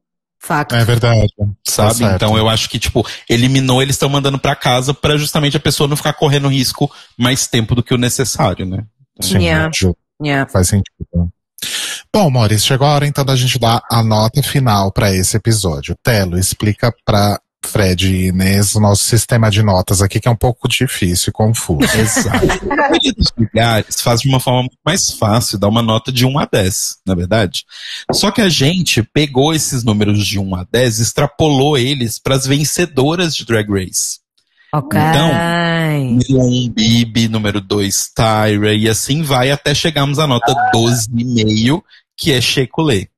Facto. 0.46 0.74
É 0.74 0.84
verdade. 0.84 1.26
Sabe? 1.66 1.94
certo. 1.96 2.14
então 2.14 2.38
eu 2.38 2.48
acho 2.48 2.68
que, 2.70 2.78
tipo, 2.78 3.06
eliminou, 3.28 3.82
eles 3.82 3.96
estão 3.96 4.08
mandando 4.08 4.38
pra 4.38 4.56
casa 4.56 4.94
pra 4.94 5.16
justamente 5.16 5.56
a 5.56 5.60
pessoa 5.60 5.88
não 5.88 5.96
ficar 5.96 6.12
correndo 6.14 6.48
risco 6.48 6.90
mais 7.18 7.46
tempo 7.46 7.74
do 7.74 7.82
que 7.82 7.92
o 7.94 7.98
necessário, 7.98 8.64
né? 8.64 8.84
Sim, 9.20 9.38
Yeah. 9.38 9.70
ju- 9.74 9.96
Yeah. 10.22 10.50
faz 10.50 10.68
sentido. 10.68 11.30
Bom, 12.14 12.30
Maurício, 12.30 12.66
chegou 12.68 12.86
a 12.86 12.92
hora 12.94 13.06
então 13.06 13.24
da 13.24 13.36
gente 13.36 13.58
dar 13.58 13.82
a 13.90 14.02
nota 14.02 14.42
final 14.42 14.90
pra 14.92 15.12
esse 15.12 15.36
episódio. 15.36 15.94
Telo, 16.02 16.38
explica 16.38 16.92
pra 17.04 17.38
Fred 17.66 18.06
e 18.06 18.28
Inês 18.28 18.74
o 18.74 18.80
nosso 18.80 19.04
sistema 19.04 19.50
de 19.50 19.62
notas 19.62 20.00
aqui, 20.00 20.20
que 20.20 20.28
é 20.28 20.30
um 20.30 20.36
pouco 20.36 20.68
difícil 20.68 21.30
e 21.30 21.32
confuso. 21.32 21.84
Exato. 21.98 22.70
A 22.70 22.76
maioria 22.76 23.12
dos 23.12 23.32
lugares 23.36 24.00
faz 24.00 24.20
de 24.20 24.28
uma 24.28 24.40
forma 24.40 24.60
muito 24.60 24.78
mais 24.84 25.10
fácil, 25.10 25.58
dá 25.58 25.68
uma 25.68 25.82
nota 25.82 26.10
de 26.10 26.24
1 26.24 26.38
a 26.38 26.48
10, 26.50 26.98
na 27.06 27.14
verdade. 27.14 27.64
Só 28.12 28.30
que 28.30 28.40
a 28.40 28.48
gente 28.48 29.02
pegou 29.02 29.52
esses 29.52 29.84
números 29.84 30.24
de 30.26 30.38
1 30.38 30.54
a 30.54 30.66
10 30.70 30.98
e 30.98 31.02
extrapolou 31.02 31.76
eles 31.76 32.18
para 32.18 32.36
as 32.36 32.46
vencedoras 32.46 33.34
de 33.34 33.44
Drag 33.44 33.68
Race. 33.68 34.20
Ok. 34.72 34.98
Então, 34.98 35.30
Número 35.96 36.46
1, 36.46 36.70
Bibi, 36.70 37.28
número 37.28 37.60
2, 37.60 38.12
Tyra, 38.14 38.74
e 38.74 38.88
assim 38.88 39.22
vai 39.22 39.50
até 39.50 39.74
chegarmos 39.74 40.18
à 40.18 40.26
nota 40.26 40.54
12,5, 40.74 41.82
que 42.16 42.32
é 42.32 42.40
Shekulé. 42.40 43.08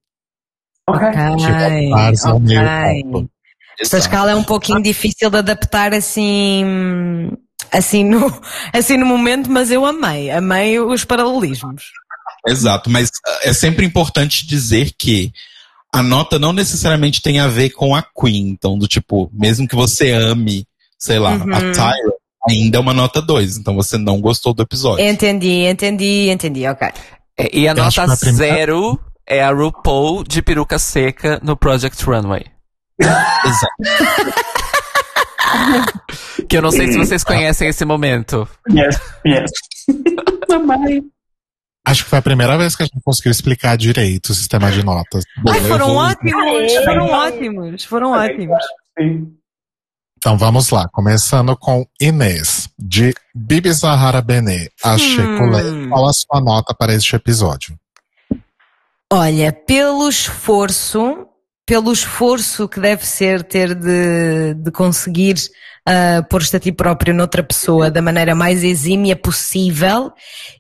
Ok. 0.86 1.06
ok. 1.06 1.90
Pars 1.90 2.24
Esta 3.80 3.98
escala 3.98 4.30
é 4.32 4.34
um 4.34 4.42
pouquinho 4.44 4.82
difícil 4.82 5.30
de 5.30 5.36
adaptar 5.36 5.94
assim, 5.94 7.30
assim 7.70 8.04
no, 8.04 8.26
assim 8.72 8.96
no 8.96 9.06
momento, 9.06 9.50
mas 9.50 9.70
eu 9.70 9.84
amei, 9.86 10.30
amei 10.30 10.78
os 10.80 11.04
paralelismos. 11.04 11.84
Exato, 12.46 12.88
mas 12.90 13.10
ah, 13.26 13.38
é 13.42 13.52
sempre 13.52 13.84
importante 13.84 14.46
dizer 14.46 14.92
que 14.98 15.32
a 15.92 16.02
nota 16.02 16.38
não 16.38 16.52
necessariamente 16.52 17.22
tem 17.22 17.38
a 17.40 17.46
ver 17.46 17.70
com 17.70 17.94
a 17.94 18.02
Queen. 18.02 18.48
Então, 18.48 18.78
do 18.78 18.86
tipo, 18.86 19.30
mesmo 19.32 19.66
que 19.66 19.74
você 19.74 20.10
ame, 20.12 20.66
sei 20.98 21.18
lá, 21.18 21.32
Uhum. 21.34 21.54
a 21.54 21.60
Tyra, 21.72 22.12
ainda 22.48 22.78
é 22.78 22.80
uma 22.80 22.92
nota 22.94 23.22
2. 23.22 23.56
Então 23.56 23.74
você 23.74 23.96
não 23.96 24.20
gostou 24.20 24.52
do 24.52 24.62
episódio. 24.62 25.04
Entendi, 25.04 25.64
entendi, 25.66 26.28
entendi, 26.30 26.66
ok. 26.66 26.88
E 27.52 27.66
a 27.68 27.74
nota 27.74 28.06
na 28.06 28.16
primeira- 28.16 28.56
zero 28.56 28.98
é 29.26 29.42
a 29.42 29.50
RuPaul 29.50 30.24
de 30.24 30.42
peruca 30.42 30.78
seca 30.78 31.40
no 31.42 31.56
Project 31.56 32.04
Runway. 32.04 32.44
Exato. 33.00 33.74
Que 36.48 36.56
eu 36.56 36.62
não 36.62 36.70
sei 36.70 36.90
se 36.92 36.98
vocês 36.98 37.22
conhecem 37.24 37.68
esse 37.68 37.84
momento. 37.84 38.48
Yes, 38.70 38.98
yes. 39.26 39.50
Acho 41.86 42.04
que 42.04 42.10
foi 42.10 42.18
a 42.18 42.22
primeira 42.22 42.56
vez 42.58 42.76
que 42.76 42.82
a 42.82 42.86
gente 42.86 43.00
conseguiu 43.04 43.30
explicar 43.32 43.76
direito 43.76 44.30
o 44.30 44.34
sistema 44.34 44.70
de 44.70 44.82
notas. 44.84 45.24
Bom, 45.42 45.52
Ai, 45.52 45.60
foram 45.60 45.86
vou- 45.86 45.96
ótimos, 45.96 46.74
foram 46.84 47.06
ótimos, 47.06 47.84
foram 47.84 48.10
ótimos. 48.12 48.58
Então 50.18 50.36
vamos 50.36 50.70
lá, 50.70 50.88
começando 50.92 51.56
com 51.56 51.86
Inês, 52.00 52.68
de 52.78 53.14
Bibi 53.34 53.72
Zahara 53.72 54.20
Benet 54.20 54.70
a 54.84 54.98
Shekulé. 54.98 55.88
Qual 55.88 56.08
a 56.08 56.12
sua 56.12 56.40
nota 56.40 56.74
para 56.74 56.92
este 56.92 57.14
episódio? 57.16 57.78
Olha, 59.10 59.52
pelo 59.52 60.08
esforço, 60.08 61.26
pelo 61.68 61.92
esforço 61.92 62.66
que 62.66 62.80
deve 62.80 63.06
ser 63.06 63.42
ter 63.42 63.74
de, 63.74 64.54
de 64.54 64.70
conseguir 64.70 65.34
ah, 65.86 66.22
pôr-te 66.22 66.56
a 66.56 66.60
ti 66.60 66.72
próprio 66.72 67.14
noutra 67.14 67.42
pessoa 67.42 67.90
da 67.90 68.00
maneira 68.00 68.34
mais 68.34 68.64
exímia 68.64 69.14
possível, 69.14 70.10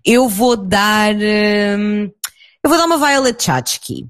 eu 0.04 0.28
vou 0.28 0.54
dar. 0.54 1.14
hum, 1.14 2.10
eu 2.62 2.68
vou 2.68 2.78
dar 2.78 2.84
uma 2.84 2.98
Violet 2.98 3.42
Chachki. 3.42 4.06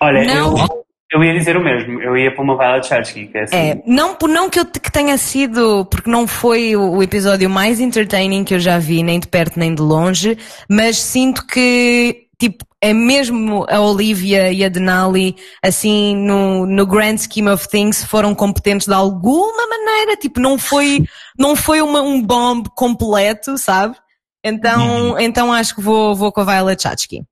Olha, 0.00 0.24
Não. 0.24 0.58
eu, 0.58 0.84
eu 1.12 1.24
ia 1.24 1.32
dizer 1.32 1.56
o 1.56 1.64
mesmo. 1.64 2.00
Eu 2.02 2.14
ia 2.14 2.30
para 2.30 2.42
uma 2.42 2.56
Violet 2.58 2.86
Chachki, 2.86 3.30
é 3.32 3.42
assim. 3.42 3.56
É, 3.56 3.82
não, 3.86 4.16
não 4.28 4.50
que, 4.50 4.60
eu, 4.60 4.66
que 4.66 4.92
tenha 4.92 5.16
sido, 5.16 5.86
porque 5.86 6.10
não 6.10 6.26
foi 6.26 6.76
o, 6.76 6.96
o 6.96 7.02
episódio 7.02 7.48
mais 7.48 7.80
entertaining 7.80 8.44
que 8.44 8.54
eu 8.54 8.60
já 8.60 8.78
vi, 8.78 9.02
nem 9.02 9.18
de 9.18 9.28
perto 9.28 9.58
nem 9.58 9.74
de 9.74 9.80
longe, 9.80 10.36
mas 10.68 10.98
sinto 10.98 11.46
que, 11.46 12.27
tipo, 12.38 12.64
é 12.80 12.92
mesmo 12.92 13.66
a 13.68 13.80
Olivia 13.80 14.52
e 14.52 14.64
a 14.64 14.68
Denali, 14.68 15.36
assim, 15.62 16.16
no, 16.16 16.64
no 16.66 16.86
grand 16.86 17.18
scheme 17.18 17.50
of 17.50 17.68
things, 17.68 18.04
foram 18.04 18.34
competentes 18.34 18.86
de 18.86 18.94
alguma 18.94 19.66
maneira, 19.66 20.16
tipo, 20.16 20.38
não 20.38 20.56
foi, 20.58 21.04
não 21.38 21.56
foi 21.56 21.82
uma, 21.82 22.00
um 22.00 22.22
bomb 22.22 22.68
completo, 22.76 23.58
sabe? 23.58 23.96
Então, 24.44 25.18
então 25.18 25.52
acho 25.52 25.74
que 25.74 25.82
vou, 25.82 26.14
vou 26.14 26.30
com 26.30 26.40
a 26.40 26.44
Violet 26.44 26.80
Chachki. 26.80 27.24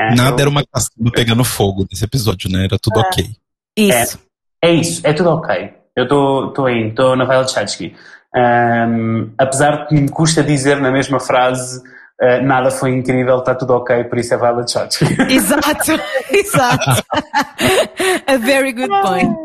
É, 0.00 0.14
Nada 0.14 0.36
eu- 0.36 0.40
era 0.40 0.48
uma 0.48 0.64
caçamba 0.64 1.10
pegando 1.12 1.44
fogo 1.44 1.86
nesse 1.90 2.04
episódio, 2.04 2.50
né? 2.50 2.64
Era 2.64 2.78
tudo 2.78 2.98
ok. 2.98 3.30
Isso. 3.76 4.18
É 4.64 4.72
isso, 4.72 5.00
é 5.04 5.12
tudo 5.12 5.28
ok. 5.30 5.74
Eu 5.94 6.04
estou 6.04 6.70
indo, 6.70 6.88
estou 6.88 7.14
na 7.14 7.26
Violet 7.26 7.50
Chachki. 7.52 7.94
Ahm, 8.34 9.30
apesar 9.36 9.82
de 9.82 9.88
que 9.88 9.94
me 9.94 10.08
custa 10.08 10.42
dizer 10.42 10.80
na 10.80 10.90
mesma 10.90 11.20
frase 11.20 11.82
uh, 12.22 12.42
nada 12.42 12.70
foi 12.70 12.90
incrível, 12.94 13.38
está 13.38 13.54
tudo 13.54 13.74
ok, 13.74 14.04
por 14.04 14.18
isso 14.18 14.34
é 14.34 14.38
Violet 14.38 14.70
Chachki. 14.70 15.04
Exato, 15.30 15.92
exato. 16.30 17.04
A 18.26 18.36
very 18.38 18.72
good 18.72 18.88
point. 19.02 19.36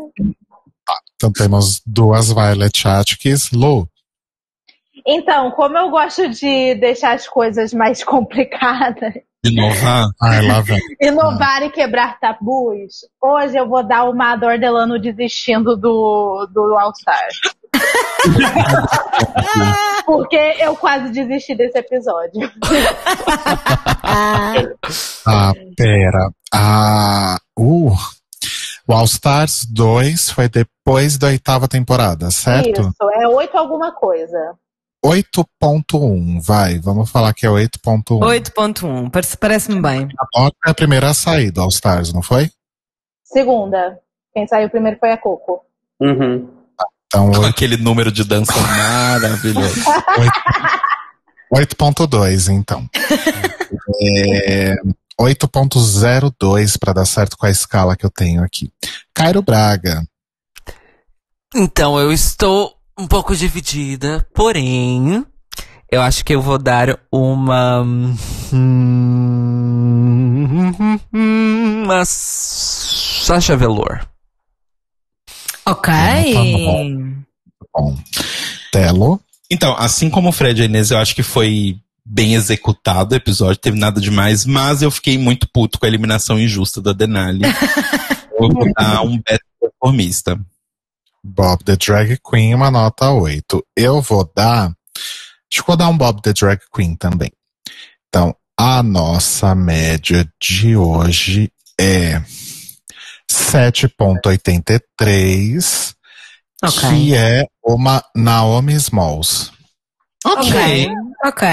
Então 1.16 1.32
temos 1.32 1.82
duas 1.84 2.32
Violet 2.32 2.76
Chachkis. 2.76 3.50
Lu, 3.50 3.88
Então, 5.06 5.50
como 5.52 5.76
eu 5.78 5.90
gosto 5.90 6.28
de 6.28 6.74
deixar 6.76 7.14
as 7.14 7.26
coisas 7.26 7.72
mais 7.72 8.02
complicadas, 8.04 9.14
Inovar. 9.44 10.08
lá 10.20 10.60
vem. 10.60 10.78
inovar 11.00 11.62
e 11.62 11.70
quebrar 11.70 12.18
tabus, 12.18 13.06
hoje 13.22 13.56
eu 13.56 13.68
vou 13.68 13.86
dar 13.86 14.04
uma 14.10 14.32
Ador 14.32 14.58
Delano 14.58 14.98
desistindo 14.98 15.76
do, 15.76 16.48
do 16.52 16.76
All 16.76 16.92
Stars. 16.92 17.40
Porque 20.06 20.36
eu 20.58 20.74
quase 20.76 21.10
desisti 21.10 21.54
desse 21.54 21.78
episódio. 21.78 22.50
Ah, 25.26 25.52
pera. 25.76 26.30
Ah, 26.52 27.36
uh, 27.58 27.92
o 28.88 28.92
All 28.94 29.04
Stars 29.04 29.66
2 29.70 30.30
foi 30.30 30.48
depois 30.48 31.18
da 31.18 31.26
oitava 31.26 31.68
temporada, 31.68 32.30
certo? 32.30 32.80
Isso, 32.80 33.10
é 33.12 33.28
oito 33.28 33.56
alguma 33.58 33.92
coisa. 33.92 34.54
8.1, 35.04 36.40
vai, 36.40 36.78
vamos 36.78 37.10
falar 37.10 37.34
que 37.34 37.44
é 37.46 37.50
8.1. 37.50 38.18
8.1, 38.20 39.10
parece- 39.10 39.36
parece-me 39.36 39.82
bem. 39.82 40.08
A 40.18 40.40
nota 40.40 40.56
é 40.66 40.70
a 40.70 40.74
primeira 40.74 41.10
a 41.10 41.14
sair 41.14 41.50
do 41.50 41.60
All 41.60 41.68
Stars, 41.68 42.12
não 42.14 42.22
foi? 42.22 42.50
Segunda. 43.24 43.98
Quem 44.32 44.46
saiu 44.48 44.70
primeiro 44.70 44.98
foi 44.98 45.12
a 45.12 45.18
Coco. 45.18 45.60
Uhum. 46.00 46.48
Então, 47.08 47.32
Com 47.32 47.46
aquele 47.46 47.78
número 47.78 48.12
de 48.12 48.22
dança 48.22 48.52
maravilhoso. 48.52 49.80
8.2, 51.52 52.52
então. 52.52 52.86
É, 54.02 54.76
8.02 55.18 56.78
para 56.78 56.92
dar 56.92 57.06
certo 57.06 57.38
com 57.38 57.46
a 57.46 57.50
escala 57.50 57.96
que 57.96 58.04
eu 58.04 58.10
tenho 58.10 58.44
aqui. 58.44 58.70
Cairo 59.14 59.40
Braga. 59.40 60.04
Então, 61.54 61.98
eu 61.98 62.12
estou 62.12 62.74
um 62.98 63.06
pouco 63.06 63.34
dividida, 63.34 64.26
porém, 64.34 65.24
eu 65.90 66.02
acho 66.02 66.22
que 66.22 66.34
eu 66.34 66.42
vou 66.42 66.58
dar 66.58 66.98
uma. 67.10 67.82
Uma. 71.10 72.02
Sasha 72.04 73.56
Velour. 73.56 74.06
Ok. 75.68 75.92
Bom. 77.74 77.96
Telo. 78.72 79.20
Então, 79.50 79.76
assim 79.78 80.08
como 80.10 80.30
o 80.30 80.32
Fred 80.32 80.60
e 80.60 80.62
a 80.62 80.64
Inês, 80.66 80.90
eu 80.90 80.98
acho 80.98 81.14
que 81.14 81.22
foi 81.22 81.78
bem 82.04 82.34
executado 82.34 83.12
o 83.12 83.16
episódio, 83.16 83.60
teve 83.60 83.78
nada 83.78 84.00
demais, 84.00 84.46
mas 84.46 84.80
eu 84.80 84.90
fiquei 84.90 85.18
muito 85.18 85.46
puto 85.52 85.78
com 85.78 85.84
a 85.84 85.88
eliminação 85.88 86.38
injusta 86.38 86.80
da 86.80 86.94
Denali. 86.94 87.42
eu 88.40 88.48
vou 88.48 88.72
dar 88.72 89.02
um 89.02 89.18
beta 89.18 89.44
conformista. 89.60 90.40
Bob 91.22 91.62
the 91.64 91.76
Drag 91.76 92.18
Queen, 92.28 92.54
uma 92.54 92.70
nota 92.70 93.10
8. 93.10 93.62
Eu 93.76 94.00
vou 94.00 94.30
dar. 94.34 94.72
Acho 95.52 95.62
que 95.62 95.66
vou 95.66 95.76
dar 95.76 95.88
um 95.88 95.98
Bob 95.98 96.22
the 96.22 96.32
Drag 96.32 96.60
Queen 96.74 96.96
também. 96.96 97.30
Então, 98.08 98.34
a 98.56 98.82
nossa 98.82 99.54
média 99.54 100.26
de 100.40 100.76
hoje 100.76 101.52
é 101.78 102.22
7,83, 103.30 105.94
Ok. 106.64 106.88
que 106.88 107.14
é 107.14 107.44
uma 107.64 108.02
Naomi 108.14 108.74
Smalls. 108.74 109.50
Ok. 110.24 110.88
Ok. 111.24 111.48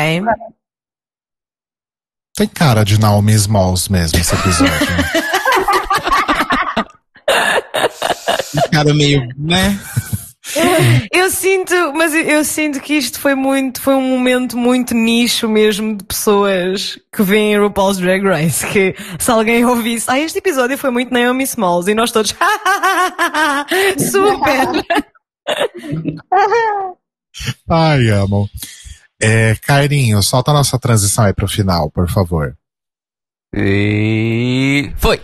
Tem 2.35 2.47
cara 2.47 2.83
de 2.83 2.99
Naomi 2.99 3.33
Smalls 3.33 3.87
mesmo 3.89 4.19
esse 4.19 4.33
episódio. 4.35 4.75
Um 8.55 8.61
cara 8.71 8.93
meio, 8.93 9.27
né? 9.37 9.77
Eu 11.11 11.29
sinto, 11.29 11.73
mas 11.93 12.13
eu- 12.13 12.21
eu 12.23 12.43
sinto 12.43 12.79
que 12.79 12.93
isto 12.95 13.19
foi 13.19 13.35
muito, 13.35 13.81
foi 13.81 13.93
um 13.95 14.01
momento 14.01 14.57
muito 14.57 14.93
nicho 14.93 15.47
mesmo 15.49 15.95
de 15.97 16.03
pessoas 16.03 16.97
que 17.11 17.23
veem 17.23 17.57
RuPaul's 17.57 17.97
Drag 17.97 18.23
Race. 18.23 18.65
Que 18.67 18.95
se 19.19 19.31
alguém 19.31 19.65
ouvisse, 19.65 20.05
ah, 20.09 20.19
este 20.19 20.37
episódio 20.39 20.77
foi 20.77 20.89
muito 20.91 21.13
Naomi 21.13 21.43
Smalls 21.43 21.87
e 21.87 21.95
nós 21.95 22.11
todos, 22.11 22.33
super! 23.97 24.85
Ai, 27.69 28.09
amo. 28.09 28.49
É, 29.21 29.55
Cairinho, 29.55 30.21
solta 30.23 30.51
a 30.51 30.53
nossa 30.53 30.77
transição 30.79 31.25
aí 31.25 31.33
pro 31.33 31.47
final, 31.47 31.89
por 31.91 32.09
favor. 32.09 32.55
E. 33.55 34.91
Foi! 34.97 35.19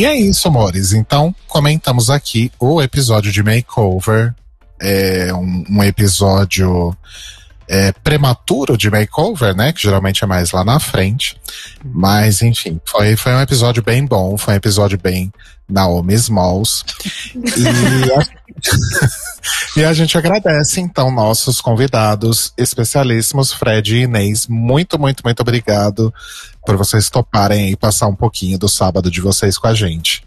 E 0.00 0.06
é 0.06 0.16
isso, 0.16 0.48
amores. 0.48 0.94
Então, 0.94 1.34
comentamos 1.46 2.08
aqui 2.08 2.50
o 2.58 2.80
episódio 2.80 3.30
de 3.30 3.42
Makeover. 3.42 4.34
É 4.80 5.30
um, 5.34 5.62
um 5.68 5.84
episódio 5.84 6.96
é, 7.68 7.92
prematuro 7.92 8.78
de 8.78 8.90
Makeover, 8.90 9.54
né? 9.54 9.74
Que 9.74 9.82
geralmente 9.82 10.24
é 10.24 10.26
mais 10.26 10.52
lá 10.52 10.64
na 10.64 10.80
frente. 10.80 11.38
Mas, 11.84 12.40
enfim, 12.40 12.80
foi, 12.82 13.14
foi 13.14 13.34
um 13.34 13.42
episódio 13.42 13.82
bem 13.82 14.06
bom. 14.06 14.38
Foi 14.38 14.54
um 14.54 14.56
episódio 14.56 14.98
bem 14.98 15.30
Naomi 15.68 16.14
Smalls. 16.14 16.82
E 17.34 18.10
a, 18.10 18.26
e 19.76 19.84
a 19.84 19.92
gente 19.92 20.16
agradece, 20.16 20.80
então, 20.80 21.10
nossos 21.10 21.60
convidados 21.60 22.54
especialíssimos, 22.56 23.52
Fred 23.52 23.94
e 23.94 24.02
Inês. 24.04 24.46
Muito, 24.46 24.98
muito, 24.98 25.22
muito 25.22 25.40
obrigado 25.40 26.10
por 26.64 26.76
vocês 26.76 27.08
toparem 27.10 27.66
aí 27.66 27.76
passar 27.76 28.06
um 28.06 28.14
pouquinho 28.14 28.58
do 28.58 28.68
sábado 28.68 29.10
de 29.10 29.20
vocês 29.20 29.56
com 29.58 29.66
a 29.66 29.74
gente. 29.74 30.22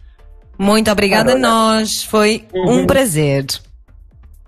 Muito 0.58 0.90
obrigada 0.92 1.34
a 1.34 1.38
nós, 1.38 2.04
foi 2.04 2.46
um 2.54 2.86
prazer. 2.86 3.46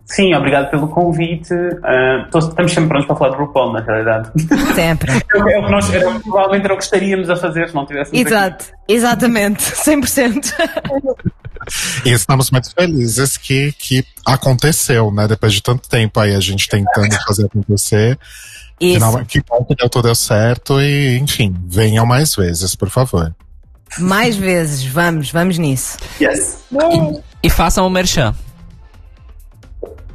Sim, 0.07 0.35
obrigado 0.35 0.69
pelo 0.69 0.87
convite. 0.87 1.51
Ah, 1.83 2.27
tô- 2.31 2.37
estamos 2.37 2.71
sempre 2.71 2.89
prontos 2.89 3.07
para 3.07 3.15
falar 3.15 3.31
de 3.31 3.37
RuPaul, 3.37 3.73
na 3.73 3.81
realidade. 3.81 4.29
Sempre. 4.75 5.11
É 5.35 5.59
o 5.59 5.65
que 5.65 5.71
nós 5.71 5.91
era, 5.91 6.19
provavelmente 6.19 6.65
era 6.65 6.73
o 6.75 6.77
que 6.77 6.83
estaríamos 6.83 7.27
a 7.29 7.35
fazer 7.35 7.67
se 7.69 7.73
não 7.75 7.85
tivéssemos 7.87 8.19
aqui. 8.21 8.27
Exato, 8.33 8.65
exatamente, 8.87 9.63
100%. 9.73 10.53
E 12.05 12.11
estamos 12.11 12.51
muito 12.51 12.71
felizes 12.71 13.35
que, 13.37 13.71
que 13.73 14.05
aconteceu, 14.25 15.11
né? 15.11 15.27
Depois 15.27 15.53
de 15.53 15.61
tanto 15.63 15.89
tempo 15.89 16.19
aí 16.19 16.35
a 16.35 16.39
gente 16.39 16.69
tentando 16.69 17.15
fazer 17.25 17.45
acontecer. 17.47 18.17
Isso. 18.79 18.95
Final- 18.95 19.25
que 19.25 19.41
bom 19.47 19.63
que 19.63 19.75
deu 19.75 19.89
tudo 19.89 20.13
certo 20.15 20.81
e, 20.81 21.17
enfim, 21.19 21.55
venham 21.65 22.05
mais 22.05 22.35
vezes, 22.35 22.75
por 22.75 22.89
favor. 22.89 23.33
Mais 23.99 24.35
vezes, 24.35 24.83
vamos, 24.85 25.31
vamos 25.31 25.57
nisso. 25.57 25.97
Yes. 26.19 26.63
E 27.41 27.49
façam 27.49 27.87
o 27.87 27.89
merchan. 27.89 28.35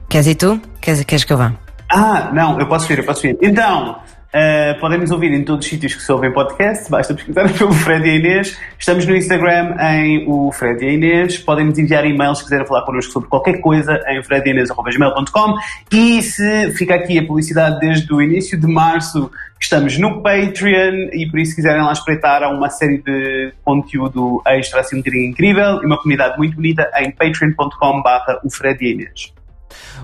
Queres 0.08 0.26
ir 0.26 0.34
tu? 0.34 0.60
Queres, 0.80 1.04
queres 1.04 1.24
que 1.24 1.32
eu 1.32 1.38
vá? 1.38 1.52
Ah, 1.90 2.30
não, 2.32 2.58
eu 2.60 2.68
posso 2.68 2.92
ir, 2.92 2.98
eu 2.98 3.04
posso 3.04 3.26
ir. 3.26 3.38
Então, 3.40 3.98
eh, 4.32 4.74
podem 4.74 4.98
nos 4.98 5.10
ouvir 5.10 5.32
em 5.32 5.42
todos 5.42 5.64
os 5.64 5.70
sítios 5.70 5.94
que 5.94 6.02
se 6.02 6.12
ouvem 6.12 6.32
podcast, 6.32 6.88
basta 6.88 7.14
pesquisar 7.14 7.50
pelo 7.58 7.72
Fred 7.72 8.06
e 8.06 8.10
a 8.10 8.14
Inês. 8.14 8.56
Estamos 8.78 9.04
no 9.04 9.16
Instagram 9.16 9.76
em 9.80 10.24
o 10.28 10.52
Fred 10.52 10.84
e 10.84 10.88
a 10.88 10.92
Inês. 10.92 11.38
Podem 11.38 11.66
nos 11.66 11.78
enviar 11.78 12.04
e-mails 12.04 12.38
se 12.38 12.44
quiserem 12.44 12.66
falar 12.66 12.84
connosco 12.84 13.12
sobre 13.12 13.28
qualquer 13.28 13.60
coisa 13.60 14.00
em 14.08 14.22
fredainês.gmail.com 14.22 15.54
e 15.92 16.22
se 16.22 16.70
fica 16.72 16.94
aqui 16.94 17.18
a 17.18 17.26
publicidade 17.26 17.80
desde 17.80 18.12
o 18.12 18.22
início 18.22 18.58
de 18.58 18.68
março, 18.68 19.30
estamos 19.60 19.98
no 19.98 20.22
Patreon 20.22 21.08
e 21.12 21.28
por 21.28 21.40
isso 21.40 21.50
se 21.50 21.56
quiserem 21.56 21.82
lá 21.82 21.92
espreitar 21.92 22.44
há 22.44 22.50
uma 22.50 22.70
série 22.70 22.98
de 22.98 23.52
conteúdo 23.64 24.40
extra 24.46 24.80
assim 24.80 24.96
um 24.96 25.18
incrível 25.28 25.82
e 25.82 25.86
uma 25.86 25.96
comunidade 25.96 26.38
muito 26.38 26.54
bonita 26.54 26.88
em 26.98 27.10
patreon.com 27.10 28.02
barra 28.02 28.40
o 28.44 28.50
Fred 28.50 28.84
Inês. 28.84 29.39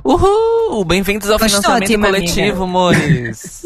Uhul! 0.05 0.85
Bem-vindos 0.85 1.31
ao 1.31 1.39
Foste 1.39 1.57
financiamento 1.57 2.01
coletivo, 2.01 2.63
amiga. 2.63 2.65
amores. 2.65 3.63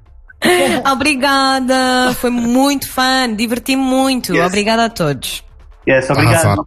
Obrigada, 0.90 2.14
foi 2.14 2.30
muito 2.30 2.88
fã, 2.88 3.32
diverti-me 3.34 3.82
muito. 3.82 4.34
Yes. 4.34 4.46
Obrigada 4.46 4.86
a 4.86 4.90
todos. 4.90 5.44
Yes, 5.88 6.08
obrigado. 6.08 6.66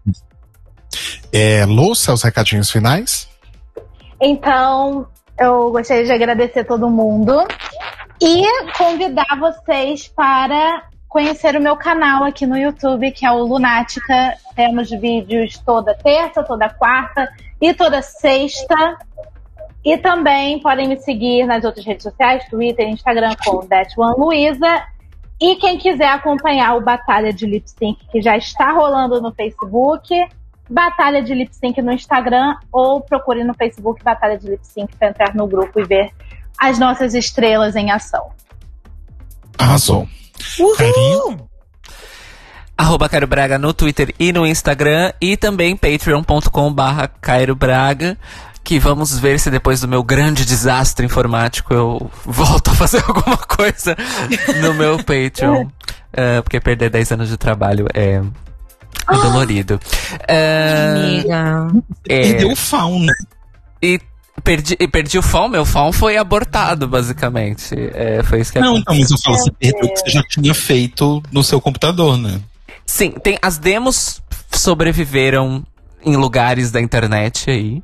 É, 1.32 1.66
Lu, 1.66 1.96
seus 1.96 2.22
recadinhos 2.22 2.70
finais? 2.70 3.28
Então, 4.22 5.08
eu 5.40 5.72
gostaria 5.72 6.06
de 6.06 6.12
agradecer 6.12 6.64
todo 6.66 6.90
mundo 6.90 7.46
e 8.22 8.44
convidar 8.78 9.26
vocês 9.40 10.08
para 10.16 10.84
conhecer 11.14 11.56
o 11.56 11.62
meu 11.62 11.78
canal 11.78 12.24
aqui 12.24 12.48
no 12.48 12.58
YouTube, 12.58 13.12
que 13.12 13.24
é 13.24 13.32
o 13.32 13.44
Lunática. 13.44 14.36
Temos 14.56 14.90
vídeos 14.90 15.60
toda 15.60 15.94
terça, 15.94 16.42
toda 16.44 16.68
quarta 16.68 17.32
e 17.62 17.72
toda 17.72 18.02
sexta. 18.02 18.98
E 19.86 19.96
também 19.96 20.60
podem 20.60 20.88
me 20.88 20.98
seguir 20.98 21.46
nas 21.46 21.64
outras 21.64 21.86
redes 21.86 22.02
sociais, 22.02 22.44
Twitter 22.50 22.90
Instagram 22.90 23.36
com 23.46 23.62
Luiza. 24.18 24.88
E 25.40 25.56
quem 25.58 25.78
quiser 25.78 26.08
acompanhar 26.08 26.76
o 26.78 26.82
Batalha 26.82 27.32
de 27.32 27.46
Lip 27.46 27.70
Sync, 27.70 28.00
que 28.12 28.20
já 28.20 28.36
está 28.36 28.72
rolando 28.72 29.22
no 29.22 29.32
Facebook, 29.32 30.10
Batalha 30.68 31.22
de 31.22 31.36
Lip 31.36 31.56
Sync 31.56 31.80
no 31.80 31.92
Instagram, 31.92 32.56
ou 32.72 33.02
procure 33.02 33.44
no 33.44 33.54
Facebook 33.54 34.04
Batalha 34.04 34.38
de 34.38 34.50
Lip 34.50 34.66
Sync 34.66 34.96
para 34.98 35.10
entrar 35.10 35.36
no 35.36 35.46
grupo 35.46 35.80
e 35.80 35.84
ver 35.84 36.12
as 36.58 36.80
nossas 36.80 37.14
estrelas 37.14 37.76
em 37.76 37.92
ação. 37.92 38.32
Arrasou. 39.60 40.08
Carinho? 40.78 41.50
Arroba 42.78 43.08
Cairo 43.08 43.28
Braga 43.28 43.58
no 43.58 43.74
Twitter 43.74 44.14
e 44.20 44.32
no 44.34 44.46
Instagram. 44.46 45.14
E 45.22 45.38
também 45.38 45.76
patreon.com 45.76 46.74
barra 46.74 47.08
Cairo 47.08 47.56
Braga. 47.56 48.18
Que 48.64 48.80
vamos 48.80 49.18
ver 49.20 49.40
se 49.40 49.52
depois 49.52 49.82
do 49.82 49.88
meu 49.90 50.02
grande 50.04 50.46
desastre 50.46 51.06
informático 51.06 51.74
eu 51.74 52.10
volto 52.26 52.72
a 52.72 52.74
fazer 52.74 53.04
alguma 53.06 53.38
coisa 53.38 53.96
no 54.62 54.74
meu 54.74 54.98
Patreon. 54.98 55.68
Ah, 56.16 56.42
porque 56.44 56.60
perder 56.62 56.90
10 56.90 57.12
anos 57.12 57.30
de 57.30 57.36
trabalho 57.38 57.88
é, 57.94 58.22
é 59.10 59.14
dolorido. 59.22 59.80
Ah, 60.30 60.94
Amiga. 60.96 61.68
é, 62.08 62.22
Perdeu 62.22 62.52
o 62.52 62.56
faun, 62.56 63.00
né? 63.02 63.14
e 63.82 64.00
perdi, 64.42 64.76
perdi 64.88 65.18
o 65.18 65.22
FAM, 65.22 65.50
meu 65.50 65.66
FAM 65.66 65.92
foi 65.92 66.18
abortado, 66.18 66.88
basicamente. 66.88 67.76
É, 67.94 68.24
foi 68.24 68.42
isso 68.42 68.52
que 68.52 68.60
Não, 68.60 68.78
aconteceu. 68.78 68.94
então, 68.94 69.00
mas 69.00 69.12
eu 69.12 69.18
falo, 69.18 69.38
você 69.38 69.52
perdeu 69.52 69.86
o 69.90 69.94
que 69.94 70.00
você 70.00 70.10
já 70.10 70.24
tinha 70.24 70.54
feito 70.54 71.22
no 71.32 71.44
seu 71.44 71.60
computador, 71.60 72.18
né? 72.18 72.40
Sim, 72.86 73.12
tem 73.12 73.38
as 73.42 73.58
demos 73.58 74.22
sobreviveram 74.52 75.64
em 76.06 76.16
lugares 76.16 76.72
da 76.72 76.82
internet 76.82 77.50
aí. 77.50 77.82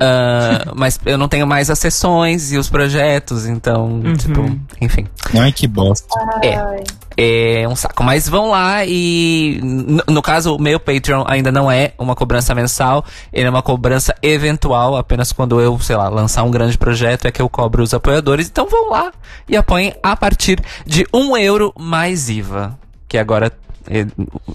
Ah, 0.00 0.72
mas 0.76 0.98
eu 1.04 1.18
não 1.18 1.28
tenho 1.28 1.46
mais 1.46 1.70
as 1.70 1.78
sessões 1.78 2.52
e 2.52 2.56
os 2.56 2.68
projetos, 2.68 3.46
então, 3.46 4.00
tipo, 4.16 4.58
enfim. 4.80 5.06
Ai, 5.36 5.52
que 5.52 5.66
bosta. 5.66 6.06
É, 6.42 7.62
é 7.62 7.68
um 7.68 7.74
saco. 7.74 8.04
Mas 8.04 8.28
vão 8.28 8.50
lá 8.50 8.84
e, 8.86 9.60
no, 9.62 10.02
no 10.14 10.22
caso, 10.22 10.54
o 10.54 10.62
meu 10.62 10.78
Patreon 10.78 11.24
ainda 11.26 11.50
não 11.50 11.70
é 11.70 11.92
uma 11.98 12.14
cobrança 12.14 12.54
mensal, 12.54 13.04
ele 13.32 13.46
é 13.46 13.50
uma 13.50 13.62
cobrança 13.62 14.14
eventual, 14.22 14.96
apenas 14.96 15.32
quando 15.32 15.60
eu, 15.60 15.78
sei 15.80 15.96
lá, 15.96 16.08
lançar 16.08 16.44
um 16.44 16.50
grande 16.50 16.78
projeto 16.78 17.26
é 17.26 17.32
que 17.32 17.42
eu 17.42 17.48
cobro 17.48 17.82
os 17.82 17.92
apoiadores. 17.92 18.46
Então 18.48 18.68
vão 18.68 18.90
lá 18.90 19.12
e 19.48 19.56
apoiem 19.56 19.94
a 20.00 20.14
partir 20.14 20.62
de 20.86 21.04
um 21.12 21.36
euro 21.36 21.74
mais 21.76 22.28
IVA, 22.28 22.78
que 23.08 23.18
agora 23.18 23.52
é, 23.90 24.06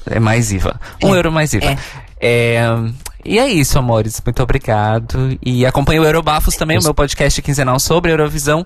é 0.10 0.20
mais 0.20 0.54
IVA. 0.54 0.80
Um 1.04 1.14
euro 1.14 1.34
mais 1.34 1.54
IVA. 1.54 1.78
É, 2.22 2.64
e 3.26 3.40
é 3.40 3.48
isso, 3.48 3.78
amores. 3.78 4.22
Muito 4.26 4.42
obrigado. 4.44 5.38
E 5.42 5.66
acompanhe 5.66 6.00
o 6.00 6.06
Eurobafos 6.06 6.56
também, 6.56 6.78
o 6.78 6.84
meu 6.84 6.94
podcast 6.94 7.42
quinzenal 7.42 7.80
sobre 7.80 8.12
Eurovisão 8.12 8.66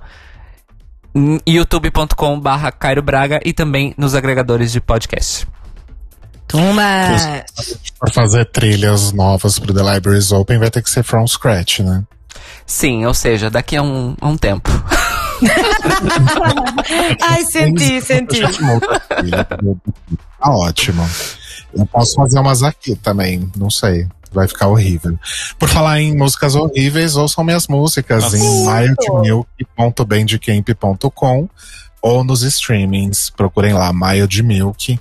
em 1.15 1.41
youtube.com 1.47 2.39
barra 2.39 2.71
Cairo 2.71 3.01
Braga 3.01 3.39
e 3.43 3.51
também 3.53 3.93
nos 3.97 4.13
agregadores 4.13 4.71
de 4.71 4.79
podcast. 4.79 5.47
Toma! 6.47 7.43
Pra 7.99 8.11
fazer 8.13 8.45
trilhas 8.45 9.11
novas 9.11 9.59
pro 9.59 9.73
The 9.73 9.81
Libraries 9.93 10.31
Open 10.31 10.59
vai 10.59 10.69
ter 10.69 10.81
que 10.81 10.89
ser 10.89 11.03
from 11.03 11.27
scratch, 11.27 11.79
né? 11.79 12.03
Sim, 12.65 13.05
ou 13.05 13.13
seja, 13.13 13.49
daqui 13.49 13.75
a 13.75 13.81
um, 13.81 14.15
a 14.21 14.27
um 14.27 14.38
tempo. 14.38 14.69
Ai, 17.21 17.43
senti, 17.45 18.01
senti. 18.01 18.41
Tá 20.39 20.51
ótimo. 20.51 21.07
Eu 21.73 21.85
posso 21.85 22.15
fazer 22.15 22.39
umas 22.39 22.64
aqui 22.64 22.95
também, 22.95 23.52
não 23.56 23.69
sei. 23.69 24.07
Vai 24.31 24.48
ficar 24.48 24.68
horrível. 24.68 25.19
Por 25.57 25.69
falar 25.69 26.02
em 26.02 26.15
músicas 26.15 26.56
horríveis, 26.56 27.15
ouçam 27.15 27.44
minhas 27.44 27.68
músicas 27.68 28.34
em 28.34 28.65
mildmilk.bandcamp.com 28.65 31.49
ou 32.02 32.23
nos 32.23 32.41
streamings. 32.44 33.30
Procurem 33.30 33.73
lá 33.73 33.91
Mild 33.94 34.41
Milk. 34.44 34.99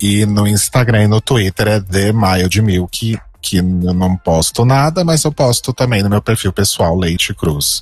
E 0.00 0.26
no 0.26 0.44
Instagram 0.46 1.04
e 1.04 1.06
no 1.06 1.20
Twitter 1.20 1.68
é 1.68 1.80
The 1.80 2.12
Mild 2.12 2.60
Milk, 2.60 3.16
que 3.40 3.58
eu 3.58 3.62
não 3.62 4.16
posto 4.16 4.64
nada, 4.64 5.04
mas 5.04 5.22
eu 5.24 5.30
posto 5.30 5.72
também 5.72 6.02
no 6.02 6.10
meu 6.10 6.20
perfil 6.20 6.52
pessoal, 6.52 6.98
Leite 6.98 7.32
Cruz. 7.32 7.80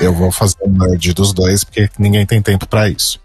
Eu 0.00 0.14
vou 0.14 0.30
fazer 0.30 0.56
um 0.62 0.70
nerd 0.70 1.12
dos 1.12 1.32
dois, 1.32 1.64
porque 1.64 1.90
ninguém 1.98 2.24
tem 2.24 2.40
tempo 2.40 2.64
pra 2.66 2.88
isso. 2.88 3.18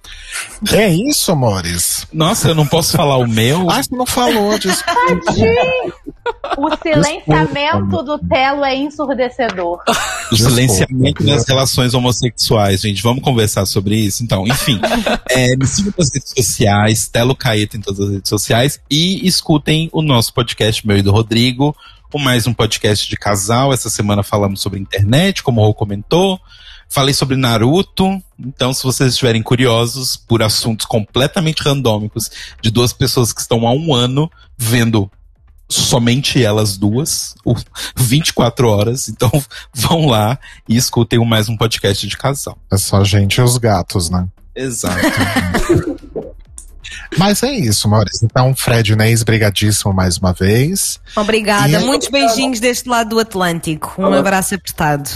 É 0.72 0.90
isso, 0.90 1.32
amores. 1.32 2.08
Nossa, 2.12 2.50
eu 2.50 2.56
não 2.56 2.66
posso 2.66 2.96
falar 2.96 3.18
o 3.18 3.28
meu. 3.28 3.70
Ah, 3.70 3.82
você 3.82 3.96
não 3.96 4.06
falou 4.06 4.58
disso. 4.58 4.84
O 6.58 6.70
silenciamento 6.78 8.04
do 8.04 8.18
Telo 8.20 8.64
é 8.64 8.76
ensurdecedor. 8.76 9.80
O 10.32 10.36
silenciamento 10.36 11.24
das 11.24 11.46
relações 11.48 11.94
homossexuais, 11.94 12.82
gente. 12.82 13.04
Vamos 13.04 13.24
conversar 13.24 13.66
sobre 13.66 13.96
isso? 13.96 14.24
Então, 14.24 14.48
enfim. 14.48 14.80
é, 15.30 15.56
me 15.56 15.68
sigam 15.68 15.94
nas 15.98 16.14
redes 16.14 16.34
sociais, 16.36 17.08
Telo 17.08 17.36
Caeta 17.36 17.78
em 17.78 17.82
todas 17.82 18.00
as 18.00 18.14
redes 18.14 18.30
sociais. 18.30 18.80
E 18.90 19.28
escutem 19.28 19.90
o 19.92 20.02
nosso 20.02 20.34
podcast, 20.34 20.86
meu 20.86 20.98
e 20.98 21.02
do 21.02 21.12
Rodrigo. 21.12 21.76
O 22.14 22.20
mais 22.20 22.46
um 22.46 22.54
podcast 22.54 23.10
de 23.10 23.18
casal. 23.18 23.74
Essa 23.74 23.90
semana 23.90 24.24
falamos 24.24 24.62
sobre 24.62 24.80
internet, 24.80 25.42
como 25.44 25.62
o 25.62 25.66
Rô 25.66 25.74
comentou. 25.74 26.40
Falei 26.94 27.12
sobre 27.12 27.36
Naruto. 27.36 28.22
Então, 28.40 28.72
se 28.72 28.84
vocês 28.84 29.14
estiverem 29.14 29.42
curiosos 29.42 30.16
por 30.16 30.44
assuntos 30.44 30.86
completamente 30.86 31.64
randômicos 31.64 32.30
de 32.62 32.70
duas 32.70 32.94
pessoas 32.94 33.34
que 33.34 33.42
estão 33.42 33.68
há 33.68 33.74
um 33.74 33.96
ano 33.96 34.30
vendo 34.56 35.10
somente 35.68 36.44
elas 36.44 36.78
duas, 36.78 37.34
o 37.44 37.56
24 37.98 38.70
horas. 38.70 39.10
Então 39.10 39.32
vão 39.74 40.06
lá 40.06 40.38
e 40.70 40.78
escutem 40.78 41.18
mais 41.26 41.50
um 41.50 41.58
podcast 41.58 42.08
de 42.08 42.16
casal. 42.16 42.60
É 42.72 42.78
só 42.78 42.98
a 42.98 43.04
gente 43.04 43.40
e 43.40 43.42
os 43.42 43.58
gatos, 43.58 44.12
né? 44.12 44.28
Exato. 44.56 45.02
Mas 47.18 47.42
é 47.42 47.52
isso, 47.52 47.90
Maurício. 47.90 48.24
Então, 48.24 48.56
Fred 48.56 48.96
Neis, 48.96 49.24
brigadíssimo 49.24 49.92
mais 49.92 50.20
uma 50.20 50.32
vez. 50.32 51.00
Obrigada. 51.16 51.70
E- 51.70 51.86
Muitos 51.86 52.10
beijinhos 52.10 52.60
deste 52.60 52.88
lado 52.88 53.10
do 53.10 53.20
Atlântico. 53.20 54.00
Um 54.00 54.14
abraço 54.14 54.54
apertado. 54.54 55.10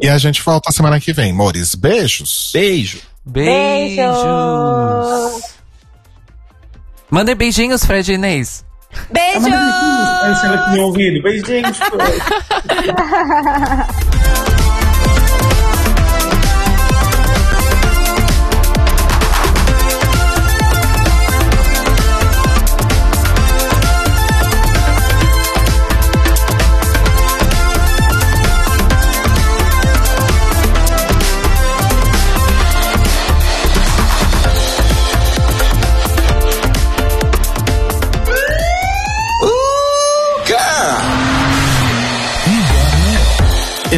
E 0.00 0.08
a 0.08 0.18
gente 0.18 0.42
volta 0.42 0.70
semana 0.70 1.00
que 1.00 1.12
vem, 1.12 1.32
Mores. 1.32 1.74
Beijos. 1.74 2.50
Beijo. 2.52 3.00
Beijos! 3.24 4.08
Mandem 7.10 7.34
beijinhos, 7.34 7.84
Fred 7.84 8.10
e 8.10 8.14
Inês. 8.14 8.64
Beijos! 9.10 9.42
Tinha 10.70 10.82
ouvido. 10.82 11.22
Beijinhos. 11.22 11.78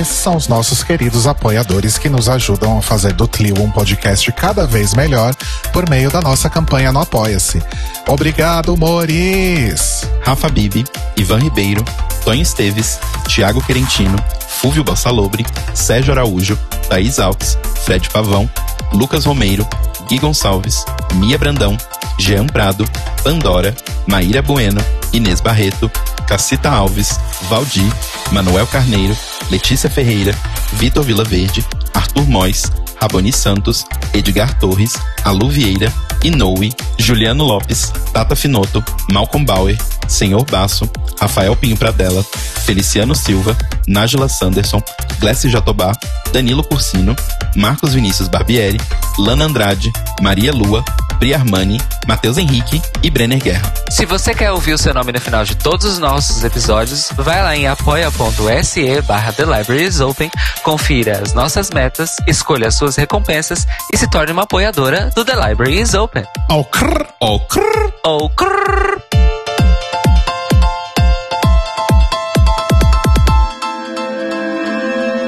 Esses 0.01 0.17
são 0.17 0.35
os 0.35 0.49
nossos 0.49 0.83
queridos 0.83 1.27
apoiadores 1.27 1.99
que 1.99 2.09
nos 2.09 2.27
ajudam 2.27 2.79
a 2.79 2.81
fazer 2.81 3.13
do 3.13 3.29
Tlio 3.29 3.63
um 3.63 3.71
podcast 3.71 4.33
cada 4.33 4.67
vez 4.67 4.95
melhor 4.95 5.35
por 5.75 5.91
meio 5.91 6.11
da 6.11 6.23
nossa 6.23 6.49
campanha 6.49 6.91
no 6.91 7.01
Apoia-se. 7.01 7.63
Obrigado, 8.09 8.75
Moris! 8.79 10.09
Rafa 10.23 10.49
Bibi, 10.49 10.87
Ivan 11.19 11.41
Ribeiro, 11.41 11.85
Tonho 12.25 12.41
Esteves, 12.41 12.99
Thiago 13.29 13.63
Querentino, 13.63 14.17
Fúvio 14.49 14.83
Bossalobre, 14.83 15.45
Sérgio 15.75 16.15
Araújo, 16.15 16.59
Thaís 16.89 17.19
Alves, 17.19 17.59
Fred 17.85 18.09
Pavão, 18.09 18.49
Lucas 18.95 19.27
Romeiro, 19.27 19.69
Gui 20.09 20.19
Gonçalves, 20.19 20.83
Mia 21.17 21.37
Brandão, 21.37 21.77
Jean 22.19 22.47
Prado, 22.47 22.85
Pandora, 23.23 23.75
Maíra 24.07 24.43
Bueno, 24.43 24.81
Inês 25.13 25.41
Barreto, 25.41 25.91
Cacita 26.27 26.71
Alves, 26.71 27.19
Valdir, 27.49 27.93
Manuel 28.33 28.67
Carneiro, 28.67 29.17
Letícia 29.51 29.91
Ferreira, 29.91 30.35
Vitor 30.75 31.05
Vilaverde, 31.05 31.65
Arthur 31.95 32.27
Mois, 32.27 32.71
Raboni 33.01 33.33
Santos, 33.33 33.85
Edgar 34.13 34.59
Torres, 34.59 34.93
Alu 35.25 35.49
Vieira, 35.49 35.93
Inoue, 36.23 36.71
Juliano 36.99 37.45
Lopes, 37.45 37.93
Tata 38.13 38.37
Finoto, 38.37 38.85
Malcolm 39.11 39.45
Bauer, 39.45 39.77
Senhor 40.07 40.45
Basso, 40.45 40.89
Rafael 41.21 41.57
Pinho 41.57 41.77
Pradella, 41.77 42.23
Feliciano 42.65 43.15
Silva, 43.15 43.57
Nájila 43.89 44.29
Sanderson, 44.29 44.83
Glessi 45.19 45.49
Jatobá, 45.49 45.93
Danilo 46.33 46.63
Cursino, 46.63 47.17
Marcos 47.57 47.95
Vinícius 47.95 48.29
Barbieri, 48.29 48.79
Lana 49.19 49.47
Andrade, 49.47 49.91
Maria 50.21 50.53
Lua, 50.53 50.85
Pri 51.19 51.35
Armani, 51.35 51.81
Matheus 52.07 52.39
Henrique 52.39 52.81
e 53.03 53.11
Brenner 53.11 53.43
Guerra. 53.43 53.73
Se 53.91 54.07
você 54.07 54.35
quer 54.35 54.51
ouvir 54.51 54.73
o 54.73 54.79
seu 54.79 54.95
nome 54.95 55.13
no 55.13 55.21
final 55.21 55.45
de 55.45 55.55
todos 55.55 55.85
os 55.87 55.99
nossos 55.99 56.43
episódios, 56.45 57.13
vai 57.17 57.43
lá 57.43 57.57
em 57.57 57.67
apoia.se 57.67 59.01
barra 59.03 59.33
The 59.33 59.45
Libraries 59.45 60.01
Open, 60.01 60.31
confira 60.63 61.21
as 61.23 61.33
nossas 61.33 61.71
metas, 61.71 62.17
escolha 62.27 62.69
as 62.69 62.75
suas 62.75 62.97
recompensas 62.97 63.67
e 63.93 63.97
se 63.97 64.09
torne 64.11 64.33
uma 64.33 64.43
apoiadora 64.43 65.11
do 65.15 65.25
The 65.25 65.35
Library 65.35 65.81
is 65.81 65.95
Open. 65.95 66.25
Oh, 66.51 66.65
crrr, 66.65 67.07
oh, 67.21 67.41
crrr. 67.41 67.93
Oh, 68.05 68.29
crrr. 68.31 69.10